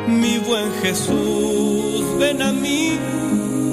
Mi 0.07 0.37
buen 0.37 0.71
Jesús 0.83 2.05
ven 2.19 2.41
a 2.41 2.51
mí 2.51 2.99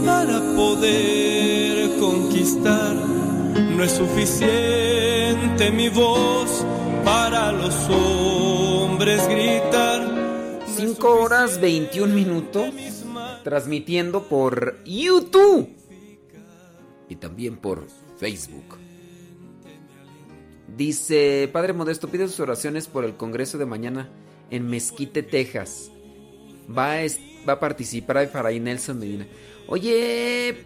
para 0.04 0.40
poder 0.56 1.98
conquistar. 2.00 2.94
No 3.76 3.84
es 3.84 3.92
suficiente 3.92 5.70
mi 5.70 5.88
voz 5.88 6.64
para 7.04 7.52
los 7.52 7.74
hombres 7.88 9.28
gritar. 9.28 10.62
5 10.76 11.08
horas 11.08 11.60
21 11.60 12.12
minutos 12.14 12.74
transmitiendo 13.44 14.24
por 14.28 14.82
YouTube 14.84 15.68
y 17.08 17.16
también 17.16 17.56
por 17.56 17.86
Facebook. 18.18 18.78
Dice, 20.76 21.50
Padre 21.52 21.72
Modesto, 21.74 22.08
pide 22.08 22.28
sus 22.28 22.40
oraciones 22.40 22.86
por 22.86 23.04
el 23.04 23.16
Congreso 23.16 23.58
de 23.58 23.66
mañana 23.66 24.08
en 24.50 24.66
Mezquite, 24.68 25.22
Texas. 25.22 25.90
Va 26.70 26.94
a, 26.94 27.02
va 27.46 27.54
a 27.54 27.60
participar 27.60 28.26
Faray 28.28 28.58
Nelson 28.58 28.98
Medina. 28.98 29.26
Oye, 29.66 30.64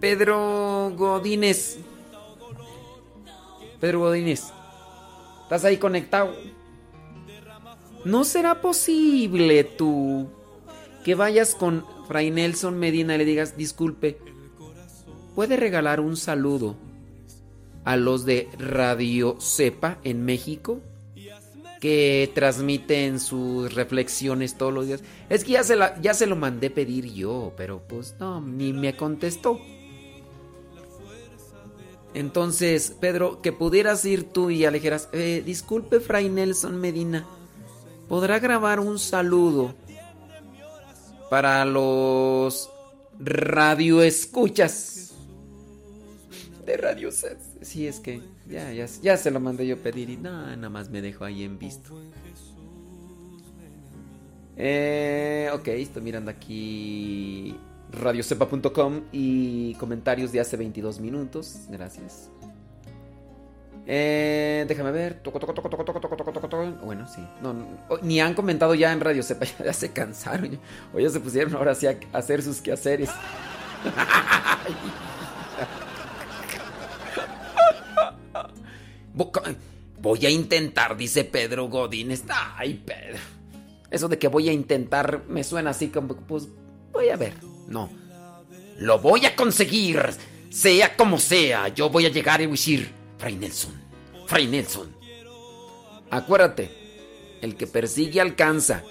Pedro 0.00 0.92
Godínez. 0.96 1.78
Pedro 3.80 4.00
Godínez. 4.00 4.52
¿Estás 5.50 5.64
ahí 5.64 5.78
conectado? 5.78 6.32
¿No 8.04 8.22
será 8.22 8.60
posible 8.60 9.64
tú 9.64 10.28
que 11.04 11.16
vayas 11.16 11.56
con 11.56 11.84
Fray 12.06 12.30
Nelson 12.30 12.78
Medina 12.78 13.16
y 13.16 13.18
le 13.18 13.24
digas, 13.24 13.56
disculpe, 13.56 14.16
¿puede 15.34 15.56
regalar 15.56 15.98
un 15.98 16.16
saludo 16.16 16.76
a 17.84 17.96
los 17.96 18.24
de 18.24 18.48
Radio 18.60 19.38
Cepa 19.40 19.98
en 20.04 20.24
México? 20.24 20.82
que 21.80 22.30
transmiten 22.34 23.18
sus 23.18 23.72
reflexiones 23.74 24.56
todos 24.58 24.72
los 24.72 24.86
días. 24.86 25.02
Es 25.30 25.44
que 25.44 25.52
ya 25.52 25.64
se, 25.64 25.76
la, 25.76 25.98
ya 26.02 26.12
se 26.12 26.26
lo 26.26 26.36
mandé 26.36 26.68
pedir 26.68 27.10
yo, 27.10 27.54
pero 27.56 27.82
pues 27.88 28.14
no, 28.20 28.42
ni 28.42 28.74
me 28.74 28.94
contestó. 28.96 29.58
Entonces, 32.14 32.96
Pedro, 33.00 33.40
que 33.40 33.52
pudieras 33.52 34.04
ir 34.04 34.24
tú 34.24 34.50
y 34.50 34.58
ya 34.58 34.70
le 34.70 34.78
dijeras, 34.78 35.08
eh, 35.12 35.42
disculpe, 35.44 36.00
Fray 36.00 36.28
Nelson 36.28 36.80
Medina, 36.80 37.26
¿podrá 38.08 38.40
grabar 38.40 38.80
un 38.80 38.98
saludo 38.98 39.74
para 41.30 41.64
los 41.64 42.68
radioescuchas 43.20 45.12
de 46.66 46.76
Radio? 46.76 47.10
Sí, 47.62 47.86
es 47.86 48.00
que 48.00 48.20
ya, 48.48 48.72
ya, 48.72 49.16
se 49.16 49.30
lo 49.30 49.38
mandé 49.38 49.66
yo 49.68 49.78
pedir 49.78 50.10
y 50.10 50.16
no, 50.16 50.44
nada 50.56 50.68
más 50.68 50.90
me 50.90 51.00
dejo 51.00 51.24
ahí 51.24 51.44
en 51.44 51.58
visto. 51.58 51.96
Eh, 54.56 55.48
ok, 55.54 55.68
estoy 55.68 56.02
mirando 56.02 56.32
aquí 56.32 57.56
radiocepa.com 57.92 59.02
y 59.12 59.74
comentarios 59.74 60.32
de 60.32 60.40
hace 60.40 60.56
22 60.56 61.00
minutos. 61.00 61.66
Gracias. 61.68 62.30
Eh, 63.86 64.64
déjame 64.68 64.92
ver. 64.92 65.20
Bueno, 66.84 67.08
sí. 67.08 67.26
No, 67.42 67.54
ni 68.02 68.20
han 68.20 68.34
comentado 68.34 68.74
ya 68.74 68.92
en 68.92 69.00
Radio 69.00 69.22
Cepa. 69.22 69.46
Ya 69.64 69.72
se 69.72 69.92
cansaron. 69.92 70.58
O 70.94 71.00
ya 71.00 71.10
se 71.10 71.20
pusieron 71.20 71.54
ahora 71.56 71.74
sí 71.74 71.86
a 71.86 71.98
hacer 72.12 72.42
sus 72.42 72.60
quehaceres. 72.60 73.10
Voy 80.00 80.24
a 80.24 80.30
intentar, 80.30 80.96
dice 80.96 81.24
Pedro 81.24 81.68
Godínez. 81.68 82.22
Ay, 82.56 82.82
Pedro. 82.84 83.18
Eso 83.90 84.08
de 84.08 84.18
que 84.18 84.28
voy 84.28 84.48
a 84.48 84.52
intentar 84.52 85.24
me 85.28 85.42
suena 85.42 85.70
así 85.70 85.88
como, 85.88 86.14
pues 86.14 86.48
voy 86.92 87.08
a 87.08 87.16
ver. 87.16 87.49
No. 87.70 87.90
Lo 88.78 88.98
voy 88.98 89.24
a 89.24 89.34
conseguir. 89.34 90.02
Sea 90.50 90.96
como 90.96 91.18
sea, 91.18 91.68
yo 91.68 91.88
voy 91.88 92.06
a 92.06 92.10
llegar 92.10 92.40
y 92.40 92.46
decir, 92.46 92.92
Fray 93.18 93.36
Nelson, 93.36 93.72
Fray 94.26 94.48
Nelson. 94.48 94.92
Acuérdate, 96.10 97.38
el 97.40 97.56
que 97.56 97.68
persigue 97.68 98.20
alcanza. 98.20 98.82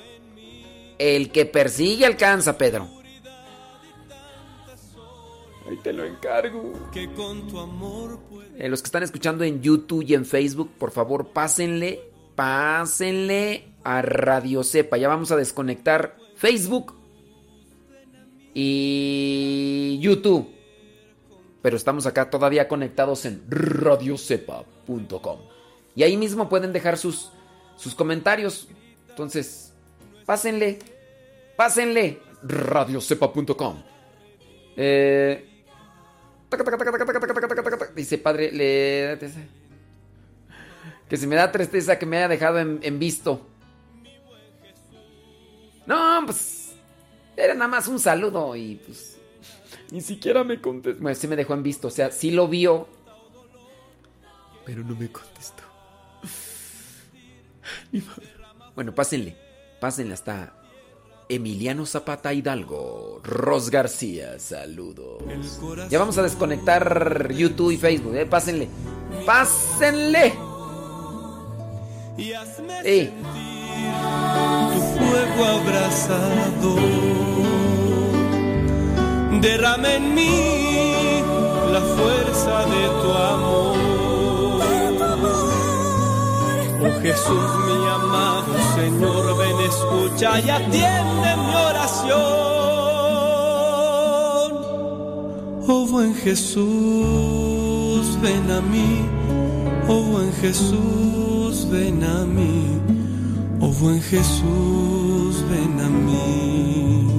El 0.98 1.32
que 1.32 1.46
persigue 1.46 2.06
alcanza, 2.06 2.58
Pedro. 2.58 2.88
Ahí 5.70 5.78
te 5.84 5.92
lo 5.92 6.06
encargo. 6.06 6.90
Que 6.94 7.12
con 7.12 7.48
tu 7.48 7.60
amor 7.60 8.20
eh, 8.58 8.68
los 8.68 8.82
que 8.82 8.88
están 8.88 9.04
escuchando 9.04 9.44
en 9.44 9.62
YouTube 9.62 10.04
y 10.06 10.14
en 10.14 10.26
Facebook, 10.26 10.72
por 10.78 10.92
favor, 10.92 11.30
pásenle, 11.30 12.02
pásenle 12.36 13.74
a 13.84 14.02
Radio 14.02 14.64
Cepa. 14.64 14.98
Ya 14.98 15.08
vamos 15.08 15.32
a 15.32 15.38
desconectar 15.38 16.18
Facebook 16.36 16.99
y 18.54 19.98
YouTube. 20.02 20.50
Pero 21.62 21.76
estamos 21.76 22.06
acá 22.06 22.30
todavía 22.30 22.68
conectados 22.68 23.26
en 23.26 23.44
radiocepa.com. 23.50 25.40
Y 25.96 26.04
ahí 26.04 26.16
mismo 26.16 26.48
pueden 26.48 26.72
dejar 26.72 26.98
sus, 26.98 27.32
sus 27.76 27.94
comentarios. 27.96 28.70
Entonces, 29.10 29.74
pásenle, 30.26 30.80
pásenle, 31.58 32.20
radiocepa.com. 32.44 33.84
Eh, 34.78 35.46
dice 37.96 38.18
padre, 38.18 38.52
le, 38.52 39.20
que 41.10 41.18
se 41.18 41.28
me 41.28 41.36
da 41.36 41.52
tristeza 41.52 42.00
que 42.00 42.06
me 42.06 42.18
haya 42.18 42.28
dejado 42.28 42.60
en, 42.60 43.00
visto. 43.00 43.46
No, 45.86 46.22
pues 46.26 46.59
era 47.40 47.54
nada 47.54 47.68
más 47.68 47.88
un 47.88 48.00
saludo 48.00 48.56
y 48.56 48.76
pues 48.76 49.18
ni 49.92 50.02
siquiera 50.02 50.44
me 50.44 50.62
contestó. 50.62 51.02
Bueno, 51.02 51.16
sí 51.16 51.28
me 51.28 51.36
dejó 51.36 51.54
en 51.54 51.64
visto, 51.64 51.88
o 51.88 51.92
sea, 51.92 52.12
sí 52.12 52.32
lo 52.32 52.48
vio, 52.48 52.88
pero 54.66 54.84
no 54.84 54.96
me 54.96 55.12
contestó. 55.12 55.64
Bueno, 58.76 58.96
pásenle, 58.96 59.36
pásenle 59.82 60.14
hasta 60.14 60.54
Emiliano 61.28 61.86
Zapata 61.86 62.34
Hidalgo, 62.34 63.20
Ros 63.24 63.70
García, 63.70 64.40
saludos. 64.40 65.22
Ya 65.90 66.00
vamos 66.00 66.18
a 66.18 66.24
desconectar 66.24 67.32
YouTube 67.34 67.72
y 67.72 67.78
Facebook, 67.78 68.16
¿eh? 68.16 68.26
pásenle, 68.26 68.70
pásenle. 69.26 70.34
Y 72.18 72.32
hazme 72.32 73.12
tu 74.74 74.82
fuego 74.98 75.46
abrazado. 75.46 77.19
Derrama 79.42 79.94
en 79.94 80.14
mí 80.14 81.24
la 81.72 81.82
fuerza 81.82 82.66
de 82.66 82.84
tu 83.02 83.10
amor. 83.14 83.78
Oh 86.82 87.02
Jesús, 87.02 87.50
mi 87.66 87.78
amado 87.88 88.54
Señor, 88.76 89.38
ven, 89.38 89.60
escucha 89.66 90.40
y 90.40 90.50
atiende 90.50 91.36
mi 91.38 91.56
oración. 91.70 92.20
Oh 95.68 95.88
buen 95.90 96.16
Jesús, 96.16 96.62
ven 98.22 98.52
a 98.52 98.62
mí. 98.62 99.06
Oh 99.88 100.02
buen 100.02 100.34
Jesús, 100.34 101.68
ven 101.70 102.04
a 102.04 102.26
mí. 102.26 102.80
Oh 103.62 103.72
buen 103.82 104.02
Jesús, 104.02 105.44
ven 105.50 105.80
a 105.80 105.90
mí. 105.90 107.19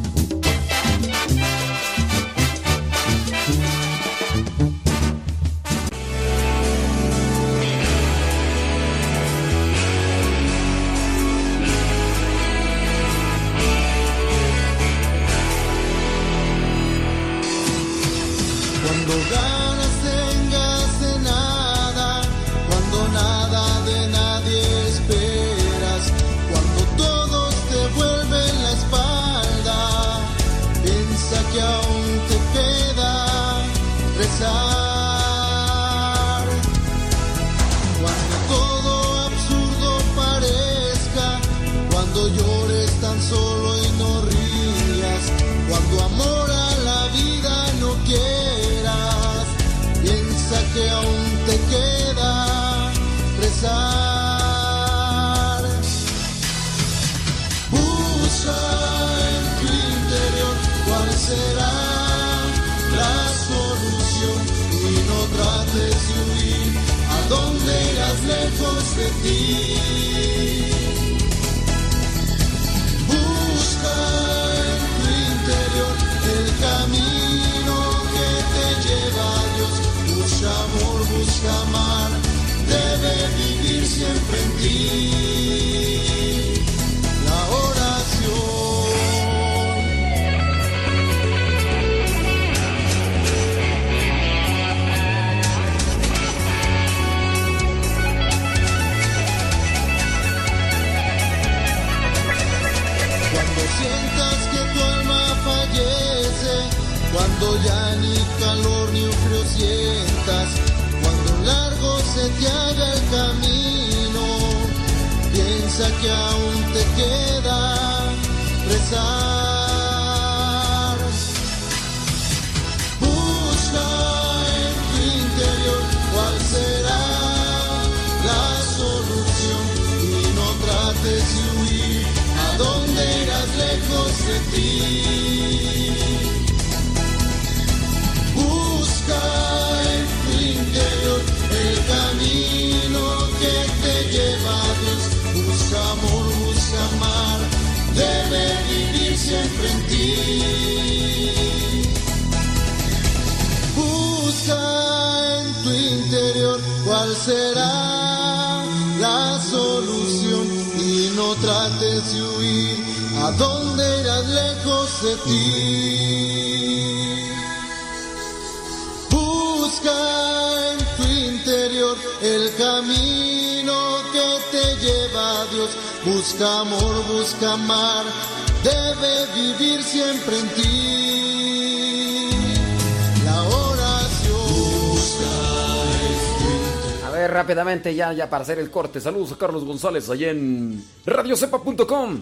Ya, 187.89 188.13
ya 188.13 188.29
para 188.29 188.43
hacer 188.43 188.59
el 188.59 188.69
corte. 188.69 188.99
Saludos 189.01 189.31
a 189.31 189.37
Carlos 189.37 189.65
González 189.65 190.09
allá 190.09 190.29
en 190.29 190.83
radiocepa.com. 191.05 192.21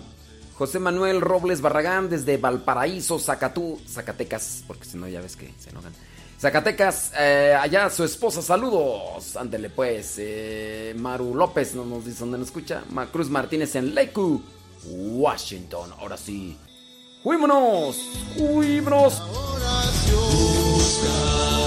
José 0.58 0.80
Manuel 0.80 1.22
Robles 1.22 1.62
Barragán 1.62 2.10
desde 2.10 2.38
Valparaíso, 2.38 3.18
Zacatú, 3.18 3.80
Zacatecas, 3.88 4.64
porque 4.68 4.86
si 4.86 4.98
no 4.98 5.08
ya 5.08 5.22
ves 5.22 5.36
que 5.38 5.54
se 5.58 5.70
enojan. 5.70 5.94
Zacatecas, 6.40 7.12
eh, 7.18 7.54
allá 7.60 7.90
su 7.90 8.04
esposa, 8.04 8.42
saludos. 8.42 9.36
Ándele 9.38 9.70
pues. 9.70 10.16
eh, 10.18 10.94
Maru 10.98 11.36
López 11.36 11.76
no 11.76 11.86
nos 11.86 12.06
dice 12.06 12.20
dónde 12.22 12.38
nos 12.38 12.48
escucha. 12.48 12.84
Macruz 12.92 13.30
Martínez 13.30 13.76
en 13.76 13.94
Lakeview, 13.96 14.42
Washington. 14.86 15.92
Ahora 16.00 16.18
sí. 16.18 16.58
¡Fuímonos! 17.24 17.98
Busca 20.10 21.59